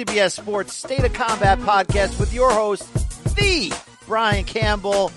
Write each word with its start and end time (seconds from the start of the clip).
CBS 0.00 0.40
Sports 0.40 0.72
State 0.72 1.04
of 1.04 1.12
Combat 1.12 1.58
podcast 1.58 2.18
with 2.18 2.32
your 2.32 2.50
host, 2.50 2.90
the 3.36 3.70
Brian 4.06 4.46
Campbell. 4.46 5.12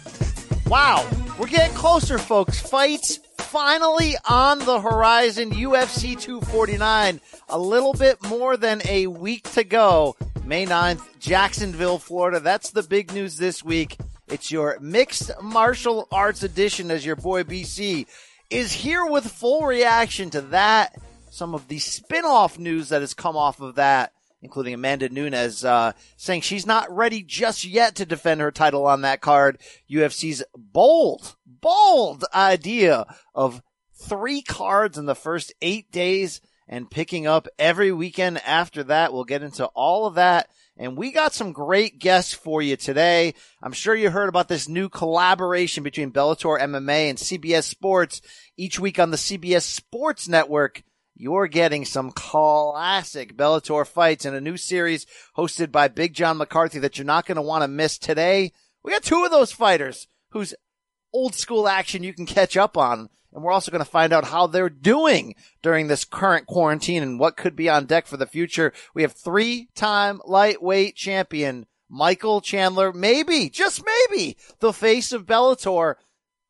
Wow. 0.67 1.09
We're 1.39 1.47
getting 1.47 1.73
closer, 1.73 2.17
folks. 2.17 2.59
Fights 2.59 3.17
finally 3.37 4.15
on 4.27 4.59
the 4.59 4.81
horizon. 4.81 5.51
UFC 5.51 6.19
249. 6.19 7.21
A 7.47 7.57
little 7.57 7.93
bit 7.93 8.21
more 8.23 8.57
than 8.57 8.81
a 8.85 9.07
week 9.07 9.49
to 9.51 9.63
go. 9.63 10.17
May 10.43 10.65
9th, 10.65 11.01
Jacksonville, 11.17 11.97
Florida. 11.97 12.41
That's 12.41 12.71
the 12.71 12.83
big 12.83 13.13
news 13.13 13.37
this 13.37 13.63
week. 13.63 13.95
It's 14.27 14.51
your 14.51 14.77
mixed 14.81 15.31
martial 15.41 16.09
arts 16.11 16.43
edition 16.43 16.91
as 16.91 17.05
your 17.05 17.15
boy 17.15 17.43
BC 17.43 18.05
is 18.49 18.73
here 18.73 19.05
with 19.05 19.31
full 19.31 19.65
reaction 19.65 20.29
to 20.31 20.41
that. 20.41 20.93
Some 21.29 21.55
of 21.55 21.69
the 21.69 21.79
spin-off 21.79 22.59
news 22.59 22.89
that 22.89 22.99
has 22.99 23.13
come 23.13 23.37
off 23.37 23.61
of 23.61 23.75
that, 23.75 24.12
including 24.43 24.73
Amanda 24.73 25.09
Nunes, 25.09 25.63
uh, 25.63 25.93
saying 26.17 26.41
she's 26.41 26.67
not 26.67 26.93
ready 26.93 27.23
just 27.23 27.65
yet 27.65 27.95
to 27.95 28.05
defend 28.05 28.41
her 28.41 28.51
title 28.51 28.85
on 28.85 29.01
that 29.01 29.21
card. 29.21 29.59
UFC's 29.89 30.43
bold, 30.55 31.35
bold 31.45 32.25
idea 32.35 33.05
of 33.33 33.63
three 33.95 34.41
cards 34.41 34.97
in 34.97 35.05
the 35.05 35.15
first 35.15 35.53
eight 35.61 35.91
days 35.91 36.41
and 36.67 36.91
picking 36.91 37.25
up 37.25 37.47
every 37.57 37.91
weekend 37.91 38.39
after 38.45 38.83
that. 38.83 39.13
We'll 39.13 39.23
get 39.23 39.43
into 39.43 39.65
all 39.67 40.05
of 40.05 40.15
that. 40.15 40.49
And 40.75 40.97
we 40.97 41.11
got 41.11 41.33
some 41.33 41.53
great 41.53 41.99
guests 41.99 42.33
for 42.33 42.61
you 42.61 42.75
today. 42.75 43.35
I'm 43.61 43.73
sure 43.73 43.95
you 43.95 44.09
heard 44.09 44.29
about 44.29 44.47
this 44.47 44.67
new 44.67 44.89
collaboration 44.89 45.83
between 45.83 46.11
Bellator 46.11 46.59
MMA 46.59 47.09
and 47.09 47.17
CBS 47.17 47.63
Sports. 47.63 48.21
Each 48.57 48.79
week 48.79 48.99
on 48.99 49.11
the 49.11 49.17
CBS 49.17 49.61
Sports 49.61 50.27
Network, 50.27 50.83
you're 51.23 51.47
getting 51.47 51.85
some 51.85 52.11
classic 52.11 53.37
Bellator 53.37 53.87
fights 53.87 54.25
in 54.25 54.35
a 54.35 54.41
new 54.41 54.57
series 54.57 55.05
hosted 55.37 55.71
by 55.71 55.87
Big 55.87 56.13
John 56.13 56.35
McCarthy 56.35 56.79
that 56.79 56.97
you're 56.97 57.05
not 57.05 57.25
going 57.25 57.37
to 57.37 57.41
want 57.41 57.63
to 57.63 57.69
miss 57.69 57.97
today. 57.97 58.51
We 58.83 58.91
got 58.91 59.03
two 59.03 59.23
of 59.23 59.31
those 59.31 59.53
fighters 59.53 60.07
whose 60.31 60.53
old 61.13 61.33
school 61.33 61.69
action 61.69 62.03
you 62.03 62.13
can 62.13 62.25
catch 62.25 62.57
up 62.57 62.77
on. 62.77 63.07
And 63.31 63.41
we're 63.41 63.53
also 63.53 63.71
going 63.71 63.83
to 63.83 63.89
find 63.89 64.11
out 64.11 64.25
how 64.25 64.47
they're 64.47 64.69
doing 64.69 65.35
during 65.61 65.87
this 65.87 66.03
current 66.03 66.45
quarantine 66.45 67.01
and 67.01 67.17
what 67.17 67.37
could 67.37 67.55
be 67.55 67.69
on 67.69 67.85
deck 67.85 68.05
for 68.05 68.17
the 68.17 68.27
future. 68.27 68.73
We 68.93 69.03
have 69.03 69.13
three 69.13 69.69
time 69.75 70.19
lightweight 70.25 70.97
champion 70.97 71.67
Michael 71.87 72.41
Chandler, 72.41 72.91
maybe, 72.91 73.49
just 73.49 73.81
maybe, 73.85 74.35
the 74.59 74.73
face 74.73 75.13
of 75.13 75.25
Bellator. 75.25 75.95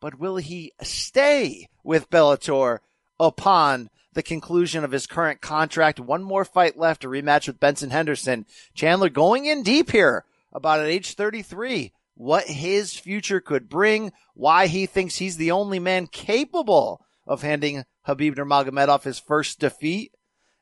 But 0.02 0.18
will 0.18 0.38
he 0.38 0.74
stay 0.82 1.68
with 1.84 2.10
Bellator 2.10 2.80
upon 3.20 3.92
the 4.14 4.24
conclusion 4.24 4.84
of 4.84 4.92
his 4.92 5.08
current 5.08 5.42
contract? 5.42 6.00
One 6.00 6.24
more 6.24 6.46
fight 6.46 6.78
left, 6.78 7.04
a 7.04 7.08
rematch 7.08 7.48
with 7.48 7.60
Benson 7.60 7.90
Henderson. 7.90 8.46
Chandler 8.74 9.10
going 9.10 9.46
in 9.46 9.64
deep 9.64 9.92
here 9.92 10.26
about 10.52 10.80
at 10.80 10.88
age 10.88 11.16
33 11.16 11.94
what 12.16 12.46
his 12.46 12.94
future 12.94 13.42
could 13.42 13.70
bring, 13.70 14.12
why 14.34 14.68
he 14.68 14.86
thinks 14.86 15.16
he's 15.16 15.38
the 15.38 15.52
only 15.52 15.80
man 15.80 16.08
capable 16.08 17.04
of 17.26 17.42
handing 17.42 17.86
Khabib 18.08 18.36
Nurmagomedov 18.36 19.04
his 19.04 19.20
first 19.20 19.60
defeat, 19.60 20.14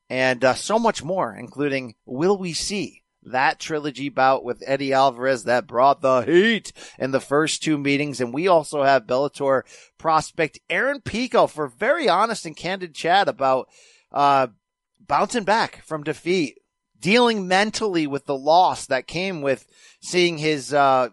and 0.10 0.44
uh, 0.44 0.54
so 0.54 0.78
much 0.78 1.04
more, 1.04 1.36
including 1.36 1.96
will 2.06 2.38
we 2.38 2.54
see 2.54 3.01
that 3.24 3.60
trilogy 3.60 4.10
bout 4.10 4.44
with 4.44 4.64
Eddie 4.66 4.94
Alvarez 4.94 5.44
that 5.44 5.68
brought 5.68 6.02
the 6.02 6.22
heat 6.22 6.74
in 6.98 7.12
the 7.12 7.20
first 7.20 7.62
two 7.62 7.78
meetings. 7.78 8.20
And 8.20 8.34
we 8.34 8.48
also 8.48 8.84
have 8.84 9.06
Bellator 9.06 9.64
prospect 9.98 10.60
Aaron 10.70 11.02
Pico 11.02 11.48
for 11.48 11.68
very 11.68 12.10
honest 12.10 12.46
and 12.46 12.56
candid 12.56 12.96
chat 12.96 13.28
about, 13.28 13.70
uh, 14.12 14.48
bouncing 15.00 15.44
back 15.44 15.84
from 15.84 16.04
defeat, 16.04 16.60
dealing 17.00 17.48
mentally 17.48 18.08
with 18.08 18.26
the 18.26 18.38
loss 18.38 18.88
that 18.88 19.08
came 19.08 19.42
with 19.42 19.68
seeing 20.00 20.38
his, 20.38 20.74
uh, 20.74 21.10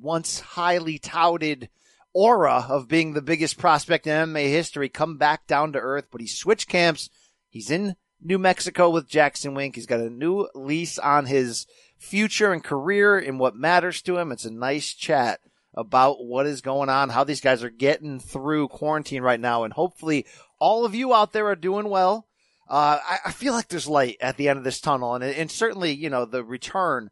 once 0.00 0.40
highly 0.40 0.98
touted 0.98 1.68
aura 2.12 2.66
of 2.68 2.88
being 2.88 3.14
the 3.14 3.22
biggest 3.22 3.58
prospect 3.58 4.06
in 4.06 4.12
MMA 4.12 4.48
history 4.48 4.88
come 4.88 5.16
back 5.16 5.46
down 5.46 5.72
to 5.72 5.78
earth, 5.78 6.06
but 6.10 6.20
he 6.20 6.26
switched 6.26 6.68
camps. 6.68 7.10
He's 7.48 7.70
in 7.70 7.96
New 8.20 8.38
Mexico 8.38 8.90
with 8.90 9.08
Jackson 9.08 9.54
Wink. 9.54 9.74
He's 9.74 9.86
got 9.86 10.00
a 10.00 10.10
new 10.10 10.48
lease 10.54 10.98
on 10.98 11.26
his 11.26 11.66
future 11.98 12.52
and 12.52 12.62
career 12.62 13.18
and 13.18 13.38
what 13.38 13.56
matters 13.56 14.02
to 14.02 14.18
him. 14.18 14.32
It's 14.32 14.44
a 14.44 14.50
nice 14.50 14.94
chat 14.94 15.40
about 15.74 16.24
what 16.24 16.46
is 16.46 16.60
going 16.60 16.88
on, 16.88 17.10
how 17.10 17.24
these 17.24 17.40
guys 17.40 17.62
are 17.62 17.70
getting 17.70 18.18
through 18.18 18.68
quarantine 18.68 19.22
right 19.22 19.38
now. 19.38 19.64
And 19.64 19.72
hopefully 19.72 20.26
all 20.58 20.84
of 20.84 20.94
you 20.94 21.14
out 21.14 21.32
there 21.32 21.46
are 21.46 21.56
doing 21.56 21.88
well. 21.88 22.26
Uh, 22.68 22.98
I, 23.02 23.18
I, 23.26 23.32
feel 23.32 23.54
like 23.54 23.68
there's 23.68 23.88
light 23.88 24.18
at 24.20 24.36
the 24.36 24.50
end 24.50 24.58
of 24.58 24.64
this 24.64 24.80
tunnel 24.80 25.14
and, 25.14 25.24
and 25.24 25.50
certainly, 25.50 25.92
you 25.92 26.10
know, 26.10 26.26
the 26.26 26.44
return 26.44 27.08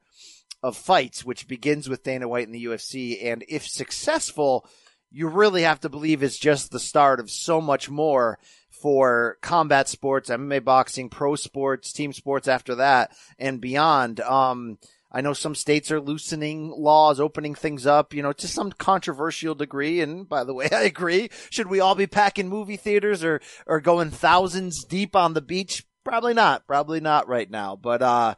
of 0.63 0.77
fights, 0.77 1.25
which 1.25 1.49
begins 1.49 1.89
with 1.89 2.03
Dana 2.03 2.29
White 2.29 2.47
in 2.47 2.53
the 2.53 2.65
UFC. 2.67 3.25
And 3.25 3.43
if 3.49 3.67
successful, 3.67 4.69
you 5.11 5.29
really 5.29 5.63
have 5.63 5.81
to 5.81 5.89
believe 5.89 6.23
it's 6.23 6.37
just 6.37 6.71
the 6.71 6.81
start 6.81 7.21
of 7.21 7.31
so 7.31 7.63
much 7.63 7.89
more 7.89 8.39
for 8.81 9.39
combat 9.41 9.89
sports, 9.89 10.31
MMA 10.31 10.65
boxing, 10.65 11.09
pro 11.09 11.37
sports, 11.37 11.93
team 11.93 12.13
sports 12.13 12.49
after 12.49 12.77
that 12.77 13.11
and 13.39 13.61
beyond. 13.61 14.21
Um, 14.21 14.79
I 15.11 15.21
know 15.21 15.33
some 15.33 15.55
states 15.55 15.91
are 15.91 16.01
loosening 16.01 16.71
laws, 16.77 17.21
opening 17.21 17.55
things 17.55 17.87
up, 17.87 18.13
you 18.13 18.23
know, 18.23 18.33
to 18.35 18.49
some 18.49 18.73
controversial 18.73 19.55
degree. 19.55 20.01
And 20.01 20.29
by 20.29 20.45
the 20.45 20.55
way, 20.55 20.69
I 20.73 20.83
agree. 20.83 21.31
Should 21.51 21.69
we 21.69 21.81
all 21.81 21.95
be 21.95 22.07
packing 22.07 22.49
movie 22.49 22.77
theaters 22.77 23.25
or, 23.25 23.41
or 23.67 23.81
going 23.81 24.11
thousands 24.11 24.85
deep 24.85 25.17
on 25.17 25.35
the 25.35 25.41
beach? 25.41 25.85
Probably 26.05 26.35
not. 26.35 26.67
Probably 26.67 27.01
not 27.01 27.29
right 27.29 27.51
now. 27.51 27.77
But, 27.77 28.03
uh, 28.03 28.35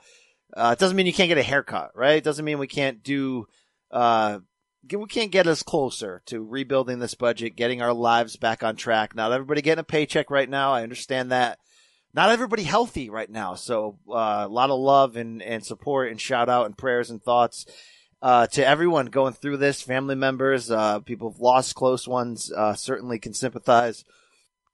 uh, 0.56 0.74
it 0.76 0.80
doesn't 0.80 0.96
mean 0.96 1.06
you 1.06 1.12
can't 1.12 1.28
get 1.28 1.36
a 1.38 1.42
haircut, 1.42 1.90
right? 1.94 2.16
It 2.16 2.24
doesn't 2.24 2.44
mean 2.44 2.58
we 2.58 2.66
can't 2.66 3.02
do, 3.02 3.46
uh, 3.90 4.38
we 4.96 5.06
can't 5.06 5.32
get 5.32 5.46
us 5.46 5.62
closer 5.62 6.22
to 6.26 6.42
rebuilding 6.42 6.98
this 6.98 7.14
budget, 7.14 7.56
getting 7.56 7.82
our 7.82 7.92
lives 7.92 8.36
back 8.36 8.62
on 8.62 8.76
track. 8.76 9.14
Not 9.14 9.32
everybody 9.32 9.62
getting 9.62 9.80
a 9.80 9.84
paycheck 9.84 10.30
right 10.30 10.48
now. 10.48 10.72
I 10.72 10.82
understand 10.82 11.32
that. 11.32 11.58
Not 12.14 12.30
everybody 12.30 12.62
healthy 12.62 13.10
right 13.10 13.30
now. 13.30 13.54
So, 13.54 13.98
uh, 14.08 14.46
a 14.46 14.48
lot 14.48 14.70
of 14.70 14.80
love 14.80 15.16
and, 15.16 15.42
and 15.42 15.64
support 15.64 16.10
and 16.10 16.20
shout 16.20 16.48
out 16.48 16.66
and 16.66 16.76
prayers 16.76 17.10
and 17.10 17.22
thoughts, 17.22 17.66
uh, 18.22 18.46
to 18.48 18.66
everyone 18.66 19.06
going 19.06 19.34
through 19.34 19.58
this, 19.58 19.82
family 19.82 20.14
members, 20.14 20.70
uh, 20.70 21.00
people 21.00 21.30
have 21.30 21.40
lost 21.40 21.74
close 21.74 22.08
ones, 22.08 22.50
uh, 22.52 22.74
certainly 22.74 23.18
can 23.18 23.34
sympathize. 23.34 24.04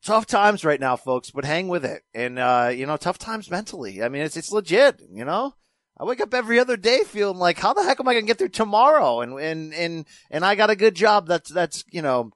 Tough 0.03 0.27
times 0.27 0.65
right 0.65 0.81
now, 0.81 0.97
folks, 0.97 1.31
but 1.31 1.45
hang 1.45 1.69
with 1.69 1.85
it. 1.85 2.03
And, 2.15 2.39
uh, 2.39 2.71
you 2.75 2.87
know, 2.87 2.97
tough 2.97 3.19
times 3.19 3.51
mentally. 3.51 4.03
I 4.03 4.09
mean, 4.09 4.23
it's, 4.23 4.37
it's 4.37 4.53
legit, 4.53 5.03
you 5.11 5.25
know? 5.25 5.55
I 6.05 6.07
wake 6.07 6.21
up 6.21 6.35
every 6.35 6.61
other 6.61 6.77
day 6.77 7.01
feeling 7.07 7.39
like, 7.39 7.59
how 7.59 7.73
the 7.73 7.83
heck 7.83 7.99
am 7.99 8.07
I 8.07 8.13
going 8.13 8.25
to 8.25 8.27
get 8.27 8.37
through 8.37 8.51
tomorrow? 8.51 9.23
And, 9.23 9.39
and, 9.41 9.73
and, 9.73 10.05
and 10.31 10.45
I 10.45 10.55
got 10.55 10.69
a 10.69 10.77
good 10.77 10.95
job 10.95 11.27
that's, 11.27 11.51
that's, 11.51 11.83
you 11.91 12.03
know, 12.03 12.31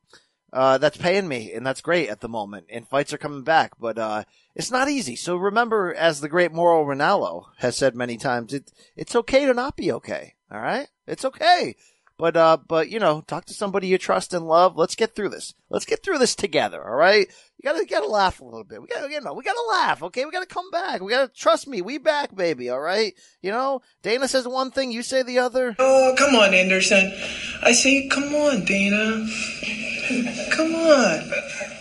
uh, 0.54 0.78
that's 0.78 0.96
paying 0.96 1.28
me 1.28 1.52
and 1.52 1.66
that's 1.66 1.82
great 1.82 2.08
at 2.08 2.22
the 2.22 2.30
moment 2.30 2.64
and 2.70 2.88
fights 2.88 3.12
are 3.12 3.18
coming 3.18 3.42
back, 3.42 3.72
but, 3.78 3.98
uh, 3.98 4.24
it's 4.54 4.70
not 4.70 4.88
easy. 4.88 5.16
So 5.16 5.36
remember, 5.36 5.92
as 5.92 6.22
the 6.22 6.30
great 6.30 6.50
Mauro 6.50 6.82
Ranallo 6.82 7.44
has 7.58 7.76
said 7.76 7.94
many 7.94 8.16
times, 8.16 8.54
it, 8.54 8.72
it's 8.96 9.14
okay 9.14 9.44
to 9.44 9.52
not 9.52 9.76
be 9.76 9.92
okay. 9.92 10.32
All 10.50 10.60
right. 10.60 10.88
It's 11.06 11.26
okay. 11.26 11.76
But, 12.16 12.38
uh, 12.38 12.56
but, 12.66 12.88
you 12.88 12.98
know, 12.98 13.20
talk 13.20 13.44
to 13.44 13.54
somebody 13.54 13.88
you 13.88 13.98
trust 13.98 14.32
and 14.32 14.48
love. 14.48 14.78
Let's 14.78 14.94
get 14.94 15.14
through 15.14 15.28
this. 15.28 15.52
Let's 15.68 15.84
get 15.84 16.02
through 16.02 16.18
this 16.18 16.34
together. 16.34 16.82
All 16.82 16.96
right. 16.96 17.28
Gotta, 17.68 17.84
gotta 17.84 18.08
laugh 18.08 18.40
a 18.40 18.44
little 18.44 18.64
bit. 18.64 18.80
We 18.80 18.88
gotta, 18.88 19.10
you 19.10 19.20
know, 19.20 19.34
we 19.34 19.44
gotta 19.44 19.62
laugh. 19.68 20.02
Okay. 20.04 20.24
We 20.24 20.30
gotta 20.30 20.46
come 20.46 20.70
back. 20.70 21.02
We 21.02 21.12
gotta 21.12 21.28
trust 21.28 21.68
me. 21.68 21.82
We 21.82 21.98
back, 21.98 22.34
baby. 22.34 22.70
All 22.70 22.80
right. 22.80 23.12
You 23.42 23.50
know, 23.50 23.82
Dana 24.02 24.26
says 24.26 24.48
one 24.48 24.70
thing, 24.70 24.90
you 24.90 25.02
say 25.02 25.22
the 25.22 25.40
other. 25.40 25.76
Oh, 25.78 26.14
come 26.16 26.34
on, 26.34 26.54
Anderson. 26.54 27.12
I 27.62 27.72
say, 27.72 28.08
come 28.08 28.34
on, 28.34 28.64
Dana. 28.64 29.26
Come 30.50 30.74
on. 30.76 31.30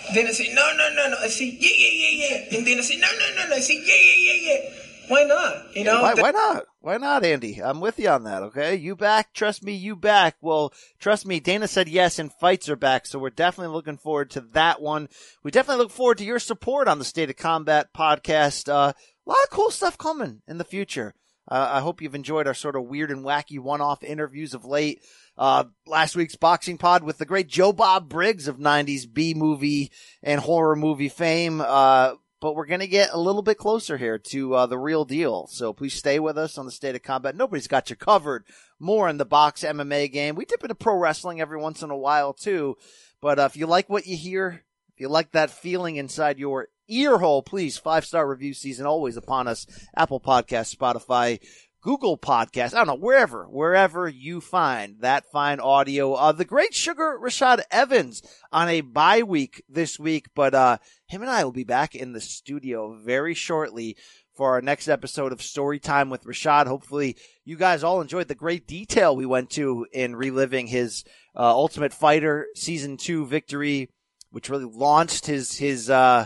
I 0.10 0.32
say, 0.34 0.54
no, 0.54 0.74
no, 0.76 0.90
no, 0.94 1.10
no. 1.10 1.18
I 1.22 1.30
say, 1.30 1.58
yeah, 1.58 1.70
yeah, 1.74 1.90
yeah, 1.94 2.48
yeah. 2.52 2.58
And 2.58 2.68
I 2.68 2.82
say, 2.82 2.98
no, 2.98 3.08
no, 3.08 3.42
no, 3.42 3.48
no. 3.48 3.56
I 3.56 3.60
say, 3.60 3.76
yeah, 3.76 3.96
yeah, 3.96 4.34
yeah, 4.34 4.52
yeah. 4.52 4.87
Why 5.08 5.24
not? 5.24 5.76
You 5.76 5.84
know? 5.84 6.02
Why, 6.02 6.14
why 6.16 6.32
not? 6.32 6.66
Why 6.82 6.98
not, 6.98 7.24
Andy? 7.24 7.62
I'm 7.64 7.80
with 7.80 8.00
you 8.00 8.10
on 8.10 8.24
that, 8.24 8.44
okay? 8.44 8.76
You 8.76 8.96
back? 8.96 9.34
Trust 9.34 9.64
me, 9.64 9.74
you 9.74 9.96
back. 9.96 10.36
Well, 10.42 10.74
trust 11.00 11.26
me, 11.26 11.40
Dana 11.40 11.68
said 11.68 11.88
yes 11.88 12.20
and 12.20 12.32
fights 12.32 12.70
are 12.70 12.76
back, 12.76 13.06
so 13.06 13.20
we're 13.20 13.30
definitely 13.30 13.74
looking 13.74 13.98
forward 13.98 14.30
to 14.32 14.42
that 14.54 14.82
one. 14.82 15.08
We 15.44 15.52
definitely 15.52 15.84
look 15.84 15.92
forward 15.92 16.18
to 16.20 16.26
your 16.26 16.40
support 16.40 16.88
on 16.88 17.00
the 17.00 17.06
State 17.06 17.30
of 17.30 17.38
Combat 17.38 17.94
podcast. 17.94 18.70
Uh, 18.70 18.94
a 18.94 19.30
lot 19.30 19.44
of 19.44 19.50
cool 19.50 19.72
stuff 19.72 19.98
coming 19.98 20.42
in 20.48 20.58
the 20.58 20.64
future. 20.64 21.14
Uh, 21.50 21.70
I 21.74 21.80
hope 21.80 22.02
you've 22.02 22.16
enjoyed 22.16 22.48
our 22.48 22.54
sort 22.54 22.76
of 22.76 22.84
weird 22.84 23.10
and 23.10 23.24
wacky 23.24 23.60
one-off 23.60 24.04
interviews 24.04 24.54
of 24.54 24.66
late. 24.66 25.02
Uh, 25.38 25.66
last 25.86 26.16
week's 26.16 26.36
boxing 26.36 26.78
pod 26.78 27.04
with 27.04 27.18
the 27.20 27.26
great 27.26 27.48
Joe 27.48 27.72
Bob 27.72 28.10
Briggs 28.10 28.48
of 28.48 28.58
90s 28.58 29.12
B 29.12 29.34
movie 29.34 29.92
and 30.22 30.42
horror 30.42 30.76
movie 30.76 31.10
fame. 31.10 31.62
Uh, 31.62 32.16
but 32.40 32.56
we're 32.56 32.66
going 32.66 32.82
to 32.82 32.88
get 32.88 33.10
a 33.12 33.20
little 33.20 33.42
bit 33.42 33.58
closer 33.58 33.98
here 33.98 34.18
to 34.18 34.54
uh, 34.54 34.66
the 34.66 34.78
real 34.78 35.06
deal. 35.06 35.48
So 35.48 35.74
please 35.74 35.94
stay 35.94 36.20
with 36.20 36.38
us 36.38 36.58
on 36.58 36.66
the 36.66 36.72
state 36.72 36.96
of 36.96 37.04
combat. 37.04 37.36
Nobody's 37.36 37.68
got 37.68 37.90
you 37.90 37.96
covered 37.96 38.46
more 38.80 39.10
in 39.10 39.18
the 39.18 39.26
box 39.26 39.64
MMA 39.64 40.12
game. 40.12 40.36
We 40.36 40.46
dip 40.46 40.64
into 40.64 40.76
pro 40.76 40.96
wrestling 40.96 41.42
every 41.42 41.60
once 41.60 41.82
in 41.82 41.90
a 41.90 41.98
while 41.98 42.34
too. 42.34 42.78
But 43.22 43.40
uh, 43.40 43.44
if 43.44 43.58
you 43.58 43.66
like 43.66 43.90
what 43.90 44.06
you 44.06 44.16
hear, 44.16 44.64
if 44.94 45.02
you 45.02 45.10
like 45.10 45.32
that 45.32 45.50
feeling 45.50 45.96
inside 45.96 46.38
your 46.38 46.68
ear 46.88 47.18
hole, 47.18 47.42
please 47.42 47.78
five 47.78 48.06
star 48.06 48.28
review 48.28 48.54
season 48.54 48.86
always 48.86 49.18
upon 49.18 49.48
us. 49.48 49.66
Apple 49.96 50.20
Podcast, 50.20 50.76
Spotify, 50.76 51.40
Google 51.88 52.18
Podcast. 52.18 52.74
I 52.74 52.80
don't 52.80 52.88
know, 52.88 52.96
wherever, 52.96 53.46
wherever 53.46 54.10
you 54.10 54.42
find 54.42 54.98
that 55.00 55.24
fine 55.32 55.62
audio. 55.62 56.16
Uh, 56.16 56.34
the 56.34 56.44
great 56.44 56.74
Sugar 56.74 57.18
Rashad 57.18 57.62
Evans 57.72 58.22
on 58.52 58.68
a 58.68 58.82
bye 58.82 59.24
week 59.24 59.64
this 59.70 59.98
week, 59.98 60.26
but, 60.36 60.54
uh, 60.54 60.80
him 61.08 61.22
and 61.22 61.32
I 61.32 61.46
will 61.46 61.54
be 61.54 61.64
back 61.64 61.96
in 61.96 62.12
the 62.12 62.20
studio 62.20 63.00
very 63.06 63.34
shortly 63.34 63.96
for 64.36 64.52
our 64.52 64.62
next 64.62 64.90
episode 64.90 65.32
of 65.32 65.42
Story 65.42 65.80
Time 65.80 66.10
with 66.10 66.26
Rashad. 66.26 66.68
Hopefully 66.68 67.16
you 67.46 67.56
guys 67.56 67.86
all 67.86 68.02
enjoyed 68.02 68.28
the 68.28 68.36
great 68.36 68.68
detail 68.68 69.16
we 69.16 69.26
went 69.26 69.50
to 69.52 69.88
in 69.94 70.14
reliving 70.14 70.68
his, 70.68 71.06
uh, 71.38 71.50
Ultimate 71.50 71.94
Fighter 71.94 72.48
season 72.54 72.98
two 72.98 73.26
victory, 73.26 73.88
which 74.32 74.50
really 74.50 74.66
launched 74.66 75.26
his, 75.26 75.58
his, 75.58 75.90
uh, 75.90 76.26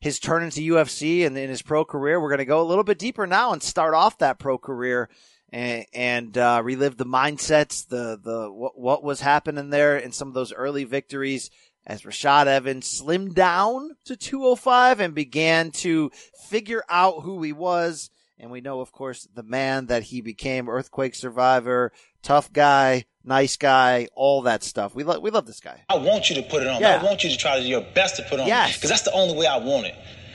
his 0.00 0.18
turn 0.18 0.42
into 0.42 0.60
UFC 0.60 1.26
and 1.26 1.36
in 1.36 1.50
his 1.50 1.62
pro 1.62 1.84
career. 1.84 2.20
We're 2.20 2.30
going 2.30 2.38
to 2.38 2.44
go 2.44 2.62
a 2.62 2.66
little 2.66 2.84
bit 2.84 2.98
deeper 2.98 3.26
now 3.26 3.52
and 3.52 3.62
start 3.62 3.94
off 3.94 4.18
that 4.18 4.38
pro 4.38 4.58
career 4.58 5.08
and, 5.52 5.84
and 5.92 6.38
uh, 6.38 6.62
relive 6.64 6.96
the 6.96 7.06
mindsets, 7.06 7.86
the 7.86 8.18
the 8.22 8.50
what, 8.50 8.78
what 8.78 9.04
was 9.04 9.20
happening 9.20 9.70
there 9.70 9.96
in 9.96 10.12
some 10.12 10.28
of 10.28 10.34
those 10.34 10.52
early 10.52 10.84
victories 10.84 11.50
as 11.86 12.02
Rashad 12.02 12.46
Evans 12.46 13.00
slimmed 13.02 13.34
down 13.34 13.96
to 14.04 14.16
205 14.16 15.00
and 15.00 15.14
began 15.14 15.70
to 15.72 16.10
figure 16.48 16.82
out 16.88 17.22
who 17.22 17.42
he 17.42 17.52
was. 17.52 18.10
And 18.40 18.50
we 18.50 18.62
know, 18.62 18.80
of 18.80 18.90
course, 18.90 19.28
the 19.34 19.42
man 19.42 19.86
that 19.86 20.04
he 20.04 20.22
became, 20.22 20.68
earthquake 20.68 21.14
survivor, 21.14 21.92
tough 22.22 22.50
guy, 22.50 23.04
nice 23.22 23.58
guy, 23.58 24.08
all 24.14 24.42
that 24.42 24.62
stuff. 24.62 24.94
We 24.94 25.04
love 25.04 25.20
we 25.20 25.30
love 25.30 25.44
this 25.44 25.60
guy. 25.60 25.84
I 25.90 25.96
want 25.96 26.30
you 26.30 26.36
to 26.36 26.42
put 26.42 26.62
it 26.62 26.68
on. 26.68 26.80
Yeah. 26.80 26.98
I 27.00 27.04
want 27.04 27.22
you 27.22 27.28
to 27.28 27.36
try 27.36 27.56
to 27.56 27.62
do 27.62 27.68
your 27.68 27.84
best 27.94 28.16
to 28.16 28.22
put 28.22 28.40
on. 28.40 28.46
Yes. 28.46 28.76
Because 28.76 28.88
that's 28.88 29.02
the 29.02 29.12
only 29.12 29.36
way 29.36 29.46
I 29.46 29.58
want 29.58 29.86
it. 29.86 29.94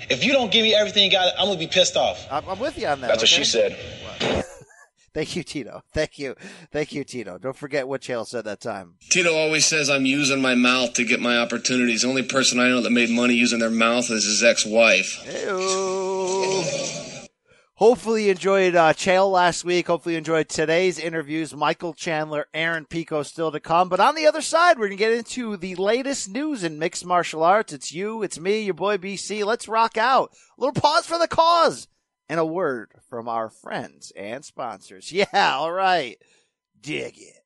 If 0.10 0.24
you 0.24 0.34
don't 0.34 0.52
give 0.52 0.62
me 0.62 0.76
everything 0.76 1.04
you 1.06 1.12
got, 1.12 1.34
I'm 1.40 1.48
gonna 1.48 1.58
be 1.58 1.68
pissed 1.68 1.98
off. 1.98 2.28
I'm, 2.32 2.48
I'm 2.48 2.60
with 2.60 2.78
you 2.78 2.86
on 2.86 3.02
that. 3.02 3.08
That's 3.08 3.24
okay? 3.24 3.40
what 3.40 3.46
she 3.46 3.46
said. 3.46 3.76
Thank 5.16 5.36
you, 5.38 5.44
Tito. 5.44 5.82
Thank 5.94 6.20
you. 6.20 6.36
Thank 6.72 6.92
you, 6.92 7.06
Tito. 7.06 7.38
Don't 7.38 7.56
forget 7.56 7.88
what 7.88 8.02
Chael 8.02 8.28
said 8.28 8.44
that 8.44 8.60
time. 8.60 8.96
Tito 9.10 9.34
always 9.34 9.66
says 9.66 9.90
I'm 9.90 10.06
using 10.06 10.42
my 10.42 10.56
mouth 10.56 10.94
to 10.96 11.06
get 11.06 11.22
my 11.22 11.38
opportunities. 11.38 12.02
The 12.02 12.10
only 12.10 12.24
person 12.24 12.60
I 12.60 12.68
know 12.68 12.82
that 12.82 12.92
made 12.92 13.10
money 13.10 13.34
using 13.34 13.60
their 13.60 13.72
mouth 13.72 14.12
is 14.12 14.26
his 14.26 14.44
ex-wife. 14.44 15.24
Hopefully 17.78 18.26
you 18.26 18.32
enjoyed 18.32 18.74
uh, 18.74 18.94
Chael 18.94 19.30
last 19.30 19.66
week. 19.66 19.88
Hopefully 19.88 20.14
you 20.16 20.20
enjoyed 20.20 20.48
today's 20.48 20.98
interviews. 20.98 21.54
Michael 21.54 21.94
Chandler, 21.94 22.48
Aaron 22.54 22.86
Pico 22.86 23.22
still 23.22 23.52
to 23.52 23.60
come. 23.60 23.90
But 23.90 24.00
on 24.00 24.16
the 24.16 24.28
other 24.28 24.42
side, 24.42 24.80
we're 24.80 24.88
going 24.88 24.98
to 24.98 25.04
get 25.04 25.12
into 25.12 25.58
the 25.58 25.76
latest 25.76 26.30
news 26.30 26.64
in 26.64 26.80
mixed 26.80 27.06
martial 27.06 27.44
arts. 27.44 27.74
It's 27.74 27.92
you, 27.92 28.24
it's 28.24 28.40
me, 28.40 28.62
your 28.62 28.76
boy 28.76 28.98
BC. 28.98 29.44
Let's 29.44 29.68
rock 29.68 29.98
out. 29.98 30.32
A 30.58 30.62
little 30.62 30.82
pause 30.82 31.06
for 31.06 31.20
the 31.20 31.28
cause 31.28 31.90
and 32.30 32.40
a 32.40 32.46
word 32.46 32.94
from 33.10 33.28
our 33.28 33.50
friends 33.50 34.14
and 34.16 34.46
sponsors. 34.46 35.12
Yeah, 35.16 35.56
all 35.58 35.74
right. 35.74 36.18
Dig 36.80 37.18
it. 37.18 37.42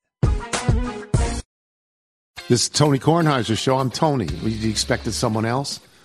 This 2.47 2.63
is 2.63 2.69
Tony 2.69 2.99
Kornheiser's 2.99 3.57
show. 3.57 3.79
I'm 3.79 3.89
Tony. 3.89 4.25
You 4.25 4.69
expected 4.69 5.13
someone 5.13 5.45
else? 5.45 5.79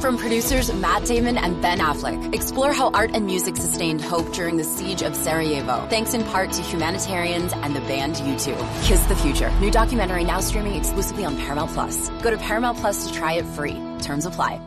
From 0.00 0.18
producers 0.18 0.72
Matt 0.72 1.06
Damon 1.06 1.38
and 1.38 1.60
Ben 1.62 1.78
Affleck, 1.78 2.34
explore 2.34 2.72
how 2.72 2.90
art 2.90 3.10
and 3.14 3.24
music 3.24 3.56
sustained 3.56 4.00
hope 4.02 4.32
during 4.32 4.56
the 4.56 4.64
siege 4.64 5.02
of 5.02 5.16
Sarajevo, 5.16 5.86
thanks 5.88 6.12
in 6.12 6.22
part 6.24 6.52
to 6.52 6.62
humanitarians 6.62 7.52
and 7.54 7.74
the 7.74 7.80
band 7.80 8.16
U2. 8.16 8.84
Kiss 8.84 9.02
the 9.06 9.16
Future, 9.16 9.50
new 9.58 9.70
documentary 9.70 10.22
now 10.22 10.40
streaming 10.40 10.74
exclusively 10.74 11.24
on 11.24 11.36
Paramount 11.38 11.70
Plus. 11.72 12.10
Go 12.22 12.30
to 12.30 12.36
Paramount 12.36 12.78
Plus 12.78 13.08
to 13.08 13.14
try 13.14 13.32
it 13.32 13.46
free. 13.46 13.80
Terms 14.00 14.26
apply. 14.26 14.60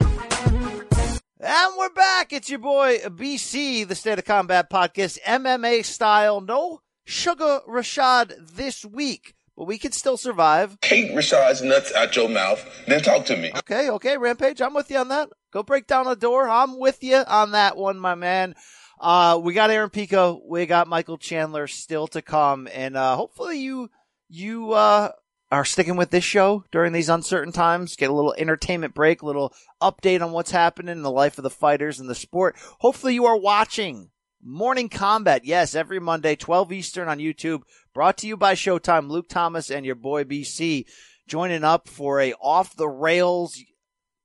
And 0.00 1.72
we're 1.76 1.90
back. 1.90 2.32
It's 2.32 2.48
your 2.48 2.58
boy 2.60 2.98
BC, 2.98 3.86
the 3.86 3.94
State 3.94 4.18
of 4.18 4.24
Combat 4.24 4.70
podcast, 4.70 5.18
MMA 5.26 5.84
style. 5.84 6.40
No 6.40 6.80
Sugar 7.04 7.60
Rashad 7.68 8.34
this 8.54 8.84
week 8.84 9.34
but 9.60 9.66
we 9.66 9.76
can 9.76 9.92
still 9.92 10.16
survive. 10.16 10.80
Kate 10.80 11.12
Rashad's 11.14 11.60
nuts 11.60 11.92
out 11.92 12.16
your 12.16 12.30
mouth, 12.30 12.66
then 12.86 13.02
talk 13.02 13.26
to 13.26 13.36
me. 13.36 13.52
Okay, 13.58 13.90
okay, 13.90 14.16
Rampage, 14.16 14.62
I'm 14.62 14.72
with 14.72 14.90
you 14.90 14.96
on 14.96 15.08
that. 15.08 15.28
Go 15.52 15.62
break 15.62 15.86
down 15.86 16.06
a 16.06 16.16
door. 16.16 16.48
I'm 16.48 16.78
with 16.78 17.04
you 17.04 17.16
on 17.16 17.50
that 17.50 17.76
one, 17.76 17.98
my 17.98 18.14
man. 18.14 18.54
Uh, 18.98 19.38
we 19.42 19.52
got 19.52 19.68
Aaron 19.68 19.90
Pico, 19.90 20.40
we 20.48 20.64
got 20.64 20.88
Michael 20.88 21.18
Chandler 21.18 21.66
still 21.66 22.06
to 22.06 22.22
come, 22.22 22.68
and 22.72 22.96
uh, 22.96 23.16
hopefully 23.16 23.58
you 23.58 23.90
you 24.30 24.72
uh, 24.72 25.12
are 25.52 25.66
sticking 25.66 25.96
with 25.96 26.08
this 26.08 26.24
show 26.24 26.64
during 26.72 26.94
these 26.94 27.10
uncertain 27.10 27.52
times. 27.52 27.96
Get 27.96 28.08
a 28.08 28.14
little 28.14 28.34
entertainment 28.38 28.94
break, 28.94 29.20
a 29.20 29.26
little 29.26 29.52
update 29.82 30.22
on 30.22 30.32
what's 30.32 30.52
happening 30.52 30.92
in 30.92 31.02
the 31.02 31.10
life 31.10 31.36
of 31.36 31.42
the 31.42 31.50
fighters 31.50 32.00
and 32.00 32.08
the 32.08 32.14
sport. 32.14 32.56
Hopefully 32.78 33.12
you 33.12 33.26
are 33.26 33.36
watching 33.36 34.08
Morning 34.42 34.88
Combat, 34.88 35.44
yes, 35.44 35.74
every 35.74 36.00
Monday, 36.00 36.34
12 36.34 36.72
Eastern 36.72 37.08
on 37.08 37.18
YouTube. 37.18 37.60
Brought 37.92 38.16
to 38.18 38.26
you 38.26 38.38
by 38.38 38.54
Showtime. 38.54 39.10
Luke 39.10 39.28
Thomas 39.28 39.70
and 39.70 39.84
your 39.84 39.94
boy 39.94 40.24
BC 40.24 40.86
joining 41.28 41.62
up 41.62 41.86
for 41.86 42.20
a 42.20 42.32
off 42.40 42.74
the 42.74 42.88
rails 42.88 43.62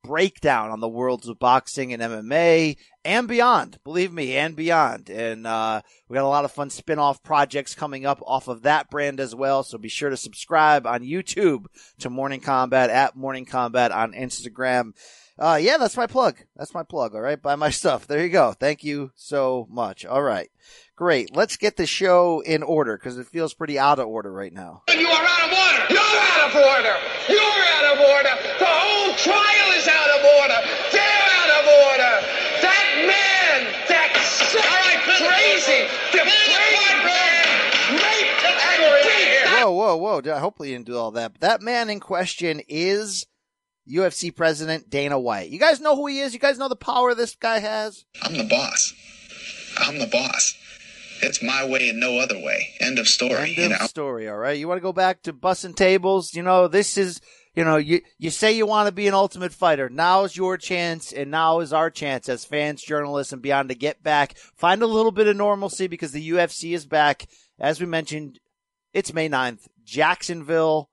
breakdown 0.05 0.71
on 0.71 0.79
the 0.79 0.87
worlds 0.87 1.27
of 1.27 1.37
boxing 1.37 1.91
and 1.91 2.01
MMA 2.01 2.77
and 3.03 3.27
beyond. 3.27 3.77
Believe 3.83 4.13
me, 4.13 4.37
and 4.37 4.55
beyond. 4.55 5.09
And 5.09 5.45
uh, 5.45 5.81
we 6.07 6.13
got 6.13 6.23
a 6.23 6.29
lot 6.29 6.45
of 6.45 6.51
fun 6.51 6.69
spin-off 6.69 7.21
projects 7.21 7.75
coming 7.75 8.05
up 8.05 8.21
off 8.25 8.47
of 8.47 8.61
that 8.61 8.89
brand 8.89 9.19
as 9.19 9.35
well. 9.35 9.63
So 9.63 9.77
be 9.77 9.89
sure 9.89 10.09
to 10.09 10.17
subscribe 10.17 10.87
on 10.87 11.03
YouTube 11.03 11.65
to 11.99 12.09
Morning 12.09 12.39
Combat 12.39 12.89
at 12.89 13.17
Morning 13.17 13.45
Combat 13.45 13.91
on 13.91 14.13
Instagram. 14.13 14.93
Uh, 15.37 15.59
yeah, 15.61 15.77
that's 15.77 15.97
my 15.97 16.07
plug. 16.07 16.37
That's 16.55 16.73
my 16.73 16.83
plug. 16.83 17.13
All 17.13 17.21
right. 17.21 17.41
Buy 17.41 17.55
my 17.55 17.69
stuff. 17.81 18.07
There 18.07 18.23
you 18.23 18.29
go. 18.29 18.53
Thank 18.53 18.83
you 18.83 19.11
so 19.15 19.67
much. 19.69 20.05
All 20.05 20.23
right. 20.23 20.49
Great. 20.95 21.35
Let's 21.35 21.57
get 21.57 21.75
the 21.75 21.85
show 21.85 22.39
in 22.39 22.63
order 22.63 22.97
because 22.97 23.17
it 23.17 23.27
feels 23.27 23.53
pretty 23.53 23.77
out 23.77 23.99
of 23.99 24.07
order 24.07 24.31
right 24.31 24.53
now. 24.53 24.83
You 24.87 25.07
are 25.07 25.25
out 25.27 25.43
of 25.43 25.51
order. 25.51 25.93
You're 25.93 25.99
out 25.99 26.49
of 26.49 26.55
order. 26.55 26.95
You're 27.27 27.63
out 27.75 27.85
of 27.91 27.99
order. 27.99 28.35
The 28.59 28.65
whole 28.65 29.13
trial 29.19 29.69
is 29.75 29.87
out 29.87 30.09
of 30.15 30.23
order. 30.39 30.59
They're 30.95 31.27
out 31.35 31.51
of 31.51 31.65
order. 31.67 32.15
That 32.63 32.87
man, 33.03 33.59
that 33.91 34.15
all 34.55 34.63
right, 34.63 35.03
crazy, 35.03 35.83
depraved 36.15 37.03
man, 37.03 37.43
raped 37.91 38.43
and 38.47 39.03
beat. 39.03 39.51
Whoa, 39.51 39.71
whoa, 39.71 40.21
whoa. 40.21 40.39
Hopefully 40.39 40.69
you 40.69 40.75
didn't 40.75 40.87
do 40.87 40.97
all 40.97 41.11
that. 41.11 41.33
But 41.33 41.41
that 41.41 41.61
man 41.61 41.89
in 41.89 41.99
question 41.99 42.61
is 42.69 43.25
UFC 43.89 44.35
president 44.35 44.89
Dana 44.89 45.19
White. 45.19 45.49
You 45.49 45.59
guys 45.59 45.79
know 45.79 45.95
who 45.95 46.07
he 46.07 46.19
is? 46.19 46.33
You 46.33 46.39
guys 46.39 46.57
know 46.57 46.69
the 46.69 46.75
power 46.75 47.13
this 47.13 47.35
guy 47.35 47.59
has? 47.59 48.05
I'm 48.21 48.37
the 48.37 48.43
boss. 48.45 48.93
I'm 49.77 49.99
the 49.99 50.07
boss. 50.07 50.55
it's 51.21 51.41
my 51.43 51.67
way 51.67 51.89
and 51.89 51.99
no 51.99 52.17
other 52.19 52.37
way. 52.37 52.69
End 52.79 52.99
of 52.99 53.07
story. 53.07 53.35
End 53.49 53.57
you 53.57 53.65
of 53.65 53.71
know? 53.71 53.87
story. 53.87 54.27
All 54.29 54.37
right. 54.37 54.57
You 54.57 54.67
want 54.67 54.77
to 54.77 54.83
go 54.83 54.93
back 54.93 55.21
to 55.23 55.33
bussing 55.33 55.75
tables? 55.75 56.33
You 56.33 56.43
know, 56.43 56.67
this 56.67 56.97
is, 56.97 57.21
you 57.53 57.63
know, 57.63 57.77
you, 57.77 58.01
you 58.17 58.29
say 58.31 58.51
you 58.51 58.65
want 58.65 58.87
to 58.87 58.91
be 58.91 59.07
an 59.07 59.13
ultimate 59.13 59.53
fighter. 59.53 59.89
Now 59.89 60.23
is 60.23 60.35
your 60.35 60.57
chance 60.57 61.11
and 61.11 61.29
now 61.31 61.59
is 61.59 61.71
our 61.73 61.89
chance 61.89 62.27
as 62.27 62.43
fans, 62.45 62.81
journalists 62.81 63.33
and 63.33 63.41
beyond 63.41 63.69
to 63.69 63.75
get 63.75 64.01
back, 64.03 64.37
find 64.55 64.81
a 64.81 64.87
little 64.87 65.11
bit 65.11 65.27
of 65.27 65.35
normalcy 65.35 65.87
because 65.87 66.11
the 66.11 66.29
UFC 66.31 66.73
is 66.73 66.85
back. 66.85 67.27
As 67.59 67.79
we 67.79 67.85
mentioned, 67.85 68.39
it's 68.93 69.13
May 69.13 69.29
9th, 69.29 69.67
Jacksonville. 69.83 70.89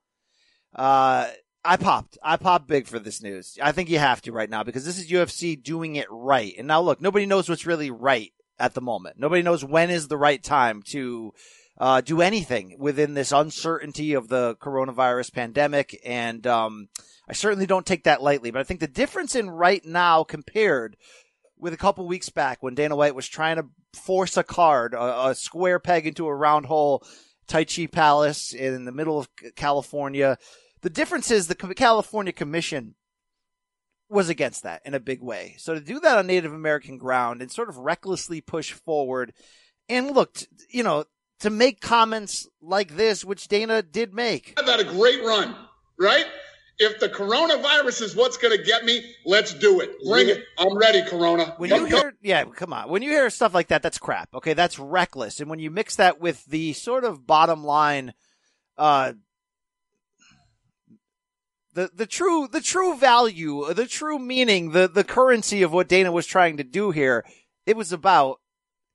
Uh, 0.74 1.28
I 1.64 1.76
popped. 1.76 2.18
I 2.22 2.36
popped 2.36 2.66
big 2.66 2.86
for 2.86 2.98
this 2.98 3.22
news. 3.22 3.56
I 3.62 3.72
think 3.72 3.88
you 3.88 3.98
have 3.98 4.20
to 4.22 4.32
right 4.32 4.50
now 4.50 4.64
because 4.64 4.84
this 4.84 4.98
is 4.98 5.10
UFC 5.10 5.60
doing 5.60 5.96
it 5.96 6.08
right. 6.10 6.54
And 6.58 6.66
now 6.66 6.80
look, 6.80 7.00
nobody 7.00 7.26
knows 7.26 7.48
what's 7.48 7.66
really 7.66 7.90
right 7.90 8.32
at 8.58 8.74
the 8.74 8.80
moment. 8.80 9.18
Nobody 9.18 9.42
knows 9.42 9.64
when 9.64 9.90
is 9.90 10.08
the 10.08 10.18
right 10.18 10.42
time 10.42 10.82
to 10.88 11.32
uh, 11.78 12.00
do 12.00 12.20
anything 12.20 12.76
within 12.78 13.14
this 13.14 13.32
uncertainty 13.32 14.14
of 14.14 14.28
the 14.28 14.56
coronavirus 14.56 15.32
pandemic. 15.32 16.00
And 16.04 16.46
um, 16.46 16.88
I 17.28 17.32
certainly 17.32 17.66
don't 17.66 17.86
take 17.86 18.04
that 18.04 18.22
lightly. 18.22 18.50
But 18.50 18.60
I 18.60 18.64
think 18.64 18.80
the 18.80 18.88
difference 18.88 19.36
in 19.36 19.48
right 19.48 19.84
now 19.84 20.24
compared 20.24 20.96
with 21.58 21.72
a 21.72 21.78
couple 21.78 22.06
weeks 22.06 22.28
back 22.28 22.60
when 22.60 22.74
Dana 22.74 22.96
White 22.96 23.14
was 23.14 23.28
trying 23.28 23.56
to 23.56 23.66
force 23.94 24.36
a 24.36 24.42
card, 24.42 24.94
a, 24.94 25.28
a 25.28 25.34
square 25.34 25.78
peg 25.78 26.08
into 26.08 26.26
a 26.26 26.34
round 26.34 26.66
hole, 26.66 27.04
Tachi 27.46 27.90
Palace 27.90 28.52
in 28.52 28.84
the 28.84 28.92
middle 28.92 29.18
of 29.18 29.28
California. 29.54 30.38
The 30.82 30.90
difference 30.90 31.30
is 31.30 31.46
the 31.46 31.54
California 31.54 32.32
Commission 32.32 32.94
was 34.08 34.28
against 34.28 34.64
that 34.64 34.82
in 34.84 34.94
a 34.94 35.00
big 35.00 35.22
way. 35.22 35.54
So 35.58 35.74
to 35.74 35.80
do 35.80 35.98
that 36.00 36.18
on 36.18 36.26
Native 36.26 36.52
American 36.52 36.98
ground 36.98 37.40
and 37.40 37.50
sort 37.50 37.68
of 37.68 37.78
recklessly 37.78 38.40
push 38.40 38.72
forward 38.72 39.32
and 39.88 40.10
look, 40.10 40.36
you 40.68 40.82
know, 40.82 41.04
to 41.40 41.50
make 41.50 41.80
comments 41.80 42.46
like 42.60 42.96
this, 42.96 43.24
which 43.24 43.48
Dana 43.48 43.82
did 43.82 44.12
make. 44.12 44.54
I've 44.58 44.66
had 44.66 44.80
a 44.80 44.84
great 44.84 45.24
run, 45.24 45.56
right? 45.98 46.26
If 46.78 47.00
the 47.00 47.08
coronavirus 47.08 48.02
is 48.02 48.16
what's 48.16 48.36
going 48.36 48.56
to 48.56 48.62
get 48.62 48.84
me, 48.84 49.04
let's 49.24 49.54
do 49.54 49.80
it. 49.80 49.90
Bring 50.08 50.28
it. 50.28 50.44
I'm 50.58 50.76
ready, 50.76 51.02
Corona. 51.08 51.54
When 51.58 51.70
you 51.70 51.84
hear, 51.84 52.14
yeah, 52.22 52.44
come 52.44 52.72
on. 52.72 52.88
When 52.88 53.02
you 53.02 53.10
hear 53.10 53.28
stuff 53.30 53.54
like 53.54 53.68
that, 53.68 53.82
that's 53.82 53.98
crap. 53.98 54.34
Okay, 54.34 54.54
that's 54.54 54.78
reckless. 54.78 55.40
And 55.40 55.48
when 55.48 55.58
you 55.58 55.70
mix 55.70 55.96
that 55.96 56.20
with 56.20 56.44
the 56.46 56.72
sort 56.72 57.04
of 57.04 57.26
bottom 57.26 57.64
line, 57.64 58.14
uh, 58.78 59.12
the 61.74 61.90
the 61.94 62.06
true 62.06 62.48
the 62.50 62.60
true 62.60 62.96
value, 62.96 63.72
the 63.74 63.86
true 63.86 64.18
meaning, 64.18 64.72
the 64.72 64.88
the 64.88 65.04
currency 65.04 65.62
of 65.62 65.72
what 65.72 65.88
Dana 65.88 66.12
was 66.12 66.26
trying 66.26 66.56
to 66.58 66.64
do 66.64 66.90
here, 66.90 67.24
it 67.66 67.76
was 67.76 67.92
about 67.92 68.40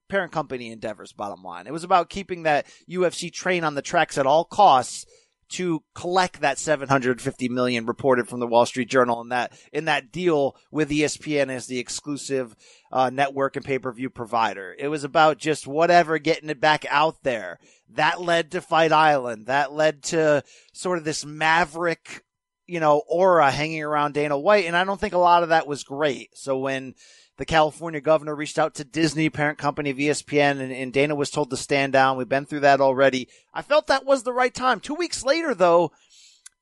parent 0.10 0.32
company 0.32 0.72
endeavors. 0.72 1.14
Bottom 1.14 1.44
line, 1.44 1.68
it 1.68 1.74
was 1.74 1.84
about 1.84 2.10
keeping 2.10 2.44
that 2.44 2.68
UFC 2.90 3.32
train 3.32 3.64
on 3.64 3.76
the 3.76 3.82
tracks 3.82 4.18
at 4.18 4.28
all 4.28 4.46
costs 4.46 5.06
to 5.50 5.82
collect 5.96 6.42
that 6.42 6.60
750 6.60 7.48
million 7.50 7.86
reported 7.86 8.28
from 8.28 8.40
the 8.40 8.48
Wall 8.48 8.66
Street 8.66 8.90
Journal 8.90 9.22
in 9.22 9.30
that 9.30 9.54
in 9.72 9.86
that 9.86 10.12
deal 10.12 10.56
with 10.72 10.90
ESPN 10.90 11.50
as 11.50 11.68
the 11.68 11.80
exclusive 11.80 12.56
uh, 12.92 13.10
network 13.10 13.56
and 13.56 13.66
pay-per-view 13.66 14.10
provider. 14.10 14.76
It 14.78 14.90
was 14.90 15.04
about 15.04 15.38
just 15.38 15.66
whatever 15.66 16.18
getting 16.20 16.50
it 16.50 16.60
back 16.60 16.86
out 16.90 17.24
there. 17.24 17.60
That 17.90 18.22
led 18.22 18.52
to 18.52 18.62
Fight 18.62 18.92
Island. 18.92 19.46
That 19.46 19.72
led 19.72 20.04
to 20.04 20.44
sort 20.74 20.98
of 20.98 21.06
this 21.06 21.26
maverick 21.26 22.24
you 22.68 22.80
know, 22.80 23.02
aura 23.08 23.50
hanging 23.52 23.84
around 23.84 24.14
Dana 24.14 24.38
White. 24.38 24.66
And 24.66 24.76
I 24.76 24.84
don't 24.84 25.00
think 25.00 25.14
a 25.14 25.20
lot 25.20 25.44
of 25.44 25.50
that 25.50 25.68
was 25.68 25.84
great. 25.84 26.38
So 26.38 26.58
when 26.58 26.96
the 27.38 27.46
California 27.46 28.02
governor 28.02 28.36
reached 28.36 28.60
out 28.60 28.76
to 28.76 28.84
Disney, 28.84 29.30
parent 29.30 29.58
company 29.58 29.90
of 29.90 29.98
ESPN, 29.98 30.60
and, 30.60 30.72
and, 30.72 30.92
Dana 30.92 31.16
was 31.16 31.30
told 31.30 31.52
to 31.52 31.58
stand 31.58 31.94
down. 31.94 32.18
We've 32.18 32.28
been 32.28 32.46
through 32.46 32.62
that 32.62 32.82
already. 32.82 33.30
I 33.54 33.62
felt 33.62 33.88
that 33.88 34.06
was 34.06 34.24
the 34.24 34.34
right 34.34 34.54
time. 34.54 34.80
Two 34.80 34.96
weeks 34.96 35.24
later, 35.24 35.54
though, 35.54 35.92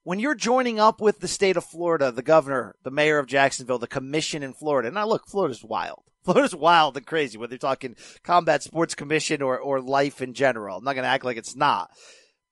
when 0.03 0.19
you're 0.19 0.35
joining 0.35 0.79
up 0.79 1.01
with 1.01 1.19
the 1.19 1.27
state 1.27 1.57
of 1.57 1.65
Florida, 1.65 2.11
the 2.11 2.21
governor, 2.21 2.75
the 2.83 2.91
mayor 2.91 3.19
of 3.19 3.27
Jacksonville, 3.27 3.79
the 3.79 3.87
commission 3.87 4.43
in 4.43 4.53
Florida, 4.53 4.91
now 4.91 5.07
look, 5.07 5.27
Florida's 5.27 5.63
wild. 5.63 6.03
Florida's 6.25 6.55
wild 6.55 6.97
and 6.97 7.05
crazy, 7.05 7.37
whether 7.37 7.53
you're 7.53 7.59
talking 7.59 7.95
combat 8.23 8.61
sports 8.61 8.95
commission 8.95 9.41
or, 9.41 9.57
or 9.57 9.79
life 9.79 10.21
in 10.21 10.33
general. 10.33 10.77
I'm 10.77 10.83
not 10.83 10.93
going 10.93 11.03
to 11.03 11.09
act 11.09 11.25
like 11.25 11.37
it's 11.37 11.55
not. 11.55 11.89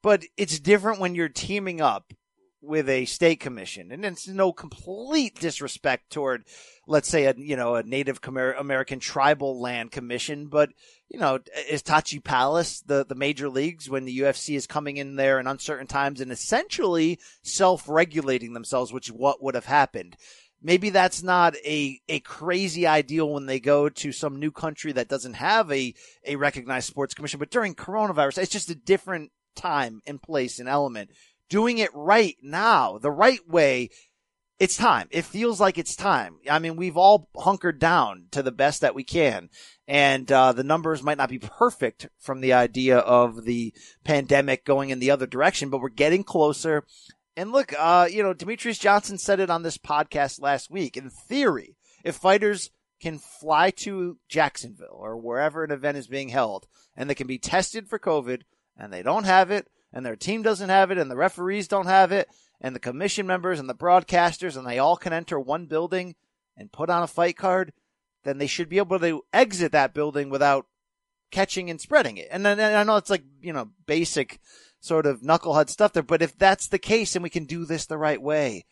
But 0.02 0.24
it's 0.38 0.60
different 0.60 1.00
when 1.00 1.16
you're 1.16 1.30
teaming 1.30 1.82
up 1.82 2.14
with 2.64 2.88
a 2.90 3.06
state 3.06 3.40
commission, 3.40 3.92
and 3.92 4.06
it's 4.06 4.28
no 4.28 4.54
complete 4.54 5.40
disrespect 5.40 6.10
toward, 6.10 6.46
let's 6.88 7.10
say, 7.10 7.26
a 7.26 7.34
you 7.38 7.56
know 7.56 7.76
a 7.76 7.84
Native 7.84 8.20
American 8.26 9.00
tribal 9.00 9.62
land 9.62 9.92
commission, 9.92 10.48
but 10.48 10.70
you 11.10 11.20
know, 11.20 11.40
is 11.70 11.84
Tachi 11.84 12.24
Palace 12.24 12.82
the 12.82 13.06
the 13.06 13.16
major 13.16 13.50
leagues 13.50 13.90
when 13.90 14.06
the 14.06 14.20
UFC 14.20 14.56
is 14.56 14.66
coming 14.66 14.98
in 14.98 15.16
there 15.16 15.40
in 15.40 15.48
uncertain 15.48 15.88
times 15.88 16.22
and 16.22 16.32
essentially 16.32 17.20
self 17.44 17.88
regulating 17.88 18.54
themselves, 18.54 18.94
which 18.94 19.10
is 19.10 19.14
what 19.14 19.44
would 19.44 19.56
have 19.56 19.66
happened. 19.66 20.16
Maybe 20.66 20.92
that's 20.92 21.22
not 21.22 21.56
a, 21.58 22.00
a 22.08 22.22
crazy 22.22 22.88
ideal 22.88 23.30
when 23.30 23.48
they 23.48 23.60
go 23.60 23.90
to 23.90 24.12
some 24.14 24.40
new 24.40 24.50
country 24.50 24.94
that 24.94 25.10
doesn't 25.10 25.34
have 25.34 25.70
a, 25.70 25.94
a 26.26 26.38
recognized 26.38 26.88
sports 26.88 27.14
commission, 27.14 27.38
but 27.38 27.52
during 27.52 27.76
coronavirus, 27.76 28.38
it's 28.38 28.52
just 28.52 28.70
a 28.70 28.76
different 28.76 29.32
time 29.56 30.02
and 30.08 30.22
place 30.22 30.60
and 30.60 30.70
element 30.70 31.12
doing 31.50 31.78
it 31.78 31.92
right 31.94 32.36
now, 32.42 32.98
the 32.98 33.12
right 33.12 33.48
way, 33.48 33.90
it's 34.60 34.78
time. 34.78 35.08
It 35.12 35.26
feels 35.26 35.60
like 35.60 35.78
it's 35.78 35.96
time. 35.96 36.38
I 36.50 36.60
mean, 36.60 36.76
we've 36.76 36.98
all 36.98 37.28
hunkered 37.36 37.80
down 37.80 38.28
to 38.32 38.42
the 38.44 38.52
best 38.52 38.82
that 38.82 38.96
we 38.96 39.04
can. 39.04 39.50
And, 39.88 40.32
uh, 40.32 40.54
the 40.54 40.64
numbers 40.64 41.04
might 41.04 41.18
not 41.18 41.30
be 41.30 41.40
perfect 41.40 42.08
from 42.20 42.40
the 42.40 42.54
idea 42.54 43.00
of 43.00 43.44
the 43.44 43.74
pandemic 44.04 44.64
going 44.64 44.90
in 44.90 45.00
the 45.00 45.12
other 45.12 45.28
direction, 45.28 45.70
but 45.70 45.82
we're 45.82 45.90
getting 45.90 46.24
closer. 46.24 46.86
And 47.36 47.52
look, 47.52 47.74
uh, 47.78 48.08
you 48.10 48.22
know, 48.24 48.34
Demetrious 48.34 48.80
Johnson 48.80 49.18
said 49.18 49.40
it 49.40 49.50
on 49.50 49.64
this 49.64 49.78
podcast 49.78 50.40
last 50.40 50.70
week. 50.70 50.96
In 50.96 51.10
theory, 51.10 51.76
if 52.04 52.16
fighters 52.16 52.70
can 53.02 53.20
fly 53.20 53.70
to 53.70 54.18
Jacksonville 54.30 54.98
or 54.98 55.18
wherever 55.18 55.64
an 55.64 55.72
event 55.72 55.98
is 55.98 56.08
being 56.08 56.30
held 56.30 56.68
and 56.96 57.10
they 57.10 57.16
can 57.16 57.28
be 57.28 57.38
tested 57.38 57.90
for 57.90 58.00
COVID 58.00 58.44
and 58.78 58.94
they 58.94 59.04
don't 59.04 59.26
have 59.26 59.52
it 59.52 59.68
and 59.94 60.06
their 60.06 60.16
team 60.16 60.42
doesn't 60.42 60.70
have 60.70 60.92
it 60.92 60.98
and 60.98 61.10
the 61.10 61.16
referees 61.16 61.68
don't 61.68 61.86
have 61.86 62.12
it 62.12 62.28
and 62.60 62.76
the 62.76 62.80
commission 62.80 63.28
members 63.28 63.60
and 63.60 63.70
the 63.70 63.76
broadcasters 63.76 64.58
and 64.58 64.66
they 64.66 64.80
all 64.80 64.98
can 64.98 65.14
enter 65.14 65.40
one 65.40 65.68
building 65.68 66.16
and 66.58 66.72
put 66.72 66.90
on 66.90 67.04
a 67.04 67.08
fight 67.08 67.38
card, 67.38 67.74
then 68.24 68.38
they 68.38 68.48
should 68.48 68.70
be 68.70 68.78
able 68.78 69.00
to 69.00 69.24
exit 69.32 69.72
that 69.72 69.94
building 69.94 70.30
without 70.30 70.66
catching 71.32 71.70
and 71.70 71.82
spreading 71.82 72.18
it. 72.18 72.28
And 72.32 72.46
and 72.48 72.62
I 72.62 72.84
know 72.84 72.98
it's 72.98 73.10
like, 73.10 73.24
you 73.42 73.54
know, 73.54 73.70
basic 73.86 74.40
sort 74.80 75.06
of 75.06 75.22
knucklehead 75.22 75.70
stuff 75.70 75.94
there, 75.94 76.04
but 76.04 76.22
if 76.22 76.38
that's 76.38 76.68
the 76.68 76.80
case 76.80 77.16
and 77.16 77.24
we 77.24 77.30
can 77.30 77.46
do 77.46 77.66
this 77.66 77.86
the 77.86 77.98
right 77.98 78.22
way 78.22 78.66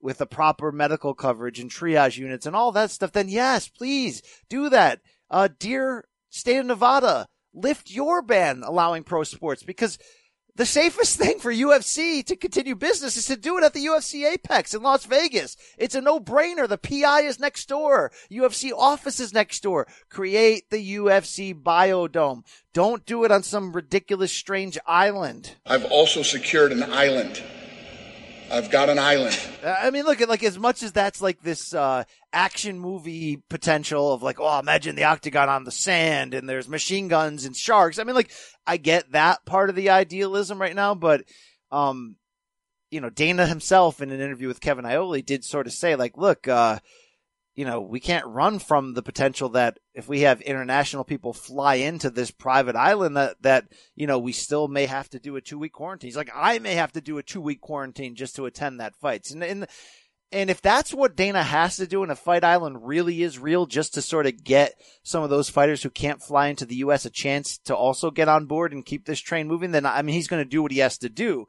with 0.00 0.18
the 0.18 0.26
proper 0.26 0.70
medical 0.70 1.14
coverage 1.14 1.58
and 1.58 1.70
triage 1.70 2.18
units 2.18 2.46
and 2.46 2.54
all 2.54 2.72
that 2.72 2.90
stuff, 2.90 3.12
then 3.12 3.28
yes, 3.28 3.68
please 3.68 4.22
do 4.48 4.68
that. 4.68 5.00
Uh, 5.30 5.48
dear 5.58 6.04
state 6.28 6.58
of 6.58 6.66
Nevada, 6.66 7.26
lift 7.54 7.90
your 7.90 8.20
ban 8.20 8.62
allowing 8.64 9.04
pro 9.04 9.22
sports 9.22 9.62
because 9.62 9.98
the 10.56 10.66
safest 10.66 11.18
thing 11.18 11.38
for 11.38 11.52
UFC 11.52 12.24
to 12.26 12.36
continue 12.36 12.74
business 12.74 13.16
is 13.16 13.26
to 13.26 13.36
do 13.36 13.58
it 13.58 13.64
at 13.64 13.74
the 13.74 13.86
UFC 13.86 14.30
Apex 14.30 14.74
in 14.74 14.82
Las 14.82 15.04
Vegas. 15.04 15.56
It's 15.78 15.94
a 15.94 16.00
no-brainer. 16.00 16.68
The 16.68 16.78
PI 16.78 17.22
is 17.22 17.40
next 17.40 17.68
door. 17.68 18.12
UFC 18.30 18.72
office 18.72 19.20
is 19.20 19.32
next 19.32 19.62
door. 19.62 19.86
Create 20.08 20.70
the 20.70 20.96
UFC 20.96 21.54
Biodome. 21.54 22.44
Don't 22.72 23.06
do 23.06 23.24
it 23.24 23.30
on 23.30 23.42
some 23.42 23.72
ridiculous, 23.72 24.32
strange 24.32 24.78
island. 24.86 25.56
I've 25.66 25.84
also 25.84 26.22
secured 26.22 26.72
an 26.72 26.82
island 26.82 27.42
I've 28.50 28.70
got 28.70 28.88
an 28.88 28.98
island. 28.98 29.38
I 29.64 29.90
mean, 29.90 30.04
look 30.04 30.20
at 30.20 30.28
like 30.28 30.42
as 30.42 30.58
much 30.58 30.82
as 30.82 30.92
that's 30.92 31.22
like 31.22 31.42
this 31.42 31.74
uh, 31.74 32.04
action 32.32 32.78
movie 32.78 33.42
potential 33.48 34.12
of 34.12 34.22
like, 34.22 34.38
oh, 34.38 34.58
imagine 34.58 34.96
the 34.96 35.04
octagon 35.04 35.48
on 35.48 35.64
the 35.64 35.70
sand 35.70 36.34
and 36.34 36.48
there's 36.48 36.68
machine 36.68 37.08
guns 37.08 37.44
and 37.44 37.56
sharks. 37.56 37.98
I 37.98 38.04
mean, 38.04 38.14
like 38.14 38.30
I 38.66 38.76
get 38.76 39.12
that 39.12 39.44
part 39.44 39.70
of 39.70 39.76
the 39.76 39.90
idealism 39.90 40.60
right 40.60 40.74
now, 40.74 40.94
but 40.94 41.24
um, 41.72 42.16
you 42.90 43.00
know, 43.00 43.10
Dana 43.10 43.46
himself 43.46 44.00
in 44.00 44.10
an 44.10 44.20
interview 44.20 44.48
with 44.48 44.60
Kevin 44.60 44.84
Iole 44.84 45.24
did 45.24 45.44
sort 45.44 45.66
of 45.66 45.72
say 45.72 45.96
like, 45.96 46.16
look, 46.16 46.46
uh, 46.46 46.78
you 47.54 47.64
know, 47.64 47.80
we 47.80 48.00
can't 48.00 48.26
run 48.26 48.58
from 48.58 48.94
the 48.94 49.02
potential 49.02 49.50
that 49.50 49.78
if 49.94 50.08
we 50.08 50.20
have 50.20 50.40
international 50.40 51.04
people 51.04 51.32
fly 51.32 51.76
into 51.76 52.10
this 52.10 52.30
private 52.30 52.74
island 52.74 53.16
that, 53.16 53.40
that, 53.42 53.66
you 53.94 54.06
know, 54.06 54.18
we 54.18 54.32
still 54.32 54.66
may 54.66 54.86
have 54.86 55.08
to 55.10 55.20
do 55.20 55.36
a 55.36 55.40
two 55.40 55.58
week 55.58 55.72
quarantine. 55.72 56.08
He's 56.08 56.16
like, 56.16 56.32
I 56.34 56.58
may 56.58 56.74
have 56.74 56.92
to 56.92 57.00
do 57.00 57.18
a 57.18 57.22
two 57.22 57.40
week 57.40 57.60
quarantine 57.60 58.16
just 58.16 58.34
to 58.36 58.46
attend 58.46 58.80
that 58.80 58.96
fight. 58.96 59.30
And, 59.30 59.44
and, 59.44 59.66
and 60.32 60.50
if 60.50 60.60
that's 60.60 60.92
what 60.92 61.14
Dana 61.14 61.44
has 61.44 61.76
to 61.76 61.86
do 61.86 62.02
and 62.02 62.10
a 62.10 62.16
Fight 62.16 62.42
Island 62.42 62.84
really 62.84 63.22
is 63.22 63.38
real 63.38 63.66
just 63.66 63.94
to 63.94 64.02
sort 64.02 64.26
of 64.26 64.42
get 64.42 64.74
some 65.04 65.22
of 65.22 65.30
those 65.30 65.48
fighters 65.48 65.84
who 65.84 65.90
can't 65.90 66.20
fly 66.20 66.48
into 66.48 66.66
the 66.66 66.74
U.S. 66.76 67.04
a 67.04 67.10
chance 67.10 67.58
to 67.58 67.76
also 67.76 68.10
get 68.10 68.28
on 68.28 68.46
board 68.46 68.72
and 68.72 68.84
keep 68.84 69.06
this 69.06 69.20
train 69.20 69.46
moving, 69.46 69.70
then 69.70 69.86
I 69.86 70.02
mean, 70.02 70.16
he's 70.16 70.26
going 70.26 70.42
to 70.42 70.48
do 70.48 70.60
what 70.60 70.72
he 70.72 70.78
has 70.78 70.98
to 70.98 71.08
do. 71.08 71.46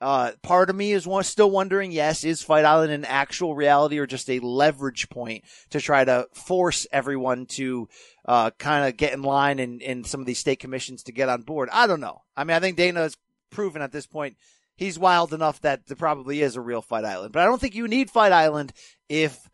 Uh, 0.00 0.32
part 0.42 0.68
of 0.68 0.76
me 0.76 0.92
is 0.92 1.08
still 1.22 1.50
wondering, 1.50 1.90
yes, 1.90 2.22
is 2.22 2.42
Fight 2.42 2.66
Island 2.66 2.92
an 2.92 3.04
actual 3.06 3.54
reality 3.54 3.98
or 3.98 4.06
just 4.06 4.28
a 4.28 4.40
leverage 4.40 5.08
point 5.08 5.44
to 5.70 5.80
try 5.80 6.04
to 6.04 6.26
force 6.34 6.86
everyone 6.92 7.46
to 7.46 7.88
uh, 8.26 8.50
kind 8.58 8.86
of 8.86 8.96
get 8.96 9.14
in 9.14 9.22
line 9.22 9.58
and 9.58 9.80
in 9.80 10.04
some 10.04 10.20
of 10.20 10.26
these 10.26 10.38
state 10.38 10.58
commissions 10.58 11.04
to 11.04 11.12
get 11.12 11.30
on 11.30 11.42
board? 11.42 11.70
I 11.72 11.86
don't 11.86 12.00
know. 12.00 12.22
I 12.36 12.44
mean, 12.44 12.56
I 12.56 12.60
think 12.60 12.76
Dana 12.76 13.00
has 13.00 13.16
proven 13.50 13.80
at 13.80 13.92
this 13.92 14.06
point 14.06 14.36
he's 14.76 14.98
wild 14.98 15.32
enough 15.32 15.60
that 15.62 15.86
there 15.86 15.96
probably 15.96 16.42
is 16.42 16.56
a 16.56 16.60
real 16.60 16.82
Fight 16.82 17.04
Island. 17.04 17.32
But 17.32 17.42
I 17.42 17.46
don't 17.46 17.60
think 17.60 17.74
you 17.74 17.88
need 17.88 18.10
Fight 18.10 18.32
Island 18.32 18.72
if 19.08 19.50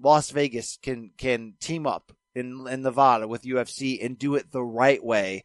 Las 0.00 0.30
Vegas 0.30 0.78
can 0.82 1.10
can 1.18 1.54
team 1.60 1.86
up 1.86 2.12
in 2.34 2.66
in 2.68 2.82
Nevada 2.82 3.28
with 3.28 3.42
UFC 3.42 4.04
and 4.04 4.18
do 4.18 4.34
it 4.36 4.50
the 4.50 4.64
right 4.64 5.02
way 5.04 5.44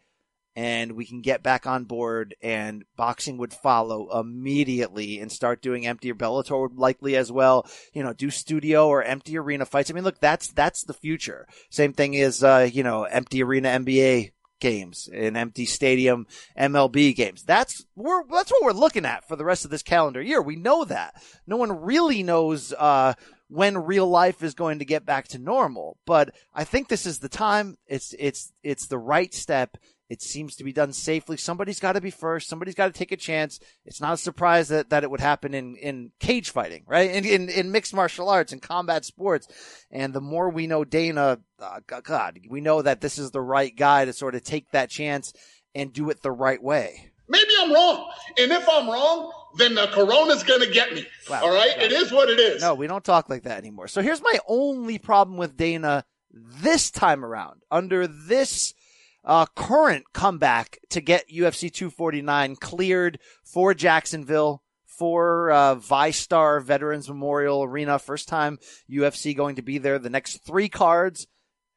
and 0.57 0.93
we 0.93 1.05
can 1.05 1.21
get 1.21 1.43
back 1.43 1.67
on 1.67 1.83
board 1.83 2.35
and 2.41 2.83
boxing 2.95 3.37
would 3.37 3.53
follow 3.53 4.19
immediately 4.19 5.19
and 5.19 5.31
start 5.31 5.61
doing 5.61 5.85
empty 5.85 6.11
Bellator 6.11 6.59
would 6.59 6.79
likely 6.79 7.15
as 7.15 7.31
well, 7.31 7.67
you 7.93 8.03
know, 8.03 8.11
do 8.11 8.31
studio 8.31 8.87
or 8.87 9.03
empty 9.03 9.37
arena 9.37 9.67
fights. 9.67 9.91
I 9.91 9.93
mean, 9.93 10.03
look, 10.03 10.19
that's, 10.19 10.47
that's 10.47 10.81
the 10.81 10.95
future. 10.95 11.47
Same 11.69 11.93
thing 11.93 12.15
is, 12.15 12.43
uh, 12.43 12.67
you 12.73 12.81
know, 12.81 13.03
empty 13.03 13.43
arena 13.43 13.69
NBA 13.69 14.31
games 14.59 15.07
and 15.13 15.37
empty 15.37 15.67
stadium 15.67 16.25
MLB 16.57 17.15
games. 17.15 17.43
That's 17.43 17.85
we're 17.95 18.23
that's 18.27 18.49
what 18.49 18.63
we're 18.63 18.71
looking 18.71 19.05
at 19.05 19.27
for 19.27 19.35
the 19.35 19.45
rest 19.45 19.63
of 19.63 19.69
this 19.69 19.83
calendar 19.83 20.23
year. 20.23 20.41
We 20.41 20.55
know 20.55 20.83
that. 20.85 21.13
No 21.45 21.57
one 21.57 21.83
really 21.83 22.23
knows 22.23 22.73
uh 22.73 23.13
when 23.49 23.77
real 23.77 24.07
life 24.07 24.41
is 24.41 24.55
going 24.55 24.79
to 24.79 24.85
get 24.85 25.05
back 25.05 25.27
to 25.27 25.37
normal, 25.37 25.99
but 26.07 26.33
I 26.55 26.63
think 26.63 26.87
this 26.87 27.05
is 27.05 27.19
the 27.19 27.29
time. 27.29 27.77
It's 27.85 28.15
it's 28.17 28.51
it's 28.63 28.87
the 28.87 28.97
right 28.97 29.31
step 29.31 29.77
it 30.09 30.21
seems 30.21 30.55
to 30.55 30.63
be 30.63 30.71
done 30.71 30.93
safely. 30.93 31.37
Somebody's 31.37 31.79
got 31.79 31.93
to 31.93 32.01
be 32.01 32.11
first. 32.11 32.47
Somebody's 32.47 32.75
got 32.75 32.87
to 32.87 32.93
take 32.97 33.11
a 33.11 33.17
chance. 33.17 33.59
It's 33.85 33.99
not 33.99 34.13
a 34.13 34.17
surprise 34.17 34.69
that, 34.69 34.89
that 34.89 35.03
it 35.03 35.11
would 35.11 35.19
happen 35.19 35.53
in, 35.53 35.75
in 35.75 36.11
cage 36.19 36.49
fighting, 36.51 36.83
right? 36.87 37.11
In, 37.11 37.25
in, 37.25 37.49
in 37.49 37.71
mixed 37.71 37.93
martial 37.93 38.29
arts 38.29 38.53
and 38.53 38.61
combat 38.61 39.03
sports. 39.03 39.47
And 39.91 40.13
the 40.13 40.21
more 40.21 40.49
we 40.49 40.67
know 40.67 40.85
Dana, 40.85 41.39
uh, 41.59 41.79
God, 42.03 42.39
we 42.49 42.61
know 42.61 42.81
that 42.81 43.01
this 43.01 43.17
is 43.17 43.31
the 43.31 43.41
right 43.41 43.75
guy 43.75 44.05
to 44.05 44.13
sort 44.13 44.35
of 44.35 44.43
take 44.43 44.71
that 44.71 44.89
chance 44.89 45.33
and 45.75 45.91
do 45.91 46.09
it 46.09 46.21
the 46.21 46.31
right 46.31 46.61
way. 46.61 47.11
Maybe 47.29 47.51
I'm 47.59 47.73
wrong. 47.73 48.09
And 48.37 48.51
if 48.53 48.67
I'm 48.69 48.87
wrong, 48.87 49.33
then 49.57 49.75
the 49.75 49.87
corona's 49.87 50.43
going 50.43 50.61
to 50.61 50.71
get 50.71 50.93
me. 50.93 51.05
Wow. 51.29 51.41
All 51.43 51.53
right. 51.53 51.77
It 51.77 51.91
is 51.91 52.11
what 52.11 52.29
it 52.29 52.39
is. 52.39 52.61
No, 52.61 52.75
we 52.75 52.87
don't 52.87 53.03
talk 53.03 53.29
like 53.29 53.43
that 53.43 53.57
anymore. 53.57 53.89
So 53.89 54.01
here's 54.01 54.21
my 54.21 54.39
only 54.47 54.97
problem 54.97 55.35
with 55.35 55.57
Dana 55.57 56.05
this 56.31 56.91
time 56.91 57.25
around 57.25 57.63
under 57.69 58.07
this 58.07 58.73
uh, 59.27 59.45
current 59.45 60.05
comeback 60.13 60.79
to 60.89 61.01
get 61.01 61.29
UFC 61.29 61.71
249 61.71 62.55
cleared 62.55 63.19
for 63.43 63.73
Jacksonville 63.73 64.63
for 64.85 65.51
uh, 65.51 65.75
VyStar 65.75 66.63
Veterans 66.63 67.09
Memorial 67.09 67.61
Arena. 67.61 67.99
First 67.99 68.29
time 68.29 68.57
UFC 68.89 69.35
going 69.35 69.57
to 69.57 69.61
be 69.61 69.77
there. 69.77 69.99
The 69.99 70.09
next 70.09 70.45
three 70.45 70.69
cards, 70.69 71.27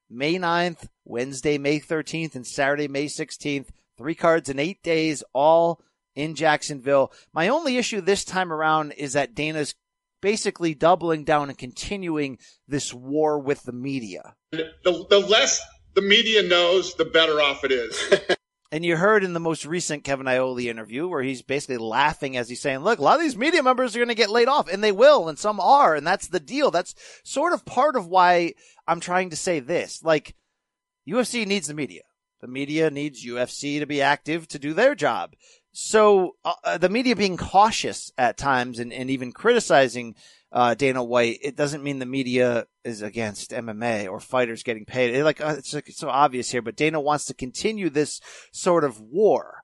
May 0.08 0.36
9th, 0.36 0.86
Wednesday, 1.04 1.58
May 1.58 1.80
13th, 1.80 2.36
and 2.36 2.46
Saturday, 2.46 2.86
May 2.86 3.06
16th. 3.06 3.68
Three 3.98 4.14
cards 4.14 4.48
in 4.48 4.60
eight 4.60 4.82
days, 4.82 5.24
all 5.34 5.82
in 6.14 6.36
Jacksonville. 6.36 7.12
My 7.34 7.48
only 7.48 7.76
issue 7.76 8.00
this 8.00 8.24
time 8.24 8.52
around 8.52 8.92
is 8.92 9.14
that 9.14 9.34
Dana's 9.34 9.74
basically 10.22 10.74
doubling 10.74 11.24
down 11.24 11.48
and 11.48 11.58
continuing 11.58 12.38
this 12.68 12.94
war 12.94 13.40
with 13.40 13.64
the 13.64 13.72
media. 13.72 14.34
The, 14.52 14.72
the 14.84 15.18
less 15.18 15.60
the 15.94 16.02
media 16.02 16.42
knows, 16.42 16.94
the 16.94 17.04
better 17.04 17.40
off 17.40 17.64
it 17.64 17.72
is. 17.72 18.14
and 18.72 18.84
you 18.84 18.96
heard 18.96 19.24
in 19.24 19.32
the 19.32 19.40
most 19.40 19.64
recent 19.66 20.04
Kevin 20.04 20.28
Iole 20.28 20.68
interview 20.68 21.08
where 21.08 21.22
he's 21.22 21.42
basically 21.42 21.78
laughing 21.78 22.36
as 22.36 22.48
he's 22.48 22.60
saying, 22.60 22.80
look, 22.80 22.98
a 22.98 23.02
lot 23.02 23.16
of 23.16 23.22
these 23.22 23.36
media 23.36 23.62
members 23.62 23.94
are 23.94 23.98
going 23.98 24.08
to 24.08 24.14
get 24.14 24.30
laid 24.30 24.48
off 24.48 24.68
and 24.70 24.82
they 24.82 24.92
will, 24.92 25.28
and 25.28 25.38
some 25.38 25.60
are. 25.60 25.94
And 25.94 26.06
that's 26.06 26.28
the 26.28 26.40
deal. 26.40 26.70
That's 26.70 26.94
sort 27.24 27.52
of 27.52 27.64
part 27.64 27.96
of 27.96 28.06
why 28.06 28.54
I'm 28.86 29.00
trying 29.00 29.30
to 29.30 29.36
say 29.36 29.60
this. 29.60 30.02
Like, 30.02 30.34
UFC 31.08 31.46
needs 31.46 31.66
the 31.66 31.74
media. 31.74 32.02
The 32.40 32.48
media 32.48 32.90
needs 32.90 33.24
UFC 33.24 33.80
to 33.80 33.86
be 33.86 34.00
active 34.00 34.48
to 34.48 34.58
do 34.58 34.72
their 34.72 34.94
job. 34.94 35.34
So 35.72 36.36
uh, 36.44 36.54
uh, 36.64 36.78
the 36.78 36.88
media 36.88 37.14
being 37.14 37.36
cautious 37.36 38.10
at 38.18 38.36
times 38.36 38.78
and, 38.78 38.92
and 38.92 39.10
even 39.10 39.32
criticizing 39.32 40.14
uh, 40.52 40.74
Dana 40.74 41.02
White, 41.02 41.38
it 41.42 41.56
doesn't 41.56 41.82
mean 41.82 41.98
the 41.98 42.06
media 42.06 42.66
is 42.84 43.02
against 43.02 43.52
MMA 43.52 44.10
or 44.10 44.20
fighters 44.20 44.62
getting 44.62 44.84
paid. 44.84 45.14
It, 45.14 45.24
like 45.24 45.40
uh, 45.40 45.54
it's, 45.58 45.72
like, 45.72 45.88
it's 45.88 45.98
so 45.98 46.08
obvious 46.08 46.50
here, 46.50 46.62
but 46.62 46.76
Dana 46.76 47.00
wants 47.00 47.26
to 47.26 47.34
continue 47.34 47.88
this 47.88 48.20
sort 48.52 48.84
of 48.84 49.00
war. 49.00 49.62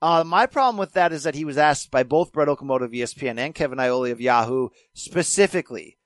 Uh, 0.00 0.24
my 0.24 0.46
problem 0.46 0.76
with 0.76 0.92
that 0.92 1.12
is 1.12 1.22
that 1.22 1.36
he 1.36 1.44
was 1.44 1.56
asked 1.58 1.90
by 1.90 2.02
both 2.02 2.32
Brett 2.32 2.48
Okamoto 2.48 2.82
of 2.82 2.90
ESPN 2.90 3.38
and 3.38 3.54
Kevin 3.54 3.78
Iole 3.78 4.10
of 4.10 4.20
Yahoo 4.20 4.68
specifically, 4.94 5.96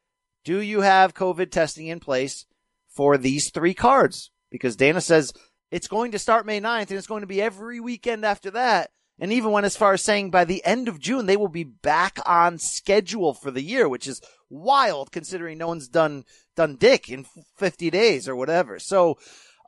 do 0.45 0.61
you 0.61 0.83
have 0.83 1.15
COVID 1.15 1.51
testing 1.51 1.87
in 1.87 1.99
place 1.99 2.45
for 2.89 3.17
these 3.17 3.51
three 3.51 3.75
cards? 3.75 4.31
Because 4.51 4.77
Dana 4.77 5.01
says 5.01 5.33
it's 5.71 5.89
going 5.89 6.13
to 6.13 6.19
start 6.19 6.47
May 6.47 6.61
9th 6.61 6.83
and 6.83 6.93
it's 6.93 7.07
going 7.07 7.23
to 7.23 7.27
be 7.27 7.41
every 7.43 7.81
weekend 7.81 8.25
after 8.25 8.51
that. 8.53 8.91
And 9.19 9.33
even 9.33 9.51
went 9.51 9.67
as 9.67 9.77
far 9.77 9.95
as 9.95 10.03
saying 10.03 10.31
by 10.31 10.45
the 10.45 10.65
end 10.65 10.89
of 10.89 11.01
June, 11.01 11.27
they 11.27 11.37
will 11.37 11.49
be 11.49 11.65
back 11.65 12.19
on 12.27 12.59
schedule 12.59 13.33
for 13.33 13.51
the 13.51 13.63
year, 13.63 13.89
which 13.89 14.07
is 14.07 14.21
wild 14.51 15.11
considering 15.11 15.59
no 15.59 15.69
one's 15.69 15.89
done, 15.89 16.25
done 16.55 16.77
dick 16.77 17.09
in 17.09 17.25
50 17.57 17.91
days 17.91 18.29
or 18.29 18.37
whatever. 18.37 18.79
So, 18.79 19.19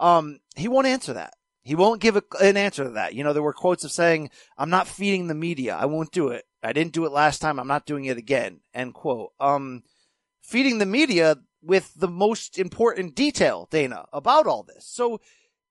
um, 0.00 0.38
he 0.54 0.68
won't 0.68 0.86
answer 0.86 1.14
that. 1.14 1.34
He 1.62 1.74
won't 1.74 2.00
give 2.00 2.16
a, 2.16 2.22
an 2.40 2.56
answer 2.56 2.84
to 2.84 2.90
that. 2.90 3.14
You 3.14 3.24
know, 3.24 3.32
there 3.32 3.42
were 3.42 3.52
quotes 3.52 3.84
of 3.84 3.92
saying, 3.92 4.30
I'm 4.56 4.70
not 4.70 4.88
feeding 4.88 5.26
the 5.26 5.34
media. 5.34 5.76
I 5.76 5.86
won't 5.86 6.12
do 6.12 6.28
it. 6.28 6.44
I 6.62 6.72
didn't 6.72 6.92
do 6.92 7.04
it 7.04 7.12
last 7.12 7.40
time. 7.40 7.58
I'm 7.58 7.68
not 7.68 7.86
doing 7.86 8.06
it 8.06 8.16
again. 8.16 8.60
End 8.74 8.94
quote. 8.94 9.32
Um, 9.38 9.82
feeding 10.42 10.78
the 10.78 10.86
media 10.86 11.36
with 11.62 11.92
the 11.94 12.08
most 12.08 12.58
important 12.58 13.14
detail, 13.14 13.68
Dana, 13.70 14.06
about 14.12 14.46
all 14.46 14.62
this. 14.62 14.86
So 14.86 15.20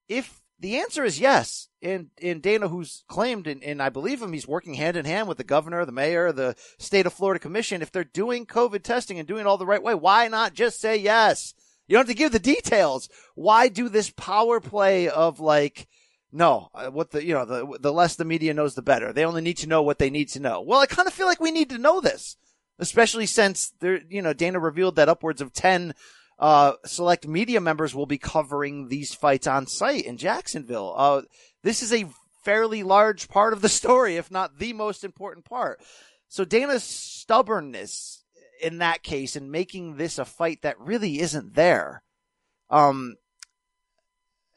if 0.07 0.41
the 0.59 0.77
answer 0.77 1.03
is 1.03 1.19
yes. 1.19 1.67
And, 1.81 2.07
and 2.21 2.41
Dana, 2.41 2.67
who's 2.67 3.03
claimed, 3.07 3.47
and, 3.47 3.63
and 3.63 3.81
I 3.81 3.89
believe 3.89 4.21
him, 4.21 4.33
he's 4.33 4.47
working 4.47 4.73
hand 4.73 4.97
in 4.97 5.05
hand 5.05 5.27
with 5.27 5.37
the 5.37 5.43
governor, 5.43 5.85
the 5.85 5.91
mayor, 5.91 6.31
the 6.31 6.55
state 6.79 7.05
of 7.05 7.13
Florida 7.13 7.39
commission. 7.39 7.81
If 7.81 7.91
they're 7.91 8.03
doing 8.03 8.45
COVID 8.45 8.81
testing 8.83 9.19
and 9.19 9.27
doing 9.27 9.41
it 9.41 9.47
all 9.47 9.57
the 9.57 9.65
right 9.65 9.83
way, 9.83 9.93
why 9.93 10.27
not 10.27 10.53
just 10.53 10.81
say 10.81 10.97
yes? 10.97 11.53
You 11.87 11.93
don't 11.93 12.07
have 12.07 12.15
to 12.15 12.17
give 12.17 12.31
the 12.31 12.39
details. 12.39 13.09
Why 13.35 13.67
do 13.69 13.87
this 13.87 14.09
power 14.09 14.59
play 14.59 15.07
of 15.07 15.39
like, 15.39 15.87
no, 16.31 16.69
uh, 16.73 16.87
what 16.87 17.11
the, 17.11 17.23
you 17.23 17.33
know, 17.33 17.45
the, 17.45 17.77
the 17.79 17.93
less 17.93 18.15
the 18.15 18.25
media 18.25 18.53
knows, 18.53 18.75
the 18.75 18.81
better. 18.81 19.13
They 19.13 19.25
only 19.25 19.41
need 19.41 19.57
to 19.57 19.67
know 19.67 19.83
what 19.83 19.99
they 19.99 20.09
need 20.09 20.29
to 20.29 20.39
know. 20.39 20.61
Well, 20.61 20.79
I 20.79 20.87
kind 20.87 21.07
of 21.07 21.13
feel 21.13 21.27
like 21.27 21.39
we 21.39 21.51
need 21.51 21.69
to 21.69 21.77
know 21.77 22.01
this, 22.01 22.35
especially 22.79 23.27
since 23.27 23.73
there, 23.79 24.01
you 24.09 24.21
know, 24.21 24.33
Dana 24.33 24.59
revealed 24.59 24.95
that 24.95 25.09
upwards 25.09 25.39
of 25.39 25.53
10 25.53 25.93
uh, 26.39 26.73
select 26.85 27.27
media 27.27 27.59
members 27.59 27.95
will 27.95 28.05
be 28.05 28.17
covering 28.17 28.87
these 28.87 29.13
fights 29.13 29.47
on 29.47 29.67
site 29.67 30.05
in 30.05 30.17
Jacksonville. 30.17 30.93
Uh, 30.95 31.21
this 31.63 31.81
is 31.81 31.91
a 31.91 32.07
fairly 32.43 32.83
large 32.83 33.27
part 33.27 33.53
of 33.53 33.61
the 33.61 33.69
story, 33.81 34.15
if 34.15 34.31
not 34.31 34.59
the 34.59 34.73
most 34.73 35.03
important 35.03 35.45
part. 35.45 35.81
So 36.27 36.45
Dana's 36.45 36.83
stubbornness 36.83 38.23
in 38.61 38.79
that 38.79 39.03
case 39.03 39.35
in 39.35 39.51
making 39.51 39.97
this 39.97 40.17
a 40.17 40.25
fight 40.25 40.61
that 40.61 40.79
really 40.79 41.19
isn't 41.19 41.55
there. 41.55 42.03
Um, 42.69 43.15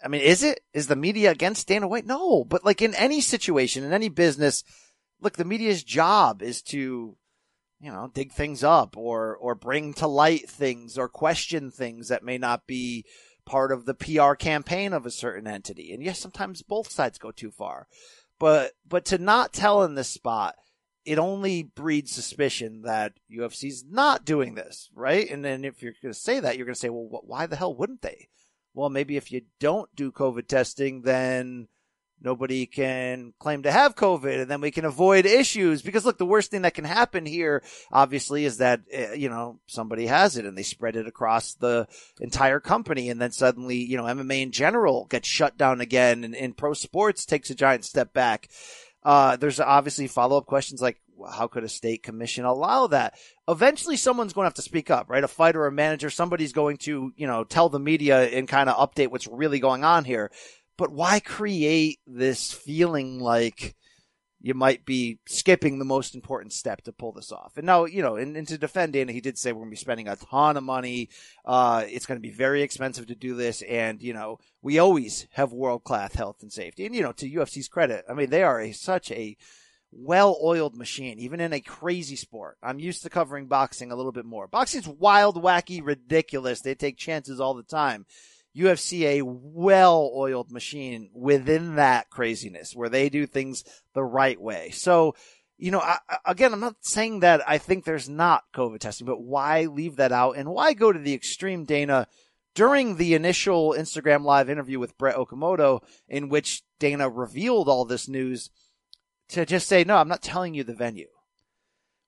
I 0.03 0.09
mean, 0.09 0.23
is 0.23 0.43
it? 0.43 0.61
Is 0.73 0.87
the 0.87 0.97
media 0.97 1.31
against 1.31 1.69
Dana 1.69 1.87
White? 1.87 2.07
No, 2.07 2.45
but 2.45 2.65
like 2.65 2.81
in 2.83 2.95
any 2.95 3.21
situation, 3.21 3.85
in 3.85 3.93
any 3.93 4.09
business, 4.09 4.65
look, 5.21 5.37
the 5.37 5.45
media's 5.45 5.85
job 5.85 6.43
is 6.43 6.63
to 6.63 7.17
you 7.81 7.91
know, 7.91 8.11
dig 8.13 8.33
things 8.33 8.63
up 8.63 8.97
or, 8.97 9.37
or 9.37 9.55
bring 9.55 9.95
to 9.95 10.07
light 10.07 10.49
things 10.49 10.99
or 10.99 11.09
question 11.09 11.71
things 11.71 12.09
that 12.09 12.23
may 12.23 12.37
not 12.39 12.67
be 12.67 13.05
part 13.47 13.73
of 13.73 13.87
the 13.87 13.95
PR 13.95 14.35
campaign 14.35 14.93
of 14.93 15.07
a 15.07 15.11
certain 15.11 15.47
entity. 15.47 15.93
And 15.93 16.03
yes, 16.03 16.19
sometimes 16.19 16.63
both 16.63 16.91
sides 16.91 17.19
go 17.19 17.31
too 17.31 17.51
far. 17.51 17.89
But, 18.39 18.73
but 18.87 19.05
to 19.07 19.19
not 19.19 19.53
tell 19.53 19.83
in 19.83 19.95
this 19.95 20.09
spot, 20.09 20.57
it 21.05 21.19
only 21.19 21.63
breeds 21.63 22.13
suspicion 22.13 22.83
that 22.83 23.15
UFC's 23.35 23.85
not 23.89 24.25
doing 24.27 24.55
this, 24.55 24.91
right? 24.95 25.29
And 25.31 25.45
then 25.45 25.65
if 25.65 25.83
you're 25.83 25.95
going 26.03 26.13
to 26.13 26.19
say 26.19 26.41
that, 26.41 26.57
you're 26.57 26.67
going 26.67 26.75
to 26.75 26.81
say, 26.81 26.91
well, 26.91 27.09
why 27.25 27.47
the 27.47 27.57
hell 27.57 27.75
wouldn't 27.75 28.03
they? 28.03 28.29
Well, 28.75 28.91
maybe 28.91 29.17
if 29.17 29.33
you 29.33 29.43
don't 29.59 29.95
do 29.97 30.13
COVID 30.13 30.47
testing, 30.47 31.03
then 31.03 31.69
nobody 32.23 32.67
can 32.67 33.33
claim 33.39 33.63
to 33.63 33.73
have 33.73 33.95
COVID 33.95 34.43
and 34.43 34.51
then 34.51 34.61
we 34.61 34.71
can 34.71 34.85
avoid 34.85 35.27
issues 35.27 35.83
because 35.83 36.05
look, 36.05 36.19
the 36.19 36.27
worst 36.27 36.51
thing 36.51 36.63
that 36.63 36.75
can 36.75 36.85
happen 36.85 37.25
here, 37.27 37.63
obviously, 37.91 38.45
is 38.45 38.59
that, 38.59 38.81
uh, 38.97 39.13
you 39.13 39.29
know, 39.29 39.59
somebody 39.67 40.07
has 40.07 40.37
it 40.37 40.45
and 40.45 40.57
they 40.57 40.63
spread 40.63 40.97
it 40.97 41.07
across 41.07 41.55
the 41.55 41.87
entire 42.21 42.61
company 42.61 43.09
and 43.09 43.21
then 43.21 43.33
suddenly, 43.33 43.77
you 43.77 43.97
know, 43.97 44.05
MMA 44.05 44.43
in 44.43 44.53
general 44.53 45.07
gets 45.07 45.29
shut 45.29 45.57
down 45.57 45.81
again 45.81 46.25
and, 46.25 46.35
and 46.35 46.57
pro 46.57 46.75
sports 46.75 47.25
takes 47.25 47.51
a 47.51 47.55
giant 47.55 47.85
step 47.85 48.13
back. 48.13 48.49
Uh, 49.03 49.37
there's 49.37 49.61
obviously 49.61 50.07
follow 50.07 50.37
up 50.37 50.47
questions 50.47 50.83
like, 50.83 51.01
how 51.31 51.47
could 51.47 51.65
a 51.65 51.69
state 51.69 52.03
commission 52.03 52.45
allow 52.45 52.87
that? 52.87 53.15
Eventually 53.49 53.97
someone's 53.97 54.33
going 54.33 54.45
to 54.45 54.49
have 54.49 54.55
to 54.55 54.63
speak 54.63 54.91
up, 54.91 55.11
right? 55.11 55.25
A 55.25 55.29
fighter 55.29 55.63
or 55.63 55.67
a 55.67 55.73
manager, 55.73 56.09
somebody's 56.09 56.53
going 56.53 56.79
to, 56.79 57.13
you 57.17 57.27
know, 57.27 57.45
tell 57.45 57.69
the 57.69 57.79
media 57.79 58.23
and 58.23 58.49
kind 58.49 58.71
of 58.71 58.77
update 58.77 59.09
what's 59.09 59.27
really 59.27 59.61
going 59.61 59.85
on 59.85 60.05
here 60.05 60.31
but 60.81 60.91
why 60.91 61.21
create 61.21 61.99
this 62.07 62.55
feeling 62.55 63.21
like 63.21 63.77
you 64.41 64.55
might 64.55 64.87
be 64.87 65.19
skipping 65.27 65.79
the 65.79 65.85
most 65.85 66.15
important 66.15 66.55
step 66.55 66.81
to 66.81 66.93
pull 66.93 67.13
this 67.13 67.31
off. 67.31 67.59
And 67.59 67.67
now, 67.67 67.85
you 67.85 68.01
know, 68.01 68.17
and, 68.17 68.35
and 68.35 68.49
to 68.49 68.57
defend 68.57 68.95
Dana, 68.95 69.13
he 69.13 69.21
did 69.21 69.37
say 69.37 69.53
we're 69.53 69.59
going 69.59 69.69
to 69.69 69.75
be 69.75 69.77
spending 69.77 70.09
a 70.09 70.17
ton 70.17 70.57
of 70.57 70.65
money. 70.65 71.11
Uh, 71.45 71.85
it's 71.87 72.07
going 72.07 72.17
to 72.17 72.27
be 72.27 72.33
very 72.33 72.63
expensive 72.63 73.09
to 73.09 73.15
do 73.15 73.35
this. 73.35 73.61
And, 73.61 74.03
you 74.03 74.15
know, 74.15 74.39
we 74.63 74.79
always 74.79 75.27
have 75.33 75.53
world 75.53 75.85
class 75.85 76.15
health 76.15 76.39
and 76.41 76.51
safety. 76.51 76.87
And, 76.87 76.95
you 76.95 77.03
know, 77.03 77.13
to 77.13 77.31
UFC's 77.31 77.69
credit, 77.69 78.07
I 78.09 78.15
mean, 78.15 78.31
they 78.31 78.43
are 78.43 78.59
a, 78.59 78.73
such 78.73 79.11
a 79.11 79.37
well 79.93 80.39
oiled 80.43 80.79
machine, 80.79 81.19
even 81.19 81.41
in 81.41 81.53
a 81.53 81.61
crazy 81.61 82.17
sport. 82.17 82.57
I'm 82.63 82.81
used 82.81 83.03
to 83.03 83.11
covering 83.11 83.49
boxing 83.49 83.93
a 83.93 83.97
little 83.97 84.13
bit 84.13 84.25
more. 84.25 84.47
Boxing's 84.47 84.89
wild, 84.89 85.43
wacky, 85.43 85.85
ridiculous. 85.85 86.63
They 86.63 86.75
take 86.75 86.97
chances 86.97 87.39
all 87.39 87.53
the 87.53 87.63
time. 87.63 88.07
UFC 88.57 89.03
a 89.03 89.23
well 89.23 90.11
oiled 90.15 90.51
machine 90.51 91.11
within 91.15 91.77
that 91.77 92.11
craziness 92.11 92.75
where 92.75 92.89
they 92.89 93.09
do 93.09 93.27
things 93.27 93.65
the 93.95 94.03
right 94.03 94.41
way. 94.41 94.71
So, 94.71 95.15
you 95.57 95.71
know, 95.71 95.81
I, 95.81 95.99
again, 96.25 96.53
I'm 96.53 96.61
not 96.61 96.77
saying 96.81 97.21
that 97.21 97.43
I 97.49 97.59
think 97.59 97.85
there's 97.85 98.09
not 98.09 98.45
COVID 98.55 98.81
testing, 98.81 99.07
but 99.07 99.23
why 99.23 99.67
leave 99.67 99.97
that 99.97 100.13
out 100.13 100.37
and 100.37 100.49
why 100.49 100.73
go 100.73 100.93
to 100.93 100.99
the 100.99 101.15
extreme, 101.15 101.65
Dana, 101.65 102.09
during 102.55 102.97
the 102.97 103.15
initial 103.15 103.75
Instagram 103.79 104.25
live 104.25 104.51
interview 104.51 104.79
with 104.79 104.99
Brett 104.99 105.17
Okamoto 105.17 105.83
in 106.09 106.29
which 106.29 106.63
Dana 106.79 107.09
revealed 107.09 107.69
all 107.69 107.85
this 107.85 108.09
news 108.09 108.51
to 109.29 109.47
just 109.47 109.69
say, 109.69 109.85
no, 109.85 109.97
I'm 109.97 110.09
not 110.09 110.23
telling 110.23 110.55
you 110.55 110.65
the 110.65 110.75
venue. 110.75 111.09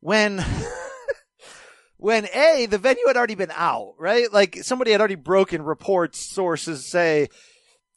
When 0.01 0.45
when 2.03 2.27
A, 2.35 2.67
the 2.69 2.79
venue 2.79 3.07
had 3.07 3.17
already 3.17 3.37
been 3.37 3.53
out, 3.55 3.95
right? 3.97 4.31
Like 4.33 4.57
somebody 4.63 4.91
had 4.91 5.01
already 5.01 5.15
broken 5.15 5.63
reports, 5.63 6.19
sources 6.19 6.85
say 6.85 7.29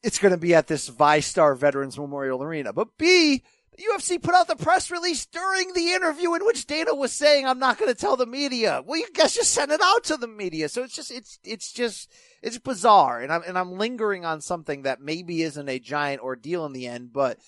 it's 0.03 0.19
going 0.19 0.31
to 0.31 0.37
be 0.37 0.53
at 0.53 0.67
this 0.67 0.87
VyStar 0.91 1.57
Veterans 1.57 1.97
Memorial 1.97 2.43
Arena. 2.43 2.71
But 2.71 2.99
B, 2.99 3.41
the 3.75 3.83
UFC 3.91 4.21
put 4.21 4.35
out 4.35 4.47
the 4.47 4.57
press 4.57 4.91
release 4.91 5.25
during 5.25 5.73
the 5.73 5.93
interview 5.93 6.35
in 6.35 6.45
which 6.45 6.67
Dana 6.67 6.93
was 6.93 7.13
saying, 7.13 7.47
I'm 7.47 7.57
not 7.57 7.79
going 7.79 7.91
to 7.91 7.99
tell 7.99 8.15
the 8.15 8.27
media. 8.27 8.83
Well, 8.85 8.99
you 8.99 9.07
guys 9.11 9.33
just 9.33 9.51
send 9.51 9.71
it 9.71 9.81
out 9.83 10.03
to 10.03 10.17
the 10.17 10.27
media. 10.27 10.69
So 10.69 10.83
it's 10.83 10.95
just, 10.95 11.09
it's, 11.09 11.39
it's 11.43 11.73
just, 11.73 12.13
it's 12.43 12.59
bizarre. 12.59 13.21
And 13.21 13.33
I'm, 13.33 13.41
and 13.41 13.57
I'm 13.57 13.79
lingering 13.79 14.23
on 14.23 14.39
something 14.39 14.83
that 14.83 15.01
maybe 15.01 15.41
isn't 15.41 15.67
a 15.67 15.79
giant 15.79 16.21
ordeal 16.21 16.67
in 16.67 16.73
the 16.73 16.85
end, 16.85 17.11
but 17.11 17.39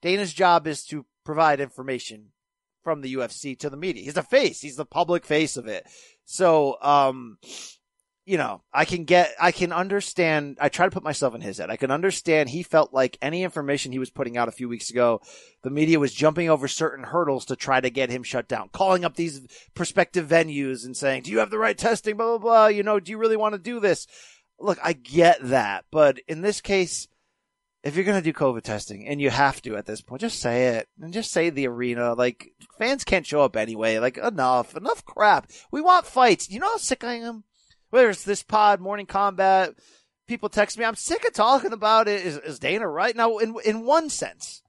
Dana's 0.00 0.32
job 0.32 0.68
is 0.68 0.84
to 0.86 1.06
provide 1.24 1.58
information 1.58 2.26
from 2.84 3.00
the 3.00 3.14
UFC 3.14 3.58
to 3.60 3.70
the 3.70 3.76
media. 3.76 4.04
He's 4.04 4.14
the 4.14 4.22
face. 4.22 4.60
He's 4.60 4.76
the 4.76 4.84
public 4.84 5.24
face 5.24 5.56
of 5.56 5.66
it. 5.66 5.86
So, 6.24 6.76
um, 6.80 7.38
you 8.26 8.38
know, 8.38 8.62
I 8.72 8.84
can 8.84 9.04
get, 9.04 9.32
I 9.40 9.52
can 9.52 9.72
understand. 9.72 10.58
I 10.60 10.68
try 10.68 10.86
to 10.86 10.90
put 10.90 11.02
myself 11.02 11.34
in 11.34 11.40
his 11.40 11.58
head. 11.58 11.70
I 11.70 11.76
can 11.76 11.90
understand 11.90 12.48
he 12.48 12.62
felt 12.62 12.94
like 12.94 13.18
any 13.20 13.42
information 13.42 13.92
he 13.92 13.98
was 13.98 14.10
putting 14.10 14.38
out 14.38 14.48
a 14.48 14.52
few 14.52 14.68
weeks 14.68 14.88
ago, 14.90 15.20
the 15.62 15.70
media 15.70 15.98
was 16.00 16.14
jumping 16.14 16.48
over 16.48 16.66
certain 16.68 17.04
hurdles 17.04 17.46
to 17.46 17.56
try 17.56 17.80
to 17.80 17.90
get 17.90 18.10
him 18.10 18.22
shut 18.22 18.48
down, 18.48 18.70
calling 18.72 19.04
up 19.04 19.14
these 19.14 19.46
prospective 19.74 20.26
venues 20.26 20.84
and 20.84 20.96
saying, 20.96 21.22
do 21.22 21.32
you 21.32 21.38
have 21.40 21.50
the 21.50 21.58
right 21.58 21.76
testing? 21.76 22.16
Blah, 22.16 22.38
blah, 22.38 22.38
blah. 22.38 22.66
You 22.68 22.82
know, 22.82 23.00
do 23.00 23.10
you 23.10 23.18
really 23.18 23.36
want 23.36 23.54
to 23.54 23.58
do 23.58 23.80
this? 23.80 24.06
Look, 24.58 24.78
I 24.82 24.94
get 24.94 25.38
that. 25.42 25.84
But 25.90 26.20
in 26.26 26.40
this 26.40 26.60
case, 26.62 27.08
if 27.84 27.94
you're 27.94 28.04
going 28.04 28.20
to 28.20 28.32
do 28.32 28.36
COVID 28.36 28.62
testing 28.62 29.06
and 29.06 29.20
you 29.20 29.28
have 29.28 29.60
to 29.62 29.76
at 29.76 29.84
this 29.84 30.00
point, 30.00 30.22
just 30.22 30.40
say 30.40 30.68
it 30.68 30.88
and 31.00 31.12
just 31.12 31.30
say 31.30 31.50
the 31.50 31.68
arena. 31.68 32.14
Like 32.14 32.52
fans 32.78 33.04
can't 33.04 33.26
show 33.26 33.42
up 33.42 33.56
anyway. 33.56 33.98
Like 33.98 34.16
enough, 34.16 34.74
enough 34.74 35.04
crap. 35.04 35.50
We 35.70 35.82
want 35.82 36.06
fights. 36.06 36.50
You 36.50 36.60
know 36.60 36.70
how 36.70 36.78
sick 36.78 37.04
I 37.04 37.14
am? 37.14 37.44
Whether 37.90 38.08
it's 38.08 38.24
this 38.24 38.42
pod, 38.42 38.80
morning 38.80 39.04
combat, 39.04 39.74
people 40.26 40.48
text 40.48 40.78
me. 40.78 40.84
I'm 40.86 40.94
sick 40.94 41.26
of 41.26 41.34
talking 41.34 41.74
about 41.74 42.08
it. 42.08 42.24
Is, 42.24 42.38
is 42.38 42.58
Dana 42.58 42.88
right 42.88 43.14
now? 43.14 43.36
In 43.36 43.54
in 43.64 43.84
one 43.84 44.08
sense, 44.08 44.62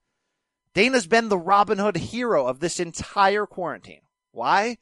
Dana's 0.74 1.06
been 1.06 1.30
the 1.30 1.38
Robin 1.38 1.78
Hood 1.78 1.96
hero 1.96 2.46
of 2.46 2.60
this 2.60 2.78
entire 2.78 3.46
quarantine. 3.46 4.02
Why? 4.30 4.76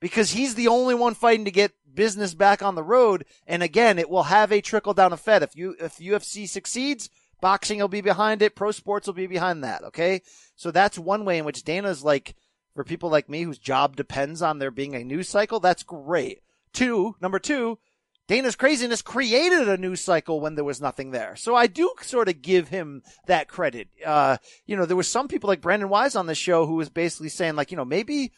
Because 0.00 0.30
he's 0.30 0.54
the 0.54 0.68
only 0.68 0.94
one 0.94 1.14
fighting 1.14 1.44
to 1.44 1.50
get 1.50 1.72
business 1.92 2.34
back 2.34 2.62
on 2.62 2.76
the 2.76 2.82
road. 2.82 3.24
And 3.46 3.62
again, 3.62 3.98
it 3.98 4.08
will 4.08 4.24
have 4.24 4.52
a 4.52 4.60
trickle 4.60 4.94
down 4.94 5.12
effect. 5.12 5.42
If 5.42 5.56
you 5.56 5.74
if 5.80 5.98
UFC 5.98 6.48
succeeds 6.48 7.10
Boxing 7.40 7.78
will 7.78 7.88
be 7.88 8.00
behind 8.00 8.42
it. 8.42 8.54
Pro 8.54 8.70
sports 8.70 9.06
will 9.06 9.14
be 9.14 9.26
behind 9.26 9.64
that. 9.64 9.84
Okay. 9.84 10.22
So 10.56 10.70
that's 10.70 10.98
one 10.98 11.24
way 11.24 11.38
in 11.38 11.44
which 11.44 11.64
Dana's 11.64 12.02
like, 12.04 12.34
for 12.74 12.84
people 12.84 13.10
like 13.10 13.28
me 13.28 13.42
whose 13.42 13.58
job 13.58 13.96
depends 13.96 14.42
on 14.42 14.58
there 14.58 14.70
being 14.70 14.94
a 14.94 15.04
news 15.04 15.28
cycle, 15.28 15.60
that's 15.60 15.82
great. 15.82 16.40
Two, 16.72 17.14
number 17.20 17.38
two, 17.38 17.78
Dana's 18.26 18.56
craziness 18.56 19.02
created 19.02 19.68
a 19.68 19.76
news 19.76 20.02
cycle 20.02 20.40
when 20.40 20.54
there 20.54 20.64
was 20.64 20.80
nothing 20.80 21.10
there. 21.10 21.36
So 21.36 21.54
I 21.54 21.66
do 21.66 21.92
sort 22.00 22.28
of 22.28 22.40
give 22.40 22.68
him 22.68 23.02
that 23.26 23.48
credit. 23.48 23.88
Uh, 24.04 24.38
you 24.66 24.76
know, 24.76 24.86
there 24.86 24.96
was 24.96 25.08
some 25.08 25.28
people 25.28 25.48
like 25.48 25.60
Brandon 25.60 25.88
Wise 25.90 26.16
on 26.16 26.26
the 26.26 26.34
show 26.34 26.66
who 26.66 26.76
was 26.76 26.88
basically 26.88 27.28
saying 27.28 27.54
like, 27.54 27.70
you 27.70 27.76
know, 27.76 27.84
maybe, 27.84 28.32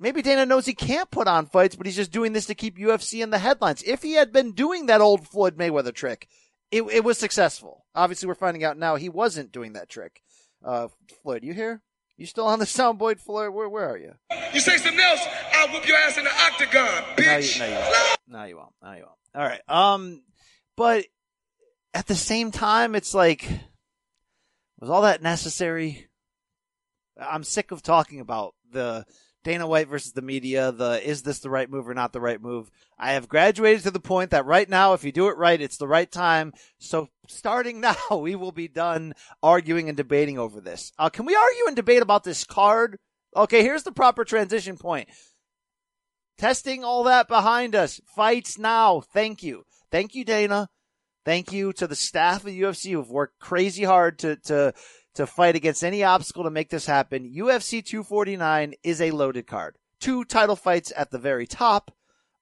maybe 0.00 0.22
Dana 0.22 0.44
knows 0.44 0.66
he 0.66 0.74
can't 0.74 1.10
put 1.10 1.28
on 1.28 1.46
fights, 1.46 1.76
but 1.76 1.86
he's 1.86 1.96
just 1.96 2.10
doing 2.10 2.32
this 2.32 2.46
to 2.46 2.54
keep 2.54 2.78
UFC 2.78 3.22
in 3.22 3.30
the 3.30 3.38
headlines. 3.38 3.82
If 3.84 4.02
he 4.02 4.14
had 4.14 4.32
been 4.32 4.52
doing 4.52 4.86
that 4.86 5.00
old 5.00 5.26
Floyd 5.28 5.56
Mayweather 5.56 5.94
trick, 5.94 6.28
it, 6.70 6.82
it 6.82 7.04
was 7.04 7.18
successful. 7.18 7.86
Obviously, 7.94 8.28
we're 8.28 8.34
finding 8.34 8.64
out 8.64 8.78
now 8.78 8.96
he 8.96 9.08
wasn't 9.08 9.52
doing 9.52 9.74
that 9.74 9.88
trick. 9.88 10.22
Uh, 10.64 10.88
Floyd, 11.22 11.44
you 11.44 11.54
here? 11.54 11.82
You 12.16 12.26
still 12.26 12.46
on 12.46 12.58
the 12.58 12.64
soundboard, 12.66 13.20
Floyd? 13.20 13.50
Where, 13.52 13.68
where 13.68 13.88
are 13.88 13.98
you? 13.98 14.12
You 14.52 14.60
say 14.60 14.76
something 14.78 15.00
else, 15.00 15.20
I'll 15.52 15.68
whoop 15.68 15.86
your 15.86 15.96
ass 15.96 16.18
in 16.18 16.24
the 16.24 16.30
octagon, 16.30 17.04
bitch. 17.16 17.58
No, 17.58 17.66
you, 17.66 17.72
no, 17.72 17.78
you 17.78 17.84
won't. 17.84 18.20
No, 18.28 18.44
you 18.44 18.56
won't. 18.56 18.72
No, 18.82 18.92
you 18.92 19.02
won't. 19.02 19.18
All 19.34 19.42
right. 19.42 19.60
Um, 19.68 20.22
but 20.76 21.06
at 21.94 22.06
the 22.06 22.14
same 22.14 22.50
time, 22.50 22.94
it's 22.94 23.14
like, 23.14 23.48
was 24.80 24.90
all 24.90 25.02
that 25.02 25.22
necessary? 25.22 26.08
I'm 27.20 27.44
sick 27.44 27.70
of 27.70 27.82
talking 27.82 28.20
about 28.20 28.54
the 28.72 29.06
Dana 29.46 29.64
White 29.64 29.86
versus 29.86 30.12
the 30.12 30.22
media, 30.22 30.72
the 30.72 31.00
is 31.08 31.22
this 31.22 31.38
the 31.38 31.48
right 31.48 31.70
move 31.70 31.88
or 31.88 31.94
not 31.94 32.12
the 32.12 32.20
right 32.20 32.42
move. 32.42 32.68
I 32.98 33.12
have 33.12 33.28
graduated 33.28 33.84
to 33.84 33.92
the 33.92 34.00
point 34.00 34.32
that 34.32 34.44
right 34.44 34.68
now, 34.68 34.92
if 34.92 35.04
you 35.04 35.12
do 35.12 35.28
it 35.28 35.36
right, 35.36 35.60
it's 35.60 35.76
the 35.76 35.86
right 35.86 36.10
time. 36.10 36.52
So 36.80 37.10
starting 37.28 37.80
now, 37.80 37.94
we 38.10 38.34
will 38.34 38.50
be 38.50 38.66
done 38.66 39.14
arguing 39.44 39.88
and 39.88 39.96
debating 39.96 40.36
over 40.36 40.60
this. 40.60 40.90
Uh, 40.98 41.10
can 41.10 41.26
we 41.26 41.36
argue 41.36 41.68
and 41.68 41.76
debate 41.76 42.02
about 42.02 42.24
this 42.24 42.42
card? 42.42 42.98
Okay, 43.36 43.62
here's 43.62 43.84
the 43.84 43.92
proper 43.92 44.24
transition 44.24 44.76
point. 44.78 45.08
Testing 46.38 46.82
all 46.82 47.04
that 47.04 47.28
behind 47.28 47.76
us. 47.76 48.00
Fights 48.16 48.58
now. 48.58 49.00
Thank 49.00 49.44
you. 49.44 49.62
Thank 49.92 50.16
you, 50.16 50.24
Dana. 50.24 50.68
Thank 51.24 51.52
you 51.52 51.72
to 51.74 51.86
the 51.86 51.94
staff 51.94 52.44
of 52.44 52.50
UFC 52.50 52.90
who've 52.90 53.08
worked 53.08 53.38
crazy 53.38 53.84
hard 53.84 54.18
to, 54.20 54.34
to 54.46 54.74
to 55.16 55.26
fight 55.26 55.56
against 55.56 55.82
any 55.82 56.04
obstacle 56.04 56.44
to 56.44 56.50
make 56.50 56.70
this 56.70 56.86
happen. 56.86 57.32
UFC 57.34 57.84
249 57.84 58.74
is 58.82 59.00
a 59.00 59.10
loaded 59.10 59.46
card. 59.46 59.76
Two 59.98 60.24
title 60.24 60.56
fights 60.56 60.92
at 60.96 61.10
the 61.10 61.18
very 61.18 61.46
top. 61.46 61.90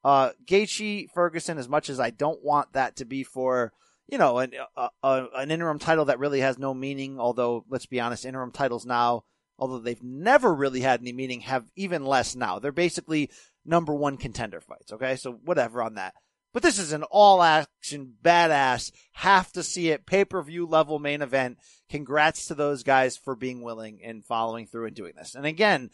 Uh, 0.02 0.30
Gaethje, 0.46 1.08
Ferguson, 1.10 1.56
as 1.56 1.68
much 1.68 1.88
as 1.88 1.98
I 1.98 2.10
don't 2.10 2.44
want 2.44 2.72
that 2.72 2.96
to 2.96 3.04
be 3.04 3.22
for, 3.22 3.72
you 4.08 4.18
know, 4.18 4.38
an, 4.38 4.52
uh, 4.76 4.88
uh, 5.02 5.26
an 5.34 5.50
interim 5.50 5.78
title 5.78 6.06
that 6.06 6.18
really 6.18 6.40
has 6.40 6.58
no 6.58 6.74
meaning, 6.74 7.18
although, 7.18 7.64
let's 7.70 7.86
be 7.86 8.00
honest, 8.00 8.26
interim 8.26 8.50
titles 8.50 8.84
now, 8.84 9.24
although 9.58 9.78
they've 9.78 10.02
never 10.02 10.52
really 10.52 10.80
had 10.80 11.00
any 11.00 11.12
meaning, 11.12 11.40
have 11.42 11.70
even 11.76 12.04
less 12.04 12.34
now. 12.34 12.58
They're 12.58 12.72
basically 12.72 13.30
number 13.64 13.94
one 13.94 14.16
contender 14.16 14.60
fights, 14.60 14.92
okay? 14.92 15.16
So 15.16 15.32
whatever 15.44 15.80
on 15.80 15.94
that. 15.94 16.14
But 16.54 16.62
this 16.62 16.78
is 16.78 16.92
an 16.92 17.02
all 17.10 17.42
action, 17.42 18.14
badass, 18.22 18.92
have 19.14 19.50
to 19.52 19.62
see 19.64 19.90
it, 19.90 20.06
pay 20.06 20.24
per 20.24 20.40
view 20.40 20.66
level 20.66 21.00
main 21.00 21.20
event. 21.20 21.58
Congrats 21.90 22.46
to 22.46 22.54
those 22.54 22.84
guys 22.84 23.16
for 23.16 23.34
being 23.34 23.60
willing 23.60 24.00
and 24.04 24.24
following 24.24 24.66
through 24.66 24.86
and 24.86 24.94
doing 24.94 25.14
this. 25.16 25.34
And 25.34 25.46
again, 25.46 25.90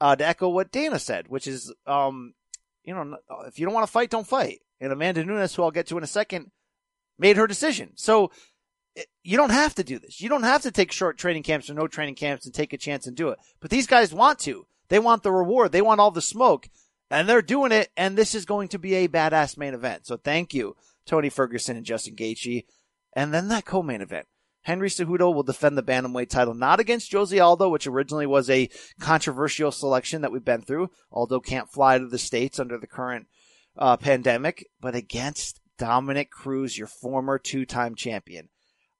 uh, 0.00 0.16
to 0.16 0.26
echo 0.26 0.48
what 0.48 0.72
Dana 0.72 0.98
said, 0.98 1.28
which 1.28 1.46
is, 1.46 1.72
um, 1.86 2.32
you 2.84 2.94
know, 2.94 3.18
if 3.46 3.58
you 3.58 3.66
don't 3.66 3.74
want 3.74 3.86
to 3.86 3.92
fight, 3.92 4.08
don't 4.08 4.26
fight. 4.26 4.60
And 4.80 4.92
Amanda 4.92 5.22
Nunes, 5.24 5.54
who 5.54 5.62
I'll 5.62 5.70
get 5.70 5.86
to 5.88 5.98
in 5.98 6.04
a 6.04 6.08
second, 6.08 6.52
made 7.18 7.36
her 7.36 7.46
decision. 7.46 7.90
So 7.96 8.30
eh, 8.96 9.02
you 9.22 9.36
don't 9.36 9.50
have 9.50 9.74
to 9.74 9.84
do 9.84 9.98
this. 9.98 10.22
You 10.22 10.30
don't 10.30 10.42
have 10.42 10.62
to 10.62 10.70
take 10.70 10.90
short 10.90 11.18
training 11.18 11.42
camps 11.42 11.68
or 11.68 11.74
no 11.74 11.86
training 11.86 12.14
camps 12.14 12.46
and 12.46 12.54
take 12.54 12.72
a 12.72 12.78
chance 12.78 13.06
and 13.06 13.14
do 13.14 13.28
it. 13.28 13.38
But 13.60 13.68
these 13.70 13.86
guys 13.86 14.14
want 14.14 14.38
to. 14.40 14.66
They 14.88 14.98
want 14.98 15.22
the 15.22 15.32
reward. 15.32 15.72
They 15.72 15.82
want 15.82 16.00
all 16.00 16.10
the 16.10 16.22
smoke 16.22 16.70
and 17.10 17.28
they're 17.28 17.42
doing 17.42 17.72
it. 17.72 17.88
And 17.96 18.16
this 18.16 18.34
is 18.34 18.44
going 18.44 18.68
to 18.68 18.78
be 18.78 18.94
a 18.94 19.08
badass 19.08 19.56
main 19.56 19.74
event. 19.74 20.06
So 20.06 20.16
thank 20.16 20.54
you, 20.54 20.76
Tony 21.06 21.28
Ferguson 21.28 21.76
and 21.76 21.86
Justin 21.86 22.16
Gaethje. 22.16 22.64
And 23.14 23.32
then 23.32 23.48
that 23.48 23.64
co-main 23.64 24.00
event. 24.00 24.26
Henry 24.62 24.90
Cejudo 24.90 25.34
will 25.34 25.44
defend 25.44 25.78
the 25.78 25.82
bantamweight 25.82 26.28
title, 26.28 26.52
not 26.52 26.78
against 26.78 27.10
Jose 27.12 27.38
Aldo, 27.38 27.70
which 27.70 27.86
originally 27.86 28.26
was 28.26 28.50
a 28.50 28.68
controversial 29.00 29.72
selection 29.72 30.20
that 30.20 30.30
we've 30.30 30.44
been 30.44 30.60
through. 30.60 30.90
Aldo 31.10 31.40
can't 31.40 31.70
fly 31.70 31.98
to 31.98 32.06
the 32.06 32.18
States 32.18 32.60
under 32.60 32.76
the 32.76 32.86
current 32.86 33.28
uh, 33.78 33.96
pandemic, 33.96 34.68
but 34.80 34.94
against 34.94 35.60
Dominick 35.78 36.30
Cruz, 36.30 36.76
your 36.76 36.88
former 36.88 37.38
two-time 37.38 37.94
champion. 37.94 38.50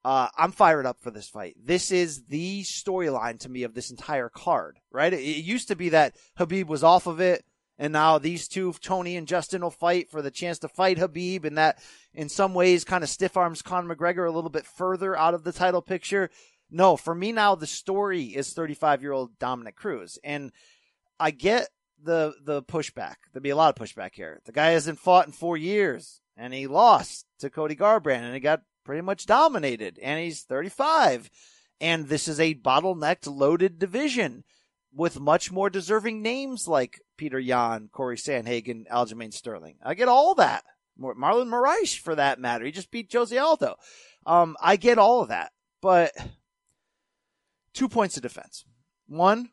Uh, 0.04 0.28
I'm 0.38 0.52
fired 0.52 0.86
up 0.86 1.02
for 1.02 1.10
this 1.10 1.28
fight. 1.28 1.56
This 1.62 1.90
is 1.90 2.24
the 2.26 2.62
storyline 2.62 3.38
to 3.40 3.50
me 3.50 3.64
of 3.64 3.74
this 3.74 3.90
entire 3.90 4.30
card, 4.30 4.78
right? 4.90 5.12
It, 5.12 5.20
it 5.20 5.44
used 5.44 5.68
to 5.68 5.76
be 5.76 5.90
that 5.90 6.16
Khabib 6.38 6.66
was 6.66 6.82
off 6.82 7.06
of 7.06 7.20
it. 7.20 7.44
And 7.78 7.92
now 7.92 8.18
these 8.18 8.48
two, 8.48 8.74
Tony 8.80 9.16
and 9.16 9.28
Justin, 9.28 9.62
will 9.62 9.70
fight 9.70 10.10
for 10.10 10.20
the 10.20 10.30
chance 10.30 10.58
to 10.60 10.68
fight 10.68 10.98
Khabib, 10.98 11.44
and 11.44 11.56
that 11.56 11.78
in 12.12 12.28
some 12.28 12.52
ways 12.52 12.84
kind 12.84 13.04
of 13.04 13.10
stiff 13.10 13.36
arms 13.36 13.62
Conor 13.62 13.94
McGregor 13.94 14.26
a 14.26 14.32
little 14.32 14.50
bit 14.50 14.66
further 14.66 15.16
out 15.16 15.34
of 15.34 15.44
the 15.44 15.52
title 15.52 15.82
picture. 15.82 16.30
no, 16.70 16.96
for 16.96 17.14
me 17.14 17.30
now, 17.32 17.54
the 17.54 17.66
story 17.66 18.24
is 18.24 18.52
35 18.52 19.02
year 19.02 19.12
old 19.12 19.38
Dominick 19.38 19.76
Cruz. 19.76 20.18
And 20.24 20.52
I 21.20 21.30
get 21.30 21.68
the, 22.02 22.34
the 22.44 22.62
pushback. 22.62 23.16
There'll 23.32 23.42
be 23.42 23.50
a 23.50 23.56
lot 23.56 23.78
of 23.78 23.88
pushback 23.88 24.14
here. 24.14 24.40
The 24.44 24.52
guy 24.52 24.70
hasn't 24.70 24.98
fought 24.98 25.26
in 25.26 25.32
four 25.32 25.56
years 25.56 26.20
and 26.36 26.54
he 26.54 26.66
lost 26.66 27.26
to 27.40 27.50
Cody 27.50 27.76
Garbrandt 27.76 28.22
and 28.22 28.34
he 28.34 28.40
got 28.40 28.62
pretty 28.84 29.02
much 29.02 29.26
dominated 29.26 29.98
and 30.02 30.20
he's 30.20 30.42
35. 30.42 31.30
And 31.80 32.08
this 32.08 32.26
is 32.26 32.40
a 32.40 32.54
bottlenecked 32.54 33.26
loaded 33.26 33.78
division 33.78 34.44
with 34.98 35.20
much 35.20 35.52
more 35.52 35.70
deserving 35.70 36.20
names 36.22 36.66
like 36.66 37.00
Petr 37.16 37.42
Yan, 37.42 37.88
Cory 37.92 38.16
Sandhagen, 38.16 38.84
Aljamain 38.88 39.32
Sterling. 39.32 39.76
I 39.82 39.94
get 39.94 40.08
all 40.08 40.34
that. 40.34 40.64
Marlon 41.00 41.48
Moraes 41.48 41.96
for 41.96 42.16
that 42.16 42.40
matter. 42.40 42.64
He 42.64 42.72
just 42.72 42.90
beat 42.90 43.12
Jose 43.12 43.38
Aldo. 43.38 43.76
Um, 44.26 44.56
I 44.60 44.74
get 44.74 44.98
all 44.98 45.22
of 45.22 45.28
that, 45.28 45.52
but 45.80 46.10
two 47.72 47.88
points 47.88 48.16
of 48.16 48.24
defense. 48.24 48.64
One, 49.06 49.50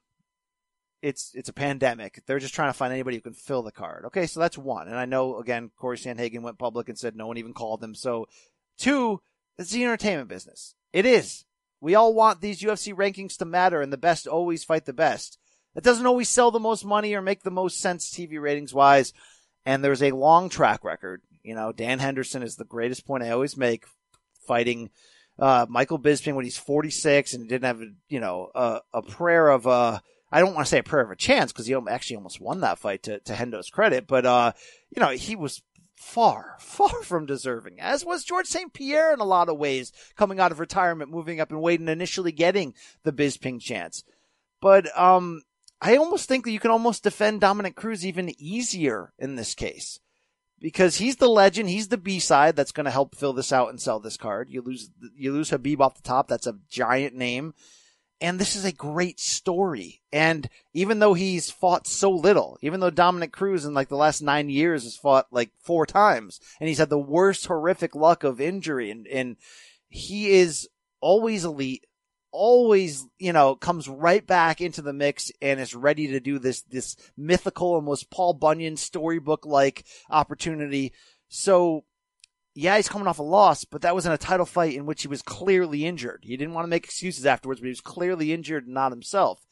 it's 1.03 1.31
it's 1.35 1.49
a 1.49 1.53
pandemic. 1.53 2.23
They're 2.25 2.39
just 2.39 2.55
trying 2.55 2.69
to 2.69 2.77
find 2.77 2.91
anybody 2.91 3.17
who 3.17 3.21
can 3.21 3.33
fill 3.33 3.61
the 3.61 3.71
card. 3.71 4.05
Okay, 4.05 4.25
so 4.25 4.39
that's 4.39 4.57
one. 4.57 4.87
And 4.87 4.97
I 4.97 5.05
know 5.05 5.37
again, 5.37 5.69
Cory 5.77 5.97
Sandhagen 5.97 6.41
went 6.41 6.57
public 6.57 6.89
and 6.89 6.97
said 6.97 7.15
no 7.15 7.27
one 7.27 7.37
even 7.37 7.53
called 7.53 7.83
him. 7.83 7.93
So 7.93 8.25
two, 8.79 9.21
it's 9.59 9.69
the 9.69 9.83
entertainment 9.83 10.27
business. 10.27 10.73
It 10.91 11.05
is. 11.05 11.45
We 11.81 11.95
all 11.95 12.13
want 12.13 12.41
these 12.41 12.61
UFC 12.61 12.93
rankings 12.93 13.37
to 13.37 13.45
matter 13.45 13.81
and 13.81 13.91
the 13.91 13.97
best 13.97 14.27
always 14.27 14.63
fight 14.63 14.85
the 14.85 14.93
best. 14.93 15.37
It 15.75 15.83
doesn't 15.83 16.05
always 16.05 16.29
sell 16.29 16.51
the 16.51 16.59
most 16.59 16.85
money 16.85 17.13
or 17.13 17.21
make 17.21 17.43
the 17.43 17.51
most 17.51 17.79
sense 17.79 18.09
TV 18.09 18.39
ratings 18.39 18.73
wise. 18.73 19.13
And 19.65 19.83
there's 19.83 20.03
a 20.03 20.11
long 20.11 20.49
track 20.49 20.83
record. 20.83 21.21
You 21.43 21.55
know, 21.55 21.71
Dan 21.71 21.99
Henderson 21.99 22.43
is 22.43 22.55
the 22.55 22.65
greatest 22.65 23.05
point 23.05 23.23
I 23.23 23.31
always 23.31 23.57
make 23.57 23.85
fighting 24.47 24.89
uh, 25.37 25.65
Michael 25.69 25.99
Bisping 25.99 26.35
when 26.35 26.45
he's 26.45 26.57
46 26.57 27.33
and 27.33 27.49
didn't 27.49 27.65
have, 27.65 27.81
you 28.07 28.19
know, 28.19 28.49
a, 28.55 28.79
a 28.93 29.01
prayer 29.01 29.49
of, 29.49 29.67
uh, 29.67 29.99
I 30.31 30.39
don't 30.39 30.53
want 30.55 30.65
to 30.65 30.69
say 30.69 30.79
a 30.79 30.83
prayer 30.83 31.03
of 31.03 31.11
a 31.11 31.15
chance 31.15 31.51
because 31.51 31.65
he 31.65 31.75
actually 31.89 32.15
almost 32.15 32.41
won 32.41 32.61
that 32.61 32.79
fight 32.79 33.03
to, 33.03 33.19
to 33.19 33.33
Hendo's 33.33 33.69
credit, 33.69 34.07
but, 34.07 34.25
uh, 34.25 34.53
you 34.95 35.01
know, 35.01 35.09
he 35.09 35.35
was 35.35 35.61
far, 35.95 36.55
far 36.59 37.03
from 37.03 37.25
deserving, 37.25 37.79
as 37.79 38.05
was 38.05 38.23
George 38.23 38.47
St. 38.47 38.73
Pierre 38.73 39.13
in 39.13 39.19
a 39.19 39.25
lot 39.25 39.49
of 39.49 39.57
ways, 39.57 39.91
coming 40.15 40.39
out 40.39 40.51
of 40.51 40.59
retirement, 40.59 41.11
moving 41.11 41.39
up 41.39 41.51
and 41.51 41.61
waiting, 41.61 41.87
initially 41.87 42.31
getting 42.31 42.73
the 43.03 43.11
Bisping 43.13 43.59
chance. 43.59 44.03
But, 44.61 44.87
um, 44.97 45.43
I 45.81 45.97
almost 45.97 46.27
think 46.27 46.45
that 46.45 46.51
you 46.51 46.59
can 46.59 46.71
almost 46.71 47.03
defend 47.03 47.41
Dominick 47.41 47.75
Cruz 47.75 48.05
even 48.05 48.33
easier 48.41 49.13
in 49.19 49.35
this 49.35 49.53
case 49.53 49.99
because 50.59 50.95
he's 50.95 51.17
the 51.17 51.29
legend. 51.29 51.69
He's 51.69 51.89
the 51.89 51.97
B 51.97 52.19
side 52.19 52.55
that's 52.55 52.71
going 52.71 52.85
to 52.85 52.91
help 52.91 53.15
fill 53.15 53.33
this 53.33 53.51
out 53.51 53.69
and 53.69 53.79
sell 53.79 53.99
this 53.99 54.17
card. 54.17 54.49
You 54.49 54.61
lose, 54.61 54.89
you 55.15 55.31
lose 55.31 55.51
Khabib 55.51 55.79
off 55.81 55.95
the 55.95 56.01
top. 56.01 56.27
That's 56.27 56.47
a 56.47 56.57
giant 56.69 57.13
name. 57.15 57.53
And 58.21 58.39
this 58.39 58.55
is 58.55 58.63
a 58.63 58.71
great 58.71 59.19
story. 59.19 60.01
And 60.11 60.49
even 60.73 60.99
though 60.99 61.13
he's 61.13 61.51
fought 61.51 61.85
so 61.85 62.09
little, 62.09 62.57
even 62.61 62.79
though 62.79 62.89
Dominick 62.89 63.33
Cruz 63.33 63.65
in 63.65 63.73
like 63.73 63.89
the 63.89 63.97
last 63.97 64.21
nine 64.21 64.49
years 64.49 64.83
has 64.83 64.95
fought 64.95 65.27
like 65.31 65.51
four 65.59 65.85
times 65.85 66.39
and 66.59 66.69
he's 66.69 66.77
had 66.77 66.89
the 66.89 66.97
worst 66.97 67.45
horrific 67.45 67.93
luck 67.93 68.23
of 68.23 68.39
injury 68.39 68.89
and, 68.89 69.05
and 69.07 69.35
he 69.89 70.29
is 70.29 70.69
always 71.01 71.43
elite, 71.43 71.85
always, 72.31 73.05
you 73.19 73.33
know, 73.33 73.55
comes 73.55 73.87
right 73.87 74.25
back 74.25 74.61
into 74.61 74.81
the 74.81 74.93
mix 74.93 75.29
and 75.41 75.59
is 75.59 75.75
ready 75.75 76.07
to 76.07 76.19
do 76.21 76.39
this, 76.39 76.61
this 76.61 76.95
mythical, 77.17 77.73
almost 77.73 78.09
Paul 78.11 78.33
Bunyan 78.33 78.77
storybook 78.77 79.45
like 79.45 79.85
opportunity. 80.09 80.93
So 81.27 81.83
yeah, 82.57 82.77
he's 82.77 82.87
coming 82.87 83.07
off 83.07 83.19
a 83.19 83.23
loss, 83.23 83.65
but 83.65 83.81
that 83.81 83.93
was 83.93 84.05
in 84.05 84.13
a 84.13 84.17
title 84.17 84.45
fight 84.45 84.75
in 84.75 84.85
which 84.85 85.01
he 85.01 85.09
was 85.09 85.21
clearly 85.21 85.85
injured. 85.85 86.21
He 86.23 86.37
didn't 86.37 86.53
want 86.53 86.63
to 86.63 86.69
make 86.69 86.85
excuses 86.85 87.25
afterwards, 87.25 87.59
but 87.59 87.65
he 87.65 87.71
was 87.71 87.81
clearly 87.81 88.31
injured 88.31 88.65
not 88.65 88.93
himself. 88.93 89.45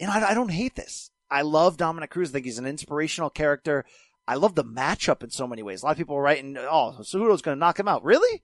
And 0.00 0.10
I, 0.10 0.30
I 0.30 0.34
don't 0.34 0.50
hate 0.50 0.74
this. 0.74 1.12
I 1.30 1.42
love 1.42 1.76
Dominick 1.76 2.10
Cruz. 2.10 2.30
I 2.30 2.32
think 2.32 2.44
he's 2.44 2.58
an 2.58 2.66
inspirational 2.66 3.30
character. 3.30 3.84
I 4.26 4.34
love 4.34 4.56
the 4.56 4.64
matchup 4.64 5.22
in 5.22 5.30
so 5.30 5.46
many 5.46 5.62
ways. 5.62 5.82
A 5.82 5.86
lot 5.86 5.92
of 5.92 5.98
people 5.98 6.16
are 6.16 6.22
writing, 6.22 6.56
oh, 6.58 6.96
Cejudo's 7.00 7.42
going 7.42 7.56
to 7.56 7.60
knock 7.60 7.78
him 7.78 7.88
out. 7.88 8.04
Really? 8.04 8.42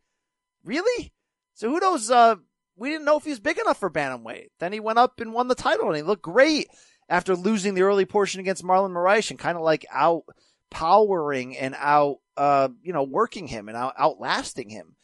Really? 0.65 1.13
Cejudo's, 1.61 2.09
uh, 2.09 2.37
we 2.77 2.91
didn't 2.91 3.05
know 3.05 3.17
if 3.17 3.25
he 3.25 3.31
was 3.31 3.41
big 3.41 3.59
enough 3.59 3.79
for 3.79 3.91
Bantamweight. 3.91 4.51
Then 4.61 4.73
he 4.73 4.79
went 4.79 5.01
up 5.01 5.21
and 5.21 5.33
won 5.33 5.49
the 5.49 5.57
title 5.57 5.89
and 5.89 5.97
he 5.97 6.03
looked 6.03 6.23
great 6.23 6.69
after 7.09 7.35
losing 7.35 7.75
the 7.75 7.83
early 7.83 8.05
portion 8.05 8.41
against 8.41 8.65
Marlon 8.65 8.93
Moraes 8.93 9.31
and 9.31 9.39
kind 9.41 9.57
of 9.57 9.65
like 9.65 9.85
out 9.93 10.23
powering 10.71 11.57
and 11.57 11.75
out 11.79 12.19
uh, 12.39 12.69
you 12.83 12.93
know, 12.93 13.03
working 13.03 13.49
him 13.49 13.69
and 13.69 13.77
out- 13.77 13.95
outlasting 13.99 14.71
him. 14.71 14.97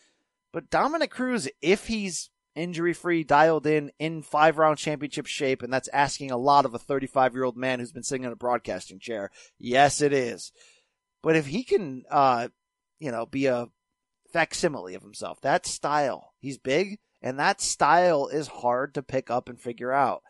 But 0.52 0.70
Dominick 0.70 1.10
Cruz, 1.10 1.48
if 1.60 1.88
he's 1.88 2.30
injury 2.54 2.92
free, 2.92 3.24
dialed 3.24 3.66
in, 3.66 3.90
in 3.98 4.22
five 4.22 4.56
round 4.56 4.78
championship 4.78 5.26
shape, 5.26 5.62
and 5.62 5.72
that's 5.72 5.88
asking 5.88 6.30
a 6.30 6.36
lot 6.36 6.64
of 6.64 6.74
a 6.74 6.78
35 6.78 7.34
year 7.34 7.44
old 7.44 7.56
man 7.56 7.80
who's 7.80 7.92
been 7.92 8.04
sitting 8.04 8.24
in 8.24 8.32
a 8.32 8.36
broadcasting 8.36 9.00
chair. 9.00 9.30
Yes, 9.58 10.00
it 10.00 10.12
is. 10.12 10.52
But 11.22 11.36
if 11.36 11.46
he 11.46 11.64
can, 11.64 12.04
uh, 12.10 12.48
you 13.00 13.10
know, 13.10 13.26
be 13.26 13.46
a 13.46 13.66
facsimile 14.32 14.94
of 14.94 15.02
himself, 15.02 15.40
that 15.40 15.66
style, 15.66 16.34
he's 16.38 16.58
big, 16.58 16.98
and 17.20 17.38
that 17.38 17.60
style 17.60 18.28
is 18.28 18.46
hard 18.46 18.94
to 18.94 19.02
pick 19.02 19.30
up 19.30 19.48
and 19.48 19.60
figure 19.60 19.92
out. 19.92 20.22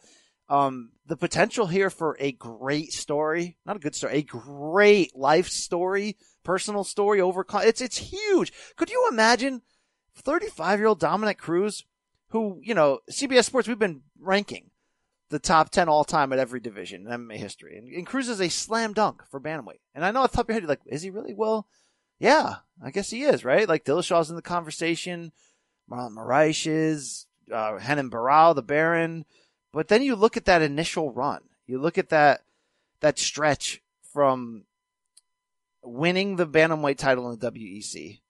Um, 0.49 0.91
the 1.07 1.17
potential 1.17 1.67
here 1.67 1.91
for 1.91 2.17
a 2.21 2.33
great 2.33 2.93
story, 2.93 3.57
not 3.65 3.77
a 3.77 3.81
good 3.81 3.95
story, 3.95 4.19
a 4.19 4.23
great 4.23 5.17
life 5.17 5.49
story 5.49 6.17
personal 6.45 6.85
story 6.85 7.21
over 7.21 7.45
it's 7.63 7.81
it's 7.81 7.97
huge. 7.97 8.53
Could 8.77 8.91
you 8.91 9.09
imagine 9.11 9.63
35 10.15 10.79
year 10.79 10.87
old 10.87 11.01
Dominick 11.01 11.39
Cruz, 11.39 11.85
who 12.29 12.61
you 12.63 12.75
know 12.75 13.01
CBS 13.11 13.45
Sports 13.45 13.67
we've 13.67 13.79
been 13.79 14.03
ranking 14.21 14.71
the 15.31 15.39
top 15.39 15.71
10 15.71 15.89
all 15.89 16.05
time 16.05 16.33
at 16.33 16.39
every 16.39 16.61
division 16.61 17.07
in 17.07 17.27
MMA 17.27 17.37
history, 17.37 17.77
and, 17.77 17.89
and 17.93 18.07
Cruz 18.07 18.29
is 18.29 18.41
a 18.41 18.49
slam 18.49 18.93
dunk 18.93 19.23
for 19.29 19.41
bantamweight. 19.41 19.81
And 19.95 20.05
I 20.05 20.13
know 20.13 20.23
at 20.23 20.31
the 20.31 20.37
top 20.37 20.45
of 20.45 20.49
your 20.51 20.55
head 20.55 20.63
you're 20.63 20.69
like, 20.69 20.83
is 20.87 21.03
he 21.03 21.11
really? 21.11 21.35
Well, 21.35 21.67
yeah, 22.21 22.57
I 22.83 22.91
guess 22.91 23.11
he 23.11 23.23
is, 23.23 23.45
right? 23.45 23.69
Like 23.69 23.85
Dillashaw's 23.85 24.31
in 24.31 24.37
the 24.37 24.43
conversation, 24.43 25.33
Marlon 25.91 26.15
Moraes 26.15 26.67
is, 26.67 27.27
uh, 27.53 27.75
Renan 27.75 28.11
Barão, 28.11 28.55
the 28.55 28.63
Baron. 28.63 29.25
But 29.75 29.89
then 29.89 30.03
you 30.03 30.15
look 30.15 30.37
at 30.37 30.45
that 30.45 30.63
initial 30.63 31.13
run. 31.13 31.43
You 31.67 31.81
look 31.81 31.99
at 31.99 32.11
that 32.11 32.43
that 33.01 33.19
stretch 33.19 33.83
from 34.13 34.65
winning 35.83 36.37
the 36.37 36.47
bantamweight 36.47 36.97
title 36.97 37.31
in 37.31 37.39
the 37.39 37.51
WEC. 37.51 38.21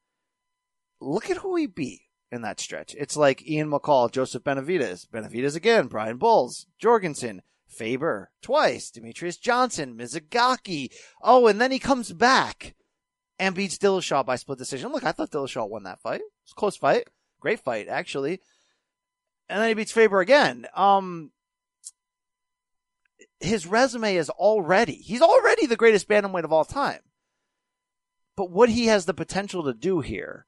Look 1.00 1.30
at 1.30 1.36
who 1.38 1.54
he 1.56 1.66
beat 1.66 2.00
in 2.32 2.40
that 2.42 2.58
stretch. 2.58 2.94
It's 2.98 3.16
like 3.16 3.46
Ian 3.46 3.70
McCall, 3.70 4.10
Joseph 4.10 4.42
Benavidez, 4.42 5.06
Benavidez 5.06 5.54
again, 5.54 5.86
Brian 5.86 6.16
Bowles, 6.16 6.66
Jorgensen, 6.78 7.42
Faber 7.68 8.30
twice, 8.40 8.90
Demetrious 8.90 9.38
Johnson, 9.38 9.96
Mizugaki. 9.96 10.92
Oh, 11.22 11.46
and 11.46 11.60
then 11.60 11.70
he 11.70 11.78
comes 11.78 12.12
back 12.12 12.74
and 13.38 13.54
beats 13.54 13.76
Dillashaw 13.78 14.24
by 14.24 14.36
split 14.36 14.58
decision. 14.58 14.92
Look, 14.92 15.04
I 15.04 15.12
thought 15.12 15.30
Dillashaw 15.30 15.68
won 15.68 15.82
that 15.82 16.00
fight. 16.00 16.22
It's 16.42 16.52
a 16.52 16.54
close 16.54 16.76
fight. 16.76 17.08
Great 17.38 17.60
fight, 17.60 17.86
actually. 17.88 18.40
And 19.48 19.60
then 19.60 19.68
he 19.68 19.74
beats 19.74 19.92
Faber 19.92 20.20
again. 20.20 20.66
Um, 20.74 21.30
his 23.44 23.66
resume 23.66 24.16
is 24.16 24.30
already, 24.30 24.94
he's 24.94 25.22
already 25.22 25.66
the 25.66 25.76
greatest 25.76 26.08
bantamweight 26.08 26.44
of 26.44 26.52
all 26.52 26.64
time. 26.64 27.00
But 28.36 28.50
what 28.50 28.68
he 28.68 28.86
has 28.86 29.06
the 29.06 29.14
potential 29.14 29.64
to 29.64 29.74
do 29.74 30.00
here 30.00 30.46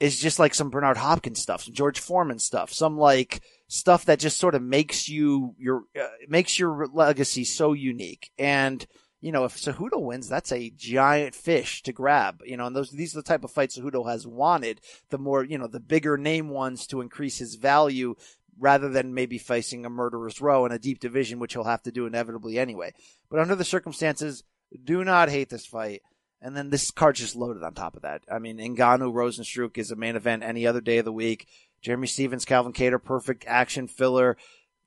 is 0.00 0.20
just 0.20 0.38
like 0.38 0.54
some 0.54 0.70
Bernard 0.70 0.96
Hopkins 0.96 1.40
stuff, 1.40 1.62
some 1.62 1.74
George 1.74 1.98
Foreman 1.98 2.38
stuff, 2.38 2.72
some 2.72 2.96
like 2.96 3.42
stuff 3.66 4.04
that 4.04 4.20
just 4.20 4.38
sort 4.38 4.54
of 4.54 4.62
makes 4.62 5.08
you 5.08 5.54
your 5.58 5.82
uh, 6.00 6.06
makes 6.28 6.58
your 6.58 6.86
legacy 6.86 7.44
so 7.44 7.72
unique. 7.72 8.30
And 8.38 8.86
you 9.20 9.32
know, 9.32 9.44
if 9.44 9.56
Cejudo 9.56 10.00
wins, 10.00 10.28
that's 10.28 10.52
a 10.52 10.70
giant 10.70 11.34
fish 11.34 11.82
to 11.82 11.92
grab. 11.92 12.40
You 12.44 12.56
know, 12.56 12.66
and 12.66 12.76
those 12.76 12.90
these 12.90 13.14
are 13.14 13.18
the 13.18 13.26
type 13.26 13.42
of 13.42 13.50
fights 13.50 13.76
Cejudo 13.76 14.08
has 14.08 14.26
wanted. 14.26 14.80
The 15.10 15.18
more 15.18 15.42
you 15.42 15.58
know, 15.58 15.66
the 15.66 15.80
bigger 15.80 16.16
name 16.16 16.48
ones 16.48 16.86
to 16.88 17.00
increase 17.00 17.38
his 17.38 17.56
value. 17.56 18.14
Rather 18.58 18.88
than 18.88 19.14
maybe 19.14 19.38
facing 19.38 19.84
a 19.84 19.90
murderer's 19.90 20.40
row 20.40 20.66
in 20.66 20.72
a 20.72 20.78
deep 20.78 21.00
division, 21.00 21.38
which 21.38 21.52
he'll 21.52 21.64
have 21.64 21.82
to 21.82 21.92
do 21.92 22.06
inevitably 22.06 22.58
anyway. 22.58 22.92
But 23.30 23.40
under 23.40 23.54
the 23.54 23.64
circumstances, 23.64 24.42
do 24.84 25.04
not 25.04 25.28
hate 25.28 25.48
this 25.48 25.66
fight. 25.66 26.02
And 26.40 26.56
then 26.56 26.70
this 26.70 26.90
card's 26.90 27.20
just 27.20 27.36
loaded 27.36 27.62
on 27.62 27.74
top 27.74 27.96
of 27.96 28.02
that. 28.02 28.22
I 28.30 28.38
mean, 28.38 28.58
Ngannou 28.58 29.12
Rozenstruik 29.12 29.76
is 29.76 29.90
a 29.90 29.96
main 29.96 30.16
event 30.16 30.42
any 30.42 30.66
other 30.66 30.80
day 30.80 30.98
of 30.98 31.04
the 31.04 31.12
week. 31.12 31.48
Jeremy 31.82 32.06
Stephens, 32.06 32.44
Calvin 32.44 32.72
Kattar, 32.72 33.02
perfect 33.02 33.44
action 33.46 33.88
filler. 33.88 34.36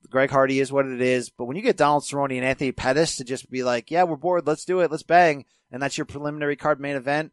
Greg 0.09 0.31
Hardy 0.31 0.59
is 0.59 0.71
what 0.71 0.85
it 0.85 1.01
is. 1.01 1.29
But 1.29 1.45
when 1.45 1.57
you 1.57 1.63
get 1.63 1.77
Donald 1.77 2.03
Cerrone 2.03 2.35
and 2.35 2.45
Anthony 2.45 2.71
Pettis 2.71 3.17
to 3.17 3.23
just 3.23 3.49
be 3.49 3.63
like, 3.63 3.91
yeah, 3.91 4.03
we're 4.03 4.15
bored. 4.15 4.47
Let's 4.47 4.65
do 4.65 4.79
it. 4.79 4.91
Let's 4.91 5.03
bang. 5.03 5.45
And 5.71 5.81
that's 5.81 5.97
your 5.97 6.05
preliminary 6.05 6.55
card 6.55 6.79
main 6.79 6.95
event. 6.95 7.31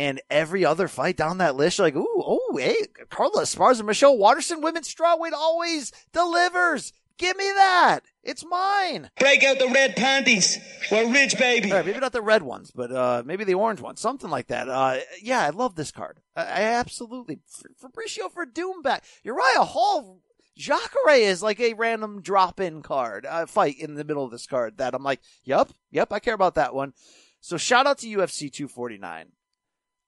And 0.00 0.22
every 0.30 0.64
other 0.64 0.88
fight 0.88 1.18
down 1.18 1.36
that 1.38 1.56
list, 1.56 1.76
you're 1.76 1.86
like, 1.86 1.94
ooh, 1.94 2.22
oh, 2.26 2.56
hey, 2.56 2.86
Carla 3.10 3.42
Esparza, 3.42 3.84
Michelle 3.84 4.16
Waterson, 4.16 4.62
women's 4.62 4.88
strawweight 4.88 5.34
always 5.34 5.92
delivers. 6.10 6.94
Give 7.18 7.36
me 7.36 7.44
that. 7.44 8.00
It's 8.22 8.42
mine. 8.42 9.10
Break 9.18 9.44
out 9.44 9.58
the 9.58 9.68
red 9.68 9.96
panties. 9.96 10.58
We're 10.90 11.12
rich, 11.12 11.36
baby. 11.36 11.70
Right, 11.70 11.84
maybe 11.84 11.98
not 11.98 12.14
the 12.14 12.22
red 12.22 12.42
ones, 12.42 12.70
but 12.70 12.90
uh, 12.90 13.24
maybe 13.26 13.44
the 13.44 13.52
orange 13.52 13.82
ones, 13.82 14.00
something 14.00 14.30
like 14.30 14.46
that. 14.46 14.70
Uh, 14.70 15.00
yeah, 15.20 15.40
I 15.40 15.50
love 15.50 15.74
this 15.74 15.90
card. 15.90 16.20
I, 16.34 16.44
I 16.44 16.62
absolutely. 16.62 17.40
Fabricio 17.84 18.32
Werdum 18.32 18.82
back. 18.82 19.04
Uriah 19.22 19.64
Hall 19.64 20.22
Jacare 20.56 21.10
is 21.10 21.42
like 21.42 21.60
a 21.60 21.74
random 21.74 22.22
drop 22.22 22.58
in 22.58 22.80
card, 22.80 23.26
uh, 23.26 23.44
fight 23.44 23.78
in 23.78 23.96
the 23.96 24.04
middle 24.04 24.24
of 24.24 24.30
this 24.30 24.46
card 24.46 24.78
that 24.78 24.94
I'm 24.94 25.04
like, 25.04 25.20
yep, 25.44 25.68
yep, 25.90 26.10
I 26.10 26.20
care 26.20 26.32
about 26.32 26.54
that 26.54 26.74
one. 26.74 26.94
So 27.42 27.58
shout 27.58 27.86
out 27.86 27.98
to 27.98 28.06
UFC 28.06 28.50
249. 28.50 29.32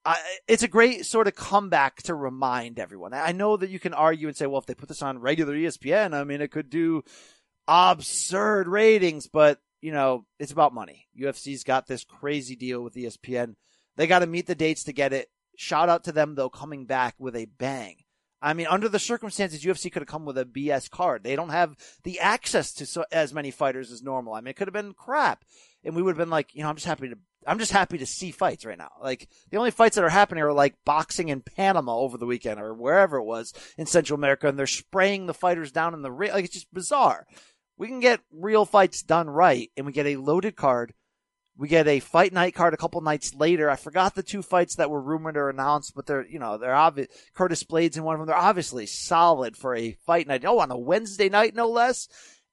I, 0.05 0.19
it's 0.49 0.65
a 0.65 0.69
great 0.69 1.07
sort 1.07 1.29
of 1.29 1.37
comeback 1.37 2.03
to 2.05 2.15
remind 2.15 2.79
everyone. 2.79 3.15
I 3.15 3.33
know 3.33 3.57
that 3.57 3.71
you 3.71 3.79
can 3.79 3.95
argue 3.95 4.27
and 4.27 4.37
say, 4.37 4.47
well, 4.47 4.59
if 4.59 4.67
they 4.67 4.75
put 4.75 4.89
this 4.89 5.03
on 5.03 5.21
regular 5.21 5.55
ESPN, 5.55 6.13
I 6.13 6.25
mean, 6.25 6.41
it 6.41 6.51
could 6.51 6.71
do 6.71 7.05
absurd 7.69 8.67
ratings, 8.67 9.29
but 9.29 9.61
you 9.81 9.93
know, 9.93 10.25
it's 10.39 10.53
about 10.53 10.75
money. 10.75 11.09
UFC's 11.21 11.65
got 11.65 11.87
this 11.87 12.05
crazy 12.05 12.57
deal 12.57 12.83
with 12.83 12.95
ESPN. 12.95 13.57
They 13.97 14.07
got 14.07 14.21
to 14.21 14.27
meet 14.27 14.47
the 14.47 14.55
dates 14.55 14.85
to 14.85 14.93
get 14.93 15.13
it. 15.13 15.29
Shout 15.57 15.89
out 15.89 16.05
to 16.05 16.13
them 16.13 16.35
though, 16.35 16.51
coming 16.51 16.87
back 16.87 17.15
with 17.19 17.37
a 17.37 17.45
bang. 17.45 17.97
I 18.41 18.55
mean, 18.55 18.67
under 18.67 18.89
the 18.89 18.99
circumstances, 18.99 19.63
UFC 19.63 19.93
could 19.93 20.03
have 20.03 20.09
come 20.09 20.25
with 20.25 20.37
a 20.37 20.45
BS 20.45 20.91
card. 20.91 21.23
They 21.23 21.37
don't 21.37 21.51
have 21.51 21.77
the 22.03 22.19
access 22.19 22.73
to 22.75 22.87
so, 22.87 23.05
as 23.13 23.33
many 23.33 23.53
fighters 23.53 23.93
as 23.93 24.03
normal. 24.03 24.35
I 24.35 24.41
mean, 24.41 24.49
it 24.49 24.57
could 24.57 24.67
have 24.67 24.75
been 24.75 24.95
crap, 24.95 25.45
and 25.85 25.95
we 25.95 26.03
would 26.03 26.17
have 26.17 26.19
been 26.19 26.31
like, 26.31 26.53
you 26.53 26.63
know, 26.63 26.69
I'm 26.69 26.75
just 26.75 26.87
happy 26.87 27.09
to, 27.09 27.19
I'm 27.47 27.59
just 27.59 27.73
happy 27.73 27.99
to 27.99 28.07
see 28.07 28.31
fights 28.31 28.65
right 28.65 28.79
now. 28.79 28.91
Like 29.01 29.29
the 29.51 29.57
only 29.59 29.71
fights 29.71 29.97
that 29.97 30.05
are 30.05 30.11
happening 30.11 30.45
are 30.45 30.53
like 30.53 30.75
boxing 30.85 31.29
in 31.29 31.43
Panama 31.43 31.97
over 31.97 32.19
the 32.19 32.27
weekend 32.27 32.61
or 32.61 32.75
wherever 32.75 33.17
it 33.17 33.25
was 33.25 33.53
in 33.77 33.87
Central 33.87 34.19
America, 34.19 34.49
and 34.49 34.59
they're 34.59 34.67
spraying 34.67 35.27
the 35.27 35.35
fighters 35.35 35.73
down 35.73 35.95
in 35.95 36.03
the 36.03 36.13
ring. 36.13 36.33
Like 36.33 36.45
it's 36.45 36.55
just 36.55 36.73
bizarre. 36.73 37.27
We 37.77 37.89
can 37.89 38.01
get 38.01 38.21
real 38.33 38.65
fights 38.65 39.03
done 39.03 39.29
right, 39.29 39.71
and 39.77 39.87
we 39.87 39.93
get 39.93 40.07
a 40.07 40.17
loaded 40.17 40.57
card 40.57 40.95
we 41.57 41.69
get 41.69 41.87
a 41.87 42.01
fight 42.01 42.33
night 42.33 42.55
card 42.55 42.73
a 42.75 42.79
couple 42.79 43.01
nights 43.03 43.35
later. 43.35 43.69
I 43.69 43.77
forgot 43.77 44.15
the 44.15 44.23
two 44.23 44.43
fights 44.43 44.77
that 44.77 44.91
were 44.91 45.01
rumored 45.01 45.37
or 45.37 45.51
announced, 45.51 45.95
but 45.95 46.07
they're, 46.07 46.27
you 46.27 46.39
know, 46.39 46.57
they're 46.57 46.75
obvious. 46.75 47.09
Curtis 47.35 47.63
Blaydes 47.63 47.97
in 47.97 48.05
one 48.05 48.15
of 48.15 48.21
them. 48.21 48.27
They're 48.27 48.37
obviously 48.37 48.87
solid 48.87 49.57
for 49.57 49.75
a 49.75 49.93
fight 50.07 50.27
night. 50.27 50.45
Oh, 50.45 50.59
on 50.61 50.71
a 50.71 50.79
Wednesday 50.79 51.29
night, 51.29 51.55
no 51.55 51.69
less. 51.69 52.09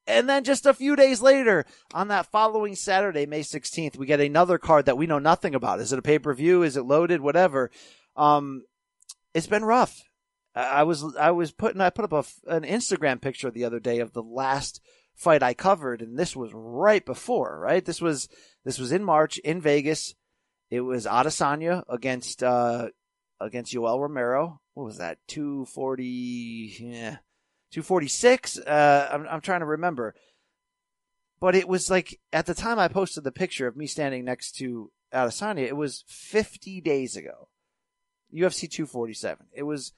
And 0.10 0.28
then 0.28 0.44
just 0.44 0.66
a 0.66 0.74
few 0.74 0.96
days 0.96 1.22
later, 1.22 1.66
on 1.94 2.08
that 2.08 2.26
following 2.26 2.76
Saturday, 2.76 3.28
May 3.28 3.42
16th, 3.42 3.96
we 3.96 4.08
get 4.08 4.20
another 4.20 4.58
card 4.58 4.88
that 4.88 4.98
we 4.98 5.06
know 5.06 5.20
nothing 5.20 5.54
about. 5.54 5.80
Is 5.80 5.94
it 5.94 6.00
a 6.00 6.02
pay 6.02 6.18
per 6.18 6.34
view? 6.34 6.64
Is 6.64 6.76
it 6.76 6.82
loaded? 6.82 7.22
Whatever. 7.22 7.70
Um, 8.16 8.64
it's 9.36 9.46
been 9.48 9.64
rough. 9.64 10.02
I 10.56 10.82
was, 10.82 11.16
I 11.16 11.30
was 11.30 11.52
putting, 11.52 11.80
I 11.80 11.92
put 11.92 12.12
up 12.12 12.14
a, 12.14 12.52
an 12.54 12.64
Instagram 12.64 13.22
picture 13.22 13.52
the 13.52 13.66
other 13.66 13.80
day 13.80 14.00
of 14.00 14.14
the 14.14 14.24
last 14.24 14.82
fight 15.20 15.44
I 15.44 15.54
covered, 15.54 16.02
and 16.02 16.18
this 16.18 16.36
was 16.36 16.52
right 16.54 17.06
before, 17.06 17.60
right? 17.60 17.86
This 17.86 18.02
was 18.02 18.28
this 18.66 18.80
was 18.80 18.92
in 18.92 19.04
March 19.04 19.38
in 19.38 19.62
Vegas. 19.62 20.16
It 20.72 20.82
was 20.82 21.06
Adesanya 21.06 21.84
against 21.88 22.42
uh 22.42 22.90
against 23.40 23.74
Yoel 23.74 24.02
Romero. 24.02 24.60
What 24.74 24.86
was 24.86 24.98
that? 24.98 25.20
Two 25.28 25.66
forty, 25.66 26.76
yeah, 26.80 27.18
two 27.72 27.82
forty 27.82 28.08
six. 28.08 28.58
Uh, 28.58 29.10
I'm 29.12 29.28
I'm 29.28 29.42
trying 29.42 29.62
to 29.62 29.66
remember, 29.66 30.16
but 31.40 31.56
it 31.56 31.68
was 31.68 31.90
like 31.90 32.20
at 32.34 32.46
the 32.46 32.54
time 32.54 32.80
I 32.80 32.88
posted 32.88 33.24
the 33.24 33.32
picture 33.32 33.68
of 33.68 33.78
me 33.78 33.88
standing 33.88 34.26
next 34.26 34.54
to 34.58 34.92
Adesanya. 35.14 35.68
It 35.68 35.78
was 35.78 36.04
fifty 36.08 36.82
days 36.82 37.16
ago. 37.16 37.50
UFC 38.34 38.70
two 38.70 38.86
forty 38.86 39.14
seven. 39.14 39.48
It 39.54 39.64
was 39.64 39.94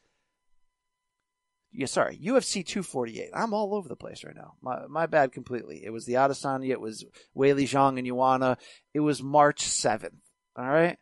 yeah, 1.73 1.86
sorry, 1.86 2.17
UFC 2.17 2.65
248. 2.65 3.29
I'm 3.34 3.53
all 3.53 3.73
over 3.73 3.88
the 3.88 3.95
place 3.95 4.25
right 4.25 4.36
now. 4.36 4.55
My 4.62 4.88
my 4.88 5.05
bad 5.05 5.31
completely. 5.31 5.81
It 5.84 5.91
was 5.91 6.05
the 6.05 6.15
Adesanya, 6.15 6.69
it 6.69 6.81
was 6.81 7.05
Weili 7.36 7.63
Zhang 7.63 7.97
and 7.97 8.05
Joanna. 8.05 8.57
It 8.93 8.99
was 8.99 9.23
March 9.23 9.63
7th. 9.63 10.12
All 10.57 10.67
right. 10.67 10.97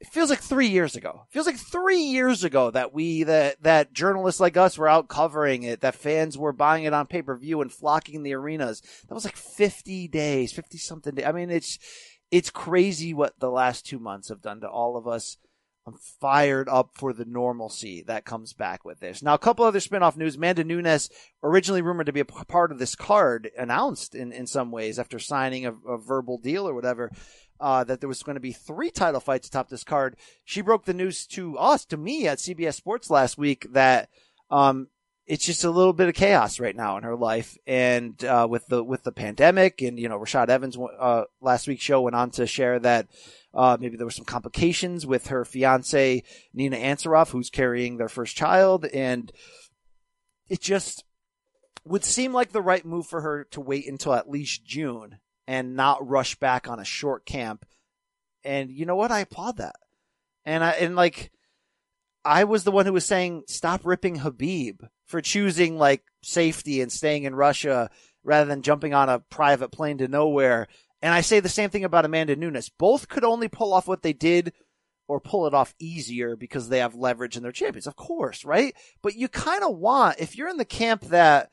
It 0.00 0.08
feels 0.08 0.28
like 0.28 0.40
three 0.40 0.66
years 0.68 0.96
ago. 0.96 1.26
It 1.28 1.32
feels 1.32 1.46
like 1.46 1.56
three 1.56 2.02
years 2.02 2.44
ago 2.44 2.70
that 2.70 2.92
we 2.92 3.22
that 3.22 3.62
that 3.62 3.92
journalists 3.92 4.40
like 4.40 4.56
us 4.56 4.76
were 4.76 4.88
out 4.88 5.08
covering 5.08 5.62
it, 5.62 5.80
that 5.80 5.94
fans 5.94 6.36
were 6.36 6.52
buying 6.52 6.84
it 6.84 6.92
on 6.92 7.06
pay 7.06 7.22
per 7.22 7.36
view 7.36 7.62
and 7.62 7.72
flocking 7.72 8.22
the 8.22 8.34
arenas. 8.34 8.82
That 9.08 9.14
was 9.14 9.24
like 9.24 9.36
50 9.36 10.08
days, 10.08 10.52
50 10.52 10.78
something. 10.78 11.14
Days. 11.14 11.24
I 11.24 11.32
mean, 11.32 11.50
it's 11.50 11.78
it's 12.30 12.50
crazy 12.50 13.14
what 13.14 13.38
the 13.38 13.50
last 13.50 13.86
two 13.86 13.98
months 13.98 14.28
have 14.28 14.42
done 14.42 14.60
to 14.60 14.68
all 14.68 14.96
of 14.96 15.06
us. 15.06 15.38
I'm 15.86 15.98
fired 16.20 16.68
up 16.68 16.92
for 16.94 17.12
the 17.12 17.26
normalcy 17.26 18.02
that 18.06 18.24
comes 18.24 18.54
back 18.54 18.86
with 18.86 19.00
this. 19.00 19.22
Now, 19.22 19.34
a 19.34 19.38
couple 19.38 19.66
other 19.66 19.80
spinoff 19.80 20.16
news. 20.16 20.36
Amanda 20.36 20.64
Nunes, 20.64 21.10
originally 21.42 21.82
rumored 21.82 22.06
to 22.06 22.12
be 22.12 22.20
a 22.20 22.24
part 22.24 22.72
of 22.72 22.78
this 22.78 22.94
card, 22.94 23.50
announced 23.58 24.14
in, 24.14 24.32
in 24.32 24.46
some 24.46 24.70
ways 24.70 24.98
after 24.98 25.18
signing 25.18 25.66
a, 25.66 25.74
a 25.86 25.98
verbal 25.98 26.38
deal 26.38 26.66
or 26.66 26.74
whatever, 26.74 27.10
uh, 27.60 27.84
that 27.84 28.00
there 28.00 28.08
was 28.08 28.22
going 28.22 28.34
to 28.34 28.40
be 28.40 28.52
three 28.52 28.90
title 28.90 29.20
fights 29.20 29.48
atop 29.48 29.68
this 29.68 29.84
card. 29.84 30.16
She 30.44 30.60
broke 30.60 30.84
the 30.84 30.94
news 30.94 31.26
to 31.28 31.56
us, 31.58 31.84
to 31.86 31.96
me 31.96 32.26
at 32.26 32.38
CBS 32.38 32.74
Sports 32.74 33.10
last 33.10 33.38
week 33.38 33.66
that, 33.72 34.08
um, 34.50 34.88
it's 35.26 35.46
just 35.46 35.64
a 35.64 35.70
little 35.70 35.94
bit 35.94 36.10
of 36.10 36.14
chaos 36.14 36.60
right 36.60 36.76
now 36.76 36.98
in 36.98 37.02
her 37.02 37.16
life, 37.16 37.56
and 37.66 38.22
uh, 38.26 38.46
with 38.48 38.66
the 38.66 38.84
with 38.84 39.04
the 39.04 39.10
pandemic, 39.10 39.80
and 39.80 39.98
you 39.98 40.06
know, 40.06 40.18
Rashad 40.18 40.50
Evans 40.50 40.76
uh, 40.76 41.24
last 41.40 41.66
week's 41.66 41.82
show 41.82 42.02
went 42.02 42.14
on 42.14 42.30
to 42.32 42.46
share 42.46 42.78
that 42.80 43.08
uh, 43.54 43.76
maybe 43.80 43.96
there 43.96 44.06
were 44.06 44.10
some 44.10 44.24
complications 44.24 45.06
with 45.06 45.28
her 45.28 45.44
fiance, 45.44 46.22
Nina 46.52 46.76
Ansaroff, 46.76 47.30
who's 47.30 47.50
carrying 47.50 47.96
their 47.96 48.08
first 48.08 48.36
child. 48.36 48.84
And 48.86 49.32
it 50.48 50.60
just 50.60 51.04
would 51.84 52.04
seem 52.04 52.32
like 52.32 52.52
the 52.52 52.62
right 52.62 52.84
move 52.84 53.06
for 53.06 53.20
her 53.20 53.44
to 53.52 53.60
wait 53.60 53.86
until 53.86 54.14
at 54.14 54.28
least 54.28 54.64
June 54.66 55.18
and 55.46 55.76
not 55.76 56.06
rush 56.06 56.36
back 56.36 56.68
on 56.68 56.80
a 56.80 56.84
short 56.84 57.26
camp. 57.26 57.64
And 58.44 58.70
you 58.70 58.86
know 58.86 58.96
what? 58.96 59.10
I 59.10 59.20
applaud 59.20 59.58
that. 59.58 59.76
And 60.44 60.62
I, 60.62 60.70
and 60.72 60.96
like, 60.96 61.30
I 62.24 62.44
was 62.44 62.64
the 62.64 62.70
one 62.70 62.86
who 62.86 62.92
was 62.92 63.04
saying, 63.04 63.44
stop 63.48 63.82
ripping 63.84 64.18
Khabib 64.18 64.86
for 65.06 65.20
choosing 65.20 65.78
like 65.78 66.02
safety 66.22 66.80
and 66.80 66.90
staying 66.90 67.24
in 67.24 67.34
Russia 67.34 67.90
rather 68.22 68.46
than 68.46 68.62
jumping 68.62 68.94
on 68.94 69.08
a 69.08 69.20
private 69.20 69.70
plane 69.70 69.98
to 69.98 70.08
nowhere 70.08 70.68
and 71.04 71.12
I 71.12 71.20
say 71.20 71.40
the 71.40 71.50
same 71.50 71.68
thing 71.68 71.84
about 71.84 72.06
Amanda 72.06 72.34
Nunes. 72.34 72.70
Both 72.70 73.08
could 73.08 73.24
only 73.24 73.46
pull 73.46 73.74
off 73.74 73.86
what 73.86 74.00
they 74.00 74.14
did 74.14 74.54
or 75.06 75.20
pull 75.20 75.46
it 75.46 75.52
off 75.52 75.74
easier 75.78 76.34
because 76.34 76.70
they 76.70 76.78
have 76.78 76.94
leverage 76.94 77.36
and 77.36 77.44
they're 77.44 77.52
champions, 77.52 77.86
of 77.86 77.94
course, 77.94 78.42
right? 78.42 78.74
But 79.02 79.14
you 79.14 79.28
kind 79.28 79.62
of 79.62 79.76
want, 79.76 80.18
if 80.18 80.34
you're 80.34 80.48
in 80.48 80.56
the 80.56 80.64
camp 80.64 81.02
that 81.08 81.50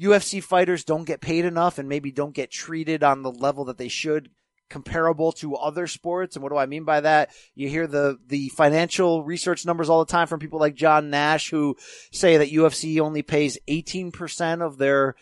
UFC 0.00 0.42
fighters 0.42 0.84
don't 0.84 1.04
get 1.04 1.20
paid 1.20 1.44
enough 1.44 1.78
and 1.78 1.88
maybe 1.88 2.10
don't 2.10 2.34
get 2.34 2.50
treated 2.50 3.02
on 3.02 3.22
the 3.22 3.30
level 3.30 3.66
that 3.66 3.78
they 3.78 3.88
should 3.88 4.30
comparable 4.70 5.32
to 5.32 5.56
other 5.56 5.86
sports. 5.86 6.36
And 6.36 6.42
what 6.42 6.50
do 6.50 6.56
I 6.56 6.66
mean 6.66 6.84
by 6.84 7.00
that? 7.00 7.30
You 7.54 7.68
hear 7.68 7.86
the, 7.86 8.18
the 8.26 8.48
financial 8.50 9.22
research 9.22 9.66
numbers 9.66 9.90
all 9.90 10.02
the 10.02 10.10
time 10.10 10.28
from 10.28 10.40
people 10.40 10.60
like 10.60 10.74
John 10.74 11.10
Nash 11.10 11.50
who 11.50 11.76
say 12.12 12.38
that 12.38 12.50
UFC 12.50 13.00
only 13.00 13.22
pays 13.22 13.58
18% 13.68 14.62
of 14.62 14.78
their 14.78 15.16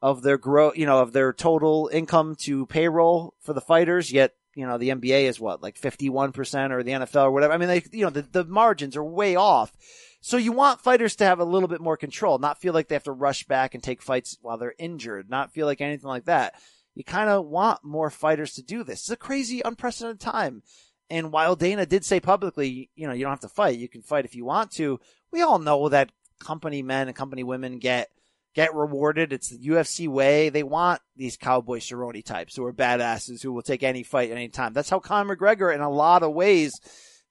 of 0.00 0.22
their 0.22 0.36
grow, 0.38 0.72
you 0.74 0.84
know, 0.84 0.98
of 0.98 1.12
their 1.12 1.32
total 1.32 1.88
income 1.92 2.34
to 2.36 2.66
payroll 2.66 3.34
for 3.40 3.52
the 3.52 3.60
fighters. 3.60 4.10
Yet, 4.10 4.34
you 4.54 4.66
know, 4.66 4.76
the 4.76 4.88
NBA 4.88 5.24
is 5.24 5.38
what, 5.38 5.62
like 5.62 5.80
51% 5.80 6.72
or 6.72 6.82
the 6.82 6.90
NFL 6.90 7.26
or 7.26 7.30
whatever. 7.30 7.52
I 7.52 7.56
mean, 7.56 7.68
they, 7.68 7.84
you 7.92 8.04
know, 8.04 8.10
the, 8.10 8.22
the 8.22 8.44
margins 8.44 8.96
are 8.96 9.04
way 9.04 9.36
off. 9.36 9.72
So 10.24 10.36
you 10.36 10.52
want 10.52 10.80
fighters 10.80 11.16
to 11.16 11.24
have 11.24 11.40
a 11.40 11.44
little 11.44 11.68
bit 11.68 11.80
more 11.80 11.96
control, 11.96 12.38
not 12.38 12.60
feel 12.60 12.72
like 12.72 12.86
they 12.86 12.94
have 12.94 13.02
to 13.04 13.12
rush 13.12 13.44
back 13.44 13.74
and 13.74 13.82
take 13.82 14.00
fights 14.00 14.38
while 14.40 14.56
they're 14.56 14.74
injured, 14.78 15.28
not 15.28 15.52
feel 15.52 15.66
like 15.66 15.80
anything 15.80 16.08
like 16.08 16.26
that. 16.26 16.54
You 16.94 17.02
kind 17.02 17.28
of 17.28 17.46
want 17.46 17.82
more 17.82 18.08
fighters 18.08 18.54
to 18.54 18.62
do 18.62 18.84
this. 18.84 19.00
It's 19.00 19.10
a 19.10 19.16
crazy, 19.16 19.62
unprecedented 19.64 20.20
time. 20.20 20.62
And 21.10 21.32
while 21.32 21.56
Dana 21.56 21.86
did 21.86 22.04
say 22.04 22.20
publicly, 22.20 22.88
you 22.94 23.08
know, 23.08 23.12
you 23.12 23.24
don't 23.24 23.32
have 23.32 23.40
to 23.40 23.48
fight, 23.48 23.78
you 23.78 23.88
can 23.88 24.02
fight 24.02 24.24
if 24.24 24.36
you 24.36 24.44
want 24.44 24.70
to, 24.72 25.00
we 25.32 25.42
all 25.42 25.58
know 25.58 25.88
that 25.88 26.12
company 26.38 26.82
men 26.82 27.08
and 27.08 27.16
company 27.16 27.42
women 27.42 27.78
get 27.78 28.08
get 28.54 28.74
rewarded. 28.74 29.32
It's 29.32 29.48
the 29.48 29.68
UFC 29.68 30.06
way. 30.06 30.50
They 30.50 30.62
want 30.62 31.00
these 31.16 31.36
cowboy 31.36 31.78
Cerrone 31.78 32.24
types 32.24 32.54
who 32.54 32.64
are 32.64 32.72
badasses 32.72 33.42
who 33.42 33.52
will 33.52 33.62
take 33.62 33.82
any 33.82 34.02
fight 34.02 34.30
at 34.30 34.36
any 34.36 34.48
time. 34.48 34.72
That's 34.72 34.90
how 34.90 35.00
Conor 35.00 35.36
McGregor, 35.36 35.74
in 35.74 35.80
a 35.80 35.90
lot 35.90 36.22
of 36.22 36.32
ways, 36.32 36.72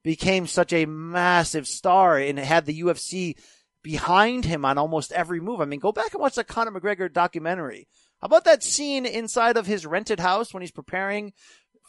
became 0.04 0.48
such 0.48 0.74
a 0.74 0.86
massive 0.86 1.68
star 1.68 2.18
and 2.18 2.40
had 2.40 2.66
the 2.66 2.82
UFC 2.82 3.36
behind 3.84 4.46
him 4.46 4.66
on 4.66 4.78
almost 4.78 5.12
every 5.12 5.40
move. 5.40 5.62
I 5.62 5.66
mean, 5.66 5.80
go 5.80 5.92
back 5.92 6.14
and 6.14 6.22
watch 6.22 6.36
the 6.36 6.44
Conor 6.44 6.72
McGregor 6.72 7.12
documentary. 7.12 7.88
How 8.20 8.26
about 8.26 8.46
that 8.46 8.64
scene 8.64 9.06
inside 9.06 9.58
of 9.58 9.66
his 9.66 9.86
rented 9.86 10.20
house 10.20 10.54
when 10.54 10.62
he's 10.62 10.72
preparing 10.72 11.34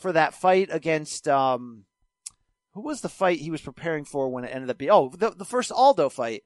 for 0.01 0.12
that 0.12 0.35
fight 0.35 0.68
against, 0.70 1.29
um, 1.29 1.85
who 2.72 2.81
was 2.81 3.03
the 3.03 3.09
fight 3.09 3.38
he 3.38 3.51
was 3.51 3.61
preparing 3.61 4.05
for 4.05 4.31
when 4.31 4.44
it 4.44 4.55
ended 4.55 4.70
up 4.70 4.79
being, 4.79 4.90
oh, 4.90 5.11
the, 5.16 5.31
the 5.31 5.45
first 5.45 5.70
Aldo 5.70 6.09
fight 6.09 6.43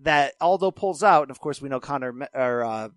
that 0.00 0.34
Aldo 0.40 0.70
pulls 0.70 1.02
out, 1.02 1.22
and 1.22 1.30
of 1.30 1.40
course 1.40 1.60
we 1.60 1.68
know 1.68 1.80
Conor 1.80 2.28
or 2.32 2.64
uh, 2.64 2.88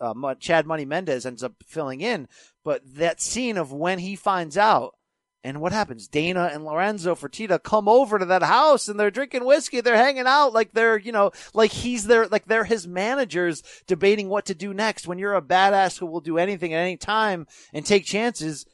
uh, 0.00 0.34
Chad 0.36 0.66
Money 0.66 0.84
Mendez 0.84 1.26
ends 1.26 1.42
up 1.42 1.54
filling 1.66 2.00
in. 2.00 2.26
But 2.64 2.82
that 2.96 3.20
scene 3.20 3.56
of 3.56 3.72
when 3.72 3.98
he 4.00 4.16
finds 4.16 4.56
out, 4.56 4.94
and 5.42 5.60
what 5.60 5.72
happens? 5.72 6.06
Dana 6.06 6.50
and 6.52 6.64
Lorenzo 6.64 7.14
Fertitta 7.14 7.62
come 7.62 7.88
over 7.88 8.18
to 8.18 8.26
that 8.26 8.42
house 8.42 8.88
and 8.88 9.00
they're 9.00 9.10
drinking 9.10 9.44
whiskey. 9.44 9.80
They're 9.80 9.96
hanging 9.96 10.26
out 10.26 10.52
like 10.52 10.72
they're, 10.72 10.98
you 10.98 11.12
know, 11.12 11.30
like 11.54 11.72
he's 11.72 12.04
there, 12.04 12.26
like 12.28 12.44
they're 12.44 12.64
his 12.64 12.86
managers 12.86 13.62
debating 13.86 14.28
what 14.28 14.46
to 14.46 14.54
do 14.54 14.74
next. 14.74 15.06
When 15.06 15.18
you're 15.18 15.34
a 15.34 15.42
badass 15.42 15.98
who 15.98 16.06
will 16.06 16.20
do 16.20 16.36
anything 16.36 16.74
at 16.74 16.80
any 16.80 16.98
time 16.98 17.46
and 17.72 17.86
take 17.86 18.04
chances, 18.04 18.66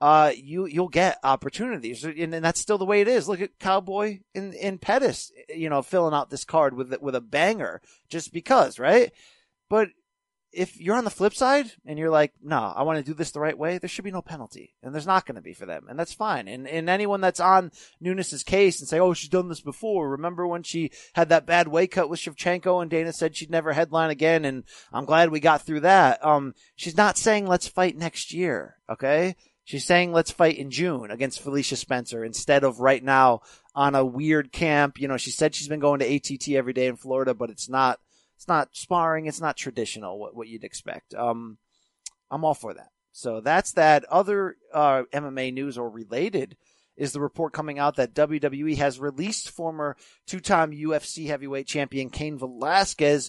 uh, 0.00 0.32
you 0.36 0.66
you'll 0.66 0.88
get 0.88 1.18
opportunities, 1.24 2.04
and, 2.04 2.32
and, 2.32 2.44
that's 2.44 2.60
still 2.60 2.78
the 2.78 2.84
way 2.84 3.00
it 3.00 3.08
is. 3.08 3.28
Look 3.28 3.40
at 3.40 3.58
Cowboy 3.58 4.20
in 4.32 4.52
in 4.52 4.78
Pettis, 4.78 5.32
you 5.48 5.68
know, 5.68 5.82
filling 5.82 6.14
out 6.14 6.30
this 6.30 6.44
card 6.44 6.74
with 6.74 6.94
with 7.00 7.16
a 7.16 7.20
banger 7.20 7.82
just 8.08 8.32
because, 8.32 8.78
right? 8.78 9.10
But 9.68 9.88
if 10.52 10.80
you're 10.80 10.96
on 10.96 11.04
the 11.04 11.10
flip 11.10 11.34
side 11.34 11.70
and 11.84 11.98
you're 11.98 12.10
like, 12.10 12.32
no, 12.42 12.58
I 12.58 12.82
want 12.82 12.98
to 12.98 13.04
do 13.04 13.14
this 13.14 13.32
the 13.32 13.40
right 13.40 13.56
way, 13.56 13.78
there 13.78 13.88
should 13.88 14.04
be 14.04 14.10
no 14.10 14.22
penalty. 14.22 14.74
And 14.82 14.94
there's 14.94 15.06
not 15.06 15.26
going 15.26 15.36
to 15.36 15.42
be 15.42 15.52
for 15.52 15.66
them. 15.66 15.86
And 15.88 15.98
that's 15.98 16.14
fine. 16.14 16.48
And, 16.48 16.66
and 16.66 16.88
anyone 16.88 17.20
that's 17.20 17.40
on 17.40 17.70
Nunes's 18.00 18.42
case 18.42 18.80
and 18.80 18.88
say, 18.88 18.98
oh, 18.98 19.12
she's 19.12 19.28
done 19.28 19.48
this 19.48 19.60
before. 19.60 20.10
Remember 20.10 20.46
when 20.46 20.62
she 20.62 20.90
had 21.12 21.28
that 21.28 21.46
bad 21.46 21.68
weight 21.68 21.90
cut 21.90 22.08
with 22.08 22.20
Shevchenko 22.20 22.80
and 22.80 22.90
Dana 22.90 23.12
said 23.12 23.36
she'd 23.36 23.50
never 23.50 23.72
headline 23.72 24.10
again. 24.10 24.44
And 24.44 24.64
I'm 24.92 25.04
glad 25.04 25.30
we 25.30 25.40
got 25.40 25.62
through 25.62 25.80
that. 25.80 26.24
Um, 26.24 26.54
she's 26.76 26.96
not 26.96 27.18
saying 27.18 27.46
let's 27.46 27.68
fight 27.68 27.96
next 27.96 28.32
year. 28.32 28.76
Okay. 28.88 29.36
She's 29.64 29.84
saying 29.84 30.12
let's 30.12 30.30
fight 30.30 30.56
in 30.56 30.70
June 30.70 31.10
against 31.10 31.42
Felicia 31.42 31.76
Spencer 31.76 32.24
instead 32.24 32.64
of 32.64 32.80
right 32.80 33.04
now 33.04 33.42
on 33.74 33.94
a 33.94 34.04
weird 34.04 34.50
camp. 34.50 34.98
You 34.98 35.08
know, 35.08 35.18
she 35.18 35.30
said 35.30 35.54
she's 35.54 35.68
been 35.68 35.78
going 35.78 36.00
to 36.00 36.16
ATT 36.16 36.48
every 36.48 36.72
day 36.72 36.86
in 36.86 36.96
Florida, 36.96 37.34
but 37.34 37.50
it's 37.50 37.68
not 37.68 38.00
it's 38.38 38.46
not 38.46 38.68
sparring. 38.70 39.26
It's 39.26 39.40
not 39.40 39.56
traditional. 39.56 40.16
What 40.16 40.36
what 40.36 40.46
you'd 40.46 40.62
expect. 40.62 41.12
Um, 41.12 41.58
I'm 42.30 42.44
all 42.44 42.54
for 42.54 42.72
that. 42.72 42.90
So 43.10 43.40
that's 43.40 43.72
that. 43.72 44.04
Other 44.04 44.56
uh, 44.72 45.02
MMA 45.12 45.52
news 45.52 45.76
or 45.76 45.90
related 45.90 46.56
is 46.96 47.10
the 47.10 47.20
report 47.20 47.52
coming 47.52 47.80
out 47.80 47.96
that 47.96 48.14
WWE 48.14 48.76
has 48.76 49.00
released 49.00 49.50
former 49.50 49.96
two-time 50.28 50.70
UFC 50.70 51.26
heavyweight 51.26 51.66
champion 51.66 52.10
Cain 52.10 52.38
Velasquez 52.38 53.28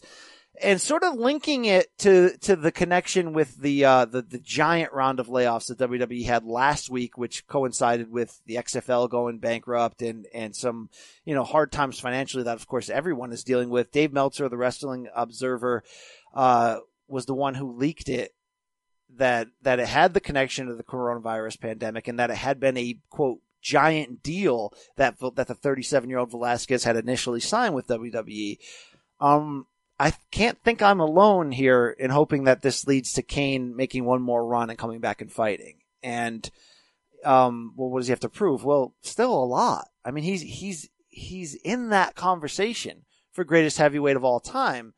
and 0.61 0.81
sort 0.81 1.03
of 1.03 1.15
linking 1.15 1.65
it 1.65 1.87
to 1.99 2.37
to 2.39 2.55
the 2.55 2.71
connection 2.71 3.33
with 3.33 3.57
the 3.57 3.85
uh, 3.85 4.05
the 4.05 4.21
the 4.21 4.39
giant 4.39 4.93
round 4.93 5.19
of 5.19 5.27
layoffs 5.27 5.67
that 5.67 5.77
WWE 5.77 6.25
had 6.25 6.45
last 6.45 6.89
week, 6.89 7.17
which 7.17 7.47
coincided 7.47 8.11
with 8.11 8.41
the 8.45 8.55
XFL 8.55 9.09
going 9.09 9.39
bankrupt 9.39 10.01
and 10.01 10.27
and 10.33 10.55
some 10.55 10.89
you 11.25 11.33
know 11.33 11.43
hard 11.43 11.71
times 11.71 11.99
financially 11.99 12.43
that 12.43 12.57
of 12.57 12.67
course 12.67 12.89
everyone 12.89 13.31
is 13.31 13.43
dealing 13.43 13.69
with. 13.69 13.91
Dave 13.91 14.13
Meltzer, 14.13 14.49
the 14.49 14.57
Wrestling 14.57 15.07
Observer, 15.15 15.83
uh, 16.33 16.77
was 17.07 17.25
the 17.25 17.33
one 17.33 17.55
who 17.55 17.77
leaked 17.77 18.09
it 18.09 18.33
that 19.15 19.47
that 19.61 19.79
it 19.79 19.87
had 19.87 20.13
the 20.13 20.19
connection 20.19 20.67
to 20.67 20.75
the 20.75 20.83
coronavirus 20.83 21.59
pandemic 21.59 22.07
and 22.07 22.19
that 22.19 22.29
it 22.29 22.37
had 22.37 22.59
been 22.59 22.77
a 22.77 22.97
quote 23.09 23.39
giant 23.61 24.23
deal 24.23 24.73
that 24.95 25.15
that 25.35 25.47
the 25.47 25.55
37 25.55 26.09
year 26.09 26.19
old 26.19 26.31
Velasquez 26.31 26.83
had 26.83 26.95
initially 26.95 27.39
signed 27.39 27.75
with 27.75 27.87
WWE. 27.87 28.57
Um, 29.19 29.65
I 29.99 30.13
can't 30.31 30.57
think 30.63 30.81
I'm 30.81 31.01
alone 31.01 31.51
here 31.51 31.89
in 31.89 32.09
hoping 32.09 32.45
that 32.45 32.61
this 32.61 32.87
leads 32.87 33.11
to 33.13 33.21
Cain 33.21 33.75
making 33.75 34.05
one 34.05 34.21
more 34.21 34.45
run 34.45 34.69
and 34.69 34.79
coming 34.79 35.01
back 35.01 35.21
and 35.21 35.31
fighting. 35.31 35.79
And, 36.01 36.49
um, 37.25 37.73
well, 37.75 37.89
what 37.89 37.99
does 37.99 38.07
he 38.07 38.11
have 38.11 38.21
to 38.21 38.29
prove? 38.29 38.63
Well, 38.63 38.95
still 39.01 39.33
a 39.33 39.43
lot. 39.43 39.89
I 40.05 40.11
mean, 40.11 40.23
he's, 40.23 40.41
he's, 40.41 40.89
he's 41.09 41.53
in 41.55 41.89
that 41.89 42.15
conversation 42.15 43.03
for 43.33 43.43
greatest 43.43 43.77
heavyweight 43.77 44.15
of 44.15 44.23
all 44.23 44.39
time. 44.39 44.93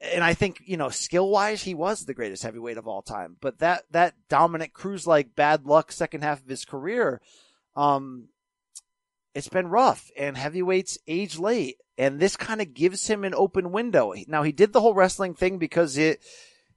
And 0.00 0.24
I 0.24 0.32
think, 0.32 0.62
you 0.64 0.78
know, 0.78 0.88
skill 0.88 1.28
wise, 1.28 1.62
he 1.62 1.74
was 1.74 2.06
the 2.06 2.14
greatest 2.14 2.42
heavyweight 2.42 2.78
of 2.78 2.88
all 2.88 3.02
time. 3.02 3.36
But 3.42 3.58
that, 3.58 3.84
that 3.90 4.14
Dominick 4.30 4.72
Cruz 4.72 5.06
like 5.06 5.36
bad 5.36 5.66
luck 5.66 5.92
second 5.92 6.22
half 6.22 6.40
of 6.40 6.48
his 6.48 6.64
career, 6.64 7.20
um, 7.76 8.28
it's 9.34 9.48
been 9.48 9.68
rough 9.68 10.10
and 10.16 10.36
heavyweights 10.36 10.98
age 11.06 11.38
late 11.38 11.76
and 11.98 12.18
this 12.18 12.36
kind 12.36 12.60
of 12.60 12.74
gives 12.74 13.06
him 13.06 13.24
an 13.24 13.34
open 13.34 13.70
window. 13.72 14.14
Now 14.26 14.42
he 14.42 14.52
did 14.52 14.72
the 14.72 14.80
whole 14.80 14.94
wrestling 14.94 15.34
thing 15.34 15.58
because 15.58 15.96
it 15.96 16.22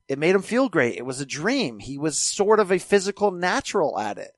it 0.08 0.20
made 0.20 0.36
him 0.36 0.41
feel 0.41 0.70
great. 0.70 0.97
It 0.97 1.06
was 1.06 1.20
a 1.20 1.26
dream. 1.26 1.80
He 1.80 1.97
was 1.97 2.18
sort 2.18 2.60
of 2.60 2.72
a 2.72 2.78
physical 2.78 3.32
natural 3.32 3.97
at 3.97 4.18
it. 4.18 4.32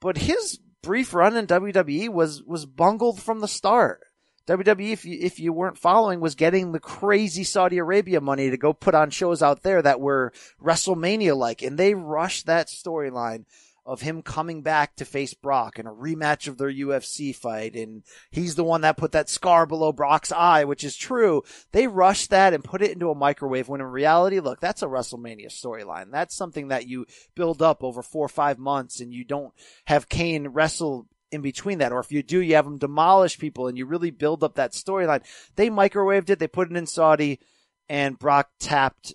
But 0.00 0.18
his 0.18 0.58
brief 0.82 1.14
run 1.14 1.36
in 1.36 1.46
WWE 1.46 2.08
was 2.08 2.42
was 2.42 2.66
bungled 2.66 3.20
from 3.20 3.40
the 3.40 3.48
start. 3.48 4.00
WWE, 4.48 4.92
if 4.92 5.04
you, 5.04 5.18
if 5.20 5.38
you 5.38 5.52
weren't 5.52 5.78
following, 5.78 6.18
was 6.18 6.34
getting 6.34 6.72
the 6.72 6.80
crazy 6.80 7.44
Saudi 7.44 7.78
Arabia 7.78 8.20
money 8.20 8.50
to 8.50 8.56
go 8.56 8.72
put 8.72 8.92
on 8.92 9.10
shows 9.10 9.40
out 9.40 9.62
there 9.62 9.80
that 9.80 10.00
were 10.00 10.32
WrestleMania 10.60 11.36
like, 11.36 11.62
and 11.62 11.78
they 11.78 11.94
rushed 11.94 12.46
that 12.46 12.66
storyline 12.66 13.44
of 13.84 14.00
him 14.00 14.22
coming 14.22 14.62
back 14.62 14.94
to 14.96 15.04
face 15.04 15.34
Brock 15.34 15.78
in 15.78 15.86
a 15.86 15.92
rematch 15.92 16.46
of 16.46 16.56
their 16.56 16.72
UFC 16.72 17.34
fight. 17.34 17.74
And 17.74 18.04
he's 18.30 18.54
the 18.54 18.64
one 18.64 18.82
that 18.82 18.96
put 18.96 19.12
that 19.12 19.28
scar 19.28 19.66
below 19.66 19.92
Brock's 19.92 20.30
eye, 20.30 20.64
which 20.64 20.84
is 20.84 20.96
true. 20.96 21.42
They 21.72 21.88
rushed 21.88 22.30
that 22.30 22.54
and 22.54 22.62
put 22.62 22.82
it 22.82 22.92
into 22.92 23.10
a 23.10 23.14
microwave 23.14 23.68
when 23.68 23.80
in 23.80 23.86
reality, 23.86 24.38
look, 24.40 24.60
that's 24.60 24.82
a 24.82 24.86
WrestleMania 24.86 25.48
storyline. 25.48 26.12
That's 26.12 26.34
something 26.34 26.68
that 26.68 26.86
you 26.86 27.06
build 27.34 27.60
up 27.60 27.82
over 27.82 28.02
four 28.02 28.24
or 28.24 28.28
five 28.28 28.58
months 28.58 29.00
and 29.00 29.12
you 29.12 29.24
don't 29.24 29.52
have 29.86 30.08
Cain 30.08 30.48
wrestle 30.48 31.08
in 31.32 31.40
between 31.40 31.78
that. 31.78 31.92
Or 31.92 31.98
if 31.98 32.12
you 32.12 32.22
do, 32.22 32.40
you 32.40 32.54
have 32.54 32.66
him 32.66 32.78
demolish 32.78 33.38
people 33.38 33.66
and 33.66 33.76
you 33.76 33.86
really 33.86 34.10
build 34.10 34.44
up 34.44 34.54
that 34.56 34.72
storyline. 34.72 35.22
They 35.56 35.70
microwaved 35.70 36.30
it. 36.30 36.38
They 36.38 36.46
put 36.46 36.70
it 36.70 36.76
in 36.76 36.86
Saudi 36.86 37.40
and 37.88 38.18
Brock 38.18 38.50
tapped 38.60 39.14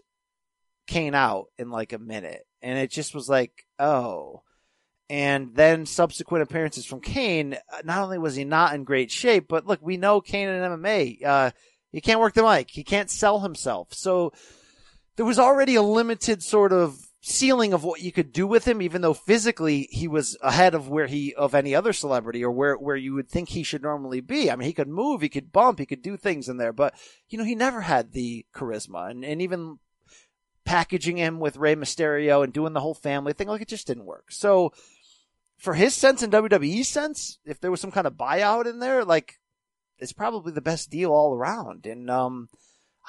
Cain 0.88 1.16
out 1.16 1.48
in 1.58 1.70
like 1.70 1.94
a 1.94 2.00
minute. 2.00 2.46
And 2.62 2.78
it 2.78 2.92
just 2.92 3.16
was 3.16 3.30
like, 3.30 3.66
oh, 3.80 4.42
and 5.10 5.56
then 5.56 5.86
subsequent 5.86 6.44
appearances 6.44 6.86
from 6.86 7.00
Cain, 7.00 7.54
uh, 7.54 7.82
not 7.84 8.04
only 8.04 8.18
was 8.18 8.36
he 8.36 8.44
not 8.44 8.74
in 8.74 8.84
great 8.84 9.12
shape, 9.12 9.48
but 9.48 9.66
look, 9.66 9.80
we 9.82 9.98
know 9.98 10.20
Cain 10.20 10.50
in 10.50 10.62
MMA, 10.62 11.26
uh, 11.26 11.52
he 11.92 12.02
can't 12.02 12.20
work 12.20 12.34
the 12.34 12.44
mic. 12.44 12.70
He 12.70 12.84
can't 12.84 13.10
sell 13.10 13.40
himself. 13.40 13.94
So 13.94 14.34
there 15.16 15.26
was 15.26 15.40
already 15.40 15.76
a 15.76 15.82
limited 15.82 16.44
sort 16.44 16.74
of 16.74 17.00
ceiling 17.22 17.74
of 17.74 17.84
what 17.84 18.02
you 18.02 18.12
could 18.12 18.32
do 18.32 18.46
with 18.46 18.66
him, 18.66 18.82
even 18.82 19.02
though 19.02 19.14
physically 19.14 19.88
he 19.92 20.08
was 20.08 20.38
ahead 20.42 20.76
of 20.76 20.90
where 20.90 21.08
he, 21.08 21.34
of 21.34 21.56
any 21.56 21.74
other 21.74 21.94
celebrity 21.94 22.44
or 22.44 22.52
where, 22.52 22.76
where 22.76 22.96
you 22.96 23.14
would 23.14 23.30
think 23.30 23.50
he 23.50 23.64
should 23.64 23.82
normally 23.82 24.22
be. 24.22 24.52
I 24.52 24.56
mean, 24.56 24.68
he 24.68 24.74
could 24.74 24.88
move, 24.88 25.22
he 25.22 25.30
could 25.30 25.52
bump, 25.52 25.80
he 25.80 25.86
could 25.86 26.02
do 26.02 26.18
things 26.18 26.50
in 26.50 26.58
there, 26.58 26.74
but, 26.74 26.94
you 27.30 27.38
know, 27.38 27.44
he 27.44 27.56
never 27.56 27.82
had 27.82 28.12
the 28.12 28.46
charisma 28.54 29.10
and, 29.10 29.26
and 29.26 29.42
even 29.42 29.80
packaging 30.66 31.18
him 31.18 31.40
with 31.40 31.58
Rey 31.58 31.76
Mysterio 31.76 32.44
and 32.44 32.54
doing 32.54 32.74
the 32.74 32.82
whole 32.82 32.94
family 32.94 33.34
thing, 33.34 33.48
like 33.48 33.62
it 33.62 33.68
just 33.68 33.88
didn't 33.88 34.06
work. 34.06 34.32
So, 34.32 34.72
for 35.58 35.74
his 35.74 35.94
sense 35.94 36.22
and 36.22 36.32
WWE 36.32 36.86
sense, 36.86 37.40
if 37.46 37.60
there 37.60 37.72
was 37.72 37.82
some 37.82 37.92
kind 37.92 38.08
of 38.08 38.14
buyout 38.14 38.68
in 38.68 38.80
there, 38.80 39.04
like 39.04 39.40
it's 39.98 40.14
probably 40.14 40.52
the 40.52 40.62
best 40.62 40.90
deal 40.90 41.12
all 41.12 41.34
around. 41.34 41.86
And 41.86 42.10
um, 42.10 42.50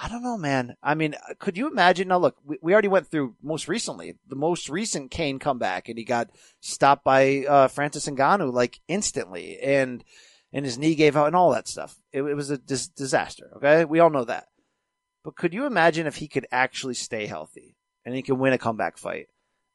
I 0.01 0.09
don't 0.09 0.23
know, 0.23 0.39
man. 0.39 0.77
I 0.83 0.95
mean, 0.95 1.15
could 1.39 1.59
you 1.59 1.69
imagine? 1.69 2.09
Now, 2.09 2.19
look, 2.19 2.37
we, 2.45 2.59
we 2.63 2.73
already 2.73 2.89
went 2.89 3.09
through 3.09 3.35
most 3.43 3.69
recently 3.69 4.15
the 4.27 4.37
most 4.37 4.69
recent 4.69 5.11
Cain 5.11 5.39
comeback, 5.39 5.89
and 5.89 5.99
he 5.99 6.05
got 6.05 6.31
stopped 6.61 7.05
by 7.05 7.45
uh, 7.49 7.69
Francis 7.69 8.07
Ngannou 8.07 8.53
like 8.53 8.81
instantly, 8.89 9.59
and 9.61 10.03
and 10.53 10.65
his 10.65 10.79
knee 10.79 10.95
gave 10.95 11.17
out 11.17 11.27
and 11.27 11.37
all 11.37 11.51
that 11.51 11.69
stuff. 11.69 11.97
It, 12.13 12.23
it 12.23 12.35
was 12.35 12.51
a 12.51 12.59
dis- 12.59 12.89
disaster. 12.89 13.51
Okay, 13.57 13.85
we 13.85 14.01
all 14.01 14.11
know 14.11 14.25
that. 14.25 14.47
But 15.25 15.37
could 15.37 15.53
you 15.53 15.67
imagine 15.67 16.07
if 16.07 16.17
he 16.17 16.29
could 16.29 16.47
actually 16.51 16.95
stay 16.95 17.27
healthy 17.27 17.77
and 18.05 18.15
he 18.15 18.23
could 18.23 18.39
win 18.39 18.55
a 18.55 18.59
comeback 18.59 18.97
fight 18.97 19.27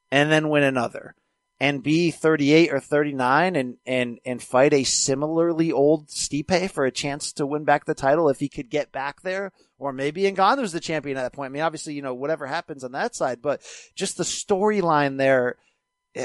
and 0.10 0.32
then 0.32 0.50
win 0.50 0.64
another? 0.64 1.16
And 1.64 1.82
be 1.82 2.12
38 2.12 2.74
or 2.74 2.82
39 2.82 3.56
and, 3.56 3.78
and, 3.86 4.20
and 4.26 4.44
fight 4.44 4.74
a 4.74 4.84
similarly 4.84 5.72
old 5.72 6.10
Stipe 6.10 6.70
for 6.70 6.84
a 6.84 6.92
chance 6.92 7.32
to 7.32 7.46
win 7.46 7.64
back 7.64 7.86
the 7.86 7.94
title 7.96 8.28
if 8.28 8.40
he 8.42 8.50
could 8.50 8.70
get 8.70 8.92
back 8.92 9.22
there. 9.22 9.54
Or 9.78 9.94
maybe 9.94 10.24
Ngannou's 10.24 10.74
the 10.74 10.82
champion 10.82 11.16
at 11.16 11.22
that 11.22 11.32
point. 11.32 11.52
I 11.52 11.54
mean, 11.54 11.62
obviously, 11.62 11.94
you 11.94 12.02
know, 12.02 12.16
whatever 12.16 12.48
happens 12.48 12.84
on 12.84 12.92
that 12.92 13.16
side, 13.16 13.42
but 13.42 13.62
just 13.96 14.18
the 14.18 14.26
storyline 14.26 15.18
there 15.18 15.56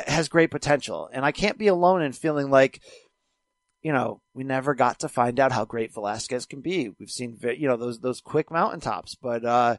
has 0.08 0.28
great 0.28 0.50
potential. 0.50 1.08
And 1.12 1.24
I 1.24 1.30
can't 1.30 1.56
be 1.56 1.68
alone 1.68 2.02
in 2.02 2.12
feeling 2.12 2.50
like, 2.50 2.82
you 3.80 3.92
know, 3.92 4.20
we 4.34 4.42
never 4.42 4.74
got 4.74 4.98
to 5.00 5.08
find 5.08 5.38
out 5.38 5.52
how 5.52 5.64
great 5.64 5.94
Velasquez 5.94 6.46
can 6.46 6.62
be. 6.62 6.90
We've 6.98 7.08
seen, 7.08 7.38
you 7.56 7.68
know, 7.68 7.76
those, 7.76 8.00
those 8.00 8.20
quick 8.20 8.50
mountaintops, 8.50 9.14
but, 9.14 9.44
uh, 9.44 9.76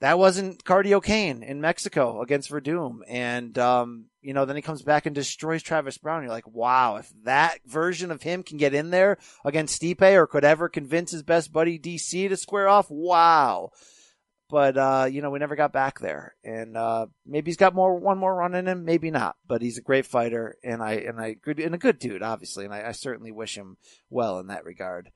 that 0.00 0.18
wasn't 0.18 0.62
Cardio 0.64 1.02
Cain 1.02 1.42
in 1.42 1.60
Mexico 1.60 2.22
against 2.22 2.50
Werdum. 2.50 3.00
And, 3.08 3.58
um, 3.58 4.06
you 4.22 4.32
know, 4.32 4.44
then 4.44 4.56
he 4.56 4.62
comes 4.62 4.82
back 4.82 5.06
and 5.06 5.14
destroys 5.14 5.62
Travis 5.62 5.98
Browne. 5.98 6.22
You're 6.22 6.30
like, 6.30 6.46
wow, 6.46 6.96
if 6.96 7.10
that 7.24 7.58
version 7.66 8.10
of 8.10 8.22
him 8.22 8.42
can 8.42 8.58
get 8.58 8.74
in 8.74 8.90
there 8.90 9.18
against 9.44 9.80
Stipe 9.80 10.14
or 10.14 10.26
could 10.26 10.44
ever 10.44 10.68
convince 10.68 11.10
his 11.10 11.24
best 11.24 11.52
buddy 11.52 11.78
DC 11.78 12.28
to 12.28 12.36
square 12.36 12.68
off, 12.68 12.86
wow. 12.90 13.70
But, 14.48 14.78
uh, 14.78 15.08
you 15.10 15.20
know, 15.20 15.30
we 15.30 15.40
never 15.40 15.56
got 15.56 15.72
back 15.72 15.98
there. 15.98 16.34
And, 16.44 16.76
uh, 16.76 17.06
maybe 17.26 17.50
he's 17.50 17.58
got 17.58 17.74
more, 17.74 17.98
one 17.98 18.18
more 18.18 18.34
run 18.34 18.54
in 18.54 18.68
him, 18.68 18.84
maybe 18.84 19.10
not, 19.10 19.36
but 19.46 19.62
he's 19.62 19.78
a 19.78 19.82
great 19.82 20.06
fighter 20.06 20.56
and 20.62 20.80
I, 20.80 20.92
and 20.94 21.20
I, 21.20 21.36
and 21.44 21.74
a 21.74 21.78
good 21.78 21.98
dude, 21.98 22.22
obviously. 22.22 22.64
And 22.64 22.72
I, 22.72 22.88
I 22.88 22.92
certainly 22.92 23.32
wish 23.32 23.58
him 23.58 23.76
well 24.08 24.38
in 24.38 24.46
that 24.46 24.64
regard. 24.64 25.10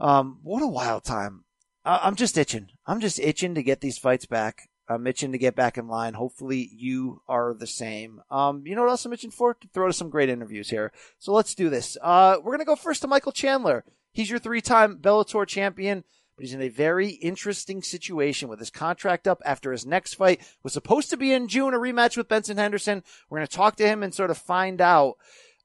Um, 0.00 0.40
what 0.42 0.62
a 0.62 0.66
wild 0.66 1.04
time. 1.04 1.44
I'm 1.84 2.14
just 2.16 2.36
itching. 2.36 2.68
I'm 2.86 3.00
just 3.00 3.18
itching 3.18 3.54
to 3.54 3.62
get 3.62 3.80
these 3.80 3.98
fights 3.98 4.26
back. 4.26 4.68
I'm 4.88 5.06
itching 5.06 5.32
to 5.32 5.38
get 5.38 5.54
back 5.54 5.78
in 5.78 5.86
line. 5.86 6.14
Hopefully 6.14 6.68
you 6.74 7.22
are 7.28 7.54
the 7.54 7.66
same. 7.66 8.22
Um, 8.28 8.66
you 8.66 8.74
know 8.74 8.82
what 8.82 8.90
else 8.90 9.04
I'm 9.04 9.12
itching 9.12 9.30
for? 9.30 9.54
To 9.54 9.68
throw 9.68 9.86
to 9.86 9.92
some 9.92 10.10
great 10.10 10.28
interviews 10.28 10.68
here. 10.68 10.92
So 11.18 11.32
let's 11.32 11.54
do 11.54 11.70
this. 11.70 11.96
Uh, 12.02 12.38
we're 12.42 12.56
to 12.56 12.64
go 12.64 12.74
first 12.74 13.02
to 13.02 13.08
Michael 13.08 13.32
Chandler. 13.32 13.84
He's 14.12 14.28
your 14.28 14.40
three 14.40 14.60
time 14.60 14.98
Bellator 14.98 15.46
champion, 15.46 16.02
but 16.36 16.44
he's 16.44 16.54
in 16.54 16.60
a 16.60 16.68
very 16.68 17.10
interesting 17.10 17.82
situation 17.82 18.48
with 18.48 18.58
his 18.58 18.70
contract 18.70 19.28
up 19.28 19.40
after 19.44 19.70
his 19.70 19.86
next 19.86 20.14
fight 20.14 20.40
was 20.64 20.72
supposed 20.72 21.08
to 21.10 21.16
be 21.16 21.32
in 21.32 21.46
June, 21.46 21.72
a 21.72 21.78
rematch 21.78 22.16
with 22.16 22.28
Benson 22.28 22.56
Henderson. 22.56 23.04
We're 23.28 23.40
to 23.40 23.46
talk 23.46 23.76
to 23.76 23.86
him 23.86 24.02
and 24.02 24.12
sort 24.12 24.30
of 24.30 24.38
find 24.38 24.80
out. 24.80 25.14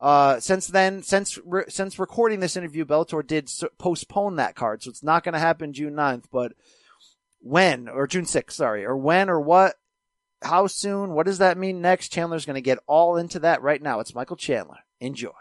Uh, 0.02 0.40
since 0.40 0.68
then, 0.68 1.02
since 1.04 1.40
re- 1.46 1.64
since 1.70 1.98
recording 1.98 2.40
this 2.42 2.58
interview, 2.58 2.86
Bellator 2.86 3.26
did 3.26 3.46
s- 3.46 3.64
postpone 3.78 4.36
that 4.36 4.56
card, 4.56 4.84
so 4.84 4.90
it's 4.90 5.04
not 5.04 5.24
going 5.24 5.34
to 5.34 5.40
happen 5.40 5.72
June 5.74 5.94
9th, 5.94 6.26
but 6.32 6.54
when 7.40 7.88
or 7.88 8.06
June 8.08 8.26
6th, 8.26 8.52
sorry, 8.52 8.86
or 8.86 8.98
when 8.98 9.30
or 9.30 9.40
what, 9.40 9.76
how 10.42 10.68
soon, 10.68 11.12
what 11.12 11.26
does 11.26 11.38
that 11.38 11.58
mean 11.58 11.82
next? 11.82 12.10
Chandler's 12.12 12.46
going 12.46 12.56
to 12.56 12.62
get 12.62 12.80
all 12.88 13.16
into 13.18 13.40
that 13.40 13.62
right 13.62 13.82
now. 13.82 14.00
It's 14.00 14.14
Michael 14.14 14.36
Chandler. 14.36 14.80
Enjoy. 15.00 15.32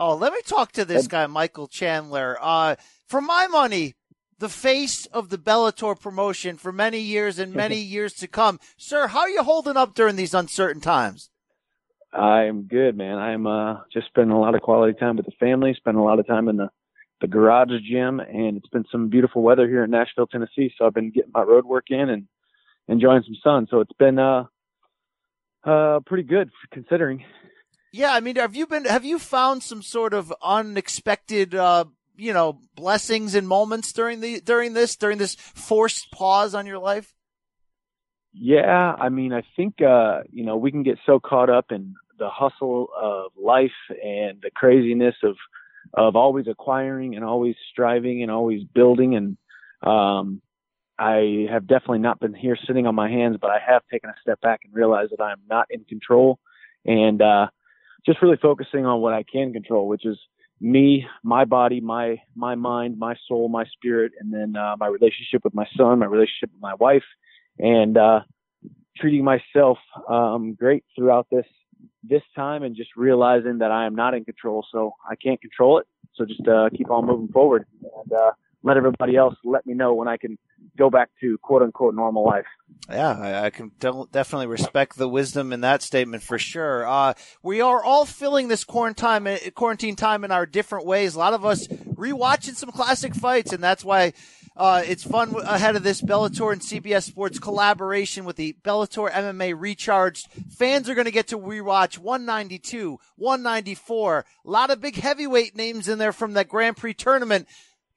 Oh, 0.00 0.14
let 0.14 0.32
me 0.32 0.40
talk 0.46 0.72
to 0.72 0.84
this 0.84 1.08
guy, 1.08 1.26
Michael 1.26 1.66
Chandler. 1.66 2.36
Uh, 2.40 2.76
for 3.08 3.20
my 3.20 3.48
money, 3.48 3.94
the 4.38 4.48
face 4.48 5.06
of 5.06 5.28
the 5.28 5.38
Bellator 5.38 5.98
promotion 5.98 6.56
for 6.56 6.70
many 6.70 7.00
years 7.00 7.38
and 7.40 7.52
many 7.52 7.76
years 7.78 8.12
to 8.14 8.28
come. 8.28 8.60
Sir, 8.76 9.08
how 9.08 9.20
are 9.20 9.28
you 9.30 9.42
holding 9.42 9.76
up 9.76 9.94
during 9.94 10.14
these 10.16 10.34
uncertain 10.34 10.80
times? 10.80 11.30
I'm 12.12 12.62
good, 12.62 12.96
man. 12.96 13.18
I'm 13.18 13.46
uh 13.46 13.80
just 13.92 14.06
spending 14.06 14.36
a 14.36 14.40
lot 14.40 14.54
of 14.54 14.62
quality 14.62 14.98
time 14.98 15.16
with 15.16 15.26
the 15.26 15.32
family, 15.32 15.74
spending 15.76 16.00
a 16.00 16.04
lot 16.04 16.18
of 16.18 16.26
time 16.26 16.48
in 16.48 16.56
the 16.56 16.70
the 17.20 17.26
garage 17.26 17.70
gym, 17.90 18.20
and 18.20 18.56
it's 18.56 18.68
been 18.68 18.84
some 18.90 19.08
beautiful 19.08 19.42
weather 19.42 19.66
here 19.66 19.84
in 19.84 19.90
Nashville, 19.90 20.26
Tennessee. 20.26 20.72
So 20.78 20.86
I've 20.86 20.94
been 20.94 21.10
getting 21.10 21.32
my 21.34 21.42
road 21.42 21.64
work 21.64 21.86
in 21.90 22.08
and 22.08 22.28
enjoying 22.86 23.22
some 23.24 23.36
sun. 23.42 23.66
So 23.70 23.80
it's 23.80 23.92
been 23.98 24.18
uh 24.18 24.44
uh 25.64 26.00
pretty 26.06 26.24
good 26.24 26.50
considering. 26.72 27.24
Yeah, 27.90 28.12
I 28.12 28.20
mean, 28.20 28.36
have 28.36 28.54
you 28.54 28.66
been, 28.66 28.84
have 28.84 29.04
you 29.04 29.18
found 29.18 29.62
some 29.62 29.82
sort 29.82 30.12
of 30.12 30.32
unexpected, 30.42 31.54
uh, 31.54 31.86
you 32.16 32.32
know, 32.32 32.60
blessings 32.74 33.34
and 33.34 33.48
moments 33.48 33.92
during 33.92 34.20
the, 34.20 34.40
during 34.40 34.74
this, 34.74 34.96
during 34.96 35.18
this 35.18 35.36
forced 35.36 36.10
pause 36.10 36.54
on 36.54 36.66
your 36.66 36.78
life? 36.78 37.14
Yeah, 38.40 38.94
I 38.98 39.08
mean, 39.08 39.32
I 39.32 39.42
think 39.56 39.82
uh, 39.82 40.20
you 40.32 40.44
know 40.44 40.56
we 40.56 40.70
can 40.70 40.82
get 40.84 40.98
so 41.06 41.18
caught 41.18 41.50
up 41.50 41.66
in 41.70 41.94
the 42.18 42.28
hustle 42.30 42.88
of 43.00 43.32
life 43.40 43.70
and 43.90 44.38
the 44.42 44.50
craziness 44.54 45.16
of 45.24 45.36
of 45.94 46.14
always 46.16 46.46
acquiring 46.48 47.16
and 47.16 47.24
always 47.24 47.56
striving 47.72 48.22
and 48.22 48.30
always 48.30 48.62
building. 48.64 49.16
And 49.16 49.36
um, 49.82 50.40
I 50.98 51.46
have 51.50 51.66
definitely 51.66 52.00
not 52.00 52.20
been 52.20 52.34
here 52.34 52.56
sitting 52.66 52.86
on 52.86 52.94
my 52.94 53.08
hands, 53.10 53.38
but 53.40 53.50
I 53.50 53.58
have 53.66 53.82
taken 53.90 54.10
a 54.10 54.14
step 54.20 54.40
back 54.40 54.60
and 54.64 54.74
realized 54.74 55.12
that 55.16 55.22
I'm 55.22 55.40
not 55.48 55.66
in 55.70 55.84
control 55.84 56.38
and 56.84 57.20
uh, 57.20 57.48
just 58.06 58.22
really 58.22 58.38
focusing 58.40 58.86
on 58.86 59.00
what 59.00 59.14
I 59.14 59.24
can 59.24 59.52
control, 59.52 59.88
which 59.88 60.06
is 60.06 60.18
me, 60.60 61.06
my 61.24 61.44
body, 61.44 61.80
my 61.80 62.20
my 62.36 62.54
mind, 62.54 62.98
my 62.98 63.16
soul, 63.26 63.48
my 63.48 63.64
spirit, 63.64 64.12
and 64.20 64.32
then 64.32 64.54
uh, 64.56 64.76
my 64.78 64.86
relationship 64.86 65.42
with 65.42 65.54
my 65.54 65.66
son, 65.76 65.98
my 65.98 66.06
relationship 66.06 66.52
with 66.52 66.62
my 66.62 66.74
wife, 66.74 67.04
and 67.58 67.96
uh, 67.96 68.20
treating 68.96 69.24
myself 69.24 69.78
um, 70.08 70.54
great 70.54 70.84
throughout 70.96 71.26
this 71.30 71.46
this 72.02 72.22
time, 72.34 72.62
and 72.62 72.74
just 72.76 72.90
realizing 72.96 73.58
that 73.58 73.70
I 73.70 73.86
am 73.86 73.94
not 73.94 74.14
in 74.14 74.24
control, 74.24 74.64
so 74.72 74.92
I 75.08 75.14
can't 75.16 75.40
control 75.40 75.78
it. 75.78 75.86
So 76.14 76.24
just 76.24 76.46
uh, 76.48 76.68
keep 76.76 76.90
on 76.90 77.06
moving 77.06 77.28
forward, 77.28 77.66
and 77.82 78.12
uh, 78.12 78.32
let 78.62 78.76
everybody 78.76 79.16
else 79.16 79.34
let 79.44 79.66
me 79.66 79.74
know 79.74 79.94
when 79.94 80.08
I 80.08 80.16
can 80.16 80.38
go 80.76 80.90
back 80.90 81.10
to 81.20 81.38
quote 81.38 81.62
unquote 81.62 81.94
normal 81.94 82.24
life. 82.24 82.46
Yeah, 82.88 83.10
I, 83.10 83.46
I 83.46 83.50
can 83.50 83.72
de- 83.78 84.06
definitely 84.10 84.46
respect 84.46 84.96
the 84.96 85.08
wisdom 85.08 85.52
in 85.52 85.60
that 85.60 85.82
statement 85.82 86.22
for 86.22 86.38
sure. 86.38 86.86
Uh, 86.86 87.14
we 87.42 87.60
are 87.60 87.82
all 87.82 88.04
filling 88.04 88.48
this 88.48 88.64
quarantine 88.64 89.38
quarantine 89.54 89.96
time 89.96 90.24
in 90.24 90.32
our 90.32 90.46
different 90.46 90.86
ways. 90.86 91.14
A 91.14 91.18
lot 91.18 91.34
of 91.34 91.44
us 91.44 91.66
rewatching 91.68 92.54
some 92.54 92.70
classic 92.70 93.14
fights, 93.14 93.52
and 93.52 93.62
that's 93.62 93.84
why 93.84 94.12
uh, 94.58 94.82
it's 94.84 95.04
fun 95.04 95.34
ahead 95.44 95.76
of 95.76 95.84
this 95.84 96.02
Bellator 96.02 96.52
and 96.52 96.60
CBS 96.60 97.04
Sports 97.04 97.38
collaboration 97.38 98.24
with 98.24 98.34
the 98.34 98.56
Bellator 98.64 99.08
MMA 99.10 99.54
Recharged. 99.56 100.26
Fans 100.50 100.88
are 100.88 100.94
going 100.94 101.04
to 101.04 101.12
get 101.12 101.28
to 101.28 101.38
rewatch 101.38 101.96
192, 101.96 102.98
194. 103.16 104.18
A 104.18 104.50
lot 104.50 104.70
of 104.70 104.80
big 104.80 104.96
heavyweight 104.96 105.54
names 105.56 105.88
in 105.88 105.98
there 105.98 106.12
from 106.12 106.32
that 106.34 106.48
Grand 106.48 106.76
Prix 106.76 106.94
tournament 106.94 107.46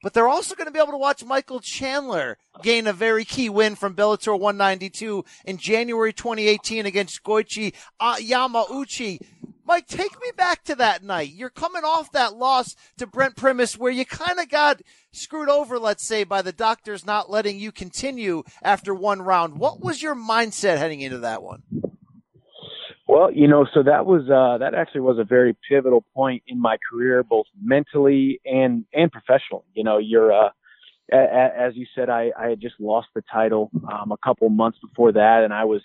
but 0.02 0.14
they're 0.14 0.28
also 0.28 0.56
going 0.56 0.66
to 0.66 0.72
be 0.72 0.80
able 0.80 0.90
to 0.90 0.98
watch 0.98 1.24
Michael 1.24 1.60
Chandler 1.60 2.36
gain 2.62 2.88
a 2.88 2.92
very 2.92 3.24
key 3.24 3.48
win 3.48 3.76
from 3.76 3.94
Bellator 3.94 4.38
192 4.38 5.24
in 5.44 5.56
January 5.58 6.12
2018 6.12 6.86
against 6.86 7.22
Goiti 7.22 7.72
uh, 8.00 8.16
Yamauchi. 8.16 9.20
Mike, 9.64 9.86
take 9.86 10.20
me 10.20 10.30
back 10.36 10.64
to 10.64 10.74
that 10.74 11.02
night. 11.02 11.32
You're 11.32 11.50
coming 11.50 11.84
off 11.84 12.12
that 12.12 12.34
loss 12.36 12.74
to 12.98 13.06
Brent 13.06 13.36
Primus 13.36 13.78
where 13.78 13.92
you 13.92 14.04
kind 14.04 14.40
of 14.40 14.48
got 14.48 14.82
screwed 15.12 15.48
over, 15.48 15.78
let's 15.78 16.06
say, 16.06 16.24
by 16.24 16.42
the 16.42 16.52
doctors 16.52 17.06
not 17.06 17.30
letting 17.30 17.58
you 17.58 17.70
continue 17.72 18.42
after 18.62 18.94
one 18.94 19.22
round. 19.22 19.58
What 19.58 19.80
was 19.80 20.02
your 20.02 20.14
mindset 20.14 20.78
heading 20.78 21.00
into 21.00 21.18
that 21.18 21.42
one? 21.42 21.62
Well, 23.06 23.30
you 23.30 23.46
know, 23.46 23.66
so 23.74 23.82
that 23.82 24.06
was 24.06 24.22
uh, 24.30 24.58
that 24.58 24.74
actually 24.74 25.02
was 25.02 25.18
a 25.18 25.24
very 25.24 25.54
pivotal 25.68 26.04
point 26.14 26.44
in 26.46 26.60
my 26.60 26.78
career, 26.90 27.22
both 27.22 27.46
mentally 27.62 28.40
and 28.44 28.86
and 28.94 29.12
professionally. 29.12 29.64
You 29.74 29.84
know, 29.84 29.98
you're 29.98 30.32
uh, 30.32 30.48
a, 31.12 31.16
a, 31.16 31.50
as 31.68 31.76
you 31.76 31.84
said, 31.94 32.08
I, 32.08 32.30
I 32.38 32.48
had 32.48 32.60
just 32.60 32.76
lost 32.80 33.08
the 33.14 33.22
title 33.30 33.70
um, 33.92 34.12
a 34.12 34.16
couple 34.24 34.48
months 34.48 34.78
before 34.78 35.12
that, 35.12 35.42
and 35.44 35.52
I 35.52 35.64
was 35.64 35.82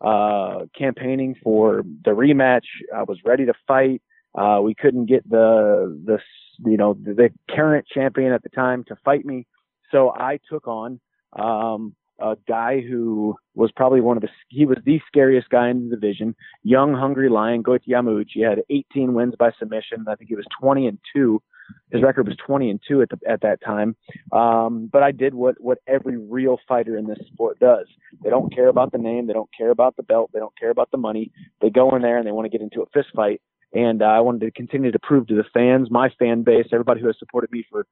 uh, 0.00 0.66
campaigning 0.76 1.34
for 1.42 1.82
the 2.04 2.10
rematch. 2.10 2.66
I 2.94 3.02
was 3.02 3.18
ready 3.24 3.46
to 3.46 3.54
fight. 3.66 4.02
Uh, 4.34 4.60
we 4.62 4.74
couldn't 4.74 5.06
get 5.06 5.28
the 5.28 6.00
the 6.04 6.18
you 6.68 6.76
know 6.76 6.94
the, 6.94 7.14
the 7.14 7.30
current 7.54 7.86
champion 7.92 8.32
at 8.32 8.42
the 8.42 8.48
time 8.48 8.84
to 8.84 8.96
fight 9.04 9.24
me, 9.24 9.46
so 9.90 10.10
I 10.10 10.40
took 10.50 10.66
on 10.66 11.00
um, 11.38 11.94
a 12.20 12.36
guy 12.48 12.80
who 12.80 13.36
was 13.54 13.70
probably 13.72 14.00
one 14.00 14.16
of 14.16 14.22
the 14.22 14.28
he 14.48 14.66
was 14.66 14.78
the 14.84 15.00
scariest 15.06 15.48
guy 15.50 15.68
in 15.70 15.88
the 15.88 15.96
division. 15.96 16.34
Young, 16.62 16.94
hungry 16.94 17.28
lion, 17.28 17.62
Goiti 17.62 17.88
Yamauchi 17.88 18.48
had 18.48 18.62
18 18.70 19.14
wins 19.14 19.34
by 19.38 19.50
submission. 19.58 20.04
I 20.08 20.14
think 20.14 20.28
he 20.28 20.36
was 20.36 20.46
20 20.60 20.86
and 20.86 20.98
two. 21.14 21.42
His 21.90 22.02
record 22.02 22.26
was 22.26 22.36
20 22.44 22.70
and 22.70 22.80
two 22.86 23.02
at 23.02 23.08
the, 23.08 23.18
at 23.28 23.40
that 23.42 23.60
time. 23.64 23.96
Um, 24.32 24.88
but 24.92 25.02
I 25.02 25.12
did 25.12 25.34
what 25.34 25.56
what 25.60 25.78
every 25.86 26.16
real 26.16 26.58
fighter 26.66 26.96
in 26.96 27.06
this 27.06 27.18
sport 27.32 27.58
does. 27.58 27.86
They 28.22 28.30
don't 28.30 28.54
care 28.54 28.68
about 28.68 28.92
the 28.92 28.98
name. 28.98 29.26
They 29.26 29.32
don't 29.32 29.50
care 29.56 29.70
about 29.70 29.96
the 29.96 30.02
belt. 30.02 30.30
They 30.32 30.40
don't 30.40 30.58
care 30.58 30.70
about 30.70 30.90
the 30.90 30.98
money. 30.98 31.30
They 31.60 31.70
go 31.70 31.94
in 31.94 32.02
there 32.02 32.18
and 32.18 32.26
they 32.26 32.32
want 32.32 32.46
to 32.46 32.50
get 32.50 32.62
into 32.62 32.82
a 32.82 32.86
fist 32.92 33.08
fight. 33.14 33.40
And 33.72 34.02
uh, 34.02 34.06
I 34.06 34.20
wanted 34.20 34.42
to 34.42 34.50
continue 34.52 34.92
to 34.92 34.98
prove 35.00 35.26
to 35.28 35.34
the 35.34 35.44
fans, 35.52 35.90
my 35.90 36.08
fan 36.18 36.42
base, 36.42 36.66
everybody 36.72 37.00
who 37.00 37.06
has 37.08 37.16
supported 37.18 37.50
me 37.50 37.64
for 37.70 37.86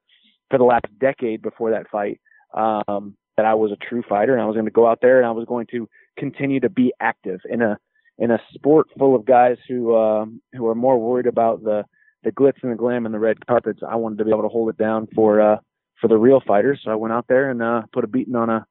for 0.51 0.59
the 0.59 0.65
last 0.65 0.87
decade 1.01 1.41
before 1.41 1.71
that 1.71 1.89
fight, 1.91 2.21
um, 2.55 3.17
that 3.37 3.47
I 3.47 3.55
was 3.55 3.73
a 3.73 3.77
true 3.77 4.03
fighter 4.07 4.33
and 4.33 4.43
I 4.43 4.47
was 4.47 4.55
going 4.55 4.67
to 4.67 4.71
go 4.71 4.87
out 4.87 5.01
there 5.01 5.19
and 5.19 5.27
I 5.27 5.31
was 5.31 5.47
going 5.47 5.67
to 5.71 5.89
continue 6.19 6.61
to 6.61 6.69
be 6.69 6.93
active 7.01 7.41
in 7.49 7.63
a 7.63 7.79
in 8.19 8.31
a 8.31 8.39
sport 8.55 8.89
full 8.99 9.17
of 9.17 9.25
guys 9.25 9.57
who 9.69 9.97
um, 9.97 10.41
who 10.53 10.67
are 10.69 10.75
more 10.75 10.99
worried 10.99 11.27
about 11.27 11.63
the 11.63 11.85
the 12.25 12.33
glitz 12.33 12.63
and 12.63 12.73
the 12.73 12.77
glam 12.77 13.07
and 13.07 13.15
the 13.15 13.19
red 13.19 13.45
carpets. 13.47 13.81
I 13.87 13.97
wanted 13.97 14.19
to 14.19 14.25
be 14.25 14.31
able 14.31 14.43
to 14.43 14.49
hold 14.49 14.71
it 14.71 14.79
down 14.79 15.09
for 15.15 15.41
uh, 15.41 15.57
for 16.01 16.09
the 16.09 16.17
real 16.17 16.41
fighters. 16.47 16.81
So 16.85 16.91
I 16.91 16.97
went 16.97 17.13
out 17.13 17.27
there 17.29 17.51
and 17.51 17.63
uh, 17.63 17.83
put 17.93 18.05
a 18.05 18.09
beating 18.09 18.37
on 18.37 18.51
a 18.51 18.67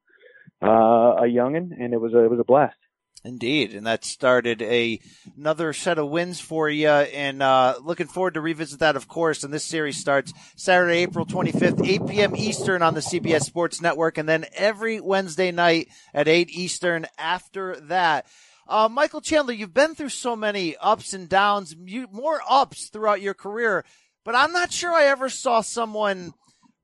uh, 0.62 1.16
a 1.16 1.22
youngin, 1.24 1.70
and 1.78 1.92
it 1.92 2.00
was 2.00 2.14
a, 2.14 2.24
it 2.24 2.30
was 2.30 2.40
a 2.40 2.44
blast. 2.44 2.76
Indeed, 3.24 3.74
and 3.74 3.86
that 3.86 4.04
started 4.04 4.62
a 4.62 4.98
another 5.36 5.72
set 5.72 5.98
of 5.98 6.08
wins 6.08 6.40
for 6.40 6.68
you, 6.68 6.88
and 6.88 7.40
uh, 7.40 7.76
looking 7.80 8.08
forward 8.08 8.34
to 8.34 8.40
revisit 8.40 8.80
that, 8.80 8.96
of 8.96 9.06
course. 9.06 9.44
And 9.44 9.54
this 9.54 9.64
series 9.64 9.96
starts 9.96 10.32
Saturday, 10.56 10.98
April 10.98 11.24
25th, 11.24 11.86
8 11.86 12.06
p.m. 12.08 12.36
Eastern 12.36 12.82
on 12.82 12.94
the 12.94 13.00
CBS 13.00 13.42
Sports 13.42 13.80
Network, 13.80 14.18
and 14.18 14.28
then 14.28 14.46
every 14.56 15.00
Wednesday 15.00 15.52
night 15.52 15.86
at 16.12 16.26
8 16.26 16.50
Eastern 16.50 17.06
after 17.16 17.78
that. 17.82 18.26
Uh, 18.72 18.88
Michael 18.88 19.20
Chandler, 19.20 19.52
you've 19.52 19.74
been 19.74 19.94
through 19.94 20.08
so 20.08 20.34
many 20.34 20.78
ups 20.78 21.12
and 21.12 21.28
downs, 21.28 21.76
more 22.10 22.40
ups 22.48 22.88
throughout 22.88 23.20
your 23.20 23.34
career, 23.34 23.84
but 24.24 24.34
I'm 24.34 24.50
not 24.50 24.72
sure 24.72 24.90
I 24.90 25.04
ever 25.04 25.28
saw 25.28 25.60
someone 25.60 26.32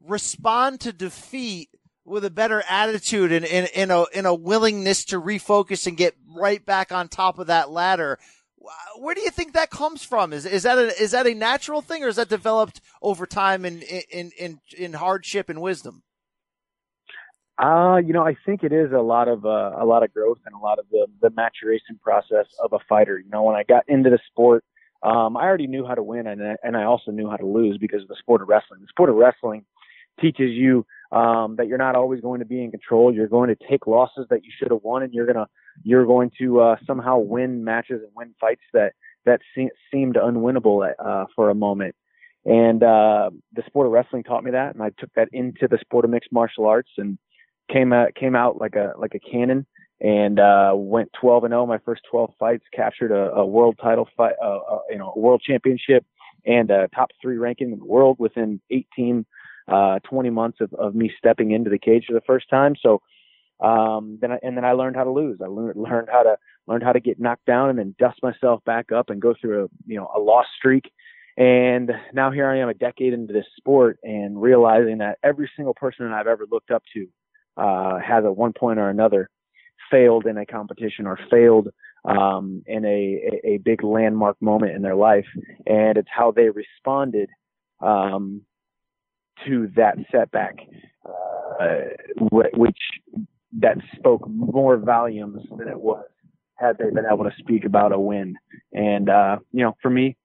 respond 0.07 0.81
to 0.81 0.93
defeat 0.93 1.71
with 2.05 2.27
a 2.27 2.31
better 2.31 2.63
attitude 2.69 3.33
and 3.33 3.47
in, 3.47 3.91
a 3.91 4.05
in 4.13 4.27
a 4.27 4.35
willingness 4.35 5.03
to 5.07 5.19
refocus 5.19 5.87
and 5.87 5.97
get 5.97 6.15
right 6.37 6.63
back 6.63 6.93
on 6.93 7.09
top 7.09 7.39
of 7.39 7.47
that 7.47 7.71
ladder. 7.71 8.19
Where 8.99 9.15
do 9.15 9.23
you 9.23 9.31
think 9.31 9.55
that 9.55 9.71
comes 9.71 10.05
from? 10.05 10.35
Is 10.35 10.45
is 10.45 10.65
that 10.65 10.77
a 10.77 11.03
is 11.03 11.13
that 11.13 11.27
a 11.27 11.33
natural 11.33 11.81
thing, 11.81 12.05
or 12.05 12.09
is 12.09 12.17
that 12.17 12.29
developed 12.29 12.83
over 13.01 13.25
time 13.25 13.65
in 13.65 13.81
in 13.81 14.31
in 14.39 14.61
in 14.77 14.93
hardship 14.93 15.49
and 15.49 15.63
wisdom? 15.63 16.03
Uh, 17.59 17.97
you 17.97 18.13
know, 18.13 18.25
I 18.25 18.37
think 18.47 18.63
it 18.63 18.73
is 18.73 18.93
a 18.93 19.01
lot 19.01 19.27
of 19.27 19.45
uh, 19.45 19.73
a 19.77 19.85
lot 19.85 20.05
of 20.05 20.15
growth 20.15 20.39
and 20.47 20.55
a 20.55 20.59
lot 20.59 20.79
of 20.79 20.87
the 20.91 21.07
the 21.21 21.31
maturation 21.31 21.99
process 22.01 22.47
of 22.63 22.73
a 22.73 22.79
fighter. 22.89 23.19
You 23.19 23.29
know, 23.31 23.43
when 23.43 23.57
I 23.57 23.65
got 23.65 23.85
into 23.89 24.11
the 24.11 24.19
sport, 24.31 24.65
um, 25.03 25.37
I 25.37 25.43
already 25.43 25.67
knew 25.67 25.85
how 25.85 25.95
to 25.95 26.03
win, 26.03 26.29
and 26.29 26.41
and 26.63 26.77
I 26.77 26.85
also 26.85 27.11
knew 27.11 27.29
how 27.29 27.37
to 27.37 27.47
lose 27.47 27.77
because 27.77 28.03
of 28.03 28.09
the 28.09 28.17
sport 28.17 28.43
of 28.43 28.49
wrestling. 28.49 28.81
The 28.81 28.87
sport 28.87 29.11
of 29.11 29.17
wrestling 29.17 29.65
teaches 30.21 30.51
you 30.51 30.87
um, 31.11 31.57
that 31.57 31.67
you're 31.67 31.79
not 31.79 31.97
always 31.97 32.21
going 32.21 32.41
to 32.41 32.47
be 32.47 32.63
in 32.63 32.71
control. 32.71 33.13
You're 33.13 33.29
going 33.29 33.49
to 33.49 33.57
take 33.69 33.89
losses 33.89 34.27
that 34.31 34.45
you 34.45 34.53
should 34.57 34.71
have 34.71 34.83
won, 34.85 35.03
and 35.03 35.13
you're 35.13 35.27
gonna 35.27 35.49
you're 35.83 36.07
going 36.07 36.31
to 36.39 36.61
uh, 36.61 36.77
somehow 36.87 37.19
win 37.19 37.65
matches 37.65 38.03
and 38.03 38.11
win 38.15 38.37
fights 38.41 38.63
that 38.73 38.93
that 39.25 39.41
se- 39.57 39.71
seemed 39.93 40.15
unwinnable 40.15 40.89
uh, 41.05 41.25
for 41.35 41.51
a 41.51 41.55
moment. 41.57 41.97
And 42.45 42.85
uh, 42.85 43.31
the 43.53 43.63
sport 43.67 43.89
of 43.89 43.93
wrestling 43.93 44.23
taught 44.23 44.45
me 44.45 44.53
that, 44.53 44.75
and 44.75 44.83
I 44.83 44.91
took 44.97 45.13
that 45.15 45.29
into 45.33 45.67
the 45.69 45.79
sport 45.81 46.05
of 46.05 46.13
mixed 46.13 46.31
martial 46.33 46.67
arts 46.67 46.91
and 46.97 47.19
came 47.69 47.93
out 47.93 48.15
came 48.15 48.35
out 48.35 48.61
like 48.61 48.77
a 48.77 48.93
like 48.99 49.15
a 49.15 49.21
cannon 49.21 49.67
and 50.01 50.39
uh, 50.39 50.73
went 50.75 51.11
12 51.21 51.45
and 51.45 51.53
0 51.53 51.67
my 51.67 51.79
first 51.79 52.03
12 52.11 52.31
fights, 52.39 52.65
captured 52.73 53.11
a, 53.11 53.33
a 53.33 53.45
world 53.45 53.79
title 53.83 54.09
fight, 54.17 54.35
uh, 54.43 54.59
uh, 54.59 54.79
you 54.91 54.99
know, 54.99 55.13
a 55.15 55.19
world 55.19 55.43
championship 55.45 56.05
and 56.47 56.71
a 56.71 56.89
top 56.95 57.11
three 57.21 57.37
ranking 57.37 57.73
in 57.73 57.79
the 57.79 57.85
world 57.85 58.17
within 58.19 58.61
18, 58.71 59.27
uh, 59.67 59.99
20 60.09 60.31
months 60.31 60.59
of, 60.61 60.73
of 60.75 60.95
me 60.95 61.11
stepping 61.19 61.51
into 61.51 61.69
the 61.69 61.79
cage 61.79 62.05
for 62.07 62.13
the 62.13 62.23
first 62.27 62.49
time. 62.49 62.75
So 62.81 63.03
um, 63.61 64.19
then 64.21 64.33
I, 64.33 64.39
and 64.43 64.57
then 64.57 64.65
I 64.65 64.73
learned 64.73 64.95
how 64.95 65.05
to 65.05 65.11
lose. 65.11 65.41
I 65.43 65.49
learned 65.49 65.77
learned 65.77 66.09
how 66.13 66.23
to 66.23 66.37
learned 66.69 66.85
how 66.85 66.93
to 66.93 67.01
get 67.01 67.19
knocked 67.19 67.47
down 67.47 67.71
and 67.71 67.79
then 67.79 67.95
dust 67.99 68.21
myself 68.23 68.63
back 68.65 68.93
up 68.93 69.11
and 69.11 69.21
go 69.21 69.35
through 69.41 69.65
a 69.65 69.69
you 69.87 69.99
know 69.99 70.09
a 70.15 70.21
loss 70.21 70.47
streak. 70.57 70.93
And 71.37 71.91
now 72.13 72.31
here 72.31 72.49
I 72.49 72.59
am 72.59 72.69
a 72.69 72.75
decade 72.75 73.13
into 73.13 73.33
this 73.33 73.47
sport 73.57 73.99
and 74.03 74.41
realizing 74.41 74.99
that 74.99 75.19
every 75.23 75.51
single 75.57 75.75
person 75.75 76.07
that 76.09 76.15
I've 76.15 76.27
ever 76.27 76.47
looked 76.51 76.71
up 76.71 76.83
to 76.95 77.07
uh, 77.59 77.99
has 77.99 78.25
at 78.25 78.37
one 78.37 78.53
point 78.53 78.79
or 78.79 78.89
another 78.89 79.29
failed 79.91 80.27
in 80.27 80.37
a 80.37 80.47
competition 80.47 81.07
or 81.07 81.19
failed 81.31 81.69
um, 82.05 82.63
in 82.67 82.85
a, 82.85 83.41
a, 83.45 83.59
big 83.59 83.83
landmark 83.83 84.41
moment 84.41 84.73
in 84.73 84.83
their 84.83 84.95
life. 84.95 85.27
And 85.67 85.99
it's 85.99 86.09
how 86.11 86.31
they 86.31 86.49
responded 86.51 87.29
um, 87.81 88.43
to 89.47 89.71
that 89.77 89.97
setback, 90.11 90.57
uh, 91.61 91.77
which 92.31 92.79
that 93.61 93.79
spoke 93.97 94.29
more 94.29 94.77
volumes 94.77 95.43
than 95.57 95.69
it 95.69 95.81
was 95.81 96.05
had 96.57 96.77
they 96.79 96.91
been 96.91 97.07
able 97.11 97.25
to 97.25 97.35
speak 97.39 97.65
about 97.65 97.93
a 97.93 97.99
win. 97.99 98.37
And, 98.73 99.09
uh, 99.09 99.39
you 99.53 99.63
know, 99.63 99.77
for 99.81 99.91
me, 99.91 100.17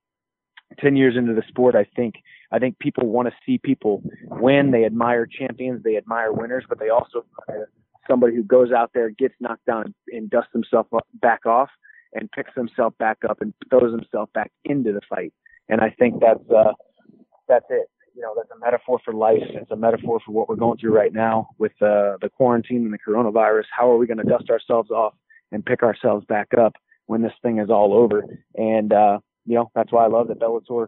10 0.79 0.95
years 0.95 1.15
into 1.15 1.33
the 1.33 1.43
sport, 1.47 1.75
I 1.75 1.85
think, 1.95 2.15
I 2.53 2.59
think 2.59 2.77
people 2.77 3.07
want 3.07 3.27
to 3.27 3.33
see 3.45 3.57
people 3.57 4.03
win. 4.25 4.69
They 4.69 4.85
admire 4.85 5.25
champions. 5.25 5.83
They 5.83 5.97
admire 5.97 6.31
winners, 6.31 6.63
but 6.69 6.79
they 6.79 6.89
also 6.89 7.25
admire 7.41 7.69
somebody 8.07 8.35
who 8.35 8.43
goes 8.43 8.71
out 8.71 8.91
there, 8.93 9.09
gets 9.09 9.33
knocked 9.39 9.65
down, 9.65 9.95
and 10.09 10.29
dusts 10.29 10.51
himself 10.53 10.85
back 11.15 11.47
off, 11.47 11.69
and 12.13 12.31
picks 12.31 12.53
himself 12.53 12.93
back 12.99 13.17
up 13.27 13.41
and 13.41 13.55
throws 13.71 13.91
himself 13.91 14.29
back 14.33 14.51
into 14.65 14.93
the 14.93 15.01
fight. 15.09 15.33
And 15.67 15.81
I 15.81 15.89
think 15.97 16.21
that's 16.21 16.47
uh, 16.51 16.73
that's 17.47 17.65
it. 17.71 17.89
You 18.15 18.21
know, 18.21 18.33
that's 18.35 18.51
a 18.55 18.59
metaphor 18.63 18.99
for 19.03 19.15
life. 19.15 19.41
It's 19.41 19.71
a 19.71 19.75
metaphor 19.75 20.19
for 20.23 20.31
what 20.31 20.47
we're 20.47 20.55
going 20.55 20.77
through 20.77 20.95
right 20.95 21.11
now 21.11 21.49
with 21.57 21.71
uh, 21.81 22.17
the 22.21 22.29
quarantine 22.31 22.85
and 22.85 22.93
the 22.93 22.99
coronavirus. 22.99 23.63
How 23.75 23.91
are 23.91 23.97
we 23.97 24.05
going 24.05 24.19
to 24.19 24.23
dust 24.23 24.51
ourselves 24.51 24.91
off 24.91 25.15
and 25.51 25.65
pick 25.65 25.81
ourselves 25.81 26.23
back 26.27 26.49
up 26.55 26.75
when 27.07 27.23
this 27.23 27.33
thing 27.41 27.57
is 27.57 27.71
all 27.71 27.95
over? 27.95 28.23
And 28.53 28.93
uh, 28.93 29.17
you 29.47 29.55
know, 29.55 29.71
that's 29.73 29.91
why 29.91 30.05
I 30.05 30.07
love 30.07 30.27
that 30.27 30.39
Bellator 30.39 30.87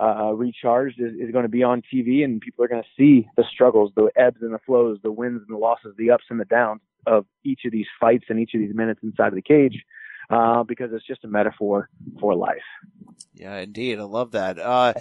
uh, 0.00 0.32
recharged 0.32 1.00
is, 1.00 1.14
is 1.14 1.30
going 1.32 1.44
to 1.44 1.48
be 1.48 1.62
on 1.62 1.82
TV 1.82 2.24
and 2.24 2.40
people 2.40 2.64
are 2.64 2.68
going 2.68 2.82
to 2.82 2.88
see 2.96 3.28
the 3.36 3.44
struggles, 3.52 3.92
the 3.96 4.10
ebbs 4.16 4.38
and 4.42 4.52
the 4.52 4.58
flows, 4.58 4.98
the 5.02 5.12
wins 5.12 5.42
and 5.46 5.54
the 5.54 5.58
losses, 5.58 5.94
the 5.96 6.10
ups 6.10 6.24
and 6.30 6.40
the 6.40 6.44
downs 6.44 6.80
of 7.06 7.26
each 7.44 7.60
of 7.64 7.72
these 7.72 7.86
fights 8.00 8.24
and 8.28 8.38
each 8.38 8.54
of 8.54 8.60
these 8.60 8.74
minutes 8.74 9.00
inside 9.02 9.28
of 9.28 9.34
the 9.34 9.42
cage. 9.42 9.84
Uh, 10.30 10.62
because 10.62 10.90
it's 10.92 11.06
just 11.06 11.24
a 11.24 11.28
metaphor 11.28 11.88
for 12.20 12.34
life. 12.34 12.58
Yeah, 13.32 13.56
indeed. 13.60 13.98
I 13.98 14.02
love 14.02 14.32
that. 14.32 14.58
Uh, 14.58 14.92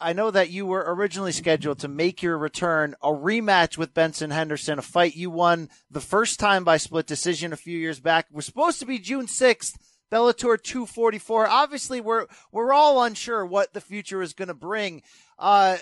I 0.00 0.12
know 0.12 0.30
that 0.30 0.50
you 0.50 0.66
were 0.66 0.84
originally 0.94 1.32
scheduled 1.32 1.78
to 1.78 1.88
make 1.88 2.22
your 2.22 2.36
return, 2.36 2.96
a 3.02 3.08
rematch 3.08 3.78
with 3.78 3.94
Benson 3.94 4.30
Henderson, 4.30 4.78
a 4.78 4.82
fight 4.82 5.16
you 5.16 5.30
won 5.30 5.70
the 5.90 6.00
first 6.00 6.38
time 6.38 6.64
by 6.64 6.76
split 6.76 7.06
decision 7.06 7.52
a 7.52 7.56
few 7.56 7.78
years 7.78 8.00
back. 8.00 8.26
We're 8.30 8.42
supposed 8.42 8.80
to 8.80 8.86
be 8.86 8.98
June 8.98 9.26
6th. 9.26 9.78
Bellator 10.10 10.60
244. 10.62 11.48
Obviously, 11.48 12.00
we're 12.00 12.26
we're 12.52 12.72
all 12.72 13.02
unsure 13.02 13.44
what 13.44 13.72
the 13.72 13.80
future 13.80 14.22
is 14.22 14.32
going 14.32 14.48
to 14.48 14.54
bring. 14.54 15.02
Uh, 15.38 15.78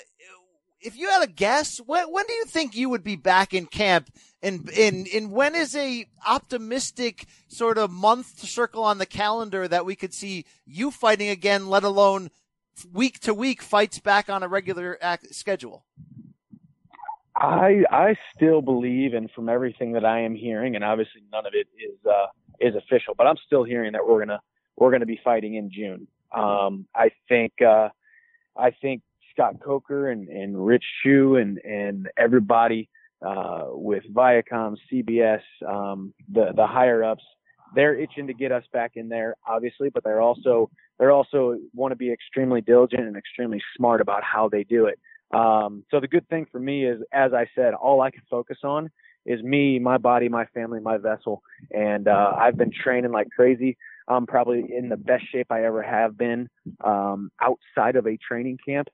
if 0.81 0.97
you 0.97 1.09
had 1.09 1.23
a 1.23 1.31
guess, 1.31 1.79
when 1.79 2.11
when 2.11 2.27
do 2.27 2.33
you 2.33 2.45
think 2.45 2.77
you 2.77 2.89
would 2.89 3.05
be 3.05 3.17
back 3.17 3.55
in 3.55 3.67
camp? 3.67 4.11
And 4.43 4.69
in 4.71 5.07
in 5.07 5.31
when 5.31 5.55
is 5.55 5.75
a 5.75 6.07
optimistic 6.27 7.27
sort 7.49 7.79
of 7.79 7.91
month 7.91 8.41
circle 8.41 8.85
on 8.85 8.99
the 8.99 9.07
calendar 9.07 9.67
that 9.67 9.87
we 9.87 9.97
could 9.97 10.15
see 10.15 10.45
you 10.67 10.91
fighting 10.91 11.29
again? 11.29 11.69
Let 11.69 11.85
alone 11.85 12.31
week 12.93 13.21
to 13.21 13.35
week 13.35 13.63
fights 13.63 13.99
back 13.99 14.29
on 14.29 14.43
a 14.43 14.49
regular 14.49 14.99
schedule. 15.31 15.85
I 17.37 17.85
I 17.91 18.17
still 18.35 18.63
believe, 18.63 19.15
and 19.15 19.31
from 19.31 19.49
everything 19.49 19.93
that 19.93 20.05
I 20.05 20.21
am 20.21 20.35
hearing, 20.35 20.77
and 20.77 20.85
obviously 20.85 21.23
none 21.33 21.47
of 21.47 21.53
it 21.55 21.67
is 21.79 21.99
uh, 22.07 22.27
is 22.61 22.75
official, 22.75 23.15
but 23.17 23.27
I'm 23.27 23.37
still 23.47 23.65
hearing 23.65 23.93
that 23.93 24.07
we're 24.07 24.21
gonna 24.21 24.41
we're 24.77 24.91
gonna 24.91 25.07
be 25.07 25.21
fighting 25.23 25.55
in 25.55 25.71
June. 25.71 26.07
Um, 26.33 26.87
I 26.95 27.11
think 27.29 27.53
uh, 27.63 27.89
I 28.57 28.71
think 28.71 29.03
Scott 29.33 29.57
Coker 29.61 30.11
and, 30.11 30.29
and 30.29 30.67
Rich 30.67 30.85
Chou 31.03 31.37
and 31.37 31.59
and 31.59 32.09
everybody 32.17 32.89
uh, 33.25 33.67
with 33.69 34.05
Viacom, 34.13 34.77
CBS, 34.93 35.41
um, 35.67 36.13
the 36.33 36.53
the 36.55 36.67
higher 36.67 37.03
ups, 37.03 37.25
they're 37.75 37.99
itching 37.99 38.27
to 38.27 38.35
get 38.35 38.53
us 38.53 38.65
back 38.73 38.93
in 38.95 39.09
there, 39.09 39.37
obviously, 39.47 39.89
but 39.91 40.05
they're 40.05 40.21
also 40.21 40.71
they're 40.99 41.13
also 41.13 41.59
want 41.75 41.93
to 41.93 41.97
be 41.97 42.13
extremely 42.13 42.61
diligent 42.61 43.03
and 43.03 43.17
extremely 43.17 43.63
smart 43.77 44.01
about 44.01 44.23
how 44.23 44.49
they 44.49 44.65
do 44.65 44.87
it. 44.87 44.99
Um, 45.35 45.85
so 45.91 45.99
the 45.99 46.07
good 46.07 46.29
thing 46.29 46.47
for 46.51 46.61
me 46.61 46.87
is, 46.87 47.01
as 47.13 47.33
I 47.33 47.47
said, 47.55 47.75
all 47.75 48.01
I 48.01 48.11
can 48.11 48.23
focus 48.31 48.59
on 48.63 48.91
is 49.27 49.43
me, 49.43 49.79
my 49.79 49.99
body, 49.99 50.29
my 50.29 50.47
family, 50.47 50.81
my 50.81 50.99
vessel. 50.99 51.43
And 51.71 52.09
uh, 52.09 52.33
I've 52.37 52.57
been 52.57 52.73
training 52.73 53.13
like 53.13 53.31
crazy. 53.31 53.77
I'm 54.07 54.27
probably 54.27 54.65
in 54.77 54.89
the 54.89 54.97
best 54.97 55.25
shape 55.33 55.47
I 55.51 55.65
ever 55.65 55.83
have 55.83 56.17
been 56.17 56.49
um, 56.83 57.31
outside 57.41 57.97
of 57.97 58.07
a 58.07 58.17
training 58.17 58.59
camp. 58.67 58.89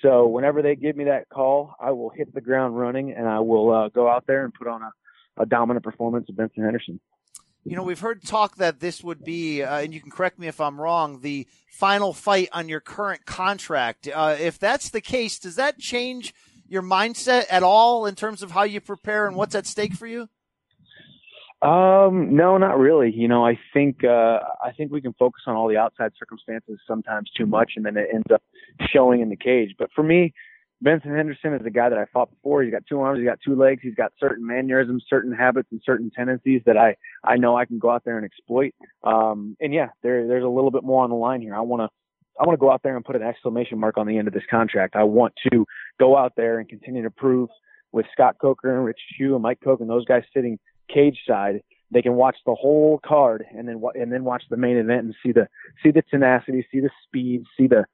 So 0.00 0.28
whenever 0.28 0.62
they 0.62 0.76
give 0.76 0.96
me 0.96 1.04
that 1.04 1.28
call, 1.28 1.74
I 1.80 1.90
will 1.90 2.10
hit 2.10 2.32
the 2.32 2.40
ground 2.40 2.78
running 2.78 3.12
and 3.12 3.28
I 3.28 3.40
will 3.40 3.74
uh, 3.74 3.88
go 3.88 4.08
out 4.08 4.24
there 4.26 4.44
and 4.44 4.54
put 4.54 4.68
on 4.68 4.82
a, 4.82 5.42
a 5.42 5.46
dominant 5.46 5.84
performance 5.84 6.28
of 6.28 6.36
Benson 6.36 6.62
Henderson. 6.62 7.00
You 7.64 7.76
know, 7.76 7.82
we've 7.84 8.00
heard 8.00 8.24
talk 8.24 8.56
that 8.56 8.80
this 8.80 9.04
would 9.04 9.24
be, 9.24 9.62
uh, 9.62 9.78
and 9.78 9.94
you 9.94 10.00
can 10.00 10.10
correct 10.10 10.38
me 10.38 10.48
if 10.48 10.60
I'm 10.60 10.80
wrong, 10.80 11.20
the 11.20 11.46
final 11.70 12.12
fight 12.12 12.48
on 12.52 12.68
your 12.68 12.80
current 12.80 13.24
contract. 13.24 14.08
Uh, 14.12 14.36
if 14.38 14.58
that's 14.58 14.90
the 14.90 15.00
case, 15.00 15.38
does 15.38 15.56
that 15.56 15.78
change 15.78 16.34
your 16.72 16.82
mindset 16.82 17.44
at 17.50 17.62
all 17.62 18.06
in 18.06 18.14
terms 18.14 18.42
of 18.42 18.50
how 18.50 18.62
you 18.62 18.80
prepare 18.80 19.26
and 19.26 19.36
what's 19.36 19.54
at 19.54 19.66
stake 19.66 19.92
for 19.92 20.06
you? 20.06 20.28
Um, 21.60 22.34
no, 22.34 22.58
not 22.58 22.78
really. 22.78 23.12
You 23.12 23.28
know, 23.28 23.46
I 23.46 23.58
think 23.72 24.02
uh, 24.02 24.40
I 24.64 24.72
think 24.76 24.90
we 24.90 25.00
can 25.00 25.12
focus 25.12 25.42
on 25.46 25.54
all 25.54 25.68
the 25.68 25.76
outside 25.76 26.12
circumstances 26.18 26.80
sometimes 26.88 27.30
too 27.36 27.46
much, 27.46 27.72
and 27.76 27.84
then 27.84 27.96
it 27.96 28.08
ends 28.12 28.26
up 28.32 28.42
showing 28.90 29.20
in 29.20 29.28
the 29.28 29.36
cage. 29.36 29.76
But 29.78 29.90
for 29.94 30.02
me, 30.02 30.32
Benson 30.80 31.14
Henderson 31.14 31.54
is 31.54 31.64
a 31.64 31.70
guy 31.70 31.88
that 31.88 31.98
I 31.98 32.06
fought 32.06 32.30
before. 32.30 32.64
He's 32.64 32.72
got 32.72 32.82
two 32.88 33.00
arms, 33.00 33.20
he's 33.20 33.28
got 33.28 33.38
two 33.46 33.54
legs, 33.54 33.80
he's 33.82 33.94
got 33.94 34.12
certain 34.18 34.44
mannerisms, 34.44 35.04
certain 35.08 35.32
habits, 35.32 35.68
and 35.70 35.80
certain 35.84 36.10
tendencies 36.10 36.62
that 36.66 36.76
I 36.76 36.96
I 37.22 37.36
know 37.36 37.56
I 37.56 37.66
can 37.66 37.78
go 37.78 37.90
out 37.90 38.02
there 38.04 38.16
and 38.16 38.26
exploit. 38.26 38.74
Um, 39.04 39.56
and 39.60 39.72
yeah, 39.72 39.90
there 40.02 40.26
there's 40.26 40.44
a 40.44 40.48
little 40.48 40.72
bit 40.72 40.82
more 40.82 41.04
on 41.04 41.10
the 41.10 41.16
line 41.16 41.42
here. 41.42 41.54
I 41.54 41.60
want 41.60 41.82
to 41.82 41.90
I 42.40 42.44
want 42.46 42.58
to 42.58 42.60
go 42.60 42.72
out 42.72 42.82
there 42.82 42.96
and 42.96 43.04
put 43.04 43.16
an 43.16 43.22
exclamation 43.22 43.78
mark 43.78 43.98
on 43.98 44.06
the 44.06 44.18
end 44.18 44.28
of 44.28 44.34
this 44.34 44.42
contract. 44.50 44.96
I 44.96 45.04
want 45.04 45.34
to 45.52 45.64
go 46.00 46.16
out 46.16 46.32
there 46.36 46.58
and 46.58 46.68
continue 46.68 47.02
to 47.02 47.10
prove 47.10 47.48
with 47.92 48.06
Scott 48.12 48.36
Coker 48.40 48.74
and 48.74 48.84
Rich 48.84 49.00
Chou 49.18 49.34
and 49.34 49.42
Mike 49.42 49.60
Koch 49.62 49.80
and 49.80 49.90
those 49.90 50.06
guys 50.06 50.22
sitting 50.34 50.58
cage 50.92 51.18
side, 51.26 51.62
they 51.90 52.02
can 52.02 52.14
watch 52.14 52.36
the 52.46 52.54
whole 52.54 53.00
card 53.04 53.44
and 53.54 53.68
then 53.68 53.82
and 53.94 54.12
then 54.12 54.24
watch 54.24 54.42
the 54.50 54.56
main 54.56 54.76
event 54.76 55.04
and 55.04 55.14
see 55.22 55.32
the 55.32 55.46
see 55.82 55.90
the 55.90 56.02
tenacity, 56.10 56.66
see 56.72 56.80
the 56.80 56.90
speed, 57.04 57.44
see 57.56 57.66
the 57.66 57.84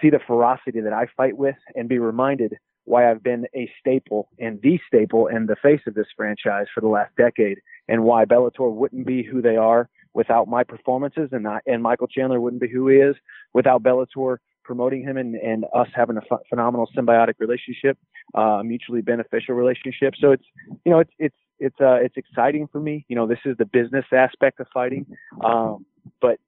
see 0.00 0.10
the 0.10 0.20
ferocity 0.26 0.80
that 0.80 0.92
I 0.92 1.06
fight 1.16 1.36
with, 1.36 1.56
and 1.74 1.88
be 1.88 1.98
reminded 1.98 2.54
why 2.84 3.10
I've 3.10 3.22
been 3.22 3.46
a 3.54 3.70
staple 3.78 4.28
and 4.38 4.60
the 4.62 4.78
staple 4.86 5.28
and 5.28 5.48
the 5.48 5.56
face 5.62 5.80
of 5.86 5.94
this 5.94 6.08
franchise 6.16 6.66
for 6.74 6.80
the 6.80 6.88
last 6.88 7.14
decade, 7.16 7.58
and 7.88 8.04
why 8.04 8.24
Bellator 8.24 8.72
wouldn't 8.72 9.06
be 9.06 9.22
who 9.22 9.40
they 9.40 9.56
are 9.56 9.88
without 10.14 10.48
my 10.48 10.64
performances, 10.64 11.28
and 11.32 11.44
not, 11.44 11.62
and 11.66 11.82
Michael 11.82 12.06
Chandler 12.06 12.40
wouldn't 12.40 12.62
be 12.62 12.68
who 12.68 12.88
he 12.88 12.96
is 12.96 13.16
without 13.52 13.82
Bellator 13.82 14.38
promoting 14.64 15.02
him 15.02 15.16
and, 15.16 15.34
and 15.34 15.64
us 15.74 15.88
having 15.94 16.16
a 16.16 16.20
ph- 16.20 16.42
phenomenal 16.48 16.88
symbiotic 16.96 17.34
relationship, 17.40 17.98
uh, 18.34 18.62
mutually 18.64 19.00
beneficial 19.00 19.54
relationship. 19.54 20.14
So 20.20 20.30
it's 20.32 20.44
you 20.84 20.92
know 20.92 21.00
it's 21.00 21.10
it's 21.18 21.36
it's 21.58 21.80
uh 21.80 21.94
it's 21.96 22.16
exciting 22.16 22.68
for 22.70 22.80
me. 22.80 23.04
You 23.08 23.16
know 23.16 23.26
this 23.26 23.40
is 23.44 23.56
the 23.56 23.64
business 23.64 24.04
aspect 24.12 24.60
of 24.60 24.68
fighting, 24.72 25.06
um, 25.44 25.84
but 26.20 26.38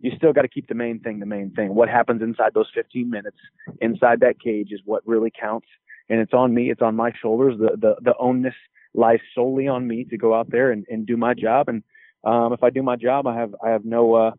you 0.00 0.12
still 0.16 0.32
got 0.32 0.42
to 0.42 0.48
keep 0.48 0.68
the 0.68 0.74
main 0.74 1.00
thing 1.00 1.18
the 1.18 1.26
main 1.26 1.50
thing. 1.50 1.74
What 1.74 1.88
happens 1.88 2.22
inside 2.22 2.54
those 2.54 2.70
15 2.74 3.10
minutes 3.10 3.38
inside 3.80 4.20
that 4.20 4.40
cage 4.40 4.68
is 4.70 4.80
what 4.84 5.02
really 5.04 5.32
counts, 5.38 5.66
and 6.08 6.20
it's 6.20 6.34
on 6.34 6.54
me. 6.54 6.70
It's 6.70 6.82
on 6.82 6.94
my 6.94 7.12
shoulders. 7.20 7.58
The 7.58 7.76
the 7.76 7.96
the 8.00 8.16
onus 8.18 8.54
lies 8.94 9.20
solely 9.34 9.66
on 9.68 9.86
me 9.88 10.04
to 10.04 10.16
go 10.16 10.34
out 10.34 10.50
there 10.50 10.70
and, 10.70 10.86
and 10.88 11.06
do 11.06 11.16
my 11.16 11.34
job 11.34 11.68
and 11.68 11.82
um, 12.26 12.52
if 12.52 12.62
I 12.62 12.70
do 12.70 12.82
my 12.82 12.96
job, 12.96 13.26
I 13.26 13.36
have 13.36 13.54
I 13.64 13.70
have 13.70 13.84
no 13.84 14.14
uh, 14.14 14.30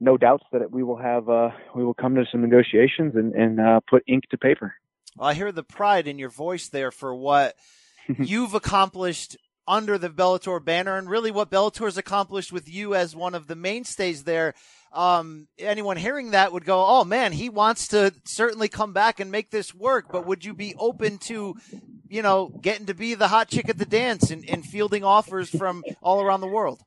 no 0.00 0.16
doubts 0.16 0.44
that 0.52 0.70
we 0.70 0.82
will 0.82 0.96
have 0.96 1.28
uh, 1.28 1.50
we 1.74 1.84
will 1.84 1.94
come 1.94 2.16
to 2.16 2.24
some 2.30 2.42
negotiations 2.42 3.14
and, 3.14 3.32
and 3.34 3.60
uh, 3.60 3.80
put 3.88 4.02
ink 4.08 4.24
to 4.30 4.38
paper. 4.38 4.74
Well, 5.16 5.28
I 5.28 5.34
hear 5.34 5.52
the 5.52 5.62
pride 5.62 6.08
in 6.08 6.18
your 6.18 6.30
voice 6.30 6.68
there 6.68 6.90
for 6.90 7.14
what 7.14 7.54
you've 8.18 8.54
accomplished 8.54 9.36
under 9.68 9.98
the 9.98 10.08
Bellator 10.08 10.64
banner, 10.64 10.96
and 10.96 11.08
really 11.08 11.30
what 11.30 11.50
Bellator's 11.50 11.98
accomplished 11.98 12.52
with 12.52 12.68
you 12.68 12.94
as 12.94 13.14
one 13.14 13.34
of 13.34 13.46
the 13.46 13.54
mainstays 13.56 14.24
there. 14.24 14.54
um, 14.92 15.46
anyone 15.58 15.98
hearing 15.98 16.30
that 16.30 16.52
would 16.52 16.64
go, 16.64 16.84
"Oh 16.84 17.04
man, 17.04 17.32
he 17.32 17.50
wants 17.50 17.88
to 17.88 18.12
certainly 18.24 18.68
come 18.68 18.92
back 18.92 19.20
and 19.20 19.30
make 19.30 19.50
this 19.50 19.72
work." 19.74 20.06
But 20.10 20.26
would 20.26 20.44
you 20.44 20.54
be 20.54 20.74
open 20.76 21.18
to, 21.18 21.54
you 22.08 22.22
know, 22.22 22.48
getting 22.60 22.86
to 22.86 22.94
be 22.94 23.14
the 23.14 23.28
hot 23.28 23.48
chick 23.48 23.68
at 23.68 23.78
the 23.78 23.84
dance 23.84 24.30
and, 24.30 24.48
and 24.48 24.64
fielding 24.64 25.04
offers 25.04 25.50
from 25.50 25.84
all 26.02 26.20
around 26.20 26.40
the 26.40 26.48
world? 26.48 26.82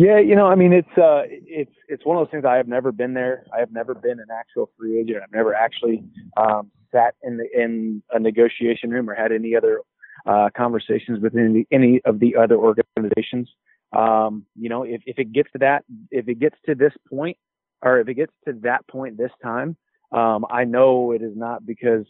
Yeah, 0.00 0.18
you 0.18 0.34
know, 0.34 0.46
I 0.46 0.54
mean, 0.54 0.72
it's 0.72 0.88
uh, 0.96 1.24
it's 1.28 1.74
it's 1.86 2.06
one 2.06 2.16
of 2.16 2.26
those 2.26 2.30
things. 2.32 2.46
I 2.46 2.56
have 2.56 2.66
never 2.68 2.90
been 2.90 3.12
there. 3.12 3.44
I 3.54 3.60
have 3.60 3.70
never 3.70 3.94
been 3.94 4.18
an 4.18 4.28
actual 4.32 4.70
free 4.78 4.98
agent. 4.98 5.18
I've 5.22 5.30
never 5.32 5.54
actually 5.54 6.02
um, 6.38 6.70
sat 6.90 7.16
in 7.22 7.36
the 7.36 7.44
in 7.54 8.02
a 8.10 8.18
negotiation 8.18 8.88
room 8.88 9.10
or 9.10 9.14
had 9.14 9.30
any 9.30 9.54
other 9.54 9.82
uh, 10.26 10.48
conversations 10.56 11.20
with 11.20 11.36
any 11.36 11.66
any 11.70 12.00
of 12.06 12.18
the 12.18 12.34
other 12.34 12.56
organizations. 12.56 13.50
Um, 13.94 14.46
you 14.58 14.70
know, 14.70 14.84
if 14.84 15.02
if 15.04 15.18
it 15.18 15.34
gets 15.34 15.52
to 15.52 15.58
that, 15.58 15.84
if 16.10 16.28
it 16.28 16.38
gets 16.40 16.56
to 16.64 16.74
this 16.74 16.94
point, 17.10 17.36
or 17.82 18.00
if 18.00 18.08
it 18.08 18.14
gets 18.14 18.32
to 18.48 18.54
that 18.62 18.88
point 18.88 19.18
this 19.18 19.32
time, 19.42 19.76
um, 20.12 20.46
I 20.50 20.64
know 20.64 21.12
it 21.12 21.20
is 21.20 21.36
not 21.36 21.66
because 21.66 22.06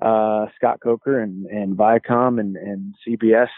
uh, 0.00 0.46
Scott 0.54 0.78
Coker 0.84 1.18
and 1.20 1.46
and 1.46 1.76
Viacom 1.76 2.38
and 2.38 2.56
and 2.56 2.94
CBS 3.04 3.48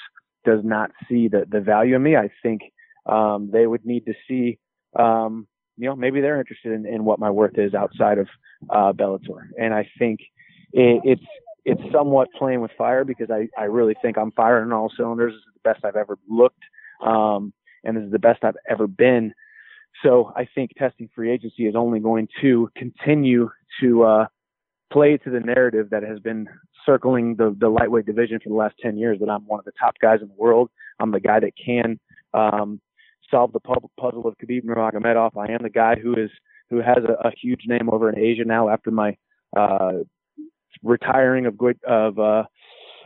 does 0.47 0.61
not 0.65 0.93
see 1.11 1.29
the 1.29 1.45
the 1.51 1.61
value 1.61 1.95
in 1.97 2.03
me. 2.03 2.17
I 2.17 2.31
think 2.43 2.63
um, 3.07 3.51
they 3.53 3.67
would 3.67 3.85
need 3.85 4.07
to 4.07 4.15
see, 4.29 4.59
um, 4.99 5.47
you 5.77 5.87
know, 5.89 5.97
maybe 5.97 6.21
they're 6.21 6.41
interested 6.41 6.73
in, 6.73 6.87
in 6.87 7.05
what 7.05 7.19
my 7.19 7.31
worth 7.31 7.59
is 7.59 7.75
outside 7.75 8.19
of 8.19 8.29
uh, 8.71 8.93
Bellator. 8.93 9.49
And 9.59 9.75
I 9.75 9.89
think 9.99 10.21
it, 10.73 11.01
it's 11.05 11.27
it's 11.65 11.83
somewhat 11.93 12.29
playing 12.39 12.61
with 12.61 12.71
fire 12.79 13.05
because 13.05 13.29
I, 13.29 13.49
I 13.59 13.65
really 13.65 13.97
think 14.01 14.17
I'm 14.17 14.31
firing 14.33 14.71
all 14.71 14.93
cylinders. 14.97 15.33
This 15.33 15.39
is 15.39 15.55
the 15.63 15.69
best 15.69 15.85
I've 15.85 15.97
ever 15.97 16.17
looked, 16.29 16.63
um, 17.05 17.53
and 17.83 17.97
this 17.97 18.05
is 18.05 18.13
the 18.13 18.21
best 18.21 18.45
I've 18.45 18.57
ever 18.71 18.87
been. 18.87 19.33
So 20.05 20.33
I 20.37 20.47
think 20.55 20.73
testing 20.79 21.09
free 21.15 21.33
agency 21.33 21.67
is 21.67 21.75
only 21.75 22.01
going 22.01 22.29
to 22.41 22.71
continue 22.77 23.51
to 23.81 24.05
uh, 24.05 24.27
play 24.93 25.17
to 25.17 25.31
the 25.31 25.41
narrative 25.41 25.91
that 25.91 26.03
has 26.03 26.21
been 26.21 26.49
circling 26.85 27.35
the, 27.37 27.57
the 27.59 27.69
lightweight 27.69 28.07
division 28.07 28.39
for 28.43 28.49
the 28.49 28.55
last 28.55 28.75
10 28.81 28.97
years 28.97 29.19
that 29.21 29.29
I'm 29.29 29.47
one 29.47 29.59
of 29.59 29.65
the 29.65 29.73
top 29.79 29.95
guys 30.01 30.21
in 30.23 30.29
the 30.29 30.35
world. 30.35 30.71
I'm 31.01 31.11
the 31.11 31.21
guy 31.21 31.41
that 31.41 31.53
can 31.63 31.99
um, 32.33 32.81
solve 33.31 33.53
the 33.53 33.61
puzzle 33.61 34.27
of 34.27 34.35
Khabib 34.39 34.65
Nurmagomedov. 34.65 35.37
I 35.37 35.53
am 35.53 35.63
the 35.63 35.71
guy 35.71 35.97
who 35.97 36.15
is 36.15 36.31
who 36.71 36.79
has 36.79 36.99
a, 37.09 37.29
a 37.29 37.33
huge 37.41 37.63
name 37.67 37.89
over 37.91 38.09
in 38.09 38.19
Asia 38.19 38.45
now 38.45 38.69
after 38.69 38.91
my 38.91 39.17
uh, 39.57 39.93
retiring 40.83 41.47
of 41.47 41.59
of 41.87 42.19
uh, 42.19 42.45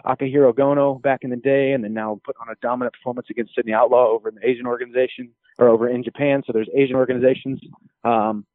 Akihiro 0.05 0.53
Gono 0.53 1.01
back 1.01 1.21
in 1.23 1.31
the 1.31 1.37
day, 1.37 1.73
and 1.73 1.85
then 1.85 1.95
now 1.95 2.21
put 2.25 2.37
on 2.41 2.49
a 2.51 2.57
dominant 2.63 2.95
performance 2.95 3.29
against 3.31 3.55
Sidney 3.55 3.73
Outlaw 3.73 4.09
over 4.09 4.29
in 4.29 4.37
the 4.37 4.47
Asian 4.47 4.67
organization 4.67 5.31
or 5.59 5.69
over 5.69 5.89
in 5.89 6.03
Japan. 6.03 6.43
So 6.47 6.53
there's 6.53 6.71
Asian 6.75 6.97
organizations. 6.97 7.61
Um, 8.05 8.47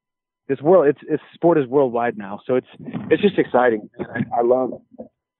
this 0.47 0.61
world, 0.61 0.87
it's, 0.87 0.99
it's 1.07 1.23
sport 1.33 1.57
is 1.57 1.67
worldwide 1.67 2.17
now, 2.17 2.39
so 2.45 2.55
it's 2.55 2.67
it's 3.09 3.21
just 3.21 3.39
exciting. 3.39 3.89
I, 3.99 4.39
I 4.39 4.41
love 4.43 4.73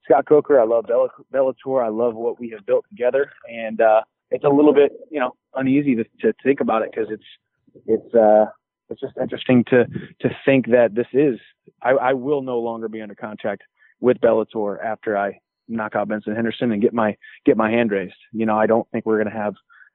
Scott 0.04 0.26
Coker. 0.26 0.60
I 0.60 0.64
love 0.64 0.86
Bellator. 1.32 1.84
I 1.84 1.88
love 1.88 2.14
what 2.14 2.40
we 2.40 2.50
have 2.50 2.66
built 2.66 2.84
together, 2.88 3.30
and 3.48 3.80
uh, 3.80 4.02
it's 4.30 4.44
a 4.44 4.48
little 4.48 4.74
bit, 4.74 4.92
you 5.10 5.20
know, 5.20 5.32
uneasy 5.54 5.94
to, 5.96 6.04
to 6.20 6.32
think 6.42 6.60
about 6.60 6.82
it 6.82 6.90
because 6.92 7.08
it's 7.10 7.86
it's 7.86 8.14
uh 8.14 8.46
it's 8.88 9.00
just 9.00 9.14
interesting 9.20 9.64
to 9.70 9.86
to 10.20 10.30
think 10.44 10.66
that 10.66 10.94
this 10.94 11.06
is 11.12 11.38
I, 11.82 11.90
I 11.90 12.12
will 12.12 12.42
no 12.42 12.58
longer 12.58 12.88
be 12.88 13.02
under 13.02 13.14
contract 13.14 13.62
with 14.00 14.18
Bellator 14.20 14.82
after 14.84 15.16
I 15.16 15.38
knock 15.68 15.96
out 15.96 16.08
Benson 16.08 16.34
Henderson 16.34 16.72
and 16.72 16.82
get 16.82 16.94
my 16.94 17.16
get 17.44 17.56
my 17.56 17.70
hand 17.70 17.90
raised. 17.90 18.14
You 18.32 18.46
know, 18.46 18.56
I 18.56 18.66
don't 18.66 18.88
think 18.90 19.06
we're 19.06 19.22
going 19.22 19.34
to 19.34 19.38
have 19.38 19.54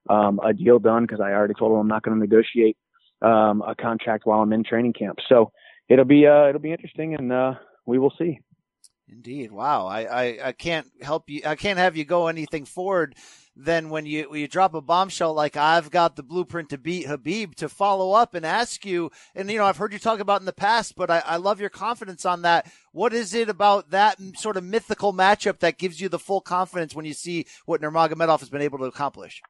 um, 0.10 0.40
a 0.44 0.54
deal 0.54 0.80
done 0.80 1.04
because 1.04 1.22
I 1.22 1.32
already 1.32 1.54
told 1.54 1.72
him 1.72 1.80
I'm 1.80 1.88
not 1.88 2.04
going 2.04 2.16
to 2.16 2.20
negotiate 2.20 2.78
um, 3.22 3.62
a 3.62 3.76
contract 3.76 4.26
while 4.26 4.42
I'm 4.42 4.54
in 4.54 4.64
training 4.64 4.94
camp. 4.94 5.20
So 5.30 5.52
it'll 5.90 6.06
be 6.06 6.26
uh, 6.28 6.48
it'll 6.48 6.62
be 6.62 6.72
interesting, 6.72 7.16
and 7.16 7.32
uh, 7.32 7.54
we 7.86 8.00
will 8.00 8.14
see. 8.18 8.40
Indeed. 9.12 9.52
Wow. 9.52 9.88
I, 9.88 10.04
I, 10.04 10.48
I 10.48 10.52
can't 10.54 10.88
help 11.02 11.30
you. 11.30 11.42
I 11.46 11.56
can't 11.56 11.80
have 11.80 11.98
you 11.98 12.06
go 12.06 12.28
anything 12.28 12.64
forward 12.64 13.16
than 13.54 13.90
when 13.90 14.06
you 14.06 14.30
when 14.30 14.40
you 14.40 14.48
drop 14.48 14.74
a 14.74 14.82
bombshell 14.82 15.34
like 15.34 15.58
I've 15.58 15.92
got 15.92 16.16
the 16.16 16.24
blueprint 16.24 16.70
to 16.70 16.78
beat 16.78 17.08
Khabib 17.08 17.56
to 17.56 17.68
follow 17.68 18.14
up 18.14 18.34
and 18.34 18.46
ask 18.46 18.86
you. 18.86 19.12
And 19.36 19.52
you 19.52 19.58
know 19.58 19.66
I've 19.66 19.78
heard 19.78 19.92
you 19.92 20.00
talk 20.00 20.22
about 20.22 20.40
in 20.40 20.46
the 20.46 20.54
past, 20.54 20.96
but 20.96 21.12
I, 21.12 21.22
I 21.26 21.36
love 21.36 21.60
your 21.60 21.70
confidence 21.70 22.26
on 22.26 22.44
that. 22.44 22.72
What 22.94 23.14
is 23.14 23.34
it 23.34 23.50
about 23.50 23.92
that 23.92 24.18
sort 24.38 24.56
of 24.56 24.64
mythical 24.64 25.14
matchup 25.14 25.60
that 25.60 25.78
gives 25.78 26.00
you 26.00 26.08
the 26.08 26.18
full 26.18 26.42
confidence 26.42 26.96
when 26.96 27.06
you 27.06 27.14
see 27.14 27.46
what 27.66 27.82
Nurmagomedov 27.82 28.40
has 28.40 28.50
been 28.50 28.62
able 28.62 28.80
to 28.80 28.86
accomplish? 28.86 29.42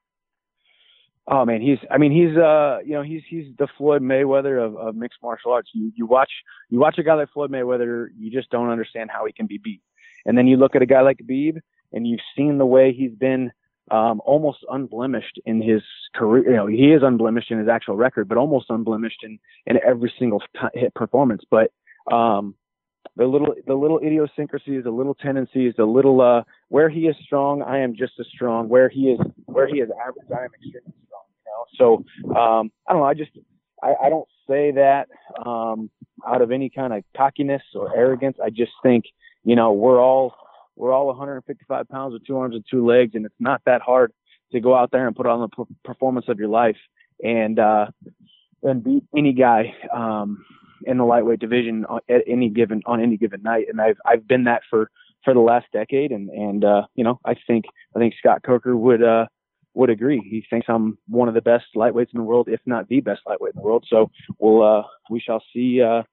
Oh 1.28 1.46
man, 1.46 1.62
he's 1.62 1.78
I 1.90 1.98
mean 1.98 2.12
he's 2.12 2.36
uh 2.38 2.80
you 2.84 2.94
know 2.94 3.04
he's 3.04 3.22
he's 3.30 3.46
the 3.58 3.68
Floyd 3.78 4.02
Mayweather 4.02 4.64
of, 4.66 4.76
of 4.76 4.96
mixed 4.96 5.20
martial 5.22 5.52
arts. 5.52 5.70
You 5.74 5.92
you 5.96 6.06
watch 6.06 6.32
you 6.70 6.80
watch 6.80 6.98
a 6.98 7.04
guy 7.04 7.14
like 7.14 7.30
Floyd 7.32 7.52
Mayweather, 7.52 8.08
you 8.18 8.32
just 8.32 8.50
don't 8.50 8.70
understand 8.70 9.12
how 9.12 9.26
he 9.26 9.34
can 9.34 9.46
be 9.46 9.58
beat. 9.58 9.82
And 10.26 10.38
then 10.38 10.48
you 10.48 10.58
look 10.58 10.76
at 10.76 10.82
a 10.82 10.86
guy 10.86 11.02
like 11.02 11.18
Khabib, 11.18 11.60
and 11.94 12.08
you've 12.08 12.20
seen 12.36 12.58
the 12.58 12.66
way 12.66 12.94
he's 12.94 13.14
been 13.14 13.52
um, 13.92 14.22
almost 14.26 14.60
unblemished 14.70 15.40
in 15.46 15.62
his 15.62 15.82
career. 16.16 16.50
You 16.50 16.56
know, 16.56 16.68
he 16.68 16.92
is 16.92 17.02
unblemished 17.04 17.52
in 17.52 17.60
his 17.60 17.68
actual 17.68 17.96
record, 17.96 18.28
but 18.28 18.38
almost 18.38 18.68
unblemished 18.70 19.24
in 19.24 19.40
in 19.68 19.80
every 19.86 20.14
single 20.18 20.40
t- 20.40 20.80
hit 20.80 20.94
performance. 20.96 21.44
But 21.50 21.72
um, 22.12 22.56
the 23.16 23.26
little 23.26 23.54
the 23.68 23.74
little 23.74 24.00
idiosyncrasies, 24.00 24.84
the 24.84 24.92
little 24.92 25.16
tendencies, 25.16 25.74
the 25.78 25.86
little 25.86 26.22
uh, 26.22 26.44
where 26.70 26.90
he 26.90 27.02
is 27.02 27.16
strong, 27.24 27.62
I 27.62 27.80
am 27.80 27.96
just 27.96 28.14
as 28.20 28.26
strong. 28.34 28.70
Where 28.70 28.90
he 28.90 29.12
is 29.12 29.20
where 29.46 29.68
he 29.68 29.80
is 29.80 29.90
average, 30.02 30.28
I 30.32 30.46
am 30.46 30.50
extremely 30.54 30.94
strong. 31.06 31.26
You 31.78 31.84
know, 31.84 32.04
so 32.26 32.40
um, 32.40 32.72
I 32.88 32.94
don't 32.94 33.02
know. 33.02 33.08
I 33.08 33.14
just 33.14 33.32
I, 33.84 33.94
I 34.06 34.10
don't 34.10 34.28
say 34.48 34.72
that 34.72 35.08
um, 35.46 35.90
out 36.26 36.42
of 36.42 36.52
any 36.52 36.70
kind 36.70 36.94
of 36.94 37.04
cockiness 37.16 37.64
or 37.76 37.96
arrogance. 37.96 38.38
I 38.44 38.50
just 38.50 38.72
think 38.82 39.06
you 39.44 39.56
know 39.56 39.74
we're 39.74 40.02
all 40.02 40.34
we're 40.76 40.94
all 40.94 41.08
155 41.08 41.90
pounds 41.90 42.14
with 42.14 42.26
two 42.26 42.38
arms 42.38 42.56
and 42.56 42.64
two 42.70 42.86
legs, 42.86 43.12
and 43.16 43.26
it's 43.26 43.36
not 43.40 43.62
that 43.66 43.82
hard 43.82 44.14
to 44.54 44.60
go 44.60 44.76
out 44.76 44.92
there 44.92 45.08
and 45.08 45.16
put 45.16 45.26
on 45.26 45.50
the 45.50 45.66
performance 45.84 46.28
of 46.30 46.40
your 46.40 46.50
life 46.50 46.78
and 47.22 47.60
uh, 47.60 47.88
and 48.64 48.84
beat 48.84 49.04
any 49.16 49.34
guy 49.34 49.74
um, 49.94 50.46
in 50.86 50.98
the 50.98 51.06
lightweight 51.06 51.40
division 51.40 51.86
at 52.10 52.24
any 52.28 52.50
given 52.50 52.82
on 52.86 53.02
any 53.02 53.18
given 53.18 53.42
night. 53.42 53.66
And 53.70 53.82
I've 53.82 53.98
I've 54.06 54.28
been 54.28 54.46
that 54.46 54.62
for 54.70 54.90
for 55.24 55.34
the 55.34 55.40
last 55.40 55.68
decade, 55.74 56.12
and 56.12 56.30
and 56.30 56.64
uh, 56.64 56.84
you 56.96 57.04
know 57.04 57.20
I 57.26 57.36
think 57.48 57.66
I 57.96 58.00
think 58.00 58.14
Scott 58.18 58.44
Coker 58.44 58.76
would 58.76 59.04
uh, 59.04 59.26
would 59.74 59.90
agree. 59.90 60.20
He 60.20 60.44
thinks 60.50 60.68
I'm 60.70 60.98
one 61.08 61.28
of 61.28 61.34
the 61.34 61.42
best 61.42 61.66
lightweights 61.76 62.14
in 62.14 62.20
the 62.20 62.24
world, 62.24 62.48
if 62.50 62.60
not 62.66 62.88
the 62.88 63.02
best 63.02 63.22
lightweight 63.26 63.54
in 63.56 63.62
the 63.62 63.66
world. 63.66 63.86
So 63.90 64.10
we'll 64.40 64.64
uh, 64.64 64.84
we 65.10 65.20
shall 65.20 65.44
see. 65.54 65.82
Uh, 65.82 66.04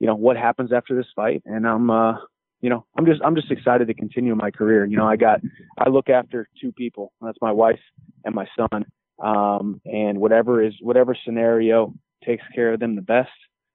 you 0.00 0.06
know 0.06 0.14
what 0.14 0.36
happens 0.36 0.72
after 0.72 0.94
this 0.94 1.08
fight, 1.16 1.42
and 1.44 1.66
I'm 1.66 1.90
uh, 1.90 2.18
you 2.60 2.70
know, 2.70 2.84
I'm 2.96 3.06
just 3.06 3.20
I'm 3.24 3.36
just 3.36 3.50
excited 3.50 3.88
to 3.88 3.94
continue 3.94 4.34
my 4.34 4.50
career. 4.50 4.84
You 4.84 4.96
know, 4.96 5.06
I 5.06 5.16
got 5.16 5.40
I 5.78 5.88
look 5.88 6.08
after 6.08 6.48
two 6.60 6.72
people. 6.72 7.12
That's 7.20 7.38
my 7.40 7.52
wife 7.52 7.80
and 8.24 8.34
my 8.34 8.46
son. 8.56 8.84
Um, 9.22 9.80
and 9.84 10.18
whatever 10.18 10.62
is 10.62 10.74
whatever 10.80 11.16
scenario 11.24 11.94
takes 12.24 12.44
care 12.54 12.72
of 12.72 12.80
them 12.80 12.96
the 12.96 13.02
best, 13.02 13.30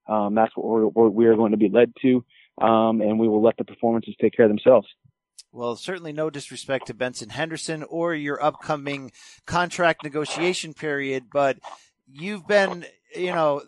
um, 0.07 0.35
that's 0.35 0.51
what 0.55 0.93
we're, 0.95 1.09
we 1.09 1.25
are 1.25 1.35
going 1.35 1.51
to 1.51 1.57
be 1.57 1.69
led 1.69 1.93
to. 2.01 2.23
Um, 2.61 3.01
and 3.01 3.19
we 3.19 3.27
will 3.27 3.41
let 3.41 3.57
the 3.57 3.63
performances 3.63 4.15
take 4.21 4.33
care 4.35 4.45
of 4.45 4.51
themselves. 4.51 4.87
Well, 5.51 5.75
certainly 5.75 6.13
no 6.13 6.29
disrespect 6.29 6.87
to 6.87 6.93
Benson 6.93 7.29
Henderson 7.29 7.83
or 7.83 8.13
your 8.13 8.43
upcoming 8.43 9.11
contract 9.45 10.03
negotiation 10.03 10.73
period, 10.73 11.25
but 11.31 11.57
you've 12.11 12.47
been, 12.47 12.85
you 13.15 13.31
know, 13.31 13.61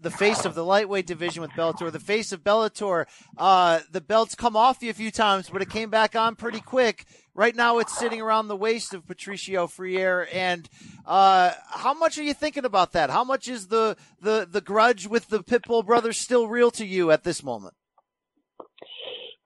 the 0.00 0.10
face 0.10 0.44
of 0.44 0.54
the 0.54 0.64
lightweight 0.64 1.06
division 1.06 1.42
with 1.42 1.50
Bellator, 1.52 1.90
the 1.90 2.00
face 2.00 2.32
of 2.32 2.44
Bellator. 2.44 3.06
Uh, 3.36 3.80
the 3.90 4.00
belt's 4.00 4.34
come 4.34 4.56
off 4.56 4.82
you 4.82 4.90
a 4.90 4.94
few 4.94 5.10
times, 5.10 5.50
but 5.50 5.62
it 5.62 5.70
came 5.70 5.90
back 5.90 6.16
on 6.16 6.36
pretty 6.36 6.60
quick. 6.60 7.04
Right 7.38 7.54
now, 7.54 7.78
it's 7.78 7.96
sitting 7.96 8.20
around 8.20 8.48
the 8.48 8.56
waist 8.56 8.92
of 8.94 9.06
Patricio 9.06 9.68
Freire. 9.68 10.26
And 10.32 10.68
uh, 11.06 11.52
how 11.70 11.94
much 11.94 12.18
are 12.18 12.22
you 12.24 12.34
thinking 12.34 12.64
about 12.64 12.90
that? 12.94 13.10
How 13.10 13.22
much 13.22 13.46
is 13.46 13.68
the 13.68 13.96
the 14.20 14.44
the 14.50 14.60
grudge 14.60 15.06
with 15.06 15.28
the 15.28 15.44
Pitbull 15.44 15.86
brothers 15.86 16.18
still 16.18 16.48
real 16.48 16.72
to 16.72 16.84
you 16.84 17.12
at 17.12 17.22
this 17.22 17.44
moment? 17.44 17.74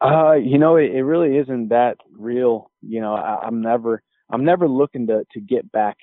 Uh, 0.01 0.33
you 0.33 0.59
know, 0.59 0.77
it, 0.77 0.91
it 0.91 1.03
really 1.03 1.37
isn't 1.37 1.69
that 1.69 1.99
real. 2.17 2.71
You 2.81 3.03
know, 3.03 3.13
I, 3.13 3.41
I'm 3.47 3.61
never 3.61 4.03
I'm 4.31 4.47
never 4.47 4.67
looking 4.67 5.09
to 5.09 5.27
to 5.33 5.41
get 5.41 5.71
back 5.71 5.99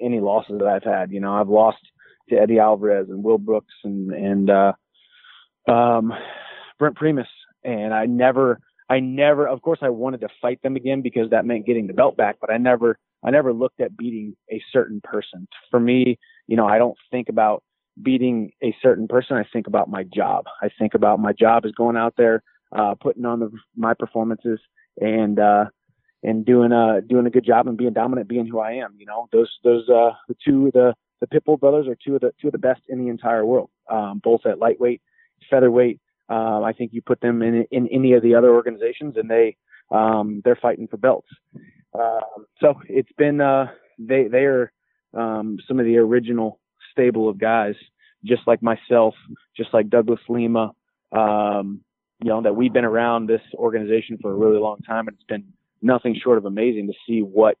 any 0.00 0.20
losses 0.20 0.60
that 0.60 0.68
I've 0.68 0.84
had. 0.84 1.10
You 1.10 1.18
know, 1.18 1.34
I've 1.34 1.48
lost 1.48 1.78
to 2.28 2.36
Eddie 2.36 2.60
Alvarez 2.60 3.08
and 3.10 3.24
Will 3.24 3.38
Brooks 3.38 3.74
and 3.82 4.12
and 4.12 4.48
uh, 4.48 4.74
um, 5.66 6.12
Brent 6.78 6.94
Primus, 6.94 7.26
and 7.64 7.92
I 7.92 8.06
never, 8.06 8.60
I 8.88 9.00
never, 9.00 9.48
of 9.48 9.62
course, 9.62 9.80
I 9.82 9.88
wanted 9.88 10.20
to 10.20 10.28
fight 10.40 10.62
them 10.62 10.76
again 10.76 11.02
because 11.02 11.30
that 11.30 11.44
meant 11.44 11.66
getting 11.66 11.86
the 11.86 11.92
belt 11.92 12.16
back, 12.16 12.36
but 12.40 12.50
I 12.50 12.56
never, 12.56 12.98
I 13.24 13.30
never 13.30 13.52
looked 13.52 13.80
at 13.80 13.96
beating 13.96 14.36
a 14.50 14.62
certain 14.72 15.00
person. 15.02 15.48
For 15.70 15.80
me, 15.80 16.18
you 16.46 16.56
know, 16.56 16.66
I 16.66 16.78
don't 16.78 16.96
think 17.10 17.28
about 17.28 17.64
beating 18.00 18.52
a 18.62 18.74
certain 18.82 19.08
person. 19.08 19.36
I 19.36 19.44
think 19.52 19.66
about 19.66 19.90
my 19.90 20.04
job. 20.04 20.44
I 20.62 20.68
think 20.78 20.94
about 20.94 21.18
my 21.18 21.32
job 21.32 21.64
is 21.64 21.72
going 21.72 21.96
out 21.96 22.14
there, 22.16 22.42
uh, 22.76 22.94
putting 22.94 23.24
on 23.24 23.40
the, 23.40 23.50
my 23.76 23.94
performances 23.94 24.60
and, 25.00 25.38
uh, 25.40 25.64
and 26.22 26.44
doing 26.44 26.72
a, 26.72 27.00
doing 27.00 27.26
a 27.26 27.30
good 27.30 27.44
job 27.44 27.66
and 27.66 27.76
being 27.76 27.92
dominant, 27.92 28.28
being 28.28 28.46
who 28.46 28.60
I 28.60 28.72
am. 28.72 28.94
You 28.98 29.06
know, 29.06 29.28
those, 29.32 29.50
those, 29.64 29.88
uh, 29.88 30.10
the 30.28 30.36
two, 30.44 30.70
the, 30.74 30.94
the 31.20 31.26
Pitbull 31.26 31.58
brothers 31.58 31.86
are 31.88 31.96
two 31.96 32.14
of 32.14 32.20
the 32.20 32.32
two 32.40 32.48
of 32.48 32.52
the 32.52 32.58
best 32.58 32.82
in 32.88 32.98
the 33.02 33.08
entire 33.08 33.44
world, 33.44 33.70
um, 33.90 34.20
both 34.22 34.44
at 34.46 34.58
lightweight, 34.58 35.00
featherweight. 35.50 36.00
Um, 36.28 36.64
I 36.64 36.72
think 36.72 36.92
you 36.92 37.02
put 37.02 37.20
them 37.20 37.42
in 37.42 37.66
in 37.70 37.88
any 37.88 38.12
of 38.14 38.22
the 38.22 38.34
other 38.34 38.52
organizations, 38.52 39.16
and 39.16 39.30
they 39.30 39.56
um, 39.90 40.42
they're 40.44 40.58
fighting 40.60 40.88
for 40.88 40.96
belts. 40.96 41.28
Um, 41.94 42.46
so 42.60 42.74
it's 42.88 43.12
been 43.16 43.40
uh, 43.40 43.66
they 43.98 44.28
they 44.28 44.44
are 44.44 44.72
um, 45.14 45.58
some 45.66 45.78
of 45.78 45.86
the 45.86 45.96
original 45.98 46.58
stable 46.92 47.28
of 47.28 47.38
guys, 47.38 47.74
just 48.24 48.42
like 48.46 48.62
myself, 48.62 49.14
just 49.56 49.72
like 49.72 49.88
Douglas 49.88 50.20
Lima. 50.28 50.72
Um, 51.12 51.80
you 52.22 52.30
know 52.30 52.42
that 52.42 52.56
we've 52.56 52.72
been 52.72 52.84
around 52.84 53.26
this 53.28 53.42
organization 53.54 54.18
for 54.20 54.30
a 54.32 54.34
really 54.34 54.58
long 54.58 54.78
time, 54.78 55.06
and 55.08 55.16
it's 55.16 55.26
been 55.26 55.44
nothing 55.82 56.18
short 56.22 56.38
of 56.38 56.44
amazing 56.44 56.88
to 56.88 56.94
see 57.06 57.20
what 57.20 57.56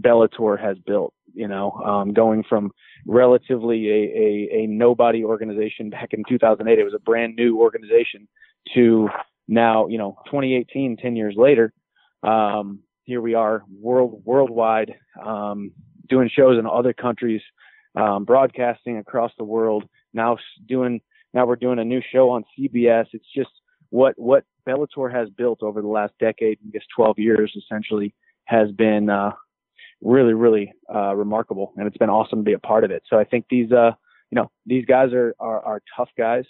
Bellator 0.00 0.60
has 0.60 0.78
built. 0.78 1.14
You 1.34 1.46
know, 1.46 1.72
um, 1.72 2.14
going 2.14 2.42
from 2.48 2.72
relatively 3.06 3.88
a, 3.88 3.92
a, 3.92 4.62
a 4.62 4.66
nobody 4.66 5.24
organization 5.24 5.90
back 5.90 6.12
in 6.12 6.24
2008, 6.28 6.78
it 6.78 6.84
was 6.84 6.94
a 6.94 6.98
brand 6.98 7.36
new 7.36 7.60
organization, 7.60 8.26
to 8.74 9.08
now, 9.46 9.86
you 9.86 9.98
know, 9.98 10.18
2018, 10.26 10.96
10 10.96 11.16
years 11.16 11.34
later, 11.36 11.72
um, 12.22 12.80
here 13.04 13.20
we 13.20 13.34
are, 13.34 13.64
world 13.80 14.20
worldwide, 14.24 14.94
um, 15.24 15.72
doing 16.08 16.28
shows 16.34 16.58
in 16.58 16.66
other 16.66 16.92
countries, 16.92 17.40
um, 17.94 18.24
broadcasting 18.24 18.98
across 18.98 19.32
the 19.38 19.44
world. 19.44 19.84
Now 20.12 20.36
doing, 20.66 21.00
now 21.32 21.46
we're 21.46 21.56
doing 21.56 21.78
a 21.78 21.84
new 21.84 22.02
show 22.12 22.30
on 22.30 22.44
CBS. 22.58 23.06
It's 23.12 23.24
just 23.34 23.50
what 23.90 24.14
what 24.18 24.44
Bellator 24.68 25.10
has 25.10 25.30
built 25.30 25.62
over 25.62 25.80
the 25.80 25.88
last 25.88 26.12
decade, 26.20 26.58
I 26.66 26.70
guess 26.70 26.82
12 26.94 27.18
years, 27.18 27.56
essentially, 27.56 28.14
has 28.44 28.70
been 28.72 29.08
uh, 29.08 29.32
really, 30.02 30.34
really 30.34 30.72
uh, 30.94 31.14
remarkable, 31.14 31.72
and 31.76 31.86
it's 31.86 31.96
been 31.96 32.10
awesome 32.10 32.40
to 32.40 32.44
be 32.44 32.52
a 32.52 32.58
part 32.58 32.84
of 32.84 32.90
it. 32.90 33.02
So 33.08 33.18
I 33.18 33.24
think 33.24 33.46
these, 33.50 33.72
uh, 33.72 33.92
you 34.30 34.36
know, 34.36 34.50
these 34.66 34.84
guys 34.84 35.12
are, 35.12 35.34
are, 35.40 35.60
are 35.62 35.82
tough 35.96 36.10
guys. 36.16 36.44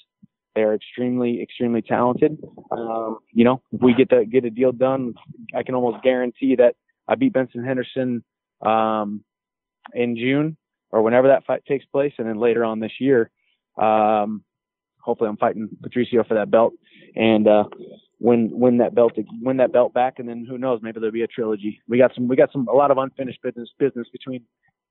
They're 0.54 0.74
extremely, 0.74 1.42
extremely 1.42 1.82
talented. 1.82 2.38
Um, 2.70 3.18
you 3.32 3.44
know, 3.44 3.62
if 3.72 3.80
we 3.80 3.94
get 3.94 4.10
to 4.10 4.24
get 4.26 4.44
a 4.44 4.50
deal 4.50 4.72
done, 4.72 5.14
I 5.54 5.62
can 5.62 5.74
almost 5.74 6.02
guarantee 6.02 6.56
that 6.56 6.74
I 7.06 7.14
beat 7.14 7.32
Benson 7.32 7.64
Henderson 7.64 8.24
um, 8.60 9.22
in 9.94 10.16
June 10.16 10.56
or 10.90 11.02
whenever 11.02 11.28
that 11.28 11.44
fight 11.46 11.64
takes 11.66 11.84
place, 11.86 12.12
and 12.18 12.26
then 12.26 12.38
later 12.38 12.64
on 12.64 12.80
this 12.80 12.92
year, 12.98 13.30
um, 13.76 14.42
hopefully 15.00 15.28
I'm 15.28 15.36
fighting 15.36 15.68
Patricio 15.82 16.24
for 16.24 16.34
that 16.34 16.50
belt 16.50 16.74
and 17.14 17.46
uh, 17.46 17.64
win 18.20 18.50
win 18.52 18.78
that 18.78 18.94
belt 18.94 19.12
win 19.42 19.58
that 19.58 19.72
belt 19.72 19.92
back, 19.92 20.18
and 20.18 20.28
then 20.28 20.46
who 20.48 20.58
knows, 20.58 20.80
maybe 20.82 21.00
there'll 21.00 21.12
be 21.12 21.22
a 21.22 21.28
trilogy. 21.28 21.80
We 21.88 21.98
got 21.98 22.14
some 22.14 22.28
we 22.28 22.36
got 22.36 22.52
some 22.52 22.68
a 22.68 22.74
lot 22.74 22.90
of 22.90 22.98
unfinished 22.98 23.42
business 23.42 23.68
business 23.78 24.08
between 24.12 24.44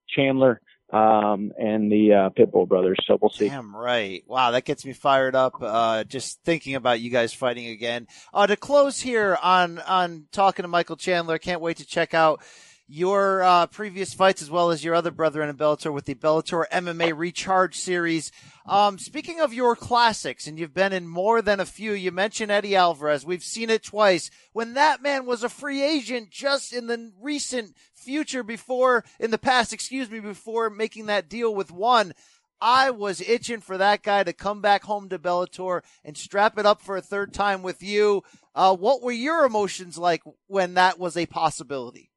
Chandler 0.09 0.61
um, 0.91 1.51
and 1.57 1.91
the 1.91 2.13
uh, 2.13 2.29
Pitbull 2.29 2.67
brothers. 2.67 2.97
So 3.05 3.17
we'll 3.21 3.29
see. 3.29 3.49
Damn 3.49 3.75
right. 3.75 4.23
Wow, 4.27 4.51
that 4.51 4.65
gets 4.65 4.85
me 4.85 4.93
fired 4.93 5.35
up. 5.35 5.55
Uh, 5.61 6.03
just 6.05 6.41
thinking 6.43 6.75
about 6.75 7.01
you 7.01 7.09
guys 7.09 7.33
fighting 7.33 7.67
again. 7.67 8.07
Uh, 8.33 8.47
to 8.47 8.55
close 8.55 8.99
here 8.99 9.37
on 9.41 9.79
on 9.79 10.25
talking 10.31 10.63
to 10.63 10.67
Michael 10.67 10.95
Chandler, 10.95 11.37
can't 11.37 11.61
wait 11.61 11.77
to 11.77 11.85
check 11.85 12.13
out 12.13 12.41
your 12.87 13.43
uh, 13.43 13.67
previous 13.67 14.13
fights 14.13 14.41
as 14.41 14.49
well 14.49 14.71
as 14.71 14.83
your 14.83 14.95
other 14.95 15.11
brethren 15.11 15.49
in 15.49 15.57
Bellator 15.57 15.93
with 15.93 16.05
the 16.05 16.15
Bellator 16.15 16.65
MMA 16.69 17.15
Recharge 17.15 17.75
Series. 17.75 18.31
Um, 18.65 18.97
speaking 18.97 19.41
of 19.41 19.53
your 19.53 19.75
classics, 19.75 20.47
and 20.47 20.57
you've 20.57 20.73
been 20.73 20.93
in 20.93 21.07
more 21.07 21.41
than 21.41 21.59
a 21.59 21.65
few, 21.65 21.91
you 21.91 22.11
mentioned 22.11 22.49
Eddie 22.49 22.77
Alvarez. 22.77 23.25
We've 23.25 23.43
seen 23.43 23.69
it 23.69 23.83
twice. 23.83 24.29
When 24.53 24.73
that 24.75 25.01
man 25.01 25.25
was 25.25 25.43
a 25.43 25.49
free 25.49 25.83
agent 25.83 26.29
just 26.31 26.71
in 26.71 26.87
the 26.87 27.11
recent 27.21 27.75
future 27.93 28.43
before, 28.43 29.03
in 29.19 29.31
the 29.31 29.37
past, 29.37 29.73
excuse 29.73 30.09
me, 30.09 30.21
before 30.21 30.69
making 30.69 31.07
that 31.07 31.29
deal 31.29 31.53
with 31.53 31.71
one, 31.71 32.13
I 32.61 32.89
was 32.91 33.21
itching 33.21 33.59
for 33.59 33.77
that 33.77 34.01
guy 34.01 34.23
to 34.23 34.33
come 34.33 34.61
back 34.61 34.83
home 34.83 35.09
to 35.09 35.19
Bellator 35.19 35.81
and 36.05 36.17
strap 36.17 36.57
it 36.57 36.65
up 36.65 36.81
for 36.81 36.95
a 36.95 37.01
third 37.01 37.33
time 37.33 37.63
with 37.63 37.83
you. 37.83 38.23
Uh, 38.55 38.75
what 38.75 39.01
were 39.01 39.11
your 39.11 39.45
emotions 39.45 39.97
like 39.97 40.23
when 40.47 40.75
that 40.75 40.97
was 40.97 41.17
a 41.17 41.25
possibility? 41.25 42.11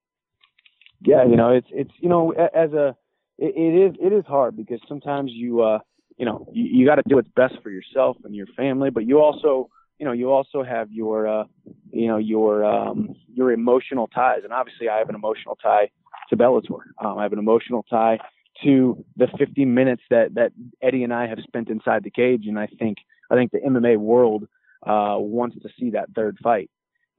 Yeah, 1.03 1.25
you 1.25 1.37
know, 1.37 1.51
it's 1.51 1.69
it's 1.71 1.93
you 1.99 2.09
know, 2.09 2.33
as 2.33 2.73
a 2.73 2.97
it, 3.39 3.55
it 3.57 3.91
is 3.91 3.97
it 4.01 4.13
is 4.13 4.25
hard 4.27 4.57
because 4.57 4.81
sometimes 4.87 5.31
you 5.33 5.63
uh 5.63 5.79
you 6.17 6.27
know 6.27 6.47
you, 6.53 6.65
you 6.65 6.87
got 6.87 6.97
to 6.97 7.03
do 7.07 7.17
what's 7.17 7.29
best 7.35 7.55
for 7.63 7.71
yourself 7.71 8.17
and 8.25 8.35
your 8.35 8.47
family, 8.57 8.91
but 8.91 9.07
you 9.07 9.21
also 9.21 9.71
you 9.99 10.05
know 10.05 10.13
you 10.13 10.31
also 10.31 10.63
have 10.63 10.91
your 10.91 11.27
uh 11.27 11.45
you 11.91 12.07
know 12.07 12.19
your 12.19 12.65
um 12.65 13.15
your 13.33 13.53
emotional 13.53 14.09
ties, 14.09 14.41
and 14.45 14.53
obviously 14.53 14.89
I 14.89 14.99
have 14.99 15.09
an 15.09 15.15
emotional 15.15 15.57
tie 15.57 15.91
to 16.29 16.37
Bellator. 16.37 16.81
Um, 17.03 17.19
I 17.19 17.23
have 17.23 17.33
an 17.33 17.39
emotional 17.39 17.85
tie 17.89 18.19
to 18.63 19.05
the 19.17 19.27
50 19.39 19.65
minutes 19.65 20.03
that 20.11 20.35
that 20.35 20.53
Eddie 20.83 21.05
and 21.05 21.15
I 21.15 21.27
have 21.29 21.39
spent 21.43 21.71
inside 21.71 22.05
the 22.05 22.11
cage, 22.11 22.45
and 22.47 22.59
I 22.59 22.67
think 22.67 22.99
I 23.31 23.37
think 23.37 23.53
the 23.53 23.59
MMA 23.61 23.97
world 23.97 24.45
uh, 24.87 25.17
wants 25.19 25.57
to 25.63 25.69
see 25.79 25.91
that 25.91 26.11
third 26.15 26.37
fight 26.43 26.71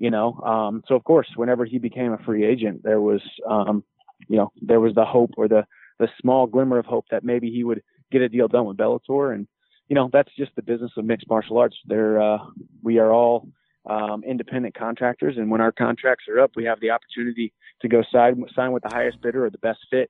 you 0.02 0.10
know. 0.10 0.34
Um, 0.42 0.84
so 0.88 0.96
of 0.96 1.04
course, 1.04 1.28
whenever 1.36 1.64
he 1.64 1.78
became 1.78 2.12
a 2.12 2.18
free 2.18 2.44
agent, 2.44 2.82
there 2.84 3.00
was, 3.00 3.22
um, 3.48 3.84
you 4.28 4.36
know, 4.36 4.52
there 4.60 4.80
was 4.80 4.96
the 4.96 5.06
hope 5.06 5.32
or 5.38 5.48
the 5.48 5.64
the 6.00 6.10
small 6.20 6.48
glimmer 6.48 6.80
of 6.80 6.88
hope 6.88 7.06
that 7.12 7.24
maybe 7.24 7.52
he 7.52 7.64
would 7.64 7.84
get 8.12 8.24
a 8.24 8.28
deal 8.28 8.48
done 8.48 8.66
with 8.66 8.78
Bellator, 8.78 9.36
and 9.36 9.48
you 9.88 9.96
know, 9.96 10.10
that's 10.12 10.32
just 10.36 10.52
the 10.56 10.64
business 10.64 10.92
of 10.98 11.06
mixed 11.06 11.30
martial 11.30 11.60
arts. 11.60 11.78
There, 11.86 12.20
uh, 12.20 12.40
we 12.82 12.98
are 12.98 13.12
all 13.14 13.48
um, 13.88 14.24
independent 14.24 14.74
contractors, 14.74 15.38
and 15.38 15.52
when 15.52 15.62
our 15.62 15.72
contracts 15.72 16.26
are 16.28 16.40
up, 16.40 16.52
we 16.56 16.66
have 16.66 16.80
the 16.80 16.90
opportunity 16.90 17.54
to 17.84 17.88
go 17.88 18.02
sign 18.12 18.44
sign 18.56 18.72
with 18.72 18.82
the 18.82 18.90
highest 18.90 19.22
bidder 19.22 19.46
or 19.46 19.52
the 19.52 19.60
best 19.60 19.82
fit. 19.92 20.10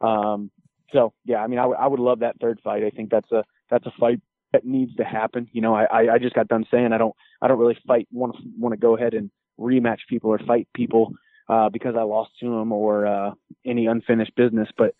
Um, 0.00 0.52
so 0.92 1.12
yeah, 1.24 1.38
I 1.38 1.48
mean, 1.48 1.58
I, 1.58 1.62
w- 1.62 1.80
I 1.80 1.88
would 1.88 1.98
love 1.98 2.20
that 2.20 2.36
third 2.40 2.60
fight. 2.62 2.84
I 2.84 2.90
think 2.90 3.10
that's 3.10 3.32
a 3.32 3.42
that's 3.68 3.86
a 3.86 3.92
fight 3.98 4.20
that 4.54 4.64
needs 4.64 4.94
to 4.94 5.04
happen. 5.04 5.48
You 5.52 5.60
know, 5.60 5.74
I, 5.74 6.14
I 6.14 6.18
just 6.18 6.36
got 6.36 6.46
done 6.46 6.64
saying 6.70 6.92
I 6.92 6.98
don't 6.98 7.14
I 7.42 7.48
don't 7.48 7.58
really 7.58 7.76
fight 7.86 8.06
want 8.12 8.36
to 8.36 8.42
want 8.56 8.72
to 8.72 8.78
go 8.78 8.96
ahead 8.96 9.12
and 9.12 9.30
rematch 9.58 9.98
people 10.08 10.30
or 10.30 10.38
fight 10.38 10.68
people 10.74 11.12
uh, 11.48 11.68
because 11.70 11.96
I 11.98 12.02
lost 12.02 12.30
to 12.38 12.46
them 12.46 12.70
or 12.70 13.04
uh, 13.04 13.32
any 13.66 13.86
unfinished 13.86 14.36
business. 14.36 14.68
But 14.78 14.94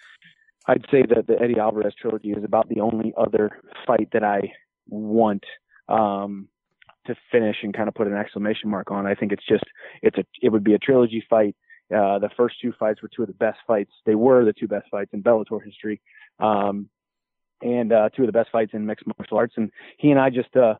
I'd 0.66 0.84
say 0.90 1.04
that 1.08 1.28
the 1.28 1.40
Eddie 1.40 1.60
Alvarez 1.60 1.94
trilogy 1.94 2.32
is 2.32 2.42
about 2.42 2.68
the 2.68 2.80
only 2.80 3.14
other 3.16 3.60
fight 3.86 4.08
that 4.12 4.24
I 4.24 4.52
want 4.88 5.44
um, 5.88 6.48
to 7.06 7.14
finish 7.30 7.58
and 7.62 7.72
kind 7.72 7.86
of 7.86 7.94
put 7.94 8.08
an 8.08 8.14
exclamation 8.14 8.70
mark 8.70 8.90
on. 8.90 9.06
I 9.06 9.14
think 9.14 9.30
it's 9.30 9.46
just 9.46 9.64
it's 10.02 10.18
a 10.18 10.24
it 10.42 10.48
would 10.48 10.64
be 10.64 10.74
a 10.74 10.78
trilogy 10.78 11.24
fight. 11.30 11.54
Uh, 11.94 12.18
the 12.18 12.30
first 12.36 12.56
two 12.60 12.72
fights 12.76 13.02
were 13.02 13.10
two 13.14 13.22
of 13.22 13.28
the 13.28 13.34
best 13.34 13.58
fights. 13.68 13.92
They 14.04 14.16
were 14.16 14.44
the 14.44 14.52
two 14.52 14.66
best 14.66 14.86
fights 14.90 15.10
in 15.12 15.22
Bellator 15.22 15.64
history. 15.64 16.00
Um, 16.40 16.88
and 17.62 17.92
uh, 17.92 18.08
two 18.14 18.22
of 18.22 18.26
the 18.26 18.32
best 18.32 18.50
fights 18.50 18.72
in 18.74 18.86
mixed 18.86 19.06
martial 19.06 19.38
arts. 19.38 19.54
And 19.56 19.70
he 19.98 20.10
and 20.10 20.20
I 20.20 20.30
just 20.30 20.54
uh, 20.56 20.74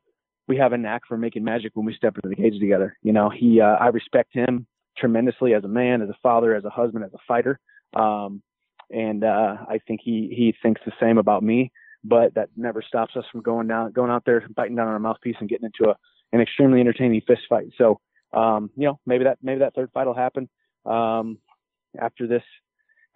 we 0.49 0.57
have 0.57 0.73
a 0.73 0.79
knack 0.79 1.03
for 1.09 1.17
making 1.17 1.45
magic 1.45 1.73
when 1.75 1.87
we 1.87 1.95
step 1.95 2.17
into 2.17 2.29
the 2.29 2.41
cage 2.41 2.59
together. 2.61 2.97
You 3.03 3.13
know, 3.13 3.31
he 3.31 3.61
uh, 3.61 3.77
I 3.81 3.89
respect 3.89 4.31
him 4.33 4.67
tremendously 4.97 5.55
as 5.55 5.65
a 5.65 5.69
man, 5.69 6.03
as 6.03 6.09
a 6.09 6.17
father, 6.23 6.55
as 6.55 6.65
a 6.65 6.71
husband, 6.71 7.05
as 7.05 7.13
a 7.15 7.19
fighter. 7.27 7.59
Um, 7.95 8.43
and 8.91 9.25
uh, 9.25 9.57
I 9.69 9.79
think 9.87 10.01
he 10.03 10.33
he 10.37 10.55
thinks 10.63 10.81
the 10.85 10.93
same 11.01 11.19
about 11.19 11.43
me. 11.43 11.71
But 12.07 12.35
that 12.35 12.51
never 12.55 12.83
stops 12.83 13.17
us 13.17 13.25
from 13.33 13.41
going 13.41 13.67
down, 13.67 13.93
going 13.93 14.11
out 14.11 14.25
there, 14.27 14.47
biting 14.55 14.77
down 14.77 14.89
on 14.89 14.93
our 14.93 14.99
mouthpiece, 14.99 15.37
and 15.41 15.49
getting 15.49 15.65
into 15.67 15.91
a 15.91 15.97
an 16.33 16.41
extremely 16.41 16.81
entertaining 16.81 17.23
fist 17.27 17.43
fight. 17.49 17.69
So, 17.79 18.01
um, 18.33 18.71
you 18.77 18.87
know, 18.87 18.99
maybe 19.07 19.25
that 19.25 19.39
maybe 19.43 19.61
that 19.61 19.75
third 19.75 19.91
fight 19.95 20.07
will 20.07 20.15
happen 20.15 20.49
um, 20.85 21.39
after 21.99 22.27
this 22.27 22.43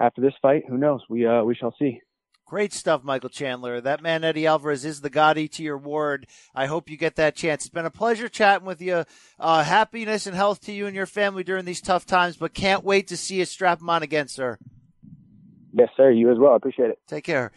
after 0.00 0.22
this 0.22 0.32
fight. 0.40 0.62
Who 0.68 0.78
knows? 0.78 1.02
We 1.10 1.26
uh, 1.26 1.42
we 1.42 1.54
shall 1.54 1.74
see. 1.78 2.00
Great 2.48 2.72
stuff, 2.72 3.04
Michael 3.04 3.28
Chandler. 3.28 3.78
That 3.78 4.02
man, 4.02 4.24
Eddie 4.24 4.46
Alvarez, 4.46 4.82
is 4.82 5.02
the 5.02 5.10
Gatti 5.10 5.48
to 5.48 5.62
your 5.62 5.76
Ward. 5.76 6.26
I 6.54 6.64
hope 6.64 6.88
you 6.88 6.96
get 6.96 7.16
that 7.16 7.36
chance. 7.36 7.66
It's 7.66 7.74
been 7.74 7.84
a 7.84 7.90
pleasure 7.90 8.26
chatting 8.30 8.66
with 8.66 8.80
you. 8.80 9.04
Uh, 9.38 9.62
happiness 9.62 10.26
and 10.26 10.34
health 10.34 10.62
to 10.62 10.72
you 10.72 10.86
and 10.86 10.96
your 10.96 11.04
family 11.04 11.44
during 11.44 11.66
these 11.66 11.82
tough 11.82 12.06
times, 12.06 12.38
but 12.38 12.54
can't 12.54 12.84
wait 12.84 13.08
to 13.08 13.18
see 13.18 13.36
you 13.36 13.44
strap 13.44 13.80
them 13.80 13.90
on 13.90 14.02
again, 14.02 14.28
sir. 14.28 14.56
Yes, 15.74 15.90
sir. 15.94 16.10
You 16.10 16.32
as 16.32 16.38
well. 16.38 16.54
I 16.54 16.56
appreciate 16.56 16.88
it. 16.88 16.98
Take 17.06 17.24
care. 17.24 17.52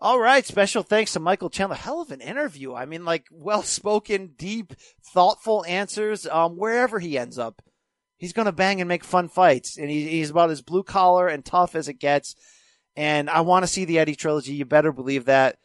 All 0.00 0.18
right. 0.18 0.44
Special 0.44 0.82
thanks 0.82 1.12
to 1.12 1.20
Michael 1.20 1.48
Chandler. 1.48 1.76
Hell 1.76 2.00
of 2.00 2.10
an 2.10 2.20
interview. 2.20 2.74
I 2.74 2.86
mean, 2.86 3.04
like 3.04 3.28
well 3.30 3.62
spoken, 3.62 4.32
deep, 4.36 4.74
thoughtful 5.14 5.64
answers, 5.68 6.26
um, 6.26 6.56
wherever 6.56 6.98
he 6.98 7.16
ends 7.16 7.38
up 7.38 7.62
he's 8.22 8.32
going 8.32 8.46
to 8.46 8.52
bang 8.52 8.80
and 8.80 8.86
make 8.86 9.02
fun 9.02 9.28
fights. 9.28 9.76
And 9.76 9.90
he, 9.90 10.08
he's 10.08 10.30
about 10.30 10.50
as 10.50 10.62
blue 10.62 10.84
collar 10.84 11.26
and 11.26 11.44
tough 11.44 11.74
as 11.74 11.88
it 11.88 11.94
gets. 11.94 12.36
And 12.94 13.28
I 13.28 13.40
want 13.40 13.64
to 13.64 13.66
see 13.66 13.84
the 13.84 13.98
Eddie 13.98 14.14
trilogy. 14.14 14.54
You 14.54 14.64
better 14.64 14.92
believe 14.92 15.24
that. 15.24 15.58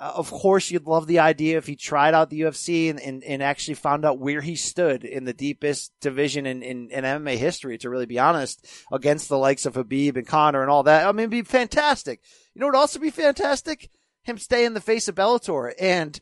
Uh, 0.00 0.12
of 0.16 0.28
course, 0.28 0.68
you'd 0.68 0.88
love 0.88 1.06
the 1.06 1.20
idea 1.20 1.56
if 1.56 1.66
he 1.68 1.76
tried 1.76 2.12
out 2.12 2.28
the 2.28 2.40
UFC 2.40 2.90
and, 2.90 3.00
and, 3.00 3.22
and, 3.22 3.42
actually 3.42 3.74
found 3.74 4.04
out 4.04 4.18
where 4.18 4.42
he 4.42 4.56
stood 4.56 5.04
in 5.04 5.24
the 5.24 5.32
deepest 5.32 5.90
division 6.02 6.44
in, 6.44 6.62
in, 6.62 6.90
in 6.90 7.04
MMA 7.04 7.38
history, 7.38 7.78
to 7.78 7.88
really 7.88 8.04
be 8.04 8.18
honest, 8.18 8.66
against 8.92 9.30
the 9.30 9.38
likes 9.38 9.64
of 9.64 9.72
Khabib 9.72 10.16
and 10.16 10.26
Conor 10.26 10.60
and 10.60 10.70
all 10.70 10.82
that. 10.82 11.06
I 11.06 11.12
mean, 11.12 11.20
it'd 11.20 11.30
be 11.30 11.42
fantastic. 11.42 12.20
You 12.52 12.60
know, 12.60 12.66
it'd 12.66 12.76
also 12.76 12.98
be 12.98 13.10
fantastic? 13.10 13.88
Him 14.24 14.36
stay 14.36 14.66
in 14.66 14.74
the 14.74 14.82
face 14.82 15.08
of 15.08 15.14
Bellator 15.14 15.72
and 15.80 16.18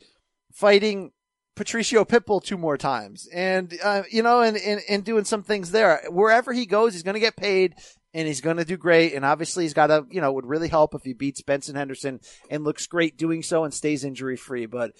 fighting 0.53 1.11
Patricio 1.55 2.03
Pitbull 2.03 2.43
two 2.43 2.57
more 2.57 2.77
times 2.77 3.27
and, 3.33 3.73
uh, 3.83 4.03
you 4.11 4.21
know, 4.21 4.41
and, 4.41 4.57
and, 4.57 4.81
and 4.89 5.03
doing 5.03 5.23
some 5.23 5.43
things 5.43 5.71
there. 5.71 6.03
Wherever 6.09 6.51
he 6.51 6.65
goes, 6.65 6.93
he's 6.93 7.03
going 7.03 7.15
to 7.15 7.19
get 7.19 7.35
paid 7.37 7.75
and 8.13 8.27
he's 8.27 8.41
going 8.41 8.57
to 8.57 8.65
do 8.65 8.77
great. 8.77 9.13
And 9.13 9.25
obviously, 9.25 9.63
he's 9.63 9.73
got 9.73 9.87
to, 9.87 10.05
you 10.09 10.21
know, 10.21 10.29
it 10.29 10.35
would 10.35 10.45
really 10.45 10.69
help 10.69 10.95
if 10.95 11.03
he 11.03 11.13
beats 11.13 11.41
Benson 11.41 11.75
Henderson 11.75 12.19
and 12.49 12.63
looks 12.63 12.87
great 12.87 13.17
doing 13.17 13.43
so 13.43 13.63
and 13.63 13.73
stays 13.73 14.03
injury 14.03 14.37
free. 14.37 14.65
But 14.65 14.93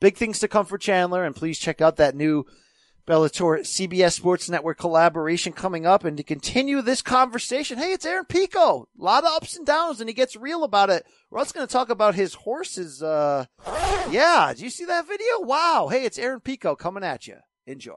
big 0.00 0.16
things 0.16 0.38
to 0.40 0.48
come 0.48 0.66
for 0.66 0.78
Chandler. 0.78 1.24
And 1.24 1.36
please 1.36 1.58
check 1.58 1.80
out 1.80 1.96
that 1.96 2.14
new 2.14 2.44
Bellator 3.06 3.60
CBS 3.60 4.12
Sports 4.12 4.48
Network 4.48 4.78
collaboration 4.78 5.52
coming 5.52 5.86
up. 5.86 6.04
And 6.04 6.16
to 6.16 6.22
continue 6.22 6.82
this 6.82 7.02
conversation, 7.02 7.78
hey, 7.78 7.92
it's 7.92 8.06
Aaron 8.06 8.24
Pico. 8.24 8.88
A 8.98 9.02
lot 9.02 9.24
of 9.24 9.30
ups 9.30 9.56
and 9.56 9.66
downs, 9.66 10.00
and 10.00 10.08
he 10.08 10.14
gets 10.14 10.36
real 10.36 10.64
about 10.64 10.90
it. 10.90 11.04
We're 11.30 11.38
also 11.38 11.54
going 11.54 11.66
to 11.66 11.72
talk 11.72 11.90
about 11.90 12.14
his 12.14 12.34
horses. 12.34 13.02
Uh, 13.02 13.46
yeah, 14.10 14.52
did 14.54 14.62
you 14.62 14.70
see 14.70 14.84
that 14.84 15.06
video? 15.08 15.40
Wow. 15.40 15.88
Hey, 15.90 16.04
it's 16.04 16.18
Aaron 16.18 16.40
Pico 16.40 16.76
coming 16.76 17.04
at 17.04 17.26
you. 17.26 17.36
Enjoy. 17.66 17.94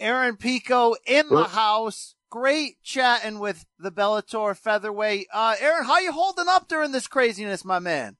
Aaron 0.00 0.36
Pico 0.36 0.94
in 1.06 1.28
the 1.28 1.44
house. 1.44 2.14
Great 2.28 2.82
chatting 2.82 3.38
with 3.38 3.66
the 3.78 3.92
Bellator 3.92 4.56
featherweight. 4.56 5.26
Uh, 5.32 5.54
Aaron, 5.60 5.84
how 5.84 5.98
you 5.98 6.12
holding 6.12 6.46
up 6.48 6.66
during 6.66 6.90
this 6.90 7.06
craziness, 7.06 7.64
my 7.64 7.78
man? 7.78 8.16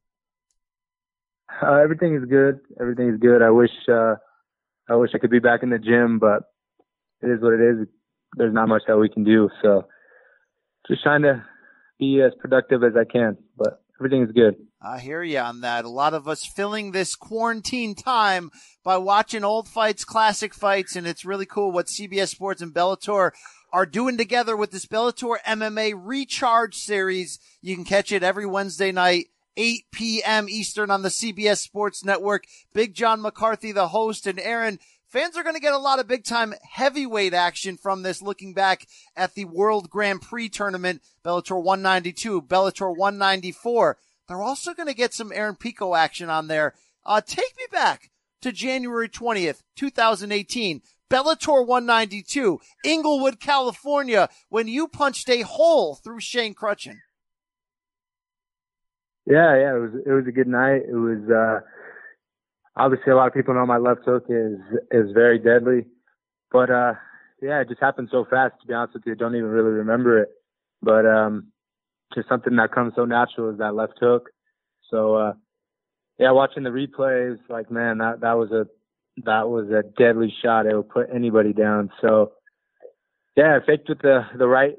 Uh, 1.63 1.77
everything 1.77 2.15
is 2.15 2.25
good. 2.27 2.61
Everything 2.81 3.09
is 3.09 3.19
good. 3.19 3.43
I 3.43 3.51
wish, 3.51 3.71
uh, 3.91 4.17
I 4.89 4.97
wish 4.97 5.11
I 5.15 5.19
could 5.19 5.31
be 5.31 5.39
back 5.39 5.63
in 5.63 5.71
the 5.71 5.79
gym, 5.79 6.19
but 6.19 6.43
it 7.23 7.29
is 7.29 7.41
what 7.41 7.55
it 7.55 7.61
is. 7.61 7.89
There's 8.37 8.55
not 8.55 8.69
much 8.69 8.83
that 8.89 8.99
we 8.99 9.09
can 9.09 9.25
do. 9.25 9.49
So 9.63 9.87
just 10.89 11.03
trying 11.03 11.23
to 11.23 11.45
be 11.99 12.21
as 12.21 12.33
productive 12.41 12.83
as 12.83 12.93
I 12.97 13.05
can, 13.11 13.37
but 13.57 13.83
everything 14.01 14.23
is 14.23 14.33
good. 14.33 14.57
I 14.81 14.99
hear 14.99 15.23
you 15.23 15.39
on 15.39 15.61
that. 15.61 15.85
A 15.85 15.89
lot 15.89 16.15
of 16.15 16.27
us 16.27 16.45
filling 16.45 16.91
this 16.91 17.15
quarantine 17.15 17.95
time 17.95 18.51
by 18.83 18.97
watching 18.97 19.45
old 19.45 19.69
fights, 19.69 20.05
classic 20.05 20.55
fights, 20.55 20.97
and 20.97 21.07
it's 21.07 21.25
really 21.25 21.47
cool 21.47 21.71
what 21.71 21.87
CBS 21.87 22.31
Sports 22.31 22.61
and 22.61 22.75
Bellator 22.75 23.31
are 23.73 23.87
doing 23.87 24.17
together 24.17 24.57
with 24.57 24.73
this 24.73 24.87
Bellator 24.87 25.37
MMA 25.47 25.95
Recharge 25.97 26.75
series. 26.75 27.39
You 27.61 27.77
can 27.77 27.85
catch 27.85 28.11
it 28.11 28.25
every 28.25 28.45
Wednesday 28.45 28.91
night. 28.91 29.27
8 29.57 29.85
p.m. 29.93 30.49
Eastern 30.49 30.91
on 30.91 31.03
the 31.03 31.09
CBS 31.09 31.59
Sports 31.59 32.05
Network. 32.05 32.45
Big 32.73 32.95
John 32.95 33.21
McCarthy, 33.21 33.73
the 33.73 33.89
host, 33.89 34.27
and 34.27 34.41
Aaron, 34.41 34.79
fans 35.09 35.37
are 35.37 35.43
going 35.43 35.55
to 35.55 35.61
get 35.61 35.75
a 35.75 35.79
lot 35.79 35.99
of 35.99 36.09
big 36.09 36.25
time 36.25 36.55
heavyweight 36.71 37.35
action 37.35 37.77
from 37.77 38.03
this 38.03 38.23
looking 38.23 38.55
back 38.55 38.87
at 39.17 39.35
the 39.35 39.45
World 39.45 39.91
Grand 39.91 40.23
Prix 40.23 40.49
tournament, 40.49 41.03
Bellator 41.25 41.63
192, 41.63 42.43
Bellator 42.43 42.97
194. 42.97 43.99
They're 44.29 44.43
also 44.43 44.73
going 44.73 44.89
to 44.89 44.95
get 44.95 45.13
some 45.13 45.33
Aaron 45.33 45.57
Pico 45.57 45.95
action 45.95 46.31
on 46.31 46.49
there. 46.49 46.75
Uh, 47.05 47.21
take 47.21 47.57
me 47.59 47.65
back 47.71 48.11
to 48.41 48.53
January 48.53 49.09
20th, 49.09 49.61
2018. 49.77 50.83
Bellator 51.11 51.67
192, 51.67 52.59
Inglewood, 52.85 53.39
California, 53.39 54.31
when 54.49 54.67
you 54.67 54.89
punched 54.89 55.29
a 55.29 55.43
hole 55.43 55.95
through 55.95 56.21
Shane 56.21 56.55
Kruchten. 56.55 57.01
Yeah, 59.27 59.57
yeah, 59.57 59.77
it 59.77 59.81
was 59.81 59.91
it 60.07 60.11
was 60.13 60.27
a 60.27 60.33
good 60.33 60.49
night. 60.49 60.83
It 60.89 60.95
was 60.95 61.23
uh 61.31 61.61
obviously 62.77 63.13
a 63.13 63.17
lot 63.17 63.29
of 63.29 63.35
people 63.35 63.55
know 63.55 63.67
my 63.67 63.79
left 63.79 64.05
hook 64.05 64.25
is 64.29 64.59
is 64.91 65.13
very 65.13 65.39
deadly. 65.39 65.87
But 66.51 66.71
uh 66.71 66.95
yeah, 67.41 67.61
it 67.61 67.69
just 67.69 67.81
happened 67.81 68.09
so 68.11 68.25
fast 68.29 68.55
to 68.61 68.67
be 68.67 68.75
honest 68.75 68.95
with 68.95 69.05
you, 69.07 69.13
I 69.13 69.17
don't 69.17 69.37
even 69.37 69.49
really 69.51 69.71
remember 69.71 70.21
it. 70.23 70.29
But 70.83 71.07
um 71.07 71.49
just 72.15 72.29
something 72.29 72.57
that 72.57 72.73
comes 72.73 72.95
so 72.97 73.05
natural 73.05 73.51
is 73.51 73.59
that 73.59 73.75
left 73.75 73.99
hook. 74.01 74.31
So 74.91 75.15
uh 75.15 75.33
yeah, 76.19 76.33
watching 76.33 76.65
the 76.65 76.71
replays, 76.71 77.39
like 77.49 77.71
man, 77.71 77.99
that 77.99 78.21
that 78.21 78.35
was 78.35 78.51
a 78.51 78.67
that 79.25 79.49
was 79.49 79.71
a 79.71 79.83
deadly 79.99 80.33
shot. 80.43 80.67
It 80.67 80.75
would 80.75 80.89
put 80.89 81.09
anybody 81.15 81.53
down. 81.53 81.91
So 82.01 82.33
yeah, 83.37 83.59
I 83.61 83.65
faked 83.67 83.89
with 83.89 84.03
the 84.03 84.23
the 84.37 84.49
right 84.49 84.77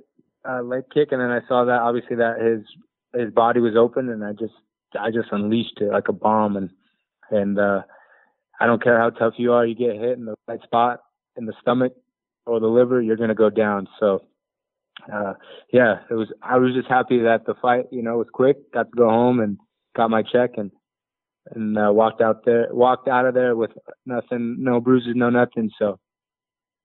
uh, 0.48 0.62
leg 0.62 0.84
kick, 0.94 1.10
and 1.12 1.22
then 1.22 1.32
I 1.32 1.40
saw 1.48 1.66
that 1.66 1.82
obviously 1.82 2.18
that 2.18 2.40
his 2.42 2.66
his 3.14 3.32
body 3.32 3.60
was 3.60 3.76
open, 3.76 4.10
and 4.10 4.24
I 4.24 4.34
just 4.34 4.54
I 5.00 5.12
just 5.12 5.30
unleashed 5.32 5.80
it 5.82 5.92
like 5.92 6.08
a 6.08 6.14
bomb, 6.14 6.58
and 6.58 6.70
and 7.32 7.60
uh, 7.60 7.82
I 8.60 8.66
don't 8.66 8.84
care 8.84 9.00
how 9.00 9.10
tough 9.10 9.34
you 9.38 9.54
are, 9.54 9.66
you 9.66 9.76
get 9.76 9.96
hit 9.96 10.18
in 10.18 10.26
the 10.26 10.36
right 10.48 10.62
spot 10.64 11.00
in 11.36 11.46
the 11.46 11.54
stomach 11.62 11.94
or 12.46 12.60
the 12.60 12.68
liver, 12.68 13.02
you're 13.02 13.18
gonna 13.18 13.36
go 13.36 13.50
down. 13.50 13.88
So 14.00 14.24
uh, 15.12 15.34
yeah, 15.72 15.98
it 16.10 16.14
was. 16.14 16.32
I 16.42 16.58
was 16.58 16.74
just 16.74 16.88
happy 16.88 17.20
that 17.20 17.46
the 17.46 17.56
fight, 17.62 17.86
you 17.92 18.04
know, 18.04 18.18
was 18.18 18.28
quick. 18.32 18.72
Got 18.72 18.92
to 18.92 18.98
go 18.98 19.10
home 19.10 19.40
and 19.40 19.58
got 19.96 20.10
my 20.10 20.24
check 20.24 20.52
and 20.58 20.72
and 21.52 21.78
uh, 21.78 21.92
walked 21.92 22.22
out 22.22 22.46
there, 22.46 22.68
walked 22.72 23.08
out 23.08 23.26
of 23.26 23.34
there 23.34 23.56
with 23.56 23.72
nothing, 24.06 24.58
no 24.60 24.80
bruises, 24.80 25.14
no 25.16 25.30
nothing. 25.30 25.70
So 25.78 26.00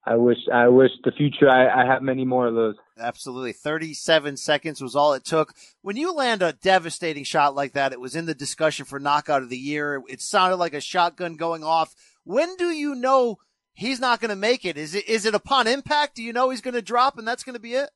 I 0.08 0.16
wish, 0.16 0.38
I 0.52 0.68
wish 0.68 0.90
the 1.04 1.12
future 1.12 1.50
I, 1.50 1.82
I 1.82 1.86
have 1.86 2.00
many 2.00 2.24
more 2.24 2.46
of 2.46 2.54
those. 2.54 2.76
Absolutely. 2.98 3.52
37 3.52 4.38
seconds 4.38 4.80
was 4.80 4.96
all 4.96 5.12
it 5.12 5.24
took. 5.24 5.52
When 5.82 5.96
you 5.96 6.14
land 6.14 6.40
a 6.40 6.54
devastating 6.54 7.24
shot 7.24 7.54
like 7.54 7.74
that, 7.74 7.92
it 7.92 8.00
was 8.00 8.16
in 8.16 8.24
the 8.24 8.34
discussion 8.34 8.86
for 8.86 8.98
knockout 8.98 9.42
of 9.42 9.50
the 9.50 9.58
year. 9.58 10.02
It 10.08 10.22
sounded 10.22 10.56
like 10.56 10.72
a 10.72 10.80
shotgun 10.80 11.36
going 11.36 11.62
off. 11.62 11.94
When 12.24 12.56
do 12.56 12.70
you 12.70 12.94
know 12.94 13.36
he's 13.74 14.00
not 14.00 14.18
going 14.20 14.30
to 14.30 14.36
make 14.36 14.64
it? 14.64 14.78
Is 14.78 14.94
it, 14.94 15.06
is 15.06 15.26
it 15.26 15.34
upon 15.34 15.66
impact? 15.66 16.14
Do 16.14 16.22
you 16.22 16.32
know 16.32 16.48
he's 16.48 16.62
going 16.62 16.74
to 16.74 16.82
drop 16.82 17.18
and 17.18 17.28
that's 17.28 17.44
going 17.44 17.54
to 17.54 17.60
be 17.60 17.74
it? 17.74 17.90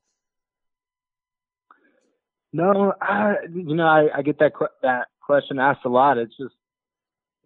No, 2.52 2.92
I, 3.00 3.36
you 3.50 3.74
know, 3.74 3.86
I, 3.86 4.18
I 4.18 4.22
get 4.22 4.38
that, 4.40 4.52
that 4.82 5.06
question 5.22 5.58
asked 5.58 5.86
a 5.86 5.88
lot. 5.88 6.18
It's 6.18 6.36
just, 6.36 6.54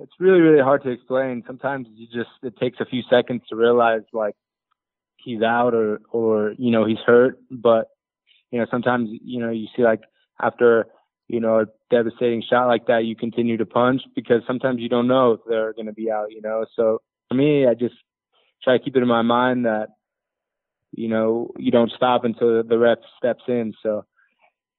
it's 0.00 0.12
really, 0.18 0.40
really 0.40 0.62
hard 0.62 0.82
to 0.82 0.90
explain. 0.90 1.44
Sometimes 1.46 1.86
you 1.94 2.08
just, 2.08 2.30
it 2.42 2.56
takes 2.58 2.80
a 2.80 2.84
few 2.84 3.02
seconds 3.08 3.42
to 3.48 3.54
realize 3.54 4.02
like 4.12 4.34
he's 5.26 5.42
out 5.42 5.74
or, 5.74 6.00
or, 6.12 6.54
you 6.56 6.70
know, 6.70 6.86
he's 6.86 7.02
hurt. 7.04 7.38
But, 7.50 7.88
you 8.52 8.60
know, 8.60 8.66
sometimes, 8.70 9.10
you 9.10 9.40
know, 9.40 9.50
you 9.50 9.66
see 9.76 9.82
like 9.82 10.02
after, 10.40 10.86
you 11.26 11.40
know, 11.40 11.60
a 11.60 11.66
devastating 11.90 12.44
shot 12.48 12.68
like 12.68 12.86
that, 12.86 13.04
you 13.04 13.16
continue 13.16 13.56
to 13.56 13.66
punch 13.66 14.02
because 14.14 14.42
sometimes 14.46 14.80
you 14.80 14.88
don't 14.88 15.08
know 15.08 15.32
if 15.32 15.40
they're 15.48 15.72
going 15.72 15.86
to 15.86 15.92
be 15.92 16.12
out, 16.12 16.30
you 16.30 16.40
know? 16.40 16.64
So 16.76 17.02
for 17.28 17.34
me, 17.34 17.66
I 17.66 17.74
just 17.74 17.96
try 18.62 18.78
to 18.78 18.82
keep 18.82 18.94
it 18.94 19.02
in 19.02 19.08
my 19.08 19.22
mind 19.22 19.66
that, 19.66 19.88
you 20.92 21.08
know, 21.08 21.50
you 21.58 21.72
don't 21.72 21.90
stop 21.90 22.24
until 22.24 22.62
the 22.62 22.78
ref 22.78 22.98
steps 23.18 23.42
in. 23.48 23.74
So, 23.82 24.04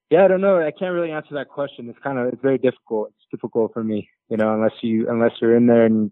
yeah, 0.09 0.23
I 0.23 0.29
don't 0.29 0.39
know. 0.39 0.65
I 0.65 0.71
can't 0.71 0.93
really 0.93 1.11
answer 1.11 1.35
that 1.35 1.49
question. 1.49 1.89
It's 1.89 1.99
kind 2.01 2.17
of 2.17 2.27
it's 2.31 2.41
very 2.41 2.57
difficult. 2.57 3.09
It's 3.09 3.27
difficult 3.29 3.73
for 3.73 3.83
me, 3.83 4.09
you 4.29 4.37
know, 4.37 4.53
unless 4.53 4.71
you 4.81 5.09
unless 5.09 5.31
you're 5.41 5.57
in 5.57 5.67
there 5.67 5.85
and 5.85 6.09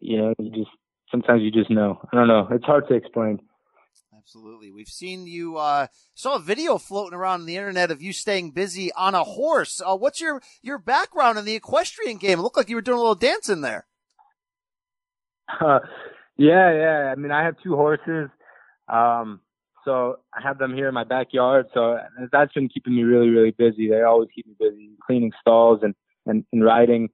you 0.00 0.16
know 0.16 0.32
you 0.38 0.50
just 0.50 0.70
sometimes 1.10 1.42
you 1.42 1.50
just 1.50 1.68
know. 1.68 1.98
I 2.12 2.16
don't 2.16 2.28
know. 2.28 2.46
It's 2.52 2.64
hard 2.64 2.86
to 2.86 2.94
explain. 2.94 3.40
Absolutely. 4.22 4.70
We've 4.70 4.86
seen 4.86 5.26
you 5.26 5.56
uh 5.56 5.88
saw 6.14 6.36
a 6.36 6.38
video 6.38 6.78
floating 6.78 7.18
around 7.18 7.40
on 7.40 7.46
the 7.46 7.56
internet 7.56 7.90
of 7.90 8.00
you 8.00 8.12
staying 8.12 8.52
busy 8.52 8.92
on 8.92 9.16
a 9.16 9.24
horse. 9.24 9.82
Uh, 9.84 9.96
what's 9.96 10.20
your 10.20 10.40
your 10.62 10.78
background 10.78 11.38
in 11.38 11.44
the 11.44 11.56
equestrian 11.56 12.18
game? 12.18 12.38
It 12.38 12.42
looked 12.42 12.56
like 12.56 12.68
you 12.68 12.76
were 12.76 12.82
doing 12.82 12.98
a 12.98 13.00
little 13.00 13.16
dancing 13.16 13.62
there. 13.62 13.88
Uh, 15.60 15.80
yeah, 16.36 16.72
yeah. 16.72 17.10
I 17.10 17.16
mean, 17.16 17.32
I 17.32 17.42
have 17.44 17.56
two 17.64 17.74
horses. 17.74 18.30
Um, 18.86 19.40
so 19.84 20.20
I 20.32 20.40
have 20.40 20.58
them 20.58 20.72
here 20.72 20.86
in 20.86 20.94
my 20.94 21.04
backyard. 21.04 21.66
So 21.74 21.98
that's 22.30 22.52
been 22.52 22.68
keeping 22.68 22.94
me 22.94 23.02
really, 23.02 23.30
really 23.30 23.50
busy. 23.50 23.90
They 23.90 24.02
always 24.02 24.28
keep 24.32 24.46
me 24.46 24.54
busy 24.56 24.90
cleaning 25.04 25.32
stalls 25.40 25.80
and, 25.82 25.96
and, 26.26 26.44
and 26.52 26.64
riding. 26.64 27.08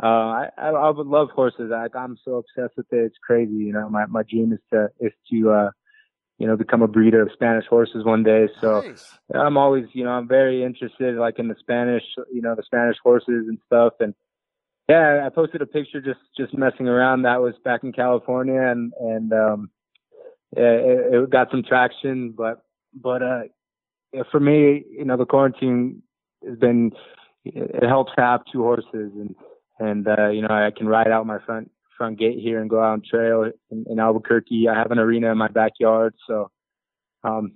Uh, 0.00 0.06
I, 0.06 0.48
I 0.58 0.90
would 0.90 1.08
love 1.08 1.30
horses. 1.34 1.72
I'm 1.72 2.16
so 2.24 2.36
obsessed 2.36 2.76
with 2.76 2.86
it. 2.92 3.06
It's 3.06 3.18
crazy. 3.26 3.52
You 3.52 3.72
know, 3.72 3.88
my, 3.88 4.06
my 4.06 4.22
dream 4.22 4.52
is 4.52 4.60
to, 4.72 4.90
is 5.00 5.12
to, 5.32 5.50
uh, 5.50 5.70
you 6.38 6.46
know, 6.46 6.56
become 6.56 6.82
a 6.82 6.88
breeder 6.88 7.22
of 7.22 7.30
Spanish 7.32 7.66
horses 7.66 8.04
one 8.04 8.22
day. 8.22 8.48
So 8.60 8.80
nice. 8.80 9.18
I'm 9.34 9.56
always, 9.56 9.86
you 9.92 10.04
know, 10.04 10.10
I'm 10.10 10.28
very 10.28 10.62
interested 10.62 11.16
like 11.16 11.38
in 11.38 11.48
the 11.48 11.56
Spanish, 11.58 12.02
you 12.32 12.42
know, 12.42 12.54
the 12.54 12.62
Spanish 12.62 12.96
horses 13.02 13.46
and 13.48 13.58
stuff. 13.66 13.94
And 14.00 14.14
yeah, 14.88 15.22
I 15.24 15.30
posted 15.30 15.62
a 15.62 15.66
picture 15.66 16.00
just, 16.00 16.20
just 16.36 16.56
messing 16.56 16.88
around. 16.88 17.22
That 17.22 17.40
was 17.40 17.54
back 17.64 17.84
in 17.84 17.92
California 17.92 18.60
and, 18.60 18.92
and, 19.00 19.32
um, 19.32 19.70
it, 20.52 21.14
it 21.14 21.30
got 21.30 21.50
some 21.50 21.62
traction, 21.62 22.32
but 22.36 22.62
but 22.94 23.22
uh, 23.22 23.42
for 24.30 24.40
me, 24.40 24.84
you 24.90 25.04
know, 25.04 25.16
the 25.16 25.26
quarantine 25.26 26.02
has 26.46 26.56
been 26.58 26.92
it 27.44 27.86
helps 27.86 28.12
to 28.16 28.22
have 28.22 28.40
two 28.50 28.62
horses 28.62 28.86
and 28.92 29.34
and 29.78 30.08
uh, 30.08 30.28
you 30.28 30.42
know 30.42 30.48
I 30.50 30.70
can 30.76 30.88
ride 30.88 31.10
out 31.10 31.26
my 31.26 31.38
front 31.44 31.70
front 31.96 32.18
gate 32.18 32.38
here 32.38 32.60
and 32.60 32.70
go 32.70 32.80
out 32.80 32.92
on 32.92 33.02
trail 33.08 33.50
in, 33.70 33.84
in 33.88 33.98
Albuquerque. 33.98 34.68
I 34.68 34.78
have 34.78 34.90
an 34.90 34.98
arena 34.98 35.32
in 35.32 35.38
my 35.38 35.48
backyard, 35.48 36.14
so 36.26 36.50
um, 37.24 37.52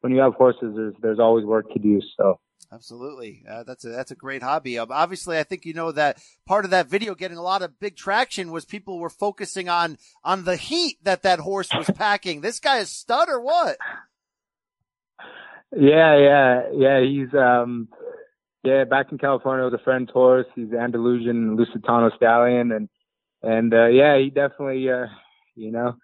when 0.00 0.12
you 0.12 0.20
have 0.20 0.34
horses, 0.34 0.74
there's 0.74 0.94
there's 1.00 1.18
always 1.18 1.44
work 1.44 1.72
to 1.72 1.78
do. 1.78 2.00
So 2.16 2.38
Absolutely, 2.74 3.44
uh, 3.48 3.62
that's 3.62 3.84
a 3.84 3.88
that's 3.88 4.10
a 4.10 4.16
great 4.16 4.42
hobby. 4.42 4.78
Um, 4.78 4.88
obviously, 4.90 5.38
I 5.38 5.44
think 5.44 5.64
you 5.64 5.74
know 5.74 5.92
that 5.92 6.18
part 6.44 6.64
of 6.64 6.72
that 6.72 6.88
video 6.88 7.14
getting 7.14 7.36
a 7.36 7.42
lot 7.42 7.62
of 7.62 7.78
big 7.78 7.96
traction 7.96 8.50
was 8.50 8.64
people 8.64 8.98
were 8.98 9.10
focusing 9.10 9.68
on 9.68 9.96
on 10.24 10.44
the 10.44 10.56
heat 10.56 10.98
that 11.04 11.22
that 11.22 11.38
horse 11.38 11.68
was 11.72 11.88
packing. 11.94 12.40
This 12.40 12.58
guy 12.58 12.78
is 12.78 12.90
stud 12.90 13.28
or 13.28 13.40
what? 13.40 13.76
Yeah, 15.76 16.16
yeah, 16.18 16.62
yeah. 16.72 17.00
He's 17.00 17.32
um, 17.34 17.88
yeah, 18.64 18.84
back 18.84 19.12
in 19.12 19.18
California 19.18 19.64
with 19.64 19.80
a 19.80 19.84
friend's 19.84 20.10
horse. 20.10 20.46
He's 20.56 20.72
Andalusian 20.72 21.56
Lusitano 21.56 22.14
stallion, 22.16 22.72
and 22.72 22.88
and 23.44 23.74
uh, 23.74 23.86
yeah, 23.86 24.18
he 24.18 24.30
definitely 24.30 24.88
uh, 24.90 25.06
you 25.54 25.70
know 25.70 25.96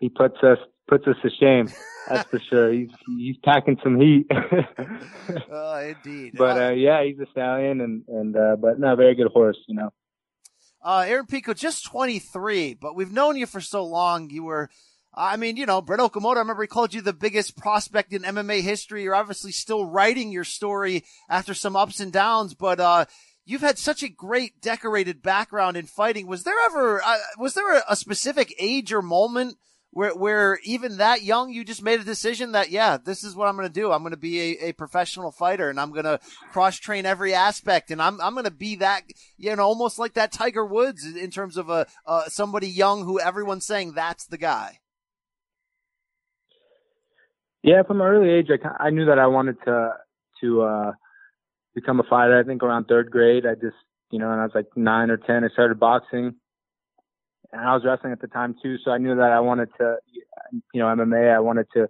he 0.00 0.08
puts 0.08 0.36
us 0.42 0.58
puts 0.88 1.06
us 1.06 1.16
to 1.22 1.30
shame. 1.40 1.68
That's 2.08 2.28
for 2.28 2.40
sure. 2.50 2.72
He's 2.72 2.90
he's 3.06 3.36
packing 3.44 3.78
some 3.82 4.00
heat. 4.00 4.26
uh, 4.30 5.82
indeed. 6.04 6.32
But 6.36 6.60
uh, 6.60 6.72
yeah, 6.72 7.04
he's 7.04 7.18
a 7.18 7.26
stallion, 7.30 7.80
and 7.80 8.02
and 8.08 8.36
uh, 8.36 8.56
but 8.56 8.78
no, 8.78 8.94
very 8.96 9.14
good 9.14 9.30
horse. 9.32 9.58
You 9.68 9.76
know. 9.76 9.90
Uh, 10.84 11.04
Aaron 11.06 11.26
Pico, 11.26 11.54
just 11.54 11.84
23, 11.86 12.74
but 12.74 12.96
we've 12.96 13.12
known 13.12 13.36
you 13.36 13.46
for 13.46 13.60
so 13.60 13.84
long. 13.84 14.30
You 14.30 14.42
were, 14.42 14.68
I 15.14 15.36
mean, 15.36 15.56
you 15.56 15.64
know, 15.64 15.80
Brett 15.80 16.00
Okamoto, 16.00 16.34
I 16.34 16.40
remember 16.40 16.62
he 16.62 16.66
called 16.66 16.92
you 16.92 17.00
the 17.00 17.12
biggest 17.12 17.56
prospect 17.56 18.12
in 18.12 18.22
MMA 18.22 18.62
history. 18.62 19.04
You're 19.04 19.14
obviously 19.14 19.52
still 19.52 19.84
writing 19.84 20.32
your 20.32 20.42
story 20.42 21.04
after 21.28 21.54
some 21.54 21.76
ups 21.76 22.00
and 22.00 22.12
downs, 22.12 22.54
but, 22.54 22.80
uh, 22.80 23.04
you've 23.44 23.60
had 23.60 23.78
such 23.78 24.02
a 24.02 24.08
great 24.08 24.60
decorated 24.60 25.22
background 25.22 25.76
in 25.76 25.86
fighting. 25.86 26.26
Was 26.26 26.44
there 26.44 26.58
ever, 26.66 27.02
uh, 27.02 27.16
was 27.38 27.54
there 27.54 27.78
a, 27.78 27.82
a 27.90 27.96
specific 27.96 28.54
age 28.58 28.92
or 28.92 29.02
moment 29.02 29.56
where 29.92 30.14
where 30.14 30.58
even 30.64 30.96
that 30.96 31.22
young 31.22 31.52
you 31.52 31.64
just 31.64 31.82
made 31.82 32.00
a 32.00 32.04
decision 32.04 32.52
that 32.52 32.70
yeah 32.70 32.96
this 32.96 33.22
is 33.22 33.36
what 33.36 33.46
i'm 33.46 33.56
going 33.56 33.68
to 33.68 33.72
do 33.72 33.92
i'm 33.92 34.02
going 34.02 34.10
to 34.10 34.16
be 34.16 34.40
a, 34.40 34.68
a 34.68 34.72
professional 34.72 35.30
fighter 35.30 35.68
and 35.68 35.78
i'm 35.78 35.92
going 35.92 36.04
to 36.04 36.18
cross 36.50 36.78
train 36.78 37.06
every 37.06 37.34
aspect 37.34 37.90
and 37.90 38.00
i'm 38.00 38.20
i'm 38.20 38.32
going 38.32 38.44
to 38.44 38.50
be 38.50 38.76
that 38.76 39.02
you 39.36 39.54
know 39.54 39.62
almost 39.62 39.98
like 39.98 40.14
that 40.14 40.32
tiger 40.32 40.64
woods 40.64 41.04
in 41.04 41.30
terms 41.30 41.56
of 41.56 41.68
a 41.68 41.86
uh, 42.06 42.24
somebody 42.26 42.68
young 42.68 43.04
who 43.04 43.20
everyone's 43.20 43.66
saying 43.66 43.92
that's 43.92 44.26
the 44.26 44.38
guy 44.38 44.78
yeah 47.62 47.82
from 47.82 48.00
an 48.00 48.06
early 48.06 48.30
age 48.30 48.48
i, 48.50 48.86
I 48.86 48.90
knew 48.90 49.04
that 49.06 49.18
i 49.18 49.26
wanted 49.26 49.56
to 49.64 49.90
to 50.40 50.62
uh 50.62 50.92
become 51.74 52.00
a 52.00 52.04
fighter 52.04 52.38
i 52.38 52.44
think 52.44 52.62
around 52.62 52.84
third 52.84 53.10
grade 53.10 53.46
i 53.46 53.54
just 53.54 53.76
you 54.10 54.18
know 54.18 54.30
and 54.30 54.40
i 54.40 54.44
was 54.44 54.52
like 54.54 54.66
nine 54.76 55.10
or 55.10 55.16
ten 55.16 55.44
i 55.44 55.48
started 55.48 55.78
boxing 55.78 56.34
and 57.52 57.60
I 57.60 57.74
was 57.74 57.84
wrestling 57.84 58.12
at 58.12 58.20
the 58.20 58.28
time 58.28 58.56
too, 58.62 58.76
so 58.82 58.90
I 58.90 58.98
knew 58.98 59.14
that 59.14 59.30
I 59.30 59.40
wanted 59.40 59.68
to, 59.78 59.96
you 60.72 60.80
know, 60.80 60.86
MMA. 60.86 61.34
I 61.34 61.40
wanted 61.40 61.66
to 61.74 61.88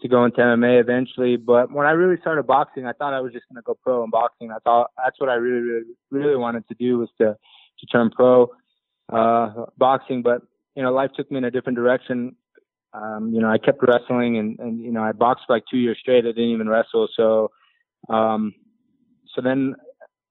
to 0.00 0.08
go 0.08 0.24
into 0.24 0.38
MMA 0.38 0.80
eventually. 0.80 1.36
But 1.36 1.70
when 1.70 1.86
I 1.86 1.92
really 1.92 2.20
started 2.20 2.46
boxing, 2.46 2.86
I 2.86 2.92
thought 2.92 3.14
I 3.14 3.20
was 3.20 3.32
just 3.32 3.44
going 3.48 3.56
to 3.56 3.62
go 3.62 3.76
pro 3.80 4.02
in 4.02 4.10
boxing. 4.10 4.50
I 4.50 4.58
thought 4.64 4.90
that's 4.96 5.20
what 5.20 5.28
I 5.28 5.34
really, 5.34 5.60
really, 5.60 5.84
really 6.10 6.36
wanted 6.36 6.66
to 6.68 6.74
do 6.74 6.98
was 6.98 7.08
to 7.18 7.36
to 7.78 7.86
turn 7.86 8.10
pro 8.10 8.50
uh, 9.12 9.66
boxing. 9.76 10.22
But 10.22 10.42
you 10.74 10.82
know, 10.82 10.92
life 10.92 11.10
took 11.14 11.30
me 11.30 11.38
in 11.38 11.44
a 11.44 11.50
different 11.50 11.76
direction. 11.76 12.34
Um, 12.94 13.30
you 13.32 13.40
know, 13.40 13.50
I 13.50 13.58
kept 13.58 13.82
wrestling, 13.86 14.38
and 14.38 14.58
and 14.58 14.80
you 14.80 14.92
know, 14.92 15.02
I 15.02 15.12
boxed 15.12 15.44
for 15.46 15.54
like 15.54 15.64
two 15.70 15.78
years 15.78 15.98
straight. 16.00 16.24
I 16.24 16.28
didn't 16.28 16.44
even 16.44 16.68
wrestle. 16.68 17.08
So, 17.14 17.50
um, 18.08 18.54
so 19.34 19.42
then 19.42 19.74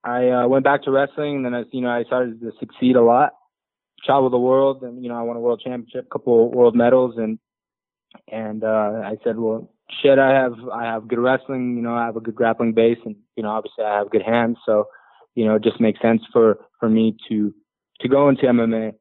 I 0.03 0.29
uh, 0.29 0.47
went 0.47 0.63
back 0.63 0.83
to 0.83 0.91
wrestling, 0.91 1.37
and 1.37 1.45
then 1.45 1.53
I, 1.53 1.63
you 1.71 1.81
know, 1.81 1.89
I 1.89 2.03
started 2.03 2.39
to 2.41 2.51
succeed 2.59 2.95
a 2.95 3.03
lot. 3.03 3.33
Travel 4.03 4.31
the 4.31 4.39
world 4.39 4.81
and 4.81 5.03
you 5.03 5.09
know 5.09 5.15
I 5.15 5.21
won 5.21 5.37
a 5.37 5.39
world 5.39 5.61
championship, 5.63 6.07
a 6.07 6.09
couple 6.09 6.51
world 6.51 6.75
medals 6.75 7.17
and 7.17 7.37
and 8.31 8.63
uh 8.63 9.01
I 9.05 9.17
said, 9.23 9.37
well, 9.37 9.71
shit, 10.01 10.17
I 10.17 10.31
have 10.31 10.53
I 10.73 10.85
have 10.85 11.07
good 11.07 11.19
wrestling, 11.19 11.75
you 11.75 11.83
know, 11.83 11.93
I 11.93 12.05
have 12.05 12.15
a 12.15 12.19
good 12.19 12.33
grappling 12.33 12.73
base 12.73 12.97
and 13.05 13.15
you 13.35 13.43
know 13.43 13.49
obviously 13.49 13.83
I 13.83 13.99
have 13.99 14.09
good 14.09 14.23
hands, 14.23 14.57
so 14.65 14.85
you 15.35 15.45
know 15.45 15.55
it 15.55 15.63
just 15.63 15.79
makes 15.79 16.01
sense 16.01 16.23
for 16.33 16.57
for 16.79 16.89
me 16.89 17.15
to 17.29 17.53
to 17.99 18.07
go 18.07 18.27
into 18.27 18.43
MMA. 18.43 18.93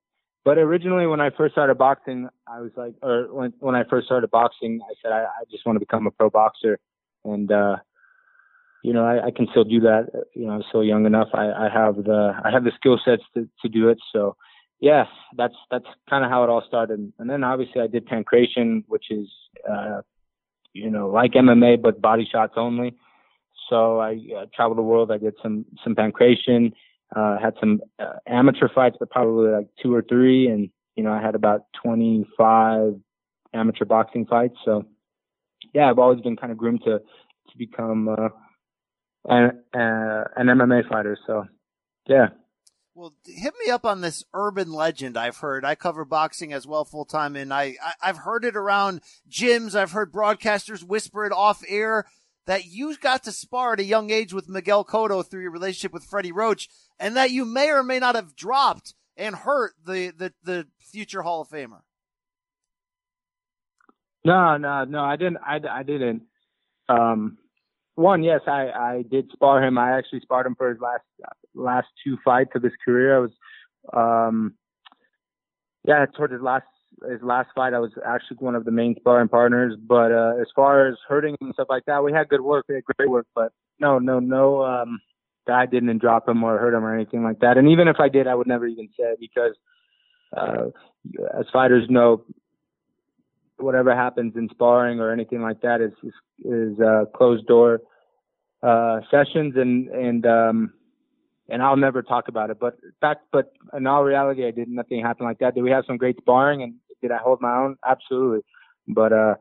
But 0.45 0.59
originally 0.59 1.07
when 1.07 1.21
I 1.23 1.31
first 1.31 1.55
started 1.55 1.79
boxing, 1.79 2.29
I 2.47 2.61
was 2.61 2.73
like 2.77 2.93
or 3.03 3.33
when 3.33 3.55
when 3.61 3.75
I 3.75 3.85
first 3.89 4.05
started 4.05 4.31
boxing, 4.31 4.81
I 4.83 4.93
said 5.03 5.13
I, 5.13 5.23
I 5.23 5.45
just 5.51 5.65
want 5.65 5.77
to 5.77 5.81
become 5.81 6.07
a 6.07 6.11
pro 6.11 6.29
boxer. 6.29 6.79
And 7.25 7.51
uh 7.51 7.77
you 8.83 8.93
know, 8.93 9.05
I, 9.05 9.27
I 9.27 9.31
can 9.31 9.47
still 9.51 9.65
do 9.65 9.81
that. 9.81 10.07
You 10.35 10.47
know, 10.47 10.53
I'm 10.53 10.65
still 10.69 10.85
young 10.85 11.07
enough. 11.07 11.29
I, 11.35 11.51
I 11.51 11.69
have 11.73 11.97
the 11.97 12.33
I 12.45 12.51
have 12.51 12.65
the 12.65 12.73
skill 12.77 12.99
sets 13.05 13.23
to, 13.35 13.49
to 13.63 13.69
do 13.69 13.89
it. 13.89 13.99
So 14.13 14.37
yeah, 14.81 15.05
that's 15.37 15.55
that's 15.71 15.85
kind 16.09 16.25
of 16.25 16.31
how 16.31 16.45
it 16.45 16.51
all 16.51 16.65
started. 16.67 17.13
And 17.19 17.29
then 17.29 17.45
obviously 17.45 17.83
I 17.83 17.87
did 17.87 18.09
pankration, 18.09 18.85
which 18.89 19.11
is 19.11 19.29
uh, 19.71 20.01
you 20.73 20.91
know 20.91 21.09
like 21.09 21.33
MMA 21.33 21.83
but 21.83 22.01
body 22.01 22.27
shots 22.31 22.55
only. 22.57 22.97
So 23.69 24.01
I 24.01 24.19
uh, 24.37 24.47
traveled 24.55 24.79
the 24.79 24.83
world. 24.83 25.13
I 25.13 25.19
did 25.19 25.35
some 25.43 25.67
some 25.85 25.95
pankration, 25.95 26.73
uh, 27.15 27.39
had 27.39 27.55
some 27.61 27.81
uh, 27.99 28.15
amateur 28.27 28.69
fights, 28.75 28.97
but 28.99 29.11
probably 29.11 29.51
like 29.51 29.69
two 29.83 29.95
or 29.95 30.03
three, 30.03 30.49
and 30.49 30.71
you 30.97 31.05
know 31.05 31.13
I 31.13 31.21
had 31.21 31.35
about 31.35 31.67
25 31.83 32.95
amateur 33.53 33.85
boxing 33.85 34.25
fights. 34.25 34.57
So 34.65 34.87
yeah, 35.75 35.91
I've 35.91 35.99
always 35.99 36.21
been 36.23 36.37
kind 36.37 36.51
of 36.51 36.59
groomed 36.59 36.83
to 36.85 36.99
to 36.99 37.59
become 37.59 38.09
uh, 38.09 38.29
an, 39.25 39.63
uh, 39.75 40.25
an 40.37 40.47
MMA 40.47 40.89
fighter. 40.89 41.19
So 41.27 41.45
yeah. 42.07 42.29
Well, 42.95 43.15
hit 43.25 43.55
me 43.65 43.71
up 43.71 43.87
on 43.87 44.01
this 44.01 44.25
urban 44.35 44.73
legend 44.73 45.17
I've 45.17 45.39
heard. 45.39 45.65
I 45.65 45.75
cover 45.75 46.05
boxing 46.05 46.53
as 46.53 46.67
well 46.67 46.85
full 46.85 47.05
time, 47.05 47.37
and 47.37 47.55
I, 47.55 47.77
I 48.03 48.07
have 48.09 48.19
heard 48.19 48.45
it 48.45 48.57
around 48.57 49.01
gyms. 49.31 49.75
I've 49.75 49.93
heard 49.93 50.13
broadcasters 50.13 50.83
whisper 50.83 51.25
it 51.25 51.33
off 51.33 51.63
air 51.69 52.05
that 52.47 52.67
you 52.67 52.97
got 52.97 53.23
to 53.25 53.33
spar 53.33 53.75
at 53.75 53.81
a 53.81 53.85
young 53.85 54.11
age 54.11 54.33
with 54.33 54.49
Miguel 54.49 54.85
Cotto 54.85 55.23
through 55.25 55.43
your 55.43 55.53
relationship 55.53 55.93
with 55.93 56.05
Freddie 56.05 56.33
Roach, 56.33 56.69
and 56.99 57.17
that 57.17 57.31
you 57.31 57.45
may 57.45 57.71
or 57.71 57.83
may 57.83 58.01
not 58.01 58.17
have 58.17 58.35
dropped 58.35 58.95
and 59.17 59.37
hurt 59.37 59.75
the 59.85 60.13
the, 60.17 60.33
the 60.43 60.67
future 60.79 61.23
Hall 61.23 61.43
of 61.43 61.49
Famer. 61.49 61.83
No, 64.25 64.57
no, 64.57 64.85
no, 64.85 65.03
I 65.03 65.17
didn't. 65.17 65.39
I, 65.39 65.61
I 65.71 65.83
didn't. 65.85 66.23
Um, 66.89 67.39
one, 68.01 68.23
yes, 68.23 68.41
I, 68.47 68.71
I 68.71 69.05
did 69.09 69.31
spar 69.33 69.63
him. 69.63 69.79
I 69.79 69.97
actually 69.97 70.21
sparred 70.21 70.47
him 70.47 70.55
for 70.57 70.71
his 70.71 70.81
last 70.81 71.05
last 71.55 71.89
two 72.05 72.17
fights 72.25 72.51
of 72.55 72.63
his 72.63 72.73
career. 72.85 73.17
I 73.17 73.21
was, 73.21 73.31
um, 73.93 74.55
yeah, 75.85 76.07
towards 76.17 76.33
his 76.33 76.43
last 76.43 76.67
his 77.09 77.23
last 77.23 77.51
fight, 77.55 77.75
I 77.75 77.79
was 77.79 77.93
actually 78.07 78.39
one 78.39 78.55
of 78.55 78.65
the 78.65 78.71
main 78.71 78.97
sparring 78.97 79.29
partners. 79.29 79.75
But 79.79 80.13
uh, 80.13 80.35
as 80.41 80.47
far 80.57 80.89
as 80.89 80.97
hurting 81.09 81.37
and 81.41 81.55
stuff 81.55 81.69
like 81.71 81.85
that, 81.87 82.03
we 82.03 82.13
had 82.13 82.29
good 82.29 82.41
work. 82.41 82.67
We 82.69 82.77
had 82.77 82.85
great 82.85 83.11
work. 83.11 83.27
But 83.35 83.53
no, 83.79 83.99
no, 83.99 84.19
no, 84.19 84.63
um, 84.65 85.01
I 85.47 85.67
didn't 85.67 85.99
drop 85.99 86.29
him 86.29 86.43
or 86.43 86.59
hurt 86.59 86.75
him 86.75 86.85
or 86.85 86.95
anything 86.95 87.23
like 87.23 87.41
that. 87.41 87.59
And 87.59 87.69
even 87.69 87.89
if 87.89 87.97
I 87.99 88.09
did, 88.09 88.27
I 88.27 88.35
would 88.35 88.47
never 88.47 88.67
even 88.67 88.89
say 88.99 89.05
it 89.05 89.21
because, 89.21 89.55
uh, 90.37 90.67
as 91.39 91.47
fighters 91.53 91.87
know, 91.89 92.25
whatever 93.59 93.95
happens 93.95 94.35
in 94.37 94.49
sparring 94.51 95.01
or 95.01 95.13
anything 95.13 95.43
like 95.43 95.61
that 95.61 95.81
is 95.81 95.93
is, 96.03 96.15
is 96.45 96.81
uh, 96.81 97.05
closed 97.15 97.47
door 97.47 97.81
uh, 98.63 99.01
sessions, 99.11 99.55
and 99.57 99.89
and 99.89 100.27
um, 100.27 100.73
and 101.49 101.63
I'll 101.63 101.77
never 101.77 102.03
talk 102.03 102.29
about 102.29 102.51
it. 102.51 102.59
But 102.61 102.79
fact, 103.01 103.23
but 103.33 103.53
in 103.77 103.87
all 103.87 104.05
reality, 104.05 104.47
I 104.47 104.51
did 104.51 104.69
nothing 104.69 105.03
happen 105.03 105.27
like 105.27 105.39
that. 105.39 105.55
Did 105.55 105.63
we 105.63 105.71
have 105.71 105.85
some 105.87 105.97
great 105.97 106.17
sparring, 106.19 106.63
and 106.63 106.75
did 107.03 107.11
I 107.11 107.19
hold 107.19 107.41
my 107.41 107.57
own? 107.57 107.77
Absolutely. 107.87 108.41
But 108.89 109.13
uh, 109.13 109.35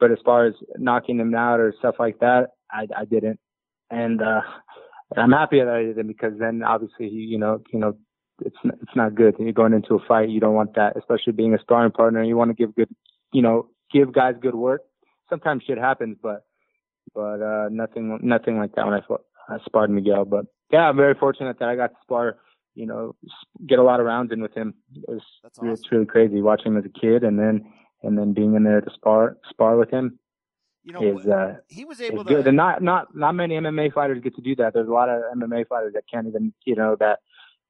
but 0.00 0.10
as 0.10 0.18
far 0.24 0.46
as 0.46 0.54
knocking 0.76 1.18
him 1.18 1.34
out 1.34 1.60
or 1.60 1.74
stuff 1.78 1.96
like 1.98 2.18
that, 2.20 2.50
I 2.70 2.86
I 2.96 3.04
didn't, 3.04 3.40
and 3.90 4.22
uh, 4.22 4.42
I'm 5.16 5.32
happy 5.32 5.58
that 5.58 5.68
I 5.68 5.84
didn't 5.84 6.08
because 6.08 6.34
then 6.38 6.62
obviously 6.62 7.08
you 7.08 7.38
know 7.38 7.62
you 7.72 7.78
know 7.78 7.96
it's 8.44 8.56
it's 8.64 8.96
not 8.96 9.14
good. 9.14 9.36
You're 9.38 9.52
going 9.52 9.72
into 9.72 9.94
a 9.94 10.06
fight, 10.06 10.28
you 10.28 10.40
don't 10.40 10.54
want 10.54 10.74
that, 10.76 10.96
especially 10.96 11.32
being 11.32 11.54
a 11.54 11.58
sparring 11.58 11.92
partner. 11.92 12.22
You 12.22 12.36
want 12.36 12.50
to 12.50 12.54
give 12.54 12.74
good, 12.74 12.88
you 13.32 13.42
know, 13.42 13.68
give 13.92 14.12
guys 14.12 14.34
good 14.40 14.54
work. 14.54 14.82
Sometimes 15.28 15.64
shit 15.66 15.78
happens, 15.78 16.16
but 16.22 16.44
but 17.14 17.42
uh, 17.42 17.68
nothing 17.70 18.18
nothing 18.22 18.58
like 18.58 18.74
that 18.74 18.86
when 18.86 18.94
I, 18.94 19.58
sparred 19.64 19.90
Miguel. 19.90 20.24
But 20.24 20.46
yeah, 20.70 20.88
I'm 20.88 20.96
very 20.96 21.14
fortunate 21.14 21.58
that 21.58 21.68
I 21.68 21.76
got 21.76 21.88
to 21.88 21.96
spar. 22.02 22.38
You 22.74 22.86
know, 22.86 23.16
get 23.66 23.78
a 23.78 23.82
lot 23.82 23.98
of 24.00 24.06
rounds 24.06 24.32
in 24.32 24.40
with 24.40 24.54
him. 24.54 24.74
It 24.94 25.04
was, 25.08 25.22
awesome. 25.44 25.70
It's 25.70 25.90
really 25.90 26.06
crazy 26.06 26.40
watching 26.40 26.72
him 26.72 26.78
as 26.78 26.84
a 26.84 27.00
kid, 27.00 27.24
and 27.24 27.38
then 27.38 27.72
and 28.02 28.16
then 28.16 28.32
being 28.32 28.54
in 28.54 28.64
there 28.64 28.80
to 28.80 28.90
spar 28.92 29.36
spar 29.48 29.76
with 29.76 29.90
him. 29.90 30.18
You 30.84 30.92
know, 30.92 31.18
is, 31.18 31.26
uh, 31.26 31.56
he 31.68 31.84
was 31.84 32.00
able 32.00 32.24
to. 32.24 32.34
Good. 32.34 32.46
And 32.46 32.56
not 32.56 32.82
not 32.82 33.14
not 33.14 33.34
many 33.34 33.56
MMA 33.56 33.92
fighters 33.92 34.22
get 34.22 34.36
to 34.36 34.42
do 34.42 34.54
that. 34.56 34.74
There's 34.74 34.88
a 34.88 34.92
lot 34.92 35.08
of 35.08 35.22
MMA 35.36 35.66
fighters 35.68 35.94
that 35.94 36.04
can't 36.12 36.26
even 36.26 36.52
you 36.64 36.76
know 36.76 36.96
that 37.00 37.18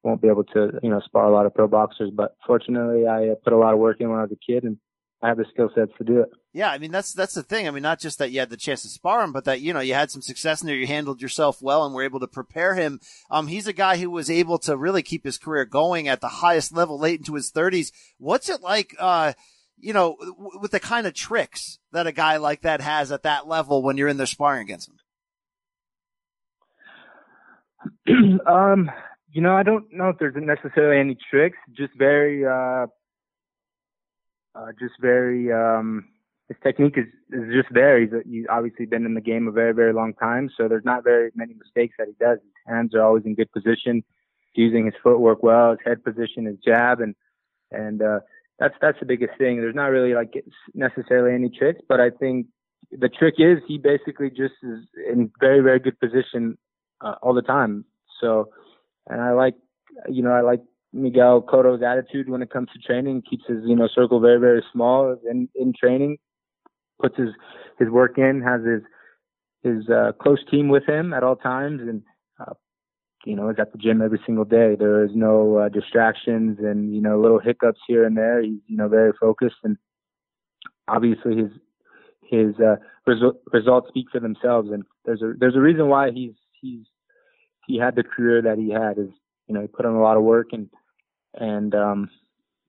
won't 0.02 0.22
be 0.22 0.28
able 0.28 0.44
to 0.44 0.78
you 0.82 0.90
know 0.90 1.00
spar 1.00 1.24
a 1.24 1.32
lot 1.32 1.46
of 1.46 1.54
pro 1.54 1.66
boxers. 1.66 2.10
But 2.14 2.36
fortunately, 2.46 3.06
I 3.06 3.34
put 3.42 3.52
a 3.52 3.58
lot 3.58 3.72
of 3.72 3.80
work 3.80 4.00
in 4.00 4.10
when 4.10 4.18
I 4.18 4.22
was 4.22 4.32
a 4.32 4.52
kid, 4.52 4.64
and 4.64 4.76
I 5.20 5.28
have 5.28 5.36
the 5.36 5.46
skill 5.52 5.68
sets 5.74 5.90
to 5.98 6.04
do 6.04 6.20
it. 6.20 6.30
Yeah, 6.52 6.70
I 6.70 6.78
mean 6.78 6.92
that's 6.92 7.12
that's 7.12 7.34
the 7.34 7.42
thing. 7.42 7.66
I 7.66 7.72
mean, 7.72 7.82
not 7.82 7.98
just 7.98 8.18
that 8.18 8.30
you 8.30 8.38
had 8.38 8.50
the 8.50 8.56
chance 8.56 8.82
to 8.82 8.88
spar 8.88 9.22
him, 9.22 9.32
but 9.32 9.44
that 9.46 9.60
you 9.60 9.72
know 9.72 9.80
you 9.80 9.94
had 9.94 10.10
some 10.10 10.22
success 10.22 10.60
in 10.62 10.68
there. 10.68 10.76
You 10.76 10.86
handled 10.86 11.20
yourself 11.20 11.60
well, 11.60 11.84
and 11.84 11.94
were 11.94 12.04
able 12.04 12.20
to 12.20 12.28
prepare 12.28 12.74
him. 12.74 13.00
Um, 13.30 13.48
he's 13.48 13.66
a 13.66 13.72
guy 13.72 13.96
who 13.96 14.10
was 14.10 14.30
able 14.30 14.58
to 14.60 14.76
really 14.76 15.02
keep 15.02 15.24
his 15.24 15.36
career 15.36 15.64
going 15.64 16.06
at 16.06 16.20
the 16.20 16.28
highest 16.28 16.72
level 16.72 16.98
late 16.98 17.18
into 17.18 17.34
his 17.34 17.50
thirties. 17.50 17.90
What's 18.18 18.48
it 18.48 18.62
like? 18.62 18.94
Uh, 18.98 19.32
you 19.80 19.92
know, 19.92 20.16
w- 20.20 20.58
with 20.60 20.70
the 20.70 20.80
kind 20.80 21.06
of 21.06 21.14
tricks 21.14 21.78
that 21.92 22.06
a 22.06 22.12
guy 22.12 22.36
like 22.36 22.62
that 22.62 22.80
has 22.80 23.10
at 23.12 23.24
that 23.24 23.48
level 23.48 23.82
when 23.82 23.96
you're 23.96 24.08
in 24.08 24.16
there 24.16 24.26
sparring 24.26 24.62
against 24.62 24.88
him. 28.06 28.40
um, 28.46 28.90
you 29.32 29.42
know, 29.42 29.54
I 29.54 29.62
don't 29.64 29.92
know 29.92 30.08
if 30.08 30.18
there's 30.18 30.34
necessarily 30.36 31.00
any 31.00 31.16
tricks. 31.30 31.58
Just 31.76 31.92
very. 31.96 32.44
Uh 32.46 32.86
uh, 34.58 34.72
just 34.78 34.94
very 35.00 35.52
um, 35.52 36.04
his 36.48 36.56
technique 36.62 36.96
is, 36.96 37.06
is 37.30 37.52
just 37.52 37.68
there. 37.72 38.00
He's, 38.00 38.10
he's 38.28 38.46
obviously 38.50 38.86
been 38.86 39.04
in 39.04 39.14
the 39.14 39.20
game 39.20 39.46
a 39.46 39.52
very 39.52 39.72
very 39.72 39.92
long 39.92 40.14
time, 40.14 40.50
so 40.56 40.68
there's 40.68 40.84
not 40.84 41.04
very 41.04 41.30
many 41.34 41.54
mistakes 41.54 41.94
that 41.98 42.08
he 42.08 42.14
does. 42.18 42.38
His 42.42 42.52
hands 42.74 42.94
are 42.94 43.02
always 43.02 43.24
in 43.24 43.34
good 43.34 43.52
position, 43.52 44.02
he's 44.52 44.64
using 44.64 44.86
his 44.86 44.94
footwork 45.02 45.42
well, 45.42 45.70
his 45.70 45.80
head 45.84 46.04
position, 46.04 46.46
his 46.46 46.56
jab, 46.64 47.00
and 47.00 47.14
and 47.70 48.02
uh, 48.02 48.20
that's 48.58 48.74
that's 48.80 48.98
the 48.98 49.06
biggest 49.06 49.36
thing. 49.38 49.60
There's 49.60 49.74
not 49.74 49.86
really 49.86 50.14
like 50.14 50.32
necessarily 50.74 51.34
any 51.34 51.50
tricks, 51.50 51.80
but 51.88 52.00
I 52.00 52.10
think 52.10 52.46
the 52.90 53.08
trick 53.08 53.34
is 53.38 53.58
he 53.66 53.78
basically 53.78 54.30
just 54.30 54.54
is 54.62 54.80
in 55.10 55.30
very 55.40 55.60
very 55.60 55.78
good 55.78 55.98
position 56.00 56.56
uh, 57.00 57.14
all 57.22 57.34
the 57.34 57.42
time. 57.42 57.84
So, 58.20 58.50
and 59.06 59.20
I 59.20 59.32
like 59.32 59.54
you 60.08 60.22
know 60.22 60.32
I 60.32 60.40
like 60.40 60.62
Miguel 60.92 61.42
Cotto's 61.42 61.82
attitude 61.82 62.28
when 62.28 62.42
it 62.42 62.50
comes 62.50 62.68
to 62.72 62.78
training. 62.78 63.22
Keeps 63.28 63.44
his 63.46 63.58
you 63.64 63.76
know 63.76 63.88
circle 63.94 64.20
very 64.20 64.40
very 64.40 64.62
small 64.72 65.16
in 65.30 65.48
in 65.54 65.72
training. 65.78 66.18
Puts 67.00 67.16
his 67.16 67.30
his 67.78 67.88
work 67.88 68.18
in. 68.18 68.42
Has 68.42 68.62
his 68.64 68.82
his 69.62 69.88
uh, 69.88 70.12
close 70.20 70.42
team 70.50 70.68
with 70.68 70.86
him 70.86 71.12
at 71.12 71.22
all 71.22 71.36
times, 71.36 71.80
and 71.82 72.02
uh, 72.40 72.54
you 73.24 73.36
know 73.36 73.50
is 73.50 73.56
at 73.58 73.72
the 73.72 73.78
gym 73.78 74.00
every 74.02 74.20
single 74.24 74.44
day. 74.44 74.76
There 74.78 75.04
is 75.04 75.10
no 75.14 75.56
uh, 75.56 75.68
distractions 75.68 76.58
and 76.60 76.94
you 76.94 77.00
know 77.00 77.20
little 77.20 77.40
hiccups 77.40 77.80
here 77.86 78.04
and 78.04 78.16
there. 78.16 78.42
He's 78.42 78.60
you 78.66 78.76
know 78.76 78.88
very 78.88 79.12
focused, 79.20 79.56
and 79.64 79.76
obviously 80.88 81.36
his 81.36 81.50
his 82.22 82.54
uh, 82.60 82.76
resu- 83.08 83.38
results 83.52 83.88
speak 83.88 84.06
for 84.12 84.20
themselves. 84.20 84.70
And 84.70 84.84
there's 85.04 85.22
a 85.22 85.32
there's 85.38 85.56
a 85.56 85.60
reason 85.60 85.88
why 85.88 86.10
he's 86.10 86.34
he's 86.60 86.86
he 87.66 87.78
had 87.78 87.96
the 87.96 88.02
career 88.04 88.42
that 88.42 88.58
he 88.58 88.70
had. 88.70 88.98
Is 88.98 89.12
you 89.48 89.54
know 89.54 89.60
he 89.60 89.66
put 89.66 89.86
in 89.86 89.92
a 89.92 90.00
lot 90.00 90.16
of 90.16 90.22
work 90.22 90.48
and 90.52 90.68
and 91.34 91.74
um, 91.74 92.10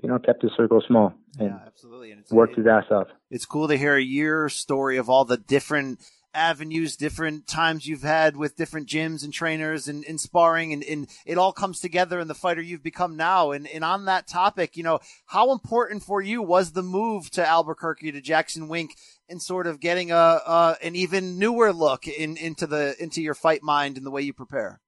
you 0.02 0.10
know 0.10 0.20
kept 0.20 0.42
his 0.42 0.52
circle 0.58 0.82
small 0.88 1.14
and 1.38 1.50
yeah, 1.50 1.60
absolutely. 1.66 2.12
And 2.12 2.24
worked 2.32 2.56
his 2.56 2.68
ass 2.68 2.86
off. 2.92 3.08
It's 3.30 3.46
cool 3.46 3.68
to 3.68 3.78
hear 3.78 3.98
your 3.98 4.50
story 4.50 4.98
of 4.98 5.10
all 5.10 5.26
the 5.26 5.38
different 5.38 6.00
avenues, 6.34 6.96
different 6.96 7.48
times 7.48 7.88
you've 7.88 8.04
had 8.04 8.38
with 8.38 8.56
different 8.56 8.88
gyms 8.88 9.24
and 9.24 9.34
trainers 9.34 9.88
and, 9.88 10.06
and 10.06 10.22
sparring 10.22 10.72
and, 10.74 10.84
and 10.84 11.08
it 11.26 11.40
all 11.40 11.52
comes 11.52 11.80
together 11.80 12.20
in 12.20 12.28
the 12.28 12.36
fighter 12.36 12.62
you've 12.62 12.84
become 12.84 13.18
now. 13.18 13.52
And, 13.52 13.68
and 13.68 13.84
on 13.84 14.06
that 14.06 14.28
topic, 14.28 14.78
you 14.78 14.84
know, 14.84 15.00
how 15.26 15.52
important 15.52 16.04
for 16.04 16.22
you 16.22 16.42
was 16.42 16.72
the 16.72 16.84
move 16.84 17.32
to 17.32 17.48
Albuquerque 17.48 18.12
to 18.12 18.22
Jackson 18.22 18.68
Wink 18.68 18.92
and 19.28 19.42
sort 19.42 19.66
of 19.66 19.80
getting 19.80 20.12
a, 20.12 20.16
a 20.16 20.78
an 20.84 20.96
even 20.96 21.40
newer 21.40 21.74
look 21.74 22.08
in, 22.08 22.38
into 22.38 22.68
the, 22.68 22.96
into 23.00 23.22
your 23.22 23.34
fight 23.34 23.64
mind 23.64 23.98
and 23.98 24.06
the 24.06 24.12
way 24.12 24.22
you 24.22 24.34
prepare? 24.34 24.82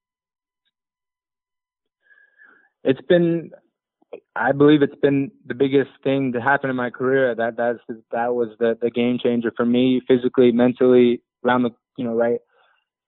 It's 2.83 3.01
been, 3.01 3.51
I 4.35 4.51
believe 4.51 4.81
it's 4.81 4.99
been 5.01 5.31
the 5.45 5.53
biggest 5.53 5.91
thing 6.03 6.33
to 6.33 6.41
happen 6.41 6.69
in 6.69 6.75
my 6.75 6.89
career. 6.89 7.35
That 7.35 7.57
that's 7.57 7.79
that 8.11 8.33
was 8.33 8.49
the 8.59 8.77
the 8.81 8.89
game 8.89 9.19
changer 9.21 9.51
for 9.55 9.65
me, 9.65 10.01
physically, 10.07 10.51
mentally, 10.51 11.21
around 11.45 11.63
the 11.63 11.71
you 11.97 12.05
know 12.05 12.15
right 12.15 12.39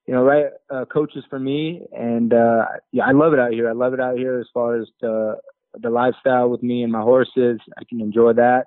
you 0.07 0.13
know 0.13 0.23
right 0.23 0.45
uh, 0.69 0.85
coaches 0.85 1.23
for 1.29 1.39
me. 1.39 1.81
And 1.91 2.33
uh 2.33 2.65
yeah 2.91 3.05
I 3.05 3.11
love 3.11 3.33
it 3.33 3.39
out 3.39 3.51
here. 3.51 3.69
I 3.69 3.73
love 3.73 3.93
it 3.93 3.99
out 3.99 4.17
here 4.17 4.39
as 4.39 4.47
far 4.53 4.79
as 4.79 4.87
the 5.01 5.37
the 5.81 5.89
lifestyle 5.89 6.49
with 6.49 6.61
me 6.61 6.83
and 6.83 6.91
my 6.91 7.01
horses. 7.01 7.59
I 7.77 7.83
can 7.89 7.99
enjoy 7.99 8.33
that. 8.33 8.65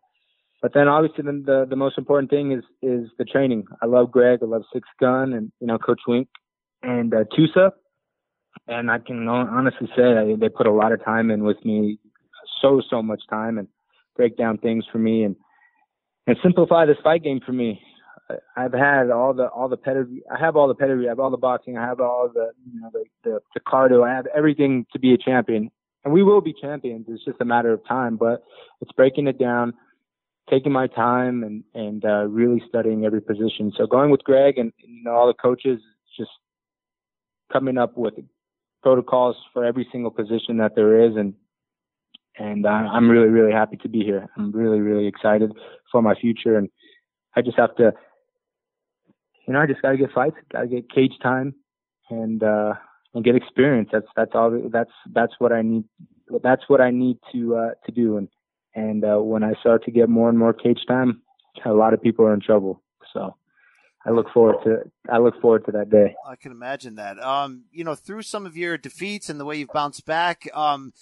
But 0.61 0.73
then 0.75 0.89
obviously 0.89 1.25
the 1.25 1.43
the, 1.45 1.67
the 1.71 1.77
most 1.77 1.99
important 1.99 2.31
thing 2.31 2.53
is 2.53 2.65
is 2.83 3.09
the 3.19 3.25
training. 3.25 3.65
I 3.81 3.87
love 3.87 4.11
Greg. 4.11 4.41
I 4.43 4.47
love 4.47 4.65
Six 4.73 4.89
Gun 4.99 5.33
and 5.33 5.53
you 5.61 5.67
know 5.69 5.79
Coach 5.79 6.01
Wink 6.09 6.29
and 6.83 7.15
uh, 7.15 7.25
Tusa 7.37 7.71
and 8.69 8.91
I 8.91 8.99
can 8.99 9.29
honestly 9.29 9.89
say 9.97 10.37
they 10.39 10.49
put 10.49 10.67
a 10.67 10.73
lot 10.73 10.93
of 10.93 11.05
time 11.05 11.31
in 11.31 11.45
with 11.45 11.65
me 11.65 11.99
so 12.61 12.83
so 12.89 13.03
much 13.03 13.23
time 13.29 13.59
and 13.59 13.69
break 14.17 14.37
down 14.37 14.59
things 14.59 14.85
for 14.91 14.99
me 14.99 15.25
and 15.25 15.37
and 16.27 16.37
simplify 16.43 16.87
this 16.87 16.97
fight 17.03 17.23
game 17.23 17.41
for 17.45 17.53
me 17.53 17.81
I've 18.57 18.73
had 18.73 19.11
all 19.11 19.35
the 19.35 19.47
all 19.49 19.69
the 19.69 19.77
pedigree. 19.77 20.23
I 20.31 20.39
have 20.39 20.57
all 20.57 20.69
the 20.69 20.75
pedigree. 20.75 21.07
I 21.07 21.11
have 21.11 21.21
all 21.21 21.31
the 21.31 21.37
boxing. 21.37 21.77
I 21.77 21.87
have 21.87 22.01
all 22.01 22.29
the 22.33 22.51
you 22.73 22.81
know 22.81 22.91
the, 22.93 23.05
the 23.23 23.41
the 23.55 23.61
cardio. 23.61 24.07
I 24.07 24.15
have 24.15 24.27
everything 24.35 24.87
to 24.93 24.99
be 24.99 25.15
a 25.15 25.19
champion, 25.19 25.71
and 26.05 26.13
we 26.13 26.23
will 26.23 26.41
be 26.41 26.53
champions. 26.53 27.07
It's 27.09 27.25
just 27.25 27.41
a 27.41 27.45
matter 27.45 27.73
of 27.73 27.87
time. 27.87 28.17
But 28.17 28.43
it's 28.81 28.91
breaking 28.93 29.29
it 29.29 29.39
down, 29.39 29.75
taking 30.51 30.73
my 30.73 30.89
time, 30.89 31.45
and 31.45 31.63
and 31.75 32.05
uh, 32.05 32.25
really 32.27 32.63
studying 32.69 33.05
every 33.05 33.21
position. 33.21 33.73
So 33.77 33.87
going 33.87 34.11
with 34.11 34.25
Greg 34.25 34.59
and, 34.59 34.73
and 34.83 34.97
you 34.97 35.05
know 35.05 35.13
all 35.13 35.29
the 35.29 35.35
coaches, 35.35 35.81
just 36.19 36.31
coming 37.53 37.79
up 37.79 37.97
with 37.97 38.15
protocols 38.87 39.37
for 39.53 39.65
every 39.65 39.87
single 39.91 40.13
position 40.21 40.59
that 40.59 40.77
there 40.77 40.93
is, 41.07 41.17
and 41.17 41.35
and 42.39 42.67
I'm 42.67 43.09
really 43.09 43.29
really 43.39 43.53
happy 43.53 43.77
to 43.79 43.89
be 43.89 44.03
here. 44.11 44.29
I'm 44.37 44.53
really 44.53 44.81
really 44.81 45.07
excited 45.07 45.51
for 45.91 46.01
my 46.03 46.15
future, 46.15 46.57
and 46.57 46.69
I 47.37 47.43
just 47.43 47.59
have 47.59 47.75
to 47.77 47.93
you 49.47 49.53
know, 49.53 49.61
I 49.61 49.67
just 49.67 49.83
got 49.83 49.93
to 49.93 49.97
get 49.97 50.13
fights, 50.13 50.37
got 50.53 50.63
to 50.63 50.67
get 50.67 50.91
cage 50.91 51.15
time, 51.23 51.55
and 52.11 52.43
uh, 52.43 52.75
and 53.15 53.25
get 53.25 53.37
experience. 53.37 53.89
That's 53.93 54.07
that's 54.17 54.33
all. 54.35 54.51
That's 54.73 54.91
that's 55.13 55.35
what 55.39 55.53
I 55.53 55.63
need. 55.63 55.85
That's 56.43 56.63
what 56.69 56.81
I 56.81 56.91
need 56.91 57.19
to 57.33 57.57
uh, 57.57 57.71
to 57.87 57.93
do. 57.93 58.17
And 58.19 58.29
and 58.75 59.05
uh, 59.05 59.19
when 59.19 59.43
I 59.45 59.55
start 59.61 59.85
to 59.85 59.91
get 59.91 60.09
more 60.09 60.29
and 60.29 60.39
more 60.39 60.53
cage 60.53 60.85
time, 60.89 61.23
a 61.65 61.73
lot 61.73 61.95
of 61.95 62.03
people 62.03 62.25
are 62.27 62.35
in 62.35 62.41
trouble. 62.41 62.83
So 63.13 63.37
I 64.07 64.11
look 64.11 64.31
forward 64.33 64.63
to 64.65 64.91
I 65.11 65.19
look 65.19 65.41
forward 65.41 65.65
to 65.67 65.73
that 65.73 65.91
day. 65.91 66.15
I 66.27 66.37
can 66.37 66.53
imagine 66.53 66.95
that. 66.95 67.19
Um, 67.19 67.65
you 67.73 67.83
know, 67.83 67.97
through 67.97 68.23
some 68.23 68.47
of 68.47 68.57
your 68.57 68.79
defeats 68.79 69.29
and 69.29 69.41
the 69.41 69.45
way 69.45 69.57
you've 69.57 69.73
bounced 69.73 70.07
back, 70.07 70.49
um, 70.55 70.93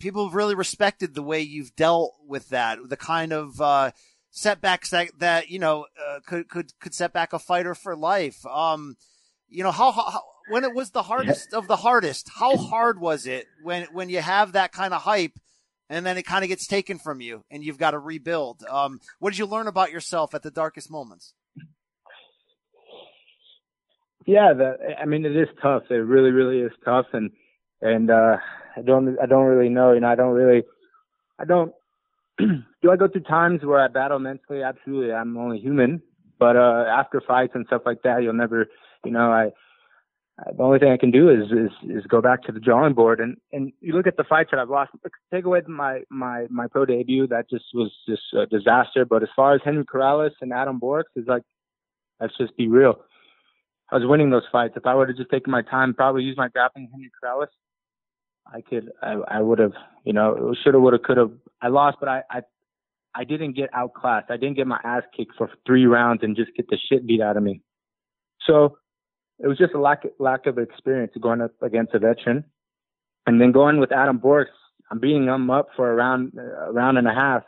people 0.00 0.26
have 0.26 0.34
really 0.34 0.54
respected 0.54 1.14
the 1.14 1.22
way 1.22 1.40
you've 1.40 1.76
dealt 1.76 2.14
with 2.26 2.48
that. 2.48 2.78
The 2.88 2.96
kind 2.96 3.32
of 3.32 3.60
uh, 3.60 3.90
setbacks 4.30 4.90
that, 4.90 5.10
that 5.18 5.50
you 5.50 5.58
know 5.58 5.86
uh, 6.08 6.20
could 6.26 6.48
could 6.48 6.72
could 6.80 6.94
set 6.94 7.12
back 7.12 7.34
a 7.34 7.38
fighter 7.38 7.74
for 7.74 7.94
life. 7.94 8.44
Um, 8.46 8.96
you 9.48 9.62
know 9.62 9.70
how, 9.70 9.92
how 9.92 10.22
when 10.48 10.64
it 10.64 10.74
was 10.74 10.90
the 10.90 11.02
hardest 11.02 11.52
of 11.52 11.68
the 11.68 11.76
hardest, 11.76 12.30
how 12.36 12.56
hard 12.56 12.98
was 12.98 13.26
it 13.26 13.46
when 13.62 13.84
when 13.92 14.08
you 14.08 14.20
have 14.20 14.52
that 14.52 14.72
kind 14.72 14.94
of 14.94 15.02
hype 15.02 15.38
and 15.90 16.06
then 16.06 16.16
it 16.16 16.22
kind 16.22 16.44
of 16.44 16.48
gets 16.48 16.66
taken 16.66 16.98
from 16.98 17.20
you 17.20 17.44
and 17.50 17.62
you've 17.62 17.78
got 17.78 17.90
to 17.90 17.98
rebuild? 17.98 18.64
Um, 18.70 19.00
what 19.18 19.30
did 19.30 19.38
you 19.38 19.46
learn 19.46 19.66
about 19.66 19.92
yourself 19.92 20.34
at 20.34 20.42
the 20.42 20.50
darkest 20.50 20.90
moments? 20.90 21.34
Yeah, 24.26 24.52
the, 24.52 24.76
I 25.00 25.04
mean 25.04 25.24
it 25.24 25.36
is 25.36 25.48
tough. 25.60 25.84
It 25.90 25.94
really, 25.94 26.30
really 26.30 26.60
is 26.60 26.72
tough, 26.84 27.06
and 27.12 27.30
and 27.80 28.10
uh, 28.10 28.36
I 28.76 28.82
don't 28.82 29.16
I 29.20 29.26
don't 29.26 29.46
really 29.46 29.68
know. 29.68 29.92
You 29.92 30.00
know, 30.00 30.08
I 30.08 30.14
don't 30.14 30.34
really 30.34 30.62
I 31.38 31.44
don't 31.44 31.72
do 32.38 32.90
I 32.90 32.96
go 32.96 33.08
through 33.08 33.22
times 33.22 33.64
where 33.64 33.80
I 33.80 33.88
battle 33.88 34.18
mentally? 34.18 34.62
Absolutely. 34.62 35.12
I'm 35.12 35.36
only 35.36 35.58
human. 35.58 36.02
But 36.38 36.56
uh, 36.56 36.84
after 36.88 37.20
fights 37.20 37.52
and 37.54 37.66
stuff 37.66 37.82
like 37.86 38.02
that, 38.02 38.22
you'll 38.22 38.32
never, 38.32 38.66
you 39.04 39.12
know, 39.12 39.30
I, 39.30 39.50
the 40.56 40.62
only 40.62 40.80
thing 40.80 40.90
I 40.90 40.96
can 40.96 41.12
do 41.12 41.28
is, 41.30 41.52
is 41.52 41.70
is 41.88 42.06
go 42.06 42.20
back 42.20 42.42
to 42.44 42.52
the 42.52 42.58
drawing 42.58 42.94
board 42.94 43.20
and 43.20 43.36
and 43.52 43.72
you 43.80 43.92
look 43.92 44.06
at 44.06 44.16
the 44.16 44.24
fights 44.24 44.50
that 44.50 44.58
I've 44.58 44.70
lost. 44.70 44.90
Take 45.32 45.44
away 45.44 45.60
my 45.68 46.00
my 46.10 46.46
my 46.50 46.66
pro 46.66 46.84
debut, 46.84 47.28
that 47.28 47.48
just 47.48 47.66
was 47.74 47.92
just 48.08 48.22
a 48.32 48.46
disaster. 48.46 49.04
But 49.04 49.22
as 49.22 49.28
far 49.36 49.54
as 49.54 49.60
Henry 49.64 49.84
Corrales 49.84 50.32
and 50.40 50.52
Adam 50.52 50.80
Borics, 50.80 51.14
is 51.14 51.26
like, 51.28 51.42
let's 52.18 52.36
just 52.38 52.56
be 52.56 52.66
real. 52.66 53.04
I 53.92 53.96
was 53.96 54.06
winning 54.06 54.30
those 54.30 54.46
fights. 54.50 54.72
If 54.74 54.86
I 54.86 54.94
would 54.94 55.08
have 55.08 55.18
just 55.18 55.30
taken 55.30 55.50
my 55.50 55.60
time, 55.60 55.92
probably 55.92 56.22
used 56.22 56.38
my 56.38 56.48
grappling 56.48 56.88
Henry 56.90 57.10
Corrales, 57.22 57.48
I 58.46 58.62
could, 58.62 58.90
I, 59.02 59.18
I 59.28 59.40
would 59.40 59.58
have, 59.58 59.74
you 60.04 60.14
know, 60.14 60.54
shoulda, 60.64 60.80
woulda, 60.80 60.98
coulda. 60.98 61.30
I 61.60 61.68
lost, 61.68 61.98
but 62.00 62.08
I, 62.08 62.22
I, 62.30 62.40
I 63.14 63.24
didn't 63.24 63.54
get 63.54 63.68
outclassed. 63.74 64.30
I 64.30 64.38
didn't 64.38 64.56
get 64.56 64.66
my 64.66 64.80
ass 64.82 65.02
kicked 65.14 65.34
for 65.36 65.50
three 65.66 65.84
rounds 65.84 66.22
and 66.22 66.34
just 66.34 66.54
get 66.56 66.68
the 66.68 66.78
shit 66.88 67.06
beat 67.06 67.20
out 67.20 67.36
of 67.36 67.42
me. 67.42 67.60
So 68.46 68.78
it 69.38 69.46
was 69.46 69.58
just 69.58 69.74
a 69.74 69.80
lack, 69.80 70.04
lack 70.18 70.46
of 70.46 70.56
experience 70.56 71.12
going 71.20 71.42
up 71.42 71.52
against 71.60 71.92
a 71.92 71.98
veteran. 71.98 72.44
And 73.26 73.40
then 73.40 73.52
going 73.52 73.78
with 73.78 73.92
Adam 73.92 74.18
Borics, 74.18 74.46
I'm 74.90 75.00
beating 75.00 75.26
him 75.26 75.50
up 75.50 75.68
for 75.76 75.92
a 75.92 75.94
round, 75.94 76.32
a 76.38 76.72
round 76.72 76.96
and 76.96 77.06
a 77.06 77.14
half. 77.14 77.42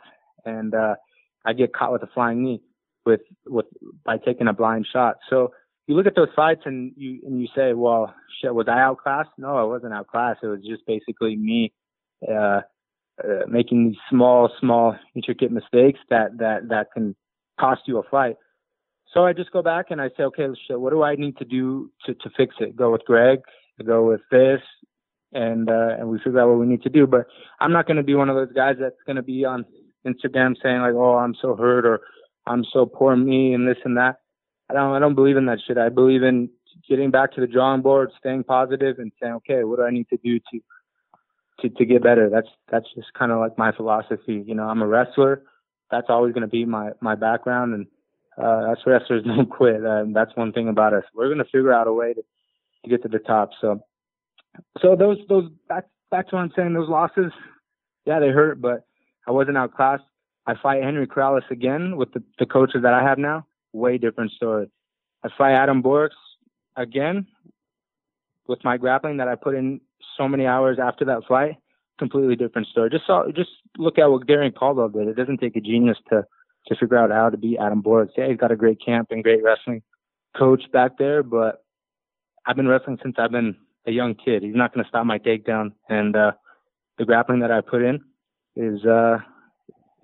And, 0.45 0.75
uh, 0.75 0.95
I 1.43 1.53
get 1.53 1.73
caught 1.73 1.91
with 1.91 2.03
a 2.03 2.09
flying 2.13 2.43
knee 2.43 2.61
with, 3.03 3.21
with, 3.47 3.65
by 4.03 4.17
taking 4.17 4.47
a 4.47 4.53
blind 4.53 4.87
shot. 4.91 5.17
So, 5.27 5.51
you 5.87 5.95
look 5.95 6.07
at 6.07 6.15
those 6.15 6.29
fights 6.35 6.61
and 6.65 6.91
you 6.95 7.19
and 7.25 7.39
you 7.39 7.47
say, 7.55 7.73
well, 7.73 8.13
shit, 8.41 8.53
was 8.53 8.67
I 8.67 8.79
outclassed? 8.79 9.29
No, 9.37 9.55
I 9.57 9.63
wasn't 9.63 9.93
outclassed. 9.93 10.39
It 10.43 10.47
was 10.47 10.61
just 10.61 10.85
basically 10.87 11.35
me 11.35 11.73
uh, 12.27 12.61
uh, 13.23 13.45
making 13.47 13.89
these 13.89 13.97
small, 14.09 14.49
small, 14.59 14.95
intricate 15.15 15.51
mistakes 15.51 15.99
that 16.09 16.37
that 16.39 16.69
that 16.69 16.87
can 16.93 17.15
cost 17.59 17.81
you 17.85 17.99
a 17.99 18.03
fight. 18.03 18.37
So 19.13 19.25
I 19.25 19.33
just 19.33 19.51
go 19.51 19.61
back 19.61 19.87
and 19.91 20.01
I 20.01 20.09
say, 20.17 20.23
okay, 20.23 20.47
shit, 20.67 20.79
what 20.79 20.89
do 20.89 21.03
I 21.03 21.15
need 21.15 21.37
to 21.37 21.45
do 21.45 21.91
to 22.05 22.13
to 22.15 22.29
fix 22.35 22.55
it? 22.59 22.75
Go 22.75 22.91
with 22.91 23.05
Greg, 23.05 23.39
go 23.85 24.07
with 24.07 24.21
this, 24.31 24.61
and 25.33 25.69
uh, 25.69 25.95
and 25.99 26.09
we 26.09 26.17
figure 26.17 26.39
out 26.39 26.49
what 26.49 26.59
we 26.59 26.65
need 26.65 26.81
to 26.83 26.89
do. 26.89 27.05
But 27.05 27.27
I'm 27.59 27.71
not 27.71 27.85
going 27.85 27.97
to 27.97 28.03
be 28.03 28.15
one 28.15 28.29
of 28.29 28.35
those 28.35 28.53
guys 28.53 28.77
that's 28.79 28.95
going 29.05 29.17
to 29.17 29.23
be 29.23 29.45
on 29.45 29.65
Instagram 30.05 30.55
saying 30.61 30.81
like, 30.81 30.93
oh, 30.95 31.15
I'm 31.17 31.35
so 31.39 31.55
hurt 31.55 31.85
or 31.85 32.01
I'm 32.47 32.63
so 32.73 32.85
poor 32.85 33.15
me 33.15 33.53
and 33.53 33.67
this 33.67 33.77
and 33.85 33.97
that. 33.97 34.17
I 34.69 34.73
don't 34.73 34.93
I 34.93 34.99
don't 34.99 35.15
believe 35.15 35.37
in 35.37 35.45
that 35.45 35.59
shit. 35.65 35.77
I 35.77 35.89
believe 35.89 36.23
in 36.23 36.49
getting 36.87 37.11
back 37.11 37.33
to 37.33 37.41
the 37.41 37.47
drawing 37.47 37.81
board, 37.81 38.11
staying 38.19 38.43
positive, 38.43 38.99
and 38.99 39.11
saying, 39.21 39.33
okay, 39.33 39.63
what 39.63 39.77
do 39.77 39.83
I 39.83 39.91
need 39.91 40.09
to 40.09 40.17
do 40.17 40.39
to 40.39 40.59
to 41.61 41.69
to 41.69 41.85
get 41.85 42.03
better? 42.03 42.29
That's 42.29 42.47
that's 42.71 42.87
just 42.95 43.13
kind 43.13 43.31
of 43.31 43.39
like 43.39 43.57
my 43.57 43.71
philosophy. 43.71 44.43
You 44.45 44.55
know, 44.55 44.63
I'm 44.63 44.81
a 44.81 44.87
wrestler. 44.87 45.43
That's 45.91 46.07
always 46.09 46.33
going 46.33 46.41
to 46.41 46.47
be 46.47 46.65
my 46.65 46.91
my 47.01 47.15
background, 47.15 47.73
and 47.73 47.87
uh, 48.37 48.71
us 48.71 48.79
wrestlers 48.85 49.23
don't 49.25 49.49
quit. 49.49 49.85
Uh, 49.85 50.05
that's 50.13 50.35
one 50.35 50.51
thing 50.51 50.67
about 50.67 50.93
us. 50.93 51.03
We're 51.13 51.27
going 51.27 51.37
to 51.39 51.45
figure 51.45 51.73
out 51.73 51.87
a 51.87 51.93
way 51.93 52.13
to 52.13 52.21
to 52.83 52.89
get 52.89 53.03
to 53.03 53.09
the 53.09 53.19
top. 53.19 53.51
So 53.61 53.81
so 54.81 54.95
those 54.95 55.17
those 55.29 55.49
back 55.69 55.85
back 56.11 56.29
to 56.29 56.35
what 56.35 56.41
I'm 56.41 56.51
saying. 56.55 56.73
Those 56.73 56.89
losses, 56.89 57.31
yeah, 58.05 58.19
they 58.19 58.29
hurt, 58.29 58.61
but 58.61 58.85
I 59.27 59.31
wasn't 59.31 59.57
outclassed. 59.57 60.03
I 60.47 60.53
fight 60.61 60.83
Henry 60.83 61.07
Corrales 61.07 61.49
again 61.49 61.97
with 61.97 62.13
the, 62.13 62.23
the 62.37 62.45
coaches 62.45 62.83
that 62.83 62.93
I 62.93 63.01
have 63.01 63.17
now. 63.17 63.47
Way 63.75 63.97
different 63.97 64.31
story. 64.31 64.71
I 65.23 65.29
fight 65.37 65.53
Adam 65.53 65.83
Borics 65.83 66.21
again 66.77 67.27
with 68.47 68.63
my 68.63 68.77
grappling 68.77 69.17
that 69.17 69.27
I 69.27 69.35
put 69.35 69.55
in 69.55 69.81
so 70.17 70.29
many 70.29 70.45
hours 70.45 70.77
after 70.81 71.03
that 71.05 71.23
fight. 71.27 71.57
Completely 71.99 72.37
different 72.37 72.67
story. 72.67 72.89
Just 72.89 73.05
saw, 73.05 73.25
just 73.35 73.49
look 73.77 73.97
at 73.97 74.09
what 74.09 74.25
Darrion 74.27 74.53
Caldwell 74.55 74.87
did. 74.89 75.09
It 75.09 75.17
doesn't 75.17 75.39
take 75.39 75.57
a 75.57 75.61
genius 75.61 75.97
to 76.09 76.25
to 76.67 76.75
figure 76.75 76.97
out 76.97 77.11
how 77.11 77.29
to 77.29 77.37
beat 77.37 77.59
Adam 77.59 77.83
Borics. 77.83 78.11
Yeah, 78.17 78.29
he's 78.29 78.37
got 78.37 78.51
a 78.51 78.55
great 78.55 78.79
camp 78.83 79.09
and 79.11 79.23
great 79.23 79.43
wrestling 79.43 79.83
coach 80.37 80.63
back 80.71 80.97
there, 80.97 81.21
but 81.21 81.63
I've 82.45 82.55
been 82.55 82.67
wrestling 82.67 82.97
since 83.03 83.15
I've 83.19 83.31
been 83.31 83.55
a 83.85 83.91
young 83.91 84.15
kid. 84.15 84.41
He's 84.41 84.55
not 84.55 84.73
going 84.73 84.83
to 84.83 84.89
stop 84.89 85.05
my 85.05 85.19
takedown, 85.19 85.73
and 85.89 86.15
uh, 86.15 86.31
the 86.97 87.05
grappling 87.05 87.41
that 87.41 87.51
I 87.51 87.61
put 87.61 87.83
in 87.83 87.99
is 88.55 88.85
uh, 88.85 89.17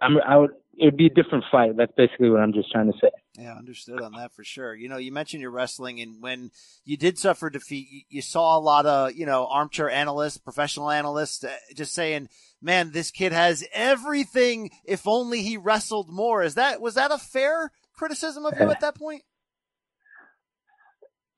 I'm 0.02 0.18
I 0.28 0.36
would 0.38 0.52
it'd 0.78 0.98
be 0.98 1.08
a 1.08 1.10
different 1.10 1.44
fight. 1.52 1.78
That's 1.78 1.92
basically 1.96 2.30
what 2.30 2.40
I'm 2.42 2.54
just 2.54 2.72
trying 2.72 2.92
to 2.92 2.98
say. 3.00 3.10
Yeah, 3.38 3.56
understood 3.56 4.02
on 4.02 4.14
that 4.14 4.34
for 4.34 4.44
sure. 4.44 4.76
You 4.76 4.90
know, 4.90 4.98
you 4.98 5.12
mentioned 5.12 5.42
your 5.42 5.52
wrestling, 5.52 6.00
and 6.02 6.22
when 6.22 6.52
you 6.84 6.98
did 6.98 7.18
suffer 7.18 7.50
defeat, 7.50 7.88
you, 7.90 8.02
you 8.10 8.22
saw 8.22 8.58
a 8.58 8.60
lot 8.60 8.86
of 8.86 9.14
you 9.14 9.26
know 9.26 9.48
armchair 9.48 9.90
analysts, 9.90 10.38
professional 10.38 10.90
analysts, 10.90 11.44
uh, 11.44 11.56
just 11.76 11.94
saying, 11.94 12.30
"Man, 12.62 12.92
this 12.92 13.12
kid 13.12 13.32
has 13.32 13.66
everything. 13.74 14.72
If 14.86 15.08
only 15.08 15.42
he 15.42 15.58
wrestled 15.58 16.10
more." 16.10 16.44
Is 16.44 16.56
that 16.56 16.82
was 16.82 16.96
that 16.96 17.12
a 17.12 17.18
fair 17.18 17.72
criticism 17.94 18.46
of 18.46 18.54
you 18.60 18.70
at 18.70 18.82
that 18.82 18.96
point? 18.96 19.24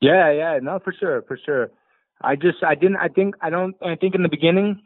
Yeah, 0.04 0.34
yeah, 0.34 0.60
no, 0.62 0.80
for 0.84 0.94
sure, 1.00 1.22
for 1.30 1.40
sure. 1.46 1.72
I 2.22 2.36
just, 2.36 2.62
I 2.62 2.76
didn't, 2.76 2.98
I 2.98 3.08
think, 3.08 3.36
I 3.42 3.50
don't, 3.50 3.74
I 3.82 3.96
think 3.96 4.16
in 4.16 4.22
the 4.22 4.28
beginning 4.28 4.82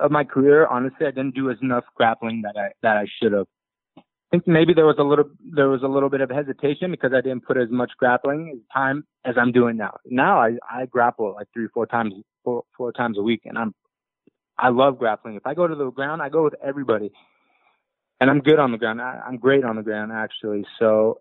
of 0.00 0.12
my 0.12 0.22
career, 0.22 0.68
honestly, 0.68 1.04
I 1.04 1.10
didn't 1.10 1.34
do 1.34 1.50
as 1.50 1.56
enough 1.62 1.82
grappling 1.96 2.42
that 2.42 2.54
I 2.56 2.68
that 2.82 2.96
I 2.96 3.06
should 3.20 3.32
have. 3.32 3.46
I 4.26 4.36
think 4.36 4.48
maybe 4.48 4.74
there 4.74 4.86
was 4.86 4.96
a 4.98 5.04
little, 5.04 5.30
there 5.54 5.68
was 5.68 5.82
a 5.82 5.88
little 5.88 6.10
bit 6.10 6.20
of 6.20 6.30
hesitation 6.30 6.90
because 6.90 7.12
I 7.14 7.20
didn't 7.20 7.46
put 7.46 7.56
as 7.56 7.70
much 7.70 7.92
grappling 7.96 8.60
time 8.72 9.04
as 9.24 9.36
I'm 9.38 9.52
doing 9.52 9.76
now. 9.76 9.98
Now 10.04 10.40
I, 10.40 10.56
I 10.68 10.86
grapple 10.86 11.34
like 11.34 11.46
three, 11.52 11.68
four 11.72 11.86
times, 11.86 12.14
four, 12.44 12.64
four 12.76 12.92
times 12.92 13.18
a 13.18 13.22
week, 13.22 13.42
and 13.44 13.56
I'm, 13.56 13.74
I 14.58 14.70
love 14.70 14.98
grappling. 14.98 15.36
If 15.36 15.46
I 15.46 15.54
go 15.54 15.68
to 15.68 15.74
the 15.74 15.90
ground, 15.90 16.22
I 16.22 16.28
go 16.28 16.42
with 16.42 16.54
everybody, 16.64 17.12
and 18.20 18.30
I'm 18.30 18.40
good 18.40 18.58
on 18.58 18.72
the 18.72 18.78
ground. 18.78 19.00
I, 19.00 19.20
I'm 19.26 19.36
great 19.36 19.64
on 19.64 19.76
the 19.76 19.82
ground 19.82 20.10
actually. 20.12 20.64
So 20.78 21.20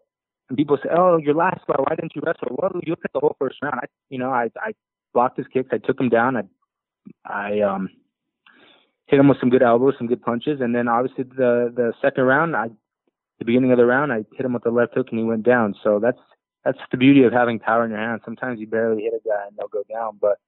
and 0.50 0.58
people 0.58 0.78
say, 0.82 0.90
"Oh, 0.96 1.18
your 1.18 1.36
last 1.36 1.62
fight, 1.66 1.80
why 1.80 1.96
didn't 1.96 2.16
you 2.16 2.22
wrestle?" 2.26 2.48
Well, 2.52 2.72
you 2.84 2.92
look 2.92 3.04
at 3.04 3.14
the 3.14 3.20
whole 3.20 3.36
first 3.40 3.58
round. 3.62 3.80
I, 3.82 3.88
you 4.10 4.20
know, 4.20 4.30
I 4.30 4.50
I 4.58 4.74
blocked 5.14 5.38
his 5.38 5.48
kicks. 5.52 5.70
I 5.72 5.78
took 5.78 6.00
him 6.00 6.10
down. 6.10 6.38
I 6.38 6.44
I 7.26 7.62
um 7.62 7.90
hit 9.08 9.20
him 9.20 9.28
with 9.28 9.40
some 9.40 9.50
good 9.50 9.64
elbows, 9.64 9.96
some 9.98 10.08
good 10.08 10.22
punches, 10.22 10.62
and 10.62 10.74
then 10.74 10.88
obviously 10.88 11.24
the 11.24 11.74
the 11.76 11.94
second 12.02 12.24
round, 12.24 12.56
I 12.56 12.68
the 13.40 13.46
beginning 13.46 13.72
of 13.72 13.78
the 13.78 13.86
round, 13.86 14.12
I 14.14 14.26
hit 14.36 14.46
him 14.46 14.54
with 14.54 14.64
the 14.64 14.72
left 14.72 14.96
hook 14.96 15.08
and 15.12 15.20
he 15.20 15.26
went 15.26 15.44
down. 15.44 15.76
So 15.84 16.00
that's 16.00 16.20
that's 16.64 16.80
the 16.92 16.98
beauty 16.98 17.24
of 17.24 17.34
having 17.34 17.60
power 17.60 17.86
in 17.86 17.92
your 17.92 18.00
hands. 18.00 18.22
Sometimes 18.26 18.60
you 18.60 18.68
barely 18.68 19.04
hit 19.04 19.14
a 19.14 19.28
guy 19.28 19.48
and 19.48 19.56
they'll 19.58 19.68
go 19.68 19.84
down, 19.88 20.18
but 20.20 20.40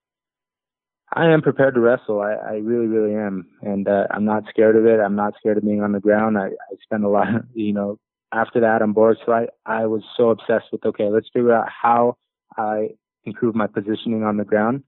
I 1.14 1.28
am 1.28 1.42
prepared 1.42 1.76
to 1.76 1.80
wrestle. 1.80 2.22
I, 2.22 2.34
I 2.34 2.54
really, 2.56 2.88
really 2.88 3.16
am, 3.16 3.48
and 3.62 3.88
uh, 3.88 4.08
I'm 4.12 4.26
not 4.26 4.44
scared 4.50 4.76
of 4.76 4.86
it. 4.86 5.00
I'm 5.00 5.16
not 5.16 5.36
scared 5.40 5.58
of 5.58 5.64
being 5.64 5.82
on 5.82 5.94
the 5.94 6.00
ground. 6.00 6.38
I, 6.38 6.48
I 6.48 6.76
spend 6.84 7.06
a 7.06 7.08
lot, 7.08 7.34
of, 7.34 7.44
you 7.54 7.72
know, 7.72 7.98
after 8.34 8.60
that 8.62 8.82
on 8.82 8.94
board. 8.94 9.18
So 9.26 9.32
I, 9.32 9.48
I 9.66 9.86
was 9.86 10.04
so 10.18 10.32
obsessed 10.32 10.66
with, 10.72 10.86
okay, 10.86 11.08
let's 11.10 11.30
figure 11.32 11.54
out 11.54 11.68
how 11.70 12.18
I 12.58 12.90
improve 13.24 13.56
my 13.56 13.68
positioning 13.68 14.24
on 14.24 14.38
the 14.38 14.44
ground. 14.44 14.84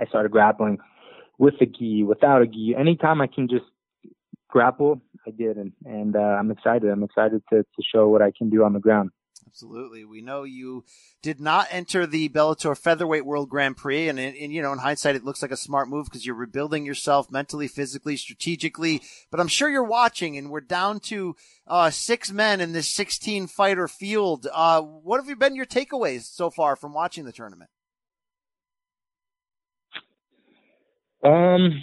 I 0.00 0.06
started 0.06 0.32
grappling 0.32 0.78
with 1.38 1.54
a 1.60 1.66
gi, 1.66 2.02
without 2.02 2.42
a 2.42 2.46
gi. 2.46 2.74
Anytime 2.76 3.20
I 3.20 3.28
can 3.28 3.48
just 3.48 3.66
grapple, 4.48 5.00
I 5.26 5.30
did. 5.30 5.56
And, 5.56 5.72
and 5.84 6.16
uh, 6.16 6.20
I'm 6.20 6.50
excited. 6.50 6.90
I'm 6.90 7.02
excited 7.02 7.42
to, 7.50 7.62
to 7.62 7.82
show 7.92 8.08
what 8.08 8.22
I 8.22 8.32
can 8.36 8.50
do 8.50 8.64
on 8.64 8.72
the 8.72 8.80
ground. 8.80 9.10
Absolutely. 9.46 10.04
We 10.04 10.20
know 10.20 10.42
you 10.42 10.84
did 11.22 11.40
not 11.40 11.68
enter 11.70 12.06
the 12.06 12.28
Bellator 12.28 12.76
Featherweight 12.76 13.24
World 13.24 13.48
Grand 13.48 13.76
Prix. 13.76 14.08
And, 14.08 14.18
and 14.18 14.52
you 14.52 14.60
know, 14.60 14.72
in 14.72 14.78
hindsight, 14.78 15.16
it 15.16 15.24
looks 15.24 15.40
like 15.40 15.50
a 15.50 15.56
smart 15.56 15.88
move 15.88 16.06
because 16.06 16.26
you're 16.26 16.34
rebuilding 16.34 16.84
yourself 16.84 17.30
mentally, 17.30 17.68
physically, 17.68 18.16
strategically. 18.16 19.02
But 19.30 19.40
I'm 19.40 19.48
sure 19.48 19.70
you're 19.70 19.84
watching 19.84 20.36
and 20.36 20.50
we're 20.50 20.60
down 20.60 21.00
to 21.00 21.36
uh, 21.66 21.90
six 21.90 22.30
men 22.30 22.60
in 22.60 22.72
this 22.72 22.88
16 22.88 23.46
fighter 23.46 23.88
field. 23.88 24.46
Uh, 24.52 24.82
what 24.82 25.20
have 25.20 25.28
you 25.28 25.36
been 25.36 25.54
your 25.54 25.66
takeaways 25.66 26.24
so 26.24 26.50
far 26.50 26.76
from 26.76 26.92
watching 26.92 27.24
the 27.24 27.32
tournament? 27.32 27.70
Um, 31.24 31.82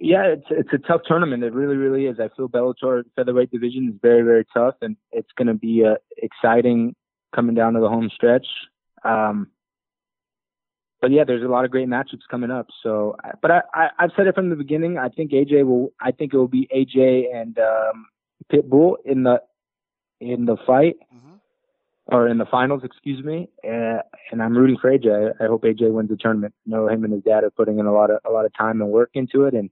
yeah, 0.00 0.24
it's 0.24 0.46
it's 0.50 0.72
a 0.72 0.78
tough 0.78 1.02
tournament. 1.06 1.44
It 1.44 1.52
really, 1.52 1.76
really 1.76 2.06
is. 2.06 2.18
I 2.18 2.30
feel 2.34 2.48
Bellator 2.48 3.02
featherweight 3.16 3.50
division 3.50 3.90
is 3.92 4.00
very, 4.00 4.22
very 4.22 4.46
tough, 4.52 4.74
and 4.80 4.96
it's 5.12 5.28
going 5.36 5.48
to 5.48 5.54
be 5.54 5.84
uh, 5.84 5.96
exciting 6.16 6.96
coming 7.34 7.54
down 7.54 7.74
to 7.74 7.80
the 7.80 7.88
home 7.88 8.10
stretch. 8.14 8.46
Um, 9.04 9.48
but 11.02 11.10
yeah, 11.10 11.24
there's 11.24 11.42
a 11.42 11.48
lot 11.48 11.66
of 11.66 11.70
great 11.70 11.86
matchups 11.86 12.28
coming 12.30 12.50
up. 12.50 12.68
So, 12.82 13.16
but 13.42 13.50
I, 13.50 13.60
I 13.74 13.88
I've 13.98 14.10
said 14.16 14.26
it 14.26 14.34
from 14.34 14.48
the 14.48 14.56
beginning. 14.56 14.96
I 14.96 15.10
think 15.10 15.32
AJ 15.32 15.66
will. 15.66 15.92
I 16.00 16.12
think 16.12 16.32
it 16.32 16.38
will 16.38 16.48
be 16.48 16.66
AJ 16.74 17.34
and 17.34 17.58
um, 17.58 18.06
Pitbull 18.50 18.94
in 19.04 19.24
the 19.24 19.42
in 20.20 20.46
the 20.46 20.56
fight 20.66 20.96
mm-hmm. 21.14 21.34
or 22.06 22.26
in 22.26 22.38
the 22.38 22.46
finals, 22.46 22.82
excuse 22.84 23.22
me. 23.22 23.50
Uh, 23.62 24.00
and 24.32 24.42
I'm 24.42 24.56
rooting 24.56 24.78
for 24.80 24.90
AJ. 24.90 25.34
I, 25.38 25.44
I 25.44 25.46
hope 25.46 25.64
AJ 25.64 25.92
wins 25.92 26.08
the 26.08 26.16
tournament. 26.16 26.54
I 26.66 26.70
know 26.70 26.88
him 26.88 27.04
and 27.04 27.12
his 27.12 27.22
dad 27.22 27.44
are 27.44 27.50
putting 27.50 27.78
in 27.78 27.84
a 27.84 27.92
lot 27.92 28.10
of 28.10 28.20
a 28.24 28.30
lot 28.30 28.46
of 28.46 28.54
time 28.54 28.80
and 28.80 28.90
work 28.90 29.10
into 29.12 29.44
it, 29.44 29.52
and 29.52 29.68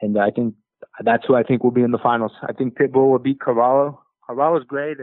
and 0.00 0.18
I 0.18 0.30
think 0.30 0.54
that's 1.02 1.24
who 1.26 1.34
I 1.34 1.42
think 1.42 1.62
will 1.62 1.70
be 1.70 1.82
in 1.82 1.90
the 1.90 1.98
finals. 1.98 2.32
I 2.42 2.52
think 2.52 2.76
Pitbull 2.76 3.10
will 3.10 3.18
beat 3.18 3.40
Carvalho. 3.40 4.02
Carvalho's 4.26 4.64
great, 4.64 4.98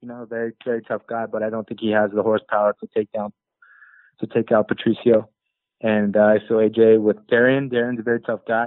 you 0.00 0.08
know, 0.08 0.26
very 0.28 0.52
very 0.64 0.82
tough 0.82 1.02
guy, 1.08 1.26
but 1.26 1.42
I 1.42 1.50
don't 1.50 1.66
think 1.66 1.80
he 1.80 1.90
has 1.90 2.10
the 2.12 2.22
horsepower 2.22 2.74
to 2.80 2.88
take 2.94 3.10
down 3.12 3.32
to 4.20 4.26
take 4.26 4.52
out 4.52 4.68
Patricio. 4.68 5.28
And 5.80 6.16
uh, 6.16 6.20
I 6.20 6.38
feel 6.46 6.58
AJ 6.58 7.00
with 7.00 7.16
Darrion. 7.28 7.68
Darrion's 7.68 7.98
a 7.98 8.02
very 8.02 8.20
tough 8.20 8.40
guy, 8.46 8.66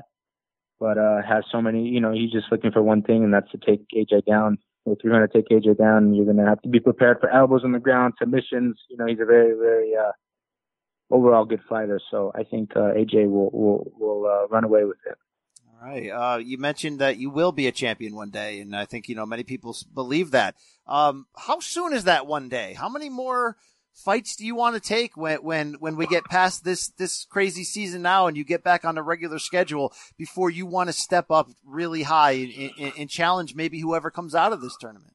but 0.79 0.97
uh, 0.97 1.21
has 1.21 1.45
so 1.51 1.61
many. 1.61 1.87
You 1.87 2.01
know, 2.01 2.11
he's 2.11 2.31
just 2.31 2.51
looking 2.51 2.71
for 2.71 2.81
one 2.81 3.01
thing, 3.01 3.23
and 3.23 3.33
that's 3.33 3.49
to 3.51 3.57
take 3.57 3.85
AJ 3.95 4.25
down. 4.25 4.57
If 4.85 4.99
you're 5.03 5.13
going 5.13 5.27
to 5.27 5.33
take 5.33 5.49
AJ 5.49 5.77
down, 5.77 6.13
you're 6.13 6.25
going 6.25 6.37
to 6.37 6.45
have 6.45 6.61
to 6.61 6.69
be 6.69 6.79
prepared 6.79 7.19
for 7.19 7.29
elbows 7.29 7.63
on 7.63 7.71
the 7.71 7.79
ground, 7.79 8.13
submissions. 8.19 8.77
You 8.89 8.97
know, 8.97 9.07
he's 9.07 9.19
a 9.19 9.25
very 9.25 9.53
very 9.57 9.95
uh, 9.95 10.11
overall 11.09 11.45
good 11.45 11.61
fighter. 11.67 11.99
So 12.11 12.31
I 12.35 12.43
think 12.43 12.71
uh, 12.75 12.91
AJ 12.93 13.29
will 13.29 13.49
will 13.51 13.91
will 13.97 14.25
uh, 14.25 14.47
run 14.47 14.63
away 14.65 14.83
with 14.83 14.97
it. 15.05 15.17
Right. 15.85 16.09
Uh, 16.09 16.37
you 16.37 16.57
mentioned 16.57 16.97
that 16.97 17.17
you 17.17 17.29
will 17.29 17.51
be 17.51 17.67
a 17.67 17.71
champion 17.71 18.15
one 18.15 18.31
day, 18.31 18.59
and 18.59 18.75
I 18.75 18.85
think 18.85 19.07
you 19.07 19.13
know 19.13 19.27
many 19.27 19.43
people 19.43 19.77
believe 19.93 20.31
that. 20.31 20.55
Um, 20.87 21.27
how 21.37 21.59
soon 21.59 21.93
is 21.93 22.05
that 22.05 22.25
one 22.25 22.49
day? 22.49 22.73
How 22.73 22.89
many 22.89 23.07
more 23.07 23.55
fights 23.93 24.35
do 24.35 24.47
you 24.47 24.55
want 24.55 24.73
to 24.73 24.81
take 24.81 25.15
when 25.15 25.43
when 25.43 25.73
when 25.73 25.95
we 25.95 26.07
get 26.07 26.25
past 26.25 26.63
this 26.63 26.87
this 26.87 27.25
crazy 27.25 27.63
season 27.63 28.01
now, 28.01 28.25
and 28.25 28.35
you 28.35 28.43
get 28.43 28.63
back 28.63 28.83
on 28.83 28.97
a 28.97 29.03
regular 29.03 29.37
schedule 29.37 29.93
before 30.17 30.49
you 30.49 30.65
want 30.65 30.89
to 30.89 30.93
step 30.93 31.29
up 31.29 31.51
really 31.63 32.01
high 32.01 32.31
and, 32.31 32.71
and, 32.79 32.93
and 32.97 33.09
challenge 33.11 33.53
maybe 33.53 33.79
whoever 33.79 34.09
comes 34.09 34.33
out 34.33 34.53
of 34.53 34.61
this 34.61 34.75
tournament? 34.79 35.13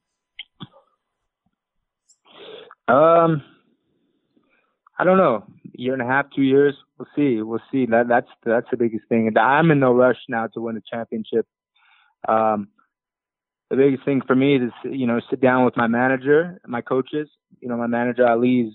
Um, 2.87 3.43
I 4.97 5.03
don't 5.03 5.19
know 5.19 5.45
year 5.73 5.95
and 5.95 6.03
a 6.03 6.07
half, 6.07 6.27
two 6.33 6.43
years. 6.43 6.77
We'll 7.01 7.09
see. 7.17 7.41
We'll 7.41 7.63
see. 7.73 7.87
That 7.87 8.09
that's 8.09 8.29
that's 8.45 8.67
the 8.71 8.77
biggest 8.77 9.09
thing. 9.09 9.27
And 9.27 9.39
I'm 9.39 9.71
in 9.71 9.81
no 9.81 9.95
rush 9.95 10.19
now 10.29 10.49
to 10.49 10.61
win 10.61 10.77
a 10.77 10.83
championship. 10.83 11.47
Um, 12.29 12.69
the 13.71 13.77
biggest 13.77 14.05
thing 14.05 14.21
for 14.27 14.37
me 14.37 14.57
is 14.57 14.71
you 14.85 15.07
know 15.07 15.19
sit 15.31 15.41
down 15.41 15.65
with 15.65 15.79
my 15.79 15.87
manager, 15.87 16.61
my 16.67 16.83
coaches. 16.83 17.31
You 17.61 17.71
know, 17.71 17.79
my 17.79 17.87
manager 17.87 18.29
Ali's. 18.29 18.75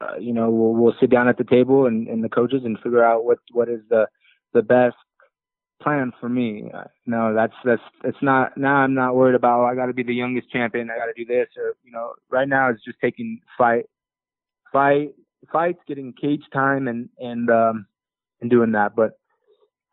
Uh, 0.00 0.16
you 0.18 0.32
know, 0.32 0.50
we'll 0.50 0.72
we'll 0.72 0.94
sit 1.00 1.08
down 1.08 1.28
at 1.28 1.38
the 1.38 1.44
table 1.44 1.86
and, 1.86 2.08
and 2.08 2.24
the 2.24 2.28
coaches 2.28 2.62
and 2.64 2.76
figure 2.80 3.04
out 3.04 3.24
what 3.24 3.38
what 3.52 3.68
is 3.68 3.82
the 3.88 4.08
the 4.52 4.62
best 4.62 4.96
plan 5.80 6.12
for 6.20 6.28
me. 6.28 6.72
Uh, 6.74 6.84
no, 7.06 7.32
that's 7.36 7.54
that's 7.64 7.82
it's 8.02 8.18
not 8.20 8.56
now. 8.56 8.78
I'm 8.78 8.94
not 8.94 9.14
worried 9.14 9.36
about. 9.36 9.60
Oh, 9.60 9.66
I 9.66 9.76
got 9.76 9.86
to 9.86 9.94
be 9.94 10.02
the 10.02 10.12
youngest 10.12 10.50
champion. 10.50 10.90
I 10.90 10.98
got 10.98 11.06
to 11.06 11.14
do 11.14 11.24
this 11.24 11.46
or 11.56 11.76
you 11.84 11.92
know. 11.92 12.14
Right 12.30 12.48
now, 12.48 12.68
it's 12.68 12.84
just 12.84 12.98
taking 13.00 13.38
fight, 13.56 13.84
fight, 14.72 15.14
fights, 15.52 15.78
getting 15.86 16.12
cage 16.12 16.44
time, 16.52 16.88
and 16.88 17.08
and 17.18 17.50
um, 17.50 17.86
and 18.40 18.50
doing 18.50 18.72
that. 18.72 18.94
But 18.96 19.12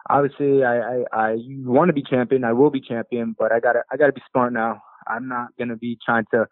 obviously, 0.09 0.63
I, 0.63 0.79
I 0.79 1.03
I 1.11 1.35
want 1.63 1.89
to 1.89 1.93
be 1.93 2.03
champion. 2.03 2.43
I 2.43 2.53
will 2.53 2.69
be 2.69 2.81
champion, 2.81 3.35
but 3.37 3.51
I 3.51 3.59
gotta 3.59 3.83
I 3.91 3.97
gotta 3.97 4.13
be 4.13 4.21
smart 4.31 4.53
now. 4.53 4.81
I'm 5.07 5.27
not 5.27 5.49
gonna 5.57 5.75
be 5.75 5.97
trying 6.03 6.25
to, 6.33 6.47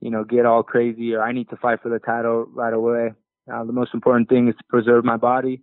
you 0.00 0.10
know, 0.10 0.24
get 0.24 0.46
all 0.46 0.62
crazy 0.62 1.14
or 1.14 1.22
I 1.22 1.32
need 1.32 1.48
to 1.50 1.56
fight 1.56 1.80
for 1.82 1.88
the 1.88 1.98
title 1.98 2.46
right 2.52 2.72
away. 2.72 3.12
Uh, 3.52 3.64
the 3.64 3.72
most 3.72 3.94
important 3.94 4.28
thing 4.28 4.48
is 4.48 4.54
to 4.56 4.64
preserve 4.68 5.04
my 5.04 5.16
body 5.16 5.62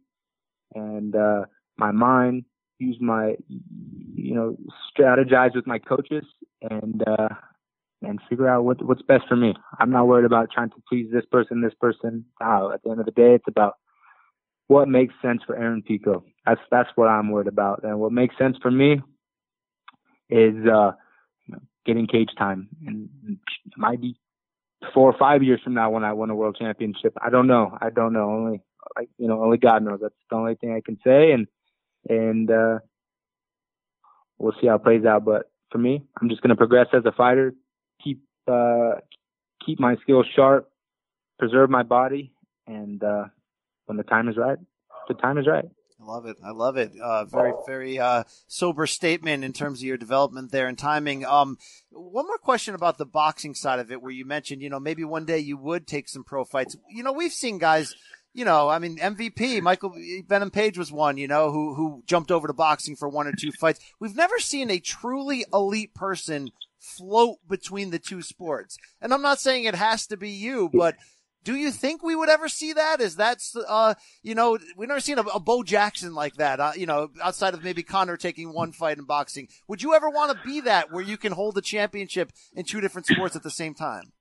and 0.75 1.15
uh, 1.15 1.45
my 1.77 1.91
mind. 1.91 2.45
Use 2.77 2.97
my, 3.01 3.35
you 4.15 4.33
know, 4.33 4.55
strategize 4.97 5.53
with 5.53 5.67
my 5.67 5.79
coaches 5.79 6.23
and 6.61 7.03
uh, 7.05 7.27
and 8.01 8.19
figure 8.29 8.47
out 8.47 8.63
what 8.63 8.83
what's 8.83 9.01
best 9.01 9.25
for 9.27 9.35
me. 9.35 9.53
I'm 9.79 9.91
not 9.91 10.07
worried 10.07 10.25
about 10.25 10.51
trying 10.51 10.69
to 10.69 10.83
please 10.87 11.09
this 11.11 11.25
person, 11.31 11.61
this 11.61 11.73
person. 11.79 12.25
No, 12.41 12.71
at 12.73 12.83
the 12.83 12.91
end 12.91 12.99
of 12.99 13.05
the 13.05 13.11
day, 13.11 13.35
it's 13.35 13.47
about 13.47 13.75
what 14.67 14.87
makes 14.87 15.13
sense 15.21 15.41
for 15.45 15.55
Aaron 15.55 15.81
Pico. 15.81 16.23
That's 16.45 16.61
that's 16.71 16.89
what 16.95 17.07
I'm 17.07 17.31
worried 17.31 17.47
about. 17.47 17.83
And 17.83 17.99
what 17.99 18.11
makes 18.11 18.37
sense 18.37 18.57
for 18.61 18.71
me, 18.71 19.01
is 20.29 20.55
uh, 20.65 20.91
getting 21.85 22.07
cage 22.07 22.29
time, 22.37 22.69
and 22.85 23.09
it 23.27 23.37
might 23.77 24.01
be 24.01 24.15
four 24.93 25.09
or 25.09 25.17
five 25.17 25.43
years 25.43 25.59
from 25.63 25.73
now 25.73 25.89
when 25.89 26.03
I 26.03 26.13
win 26.13 26.29
a 26.29 26.35
world 26.35 26.57
championship. 26.59 27.13
I 27.21 27.29
don't 27.29 27.47
know. 27.47 27.77
I 27.81 27.89
don't 27.89 28.13
know. 28.13 28.29
Only 28.29 28.61
like 28.95 29.09
you 29.17 29.27
know, 29.27 29.43
only 29.43 29.57
God 29.57 29.83
knows. 29.83 29.99
That's 30.01 30.13
the 30.29 30.35
only 30.35 30.55
thing 30.55 30.73
I 30.73 30.81
can 30.81 30.97
say, 31.03 31.31
and 31.31 31.47
and 32.07 32.49
uh, 32.49 32.79
we'll 34.37 34.53
see 34.61 34.67
how 34.67 34.75
it 34.75 34.83
plays 34.83 35.05
out. 35.05 35.25
But 35.25 35.51
for 35.71 35.77
me, 35.79 36.03
I'm 36.21 36.29
just 36.29 36.41
going 36.41 36.49
to 36.49 36.55
progress 36.55 36.87
as 36.93 37.05
a 37.05 37.11
fighter, 37.11 37.53
uh, 38.49 38.99
keep 39.65 39.79
my 39.79 39.95
skills 40.01 40.25
sharp, 40.35 40.69
preserve 41.37 41.69
my 41.69 41.83
body, 41.83 42.33
and 42.67 43.03
uh, 43.03 43.25
when 43.85 43.97
the 43.97 44.03
time 44.03 44.27
is 44.27 44.37
right, 44.37 44.57
the 45.07 45.13
time 45.15 45.37
is 45.37 45.47
right. 45.47 45.65
I 46.01 46.05
love 46.05 46.25
it. 46.25 46.37
I 46.43 46.51
love 46.51 46.77
it. 46.77 46.93
Uh, 46.97 47.25
very, 47.25 47.51
very 47.67 47.99
uh, 47.99 48.23
sober 48.47 48.87
statement 48.87 49.43
in 49.43 49.51
terms 49.51 49.79
of 49.79 49.83
your 49.83 49.97
development 49.97 50.49
there 50.51 50.67
and 50.67 50.77
timing. 50.77 51.25
Um, 51.25 51.57
one 51.89 52.25
more 52.25 52.37
question 52.37 52.73
about 52.73 52.97
the 52.97 53.05
boxing 53.05 53.53
side 53.53 53.79
of 53.79 53.91
it, 53.91 54.01
where 54.01 54.11
you 54.11 54.25
mentioned, 54.25 54.61
you 54.61 54.69
know, 54.69 54.79
maybe 54.79 55.03
one 55.03 55.25
day 55.25 55.39
you 55.39 55.57
would 55.57 55.87
take 55.87 56.07
some 56.07 56.23
pro 56.23 56.45
fights. 56.45 56.77
You 56.89 57.03
know, 57.03 57.11
we've 57.11 57.33
seen 57.33 57.57
guys 57.57 57.95
you 58.33 58.45
know, 58.45 58.69
I 58.69 58.79
mean, 58.79 58.97
MVP 58.97 59.61
Michael 59.61 59.93
Venom 60.27 60.51
Page 60.51 60.77
was 60.77 60.91
one, 60.91 61.17
you 61.17 61.27
know, 61.27 61.51
who 61.51 61.73
who 61.73 62.03
jumped 62.05 62.31
over 62.31 62.47
to 62.47 62.53
boxing 62.53 62.95
for 62.95 63.09
one 63.09 63.27
or 63.27 63.33
two 63.33 63.51
fights. 63.51 63.79
We've 63.99 64.15
never 64.15 64.37
seen 64.39 64.69
a 64.69 64.79
truly 64.79 65.45
elite 65.51 65.93
person 65.93 66.49
float 66.79 67.37
between 67.47 67.91
the 67.91 67.99
two 67.99 68.21
sports. 68.21 68.77
And 69.01 69.13
I'm 69.13 69.21
not 69.21 69.39
saying 69.39 69.65
it 69.65 69.75
has 69.75 70.07
to 70.07 70.17
be 70.17 70.29
you, 70.29 70.69
but 70.73 70.95
do 71.43 71.55
you 71.55 71.71
think 71.71 72.03
we 72.03 72.15
would 72.15 72.29
ever 72.29 72.49
see 72.49 72.73
that? 72.73 72.99
Is 72.99 73.15
that, 73.15 73.39
uh, 73.67 73.93
you 74.21 74.35
know, 74.35 74.57
we've 74.75 74.89
never 74.89 74.99
seen 74.99 75.17
a, 75.17 75.21
a 75.21 75.39
Bo 75.39 75.63
Jackson 75.63 76.13
like 76.13 76.35
that, 76.35 76.59
uh, 76.59 76.71
you 76.75 76.85
know, 76.85 77.09
outside 77.23 77.53
of 77.53 77.63
maybe 77.63 77.81
Conor 77.81 78.17
taking 78.17 78.53
one 78.53 78.71
fight 78.71 78.97
in 78.97 79.05
boxing. 79.05 79.47
Would 79.67 79.81
you 79.81 79.93
ever 79.93 80.09
want 80.09 80.31
to 80.31 80.47
be 80.47 80.61
that 80.61 80.91
where 80.91 81.03
you 81.03 81.17
can 81.17 81.31
hold 81.31 81.55
the 81.55 81.61
championship 81.61 82.31
in 82.53 82.65
two 82.65 82.81
different 82.81 83.07
sports 83.07 83.35
at 83.35 83.43
the 83.43 83.51
same 83.51 83.73
time? 83.73 84.11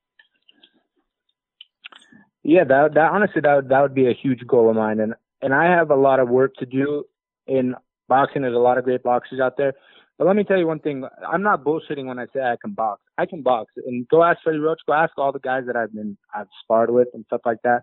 Yeah, 2.45 2.65
that 2.65 2.95
that 2.95 3.11
honestly 3.11 3.43
that 3.43 3.69
that 3.69 3.83
would 3.83 3.95
be 3.95 4.07
a 4.07 4.15
huge 4.15 4.47
goal 4.47 4.71
of 4.71 4.77
mine, 4.77 5.01
and 5.01 5.15
and 5.43 5.53
I 5.53 5.65
have 5.65 5.91
a 5.91 5.97
lot 5.97 6.21
of 6.21 6.29
work 6.29 6.55
to 6.61 6.67
do 6.67 7.05
in 7.47 7.75
boxing. 8.09 8.41
There's 8.41 8.55
a 8.55 8.59
lot 8.59 8.79
of 8.79 8.85
great 8.85 9.03
boxers 9.03 9.39
out 9.39 9.59
there, 9.59 9.75
but 10.19 10.27
let 10.27 10.37
me 10.37 10.45
tell 10.45 10.59
you 10.59 10.67
one 10.67 10.81
thing: 10.81 11.05
I'm 11.27 11.43
not 11.43 11.65
bullshitting 11.65 12.07
when 12.07 12.19
I 12.19 12.27
say 12.35 12.41
I 12.41 12.57
can 12.61 12.73
box. 12.73 13.01
I 13.17 13.27
can 13.27 13.43
box, 13.43 13.73
and 13.87 14.07
go 14.09 14.25
ask 14.25 14.43
Freddie 14.43 14.59
Roach, 14.59 14.81
go 14.87 14.93
ask 14.93 15.13
all 15.17 15.33
the 15.33 15.39
guys 15.39 15.65
that 15.67 15.77
I've 15.77 15.95
been 15.95 16.19
I've 16.35 16.49
sparred 16.63 16.91
with 16.91 17.09
and 17.15 17.25
stuff 17.27 17.43
like 17.47 17.59
that. 17.63 17.83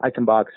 I 0.00 0.10
can 0.10 0.24
box. 0.24 0.52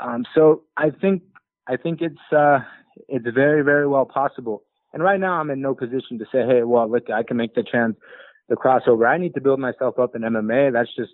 Um, 0.00 0.24
so 0.34 0.62
I 0.76 0.90
think 0.90 1.22
I 1.66 1.76
think 1.76 2.00
it's 2.00 2.32
uh 2.32 2.60
it's 3.08 3.26
very 3.34 3.62
very 3.62 3.88
well 3.88 4.06
possible. 4.06 4.62
And 4.92 5.02
right 5.02 5.18
now 5.18 5.40
I'm 5.40 5.50
in 5.50 5.60
no 5.60 5.74
position 5.74 6.18
to 6.20 6.24
say, 6.30 6.46
hey, 6.46 6.62
well, 6.62 6.88
look, 6.88 7.10
I 7.10 7.24
can 7.24 7.36
make 7.36 7.54
the 7.56 7.64
chance, 7.64 7.96
the 8.48 8.54
crossover. 8.54 9.08
I 9.08 9.18
need 9.18 9.34
to 9.34 9.40
build 9.40 9.58
myself 9.58 9.98
up 9.98 10.14
in 10.14 10.22
MMA. 10.22 10.72
That's 10.72 10.94
just 10.94 11.10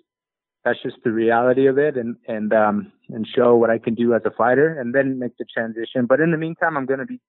that's 0.63 0.81
just 0.83 0.97
the 1.03 1.11
reality 1.11 1.65
of 1.65 1.79
it 1.79 1.97
and 1.97 2.15
and 2.27 2.53
um 2.53 2.91
and 3.09 3.27
show 3.35 3.55
what 3.55 3.71
I 3.71 3.79
can 3.79 3.95
do 3.95 4.13
as 4.13 4.21
a 4.25 4.31
fighter 4.31 4.79
and 4.79 4.93
then 4.93 5.17
make 5.17 5.37
the 5.37 5.45
transition. 5.51 6.05
But 6.07 6.19
in 6.19 6.31
the 6.31 6.37
meantime, 6.37 6.77
I'm 6.77 6.85
going 6.85 6.99
to 6.99 7.05
be 7.05 7.19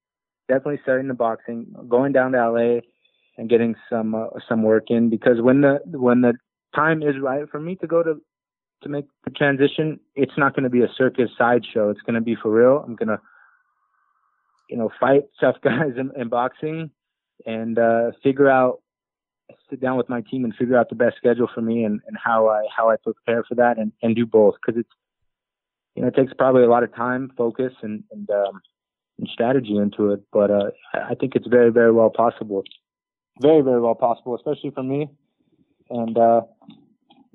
definitely 0.53 0.81
starting 0.83 1.09
the 1.09 1.15
boxing, 1.15 1.67
going 1.89 2.13
down 2.13 2.33
to 2.33 2.51
LA 2.51 2.81
and 3.39 3.49
getting 3.49 3.75
some 3.89 4.15
uh, 4.15 4.27
some 4.49 4.63
work 4.63 4.85
in 4.89 5.09
because 5.09 5.41
when 5.41 5.63
the 5.63 5.81
when 5.87 6.21
the 6.21 6.35
time 6.75 7.03
is 7.03 7.15
right 7.23 7.49
for 7.51 7.59
me 7.61 7.75
to 7.77 7.87
go 7.87 8.03
to 8.03 8.21
to 8.83 8.89
make 8.89 9.07
the 9.25 9.31
transition, 9.31 9.99
it's 10.15 10.37
not 10.37 10.55
going 10.55 10.65
to 10.65 10.71
be 10.71 10.83
a 10.83 10.89
circus 10.97 11.31
sideshow. 11.39 11.89
It's 11.91 12.01
going 12.03 12.17
to 12.17 12.21
be 12.21 12.35
for 12.35 12.51
real. 12.51 12.85
I'm 12.85 12.97
going 12.97 13.09
to 13.09 13.21
you 14.69 14.77
know 14.77 14.91
fight 15.01 15.23
tough 15.41 15.57
guys 15.65 15.95
in, 15.97 16.11
in 16.21 16.29
boxing 16.29 16.91
and 17.47 17.79
uh 17.79 18.13
figure 18.23 18.49
out 18.49 18.81
sit 19.69 19.81
down 19.81 19.97
with 19.97 20.09
my 20.09 20.21
team 20.31 20.45
and 20.45 20.55
figure 20.55 20.77
out 20.77 20.89
the 20.89 20.95
best 20.95 21.17
schedule 21.17 21.49
for 21.53 21.61
me 21.61 21.85
and, 21.85 22.01
and 22.07 22.17
how 22.23 22.49
I 22.49 22.63
how 22.75 22.91
I 22.91 22.97
prepare 23.03 23.43
for 23.49 23.55
that 23.57 23.79
and, 23.79 23.93
and 24.03 24.15
do 24.15 24.27
both 24.27 24.55
because 24.55 24.79
it's 24.79 24.91
you 25.95 26.03
know 26.03 26.09
it 26.09 26.15
takes 26.15 26.33
probably 26.35 26.63
a 26.63 26.69
lot 26.69 26.85
of 26.85 26.95
time, 26.95 27.33
focus, 27.37 27.73
and 27.83 28.05
and, 28.13 28.29
um, 28.31 28.61
and 29.23 29.31
strategy 29.33 29.77
into 29.77 30.11
it. 30.11 30.21
But 30.33 30.51
uh, 30.51 30.71
I 30.95 31.15
think 31.15 31.35
it's 31.37 31.47
very 31.47 31.71
very 31.71 31.93
well 31.93 32.11
possible, 32.11 32.65
very 33.41 33.63
very 33.63 33.81
well 33.81 33.95
possible, 33.95 34.35
especially 34.35 34.71
for 34.71 34.83
me. 34.83 35.09
And 35.91 36.19
uh, 36.19 36.43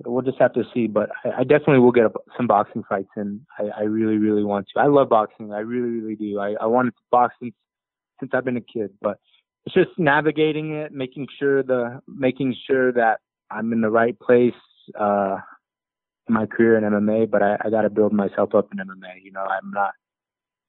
we'll 0.06 0.22
just 0.22 0.40
have 0.40 0.54
to 0.54 0.64
see. 0.74 0.88
But 0.88 1.10
I, 1.24 1.40
I 1.40 1.44
definitely 1.44 1.80
will 1.80 1.92
get 1.92 2.06
a, 2.06 2.12
some 2.36 2.48
boxing 2.48 2.84
fights 2.88 3.10
in. 3.16 3.46
I, 3.58 3.70
I 3.80 3.84
really 3.84 4.18
really 4.18 4.44
want 4.44 4.68
to. 4.74 4.82
I 4.82 4.88
love 4.88 5.10
boxing. 5.10 5.54
I 5.54 5.60
really 5.60 5.90
really 5.90 6.16
do. 6.16 6.40
I 6.40 6.56
I 6.62 6.66
wanted 6.66 6.92
to 6.92 7.02
box 7.10 7.36
since 7.42 7.56
since 8.20 8.32
I've 8.34 8.46
been 8.46 8.58
a 8.58 8.62
kid, 8.62 8.92
but 9.02 9.20
it's 9.66 9.76
just 9.76 9.98
navigating 9.98 10.74
it, 10.74 10.92
making 10.92 11.28
sure 11.40 11.64
the 11.64 12.02
making 12.08 12.56
sure 12.68 12.92
that 12.94 13.20
I'm 13.50 13.72
in 13.72 13.82
the 13.82 13.90
right 13.90 14.18
place 14.20 14.54
uh, 15.00 15.38
in 16.28 16.34
my 16.34 16.46
career 16.46 16.78
in 16.78 16.84
MMA. 16.84 17.30
But 17.30 17.44
I, 17.44 17.58
I 17.64 17.70
got 17.70 17.84
to 17.84 17.90
build 17.90 18.12
myself 18.12 18.54
up 18.54 18.70
in 18.72 18.80
MMA. 18.80 19.24
You 19.24 19.32
know, 19.32 19.46
I'm 19.46 19.72
not. 19.72 19.92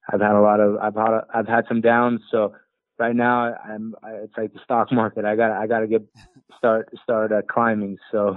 I've 0.08 0.20
had 0.20 0.32
a 0.32 0.40
lot 0.40 0.60
of. 0.60 0.76
I've 0.76 0.94
had. 0.94 1.20
I've 1.34 1.48
had 1.48 1.64
some 1.68 1.80
downs. 1.80 2.20
So 2.30 2.54
right 2.98 3.14
now, 3.14 3.54
I'm. 3.54 3.94
It's 4.04 4.36
like 4.36 4.52
the 4.52 4.60
stock 4.64 4.92
market. 4.92 5.24
I 5.24 5.36
got. 5.36 5.52
I 5.52 5.66
got 5.66 5.80
to 5.80 5.86
get 5.86 6.02
start 6.58 6.88
start 7.02 7.32
uh, 7.32 7.42
climbing. 7.48 7.98
So. 8.10 8.34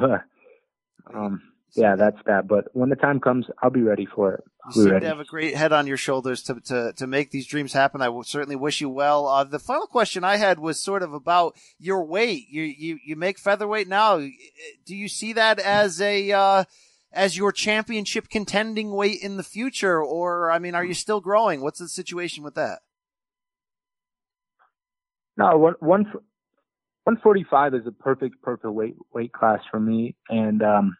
um 1.14 1.42
yeah, 1.76 1.96
that's 1.96 2.18
that. 2.26 2.48
But 2.48 2.66
when 2.74 2.90
the 2.90 2.96
time 2.96 3.20
comes, 3.20 3.46
I'll 3.62 3.70
be 3.70 3.82
ready 3.82 4.06
for 4.06 4.34
it. 4.34 4.44
I'll 4.66 4.74
you 4.76 4.84
seem 4.84 4.92
ready. 4.92 5.06
to 5.06 5.10
have 5.10 5.20
a 5.20 5.26
great 5.26 5.56
head 5.56 5.72
on 5.72 5.88
your 5.88 5.98
shoulders 5.98 6.44
to, 6.44 6.60
to, 6.66 6.94
to 6.94 7.08
make 7.08 7.32
these 7.32 7.48
dreams 7.48 7.74
happen. 7.74 8.02
I 8.02 8.10
will 8.10 8.24
certainly 8.24 8.58
wish 8.58 8.82
you 8.82 8.90
well. 8.90 9.28
Uh, 9.28 9.44
the 9.46 9.60
final 9.60 9.88
question 9.88 10.24
I 10.24 10.36
had 10.36 10.60
was 10.60 10.84
sort 10.84 11.02
of 11.02 11.14
about 11.14 11.56
your 11.80 12.04
weight. 12.04 12.48
You, 12.50 12.64
you, 12.64 13.00
you 13.06 13.16
make 13.16 13.40
featherweight 13.40 13.88
now. 13.88 14.18
Do 14.18 14.96
you 14.96 15.08
see 15.08 15.34
that 15.34 15.60
as 15.60 16.02
a, 16.02 16.32
uh, 16.32 16.64
as 17.14 17.38
your 17.38 17.52
championship 17.52 18.30
contending 18.30 18.92
weight 18.92 19.22
in 19.22 19.38
the 19.38 19.44
future? 19.44 20.02
Or, 20.02 20.52
I 20.52 20.60
mean, 20.60 20.76
are 20.76 20.86
you 20.86 20.94
still 20.94 21.22
growing? 21.22 21.62
What's 21.62 21.80
the 21.80 21.88
situation 21.88 22.44
with 22.44 22.56
that? 22.56 22.80
No, 25.38 25.58
one, 25.58 25.76
one, 25.80 26.04
145 27.06 27.74
is 27.74 27.88
a 27.88 27.92
perfect, 27.92 28.42
perfect 28.42 28.74
weight, 28.74 28.96
weight 29.14 29.34
class 29.34 29.60
for 29.72 29.80
me. 29.80 30.16
And, 30.30 30.62
um, 30.62 30.98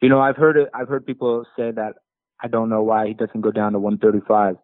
you 0.00 0.08
know, 0.08 0.20
I've 0.20 0.36
heard 0.36 0.56
it, 0.56 0.68
I've 0.74 0.88
heard 0.88 1.06
people 1.06 1.44
say 1.56 1.70
that 1.70 1.94
I 2.42 2.48
don't 2.48 2.68
know 2.68 2.82
why 2.82 3.08
he 3.08 3.14
doesn't 3.14 3.40
go 3.40 3.50
down 3.50 3.72
to 3.72 3.78
135. 3.78 4.56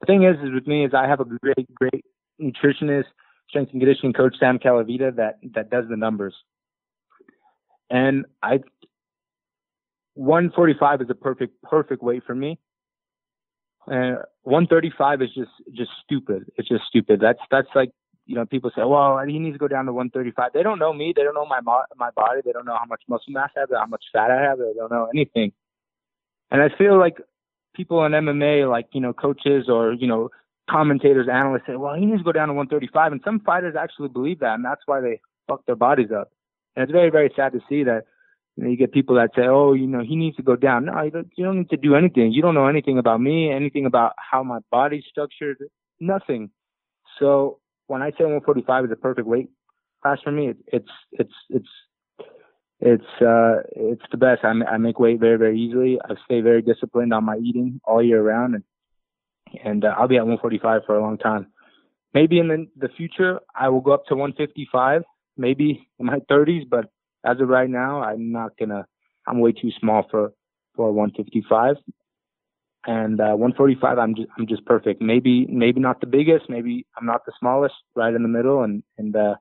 The 0.00 0.06
thing 0.06 0.24
is, 0.24 0.36
is 0.36 0.54
with 0.54 0.66
me 0.66 0.84
is 0.84 0.92
I 0.94 1.08
have 1.08 1.20
a 1.20 1.24
great, 1.24 1.74
great 1.74 2.04
nutritionist, 2.40 3.06
strength 3.48 3.72
and 3.72 3.80
conditioning 3.80 4.12
coach, 4.12 4.36
Sam 4.38 4.58
Calavitta, 4.58 5.16
that 5.16 5.38
that 5.54 5.70
does 5.70 5.84
the 5.88 5.96
numbers. 5.96 6.34
And 7.90 8.26
I, 8.42 8.60
145 10.18 11.02
is 11.02 11.10
a 11.10 11.14
perfect, 11.14 11.62
perfect 11.62 12.02
weight 12.02 12.22
for 12.26 12.34
me. 12.34 12.58
And 13.86 14.18
135 14.42 15.22
is 15.22 15.28
just, 15.34 15.50
just 15.72 15.90
stupid. 16.04 16.50
It's 16.56 16.68
just 16.68 16.84
stupid. 16.88 17.20
That's, 17.20 17.38
that's 17.50 17.68
like 17.74 17.90
you 18.28 18.34
know, 18.34 18.44
people 18.44 18.70
say, 18.76 18.82
well, 18.84 19.18
he 19.26 19.38
needs 19.38 19.54
to 19.54 19.58
go 19.58 19.68
down 19.68 19.86
to 19.86 19.92
135. 19.92 20.52
They 20.52 20.62
don't 20.62 20.78
know 20.78 20.92
me. 20.92 21.14
They 21.16 21.22
don't 21.22 21.34
know 21.34 21.46
my 21.46 21.60
my 21.96 22.10
body. 22.10 22.42
They 22.44 22.52
don't 22.52 22.66
know 22.66 22.76
how 22.78 22.84
much 22.84 23.00
muscle 23.08 23.32
mass 23.32 23.50
I 23.56 23.60
have, 23.60 23.70
how 23.72 23.86
much 23.86 24.04
fat 24.12 24.30
I 24.30 24.42
have. 24.42 24.58
They 24.58 24.74
don't 24.76 24.92
know 24.92 25.08
anything. 25.14 25.52
And 26.50 26.60
I 26.60 26.68
feel 26.76 26.98
like 26.98 27.16
people 27.74 28.04
in 28.04 28.12
MMA, 28.12 28.70
like 28.70 28.88
you 28.92 29.00
know, 29.00 29.14
coaches 29.14 29.70
or 29.70 29.94
you 29.94 30.06
know, 30.06 30.28
commentators, 30.70 31.26
analysts 31.32 31.62
say, 31.66 31.76
well, 31.76 31.94
he 31.94 32.04
needs 32.04 32.20
to 32.20 32.24
go 32.24 32.32
down 32.32 32.48
to 32.48 32.54
135. 32.54 33.12
And 33.12 33.20
some 33.24 33.40
fighters 33.40 33.74
actually 33.74 34.08
believe 34.08 34.40
that, 34.40 34.54
and 34.54 34.64
that's 34.64 34.82
why 34.84 35.00
they 35.00 35.22
fuck 35.48 35.64
their 35.64 35.74
bodies 35.74 36.10
up. 36.14 36.30
And 36.76 36.82
it's 36.82 36.92
very, 36.92 37.08
very 37.08 37.32
sad 37.34 37.52
to 37.52 37.60
see 37.66 37.82
that. 37.84 38.04
You, 38.58 38.64
know, 38.64 38.70
you 38.70 38.76
get 38.76 38.92
people 38.92 39.14
that 39.16 39.30
say, 39.36 39.42
"Oh, 39.46 39.72
you 39.72 39.86
know, 39.86 40.00
he 40.00 40.16
needs 40.16 40.36
to 40.36 40.42
go 40.42 40.56
down." 40.56 40.86
No, 40.86 41.00
you 41.02 41.12
don't, 41.12 41.30
you 41.36 41.44
don't 41.44 41.58
need 41.58 41.70
to 41.70 41.76
do 41.76 41.94
anything. 41.94 42.32
You 42.32 42.42
don't 42.42 42.54
know 42.54 42.66
anything 42.66 42.98
about 42.98 43.20
me, 43.20 43.52
anything 43.52 43.86
about 43.86 44.14
how 44.18 44.42
my 44.42 44.58
body's 44.72 45.04
structured, 45.08 45.58
nothing. 46.00 46.50
So 47.20 47.60
when 47.86 48.02
I 48.02 48.10
say 48.10 48.24
145 48.24 48.86
is 48.86 48.90
a 48.90 48.96
perfect 48.96 49.28
weight 49.28 49.48
class 50.02 50.18
for 50.24 50.32
me, 50.32 50.48
it, 50.48 50.56
it's 50.66 50.90
it's 51.12 51.34
it's 51.50 51.68
it's 52.80 53.22
uh 53.22 53.62
it's 53.76 54.02
the 54.10 54.16
best. 54.16 54.40
I, 54.42 54.50
I 54.68 54.76
make 54.78 54.98
weight 54.98 55.20
very 55.20 55.38
very 55.38 55.60
easily. 55.60 56.00
I 56.04 56.14
stay 56.24 56.40
very 56.40 56.62
disciplined 56.62 57.14
on 57.14 57.24
my 57.24 57.36
eating 57.36 57.80
all 57.84 58.02
year 58.02 58.20
round, 58.20 58.56
and 58.56 58.64
and 59.62 59.84
uh, 59.84 59.94
I'll 59.96 60.08
be 60.08 60.16
at 60.16 60.26
145 60.26 60.82
for 60.84 60.96
a 60.96 61.00
long 61.00 61.16
time. 61.16 61.46
Maybe 62.12 62.40
in 62.40 62.48
the, 62.48 62.66
the 62.76 62.88
future 62.88 63.38
I 63.54 63.68
will 63.68 63.82
go 63.82 63.92
up 63.92 64.06
to 64.06 64.16
155, 64.16 65.02
maybe 65.36 65.88
in 66.00 66.06
my 66.06 66.18
30s, 66.28 66.68
but 66.68 66.90
as 67.30 67.40
of 67.40 67.48
right 67.48 67.70
now, 67.70 68.02
I'm 68.02 68.32
not 68.32 68.52
gonna. 68.58 68.86
I'm 69.26 69.40
way 69.40 69.52
too 69.52 69.70
small 69.78 70.06
for 70.10 70.32
for 70.74 70.92
155 70.92 71.76
and 72.86 73.20
uh, 73.20 73.34
145 73.36 73.98
I'm 73.98 74.14
just 74.14 74.28
I'm 74.38 74.46
just 74.46 74.64
perfect. 74.64 75.00
Maybe 75.02 75.46
maybe 75.46 75.80
not 75.80 76.00
the 76.00 76.06
biggest, 76.06 76.48
maybe 76.48 76.86
I'm 76.96 77.06
not 77.06 77.26
the 77.26 77.32
smallest, 77.38 77.74
right 77.94 78.14
in 78.14 78.22
the 78.22 78.28
middle, 78.28 78.62
and 78.62 78.82
and 78.96 79.14
uh, 79.14 79.34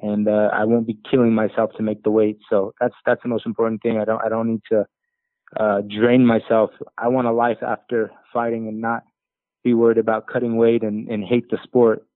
and 0.00 0.26
uh, 0.28 0.48
I 0.52 0.64
won't 0.64 0.86
be 0.86 0.98
killing 1.10 1.34
myself 1.34 1.72
to 1.76 1.82
make 1.82 2.02
the 2.02 2.10
weight. 2.10 2.38
So 2.48 2.72
that's 2.80 2.94
that's 3.04 3.22
the 3.22 3.28
most 3.28 3.46
important 3.46 3.82
thing. 3.82 3.98
I 3.98 4.04
don't 4.04 4.24
I 4.24 4.28
don't 4.28 4.48
need 4.48 4.62
to 4.70 4.86
uh, 5.58 5.82
drain 5.82 6.24
myself. 6.24 6.70
I 6.96 7.08
want 7.08 7.26
a 7.26 7.32
life 7.32 7.62
after 7.62 8.10
fighting 8.32 8.68
and 8.68 8.80
not 8.80 9.02
be 9.62 9.74
worried 9.74 9.98
about 9.98 10.26
cutting 10.26 10.56
weight 10.56 10.82
and, 10.82 11.08
and 11.08 11.22
hate 11.22 11.50
the 11.50 11.58
sport. 11.64 12.06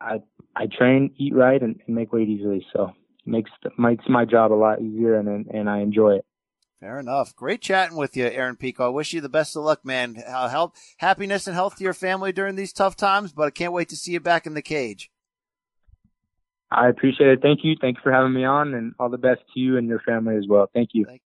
I 0.00 0.22
I 0.56 0.66
train, 0.66 1.14
eat 1.18 1.34
right, 1.34 1.62
and, 1.62 1.78
and 1.86 1.94
make 1.94 2.12
weight 2.12 2.28
easily. 2.28 2.66
So 2.72 2.90
makes 3.30 3.50
makes 3.78 4.04
my 4.08 4.24
job 4.24 4.52
a 4.52 4.54
lot 4.54 4.80
easier, 4.80 5.14
and 5.14 5.46
and 5.46 5.70
I 5.70 5.80
enjoy 5.80 6.16
it. 6.16 6.24
Fair 6.80 6.98
enough. 6.98 7.36
Great 7.36 7.60
chatting 7.60 7.96
with 7.96 8.16
you, 8.16 8.24
Aaron 8.24 8.56
Pico. 8.56 8.86
I 8.86 8.88
wish 8.88 9.12
you 9.12 9.20
the 9.20 9.28
best 9.28 9.54
of 9.54 9.64
luck, 9.64 9.84
man. 9.84 10.14
Help, 10.14 10.76
happiness 10.96 11.46
and 11.46 11.54
health 11.54 11.76
to 11.76 11.84
your 11.84 11.92
family 11.92 12.32
during 12.32 12.56
these 12.56 12.72
tough 12.72 12.96
times, 12.96 13.32
but 13.32 13.46
I 13.46 13.50
can't 13.50 13.74
wait 13.74 13.90
to 13.90 13.96
see 13.96 14.12
you 14.12 14.20
back 14.20 14.46
in 14.46 14.54
the 14.54 14.62
cage. 14.62 15.10
I 16.70 16.88
appreciate 16.88 17.30
it. 17.30 17.42
Thank 17.42 17.60
you. 17.64 17.76
Thank 17.80 17.96
you 17.98 18.02
for 18.02 18.12
having 18.12 18.32
me 18.32 18.44
on, 18.44 18.74
and 18.74 18.94
all 18.98 19.10
the 19.10 19.18
best 19.18 19.40
to 19.54 19.60
you 19.60 19.76
and 19.76 19.88
your 19.88 20.00
family 20.00 20.36
as 20.36 20.46
well. 20.48 20.70
Thank 20.72 20.90
you. 20.92 21.04
Thank 21.04 21.20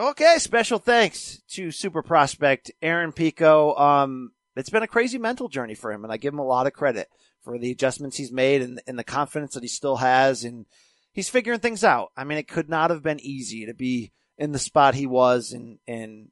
Okay, 0.00 0.36
special 0.38 0.78
thanks 0.78 1.42
to 1.48 1.72
super 1.72 2.02
prospect 2.02 2.70
Aaron 2.80 3.10
Pico. 3.10 3.74
Um, 3.74 4.30
it's 4.54 4.70
been 4.70 4.84
a 4.84 4.88
crazy 4.88 5.18
mental 5.18 5.48
journey 5.48 5.74
for 5.74 5.92
him, 5.92 6.04
and 6.04 6.12
I 6.12 6.18
give 6.18 6.32
him 6.32 6.38
a 6.38 6.46
lot 6.46 6.68
of 6.68 6.72
credit 6.72 7.08
for 7.48 7.58
the 7.58 7.70
adjustments 7.70 8.18
he's 8.18 8.30
made 8.30 8.60
and, 8.60 8.78
and 8.86 8.98
the 8.98 9.04
confidence 9.04 9.54
that 9.54 9.62
he 9.62 9.68
still 9.68 9.96
has, 9.96 10.44
and 10.44 10.66
he's 11.12 11.30
figuring 11.30 11.60
things 11.60 11.82
out. 11.82 12.12
I 12.14 12.24
mean, 12.24 12.36
it 12.36 12.46
could 12.46 12.68
not 12.68 12.90
have 12.90 13.02
been 13.02 13.20
easy 13.20 13.64
to 13.64 13.72
be 13.72 14.12
in 14.36 14.52
the 14.52 14.58
spot 14.58 14.94
he 14.94 15.06
was, 15.06 15.52
and 15.52 15.78
and 15.88 16.28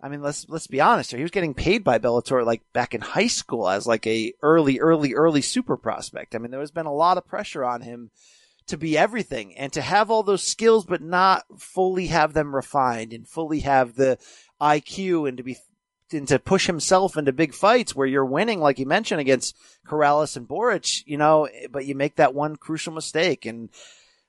I 0.00 0.08
mean, 0.08 0.22
let's 0.22 0.48
let's 0.48 0.66
be 0.66 0.80
honest 0.80 1.10
here. 1.10 1.18
He 1.18 1.24
was 1.24 1.32
getting 1.32 1.52
paid 1.52 1.84
by 1.84 1.98
Bellator 1.98 2.46
like 2.46 2.62
back 2.72 2.94
in 2.94 3.02
high 3.02 3.26
school 3.26 3.68
as 3.68 3.86
like 3.86 4.06
a 4.06 4.32
early, 4.42 4.80
early, 4.80 5.12
early 5.12 5.42
super 5.42 5.76
prospect. 5.76 6.34
I 6.34 6.38
mean, 6.38 6.50
there 6.50 6.60
has 6.60 6.70
been 6.70 6.86
a 6.86 6.94
lot 6.94 7.18
of 7.18 7.26
pressure 7.26 7.62
on 7.62 7.82
him 7.82 8.10
to 8.68 8.78
be 8.78 8.96
everything 8.96 9.54
and 9.54 9.70
to 9.74 9.82
have 9.82 10.10
all 10.10 10.22
those 10.22 10.42
skills, 10.42 10.86
but 10.86 11.02
not 11.02 11.44
fully 11.58 12.06
have 12.06 12.32
them 12.32 12.54
refined 12.54 13.12
and 13.12 13.28
fully 13.28 13.60
have 13.60 13.96
the 13.96 14.18
IQ 14.62 15.28
and 15.28 15.36
to 15.36 15.42
be 15.42 15.58
and 16.12 16.28
to 16.28 16.38
push 16.38 16.66
himself 16.66 17.16
into 17.16 17.32
big 17.32 17.54
fights 17.54 17.94
where 17.94 18.06
you're 18.06 18.24
winning, 18.24 18.60
like 18.60 18.78
you 18.78 18.86
mentioned 18.86 19.20
against 19.20 19.56
Corrales 19.86 20.36
and 20.36 20.48
Boric, 20.48 21.06
you 21.06 21.16
know, 21.16 21.48
but 21.70 21.86
you 21.86 21.94
make 21.94 22.16
that 22.16 22.34
one 22.34 22.56
crucial 22.56 22.92
mistake 22.92 23.46
and. 23.46 23.70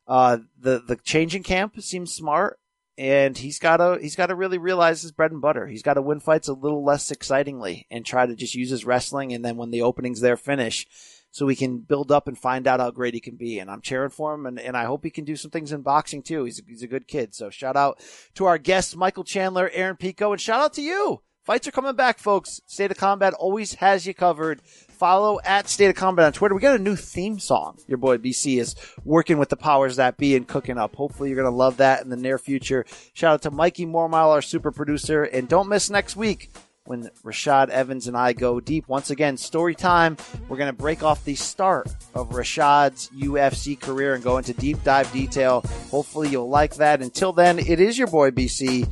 Uh, 0.07 0.39
the 0.59 0.81
the 0.87 0.95
changing 0.95 1.43
camp 1.43 1.79
seems 1.81 2.11
smart, 2.11 2.59
and 2.97 3.37
he's 3.37 3.59
got 3.59 3.77
to 3.77 3.99
he's 4.01 4.15
got 4.15 4.25
to 4.25 4.35
really 4.35 4.57
realize 4.57 5.03
his 5.03 5.11
bread 5.11 5.31
and 5.31 5.39
butter. 5.39 5.67
He's 5.67 5.83
got 5.83 5.93
to 5.93 6.01
win 6.01 6.19
fights 6.19 6.47
a 6.47 6.53
little 6.53 6.83
less 6.83 7.11
excitingly 7.11 7.85
and 7.91 8.03
try 8.03 8.25
to 8.25 8.35
just 8.35 8.55
use 8.55 8.71
his 8.71 8.85
wrestling, 8.85 9.33
and 9.33 9.45
then 9.45 9.55
when 9.55 9.69
the 9.69 9.83
openings 9.83 10.19
there 10.19 10.35
finish, 10.35 10.87
so 11.29 11.45
we 11.45 11.55
can 11.55 11.77
build 11.77 12.11
up 12.11 12.27
and 12.27 12.35
find 12.35 12.65
out 12.65 12.79
how 12.79 12.89
great 12.89 13.13
he 13.13 13.19
can 13.19 13.35
be. 13.35 13.59
And 13.59 13.69
I'm 13.69 13.81
cheering 13.81 14.09
for 14.09 14.33
him, 14.33 14.47
and, 14.47 14.59
and 14.59 14.75
I 14.75 14.85
hope 14.85 15.03
he 15.03 15.11
can 15.11 15.25
do 15.25 15.35
some 15.35 15.51
things 15.51 15.71
in 15.71 15.83
boxing 15.83 16.23
too. 16.23 16.43
He's 16.45 16.59
a, 16.59 16.63
he's 16.67 16.81
a 16.81 16.87
good 16.87 17.07
kid. 17.07 17.35
So 17.35 17.51
shout 17.51 17.75
out 17.75 18.01
to 18.33 18.45
our 18.45 18.57
guests, 18.57 18.95
Michael 18.95 19.23
Chandler, 19.23 19.69
Aaron 19.71 19.95
Pico, 19.95 20.31
and 20.31 20.41
shout 20.41 20.59
out 20.59 20.73
to 20.73 20.81
you. 20.81 21.21
Fights 21.49 21.67
are 21.67 21.71
coming 21.71 21.95
back, 21.95 22.19
folks. 22.19 22.61
State 22.67 22.91
of 22.91 22.97
Combat 22.97 23.33
always 23.33 23.73
has 23.73 24.05
you 24.05 24.13
covered. 24.13 24.61
Follow 24.61 25.39
at 25.43 25.67
State 25.67 25.89
of 25.89 25.95
Combat 25.95 26.27
on 26.27 26.31
Twitter. 26.31 26.53
We 26.53 26.61
got 26.61 26.75
a 26.75 26.83
new 26.83 26.95
theme 26.95 27.39
song. 27.39 27.79
Your 27.87 27.97
boy 27.97 28.19
BC 28.19 28.59
is 28.59 28.75
working 29.03 29.39
with 29.39 29.49
the 29.49 29.57
powers 29.57 29.95
that 29.95 30.17
be 30.17 30.35
and 30.35 30.47
cooking 30.47 30.77
up. 30.77 30.95
Hopefully, 30.95 31.29
you're 31.29 31.41
going 31.41 31.51
to 31.51 31.57
love 31.57 31.77
that 31.77 32.03
in 32.03 32.11
the 32.11 32.17
near 32.17 32.37
future. 32.37 32.85
Shout 33.13 33.33
out 33.33 33.41
to 33.41 33.49
Mikey 33.49 33.87
Mormile, 33.87 34.29
our 34.29 34.43
super 34.43 34.69
producer. 34.69 35.23
And 35.23 35.49
don't 35.49 35.69
miss 35.69 35.89
next 35.89 36.15
week 36.15 36.51
when 36.83 37.09
Rashad 37.23 37.69
Evans 37.69 38.07
and 38.07 38.15
I 38.15 38.33
go 38.33 38.59
deep. 38.59 38.87
Once 38.87 39.09
again, 39.09 39.35
story 39.35 39.73
time. 39.73 40.17
We're 40.49 40.57
going 40.57 40.71
to 40.71 40.77
break 40.77 41.01
off 41.01 41.25
the 41.25 41.33
start 41.33 41.87
of 42.13 42.29
Rashad's 42.29 43.09
UFC 43.09 43.79
career 43.79 44.13
and 44.13 44.23
go 44.23 44.37
into 44.37 44.53
deep 44.53 44.83
dive 44.83 45.11
detail. 45.11 45.61
Hopefully, 45.89 46.29
you'll 46.29 46.47
like 46.47 46.75
that. 46.75 47.01
Until 47.01 47.33
then, 47.33 47.57
it 47.57 47.79
is 47.79 47.97
your 47.97 48.07
boy 48.07 48.29
BC. 48.29 48.87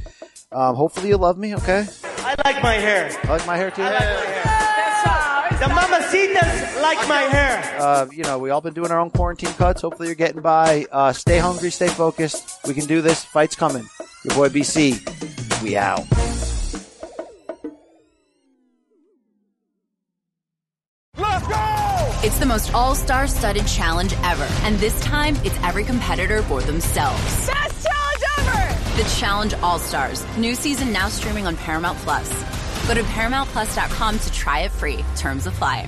Um, 0.52 0.76
hopefully, 0.76 1.10
you 1.10 1.18
love 1.18 1.38
me, 1.38 1.56
okay? 1.56 1.86
I 2.20 2.36
like 2.46 2.64
my 2.64 2.76
hair. 2.76 3.12
I 3.24 3.28
like 3.28 3.46
my 3.46 3.58
hair 3.58 3.72
too. 3.72 3.82
I 3.82 3.92
like 3.92 4.00
my 4.00 4.06
hair. 4.06 4.58
The 5.60 5.66
mamacitas 5.66 6.82
like 6.82 7.08
my 7.08 7.22
hair. 7.22 7.82
Uh, 7.82 8.08
you 8.12 8.24
know, 8.24 8.38
we 8.38 8.52
all 8.52 8.62
been 8.62 8.74
doing 8.74 8.92
our 8.92 9.00
own 9.00 9.10
quarantine 9.10 9.52
cuts. 9.54 9.82
Hopefully, 9.82 10.08
you're 10.08 10.16
getting 10.16 10.42
by. 10.42 10.86
Uh, 10.92 11.12
stay 11.12 11.40
hungry, 11.40 11.72
stay 11.72 11.88
focused. 11.88 12.60
We 12.66 12.74
can 12.74 12.86
do 12.86 13.02
this. 13.02 13.24
Fight's 13.26 13.56
coming. 13.56 13.88
Your 14.24 14.36
boy 14.36 14.50
BC. 14.50 15.64
We 15.64 15.76
out. 15.76 16.06
Let's 21.18 21.48
go! 21.48 22.20
It's 22.24 22.38
the 22.38 22.46
most 22.46 22.74
all-star 22.74 23.28
studded 23.28 23.66
challenge 23.66 24.14
ever. 24.24 24.48
And 24.62 24.78
this 24.78 25.00
time, 25.02 25.36
it's 25.44 25.58
every 25.64 25.84
competitor 25.84 26.44
for 26.44 26.62
themselves. 26.62 27.48
Best 27.48 27.48
challenge 27.48 27.86
ever! 27.88 27.97
The 28.98 29.04
Challenge 29.20 29.54
All-Stars. 29.62 30.26
New 30.38 30.56
season 30.56 30.92
now 30.92 31.08
streaming 31.08 31.46
on 31.46 31.56
Paramount 31.56 32.00
Plus. 32.00 32.28
Go 32.88 32.96
to 32.96 33.04
ParamountPlus.com 33.04 34.18
to 34.18 34.32
try 34.32 34.62
it 34.62 34.72
free. 34.72 35.06
Terms 35.16 35.46
apply. 35.46 35.88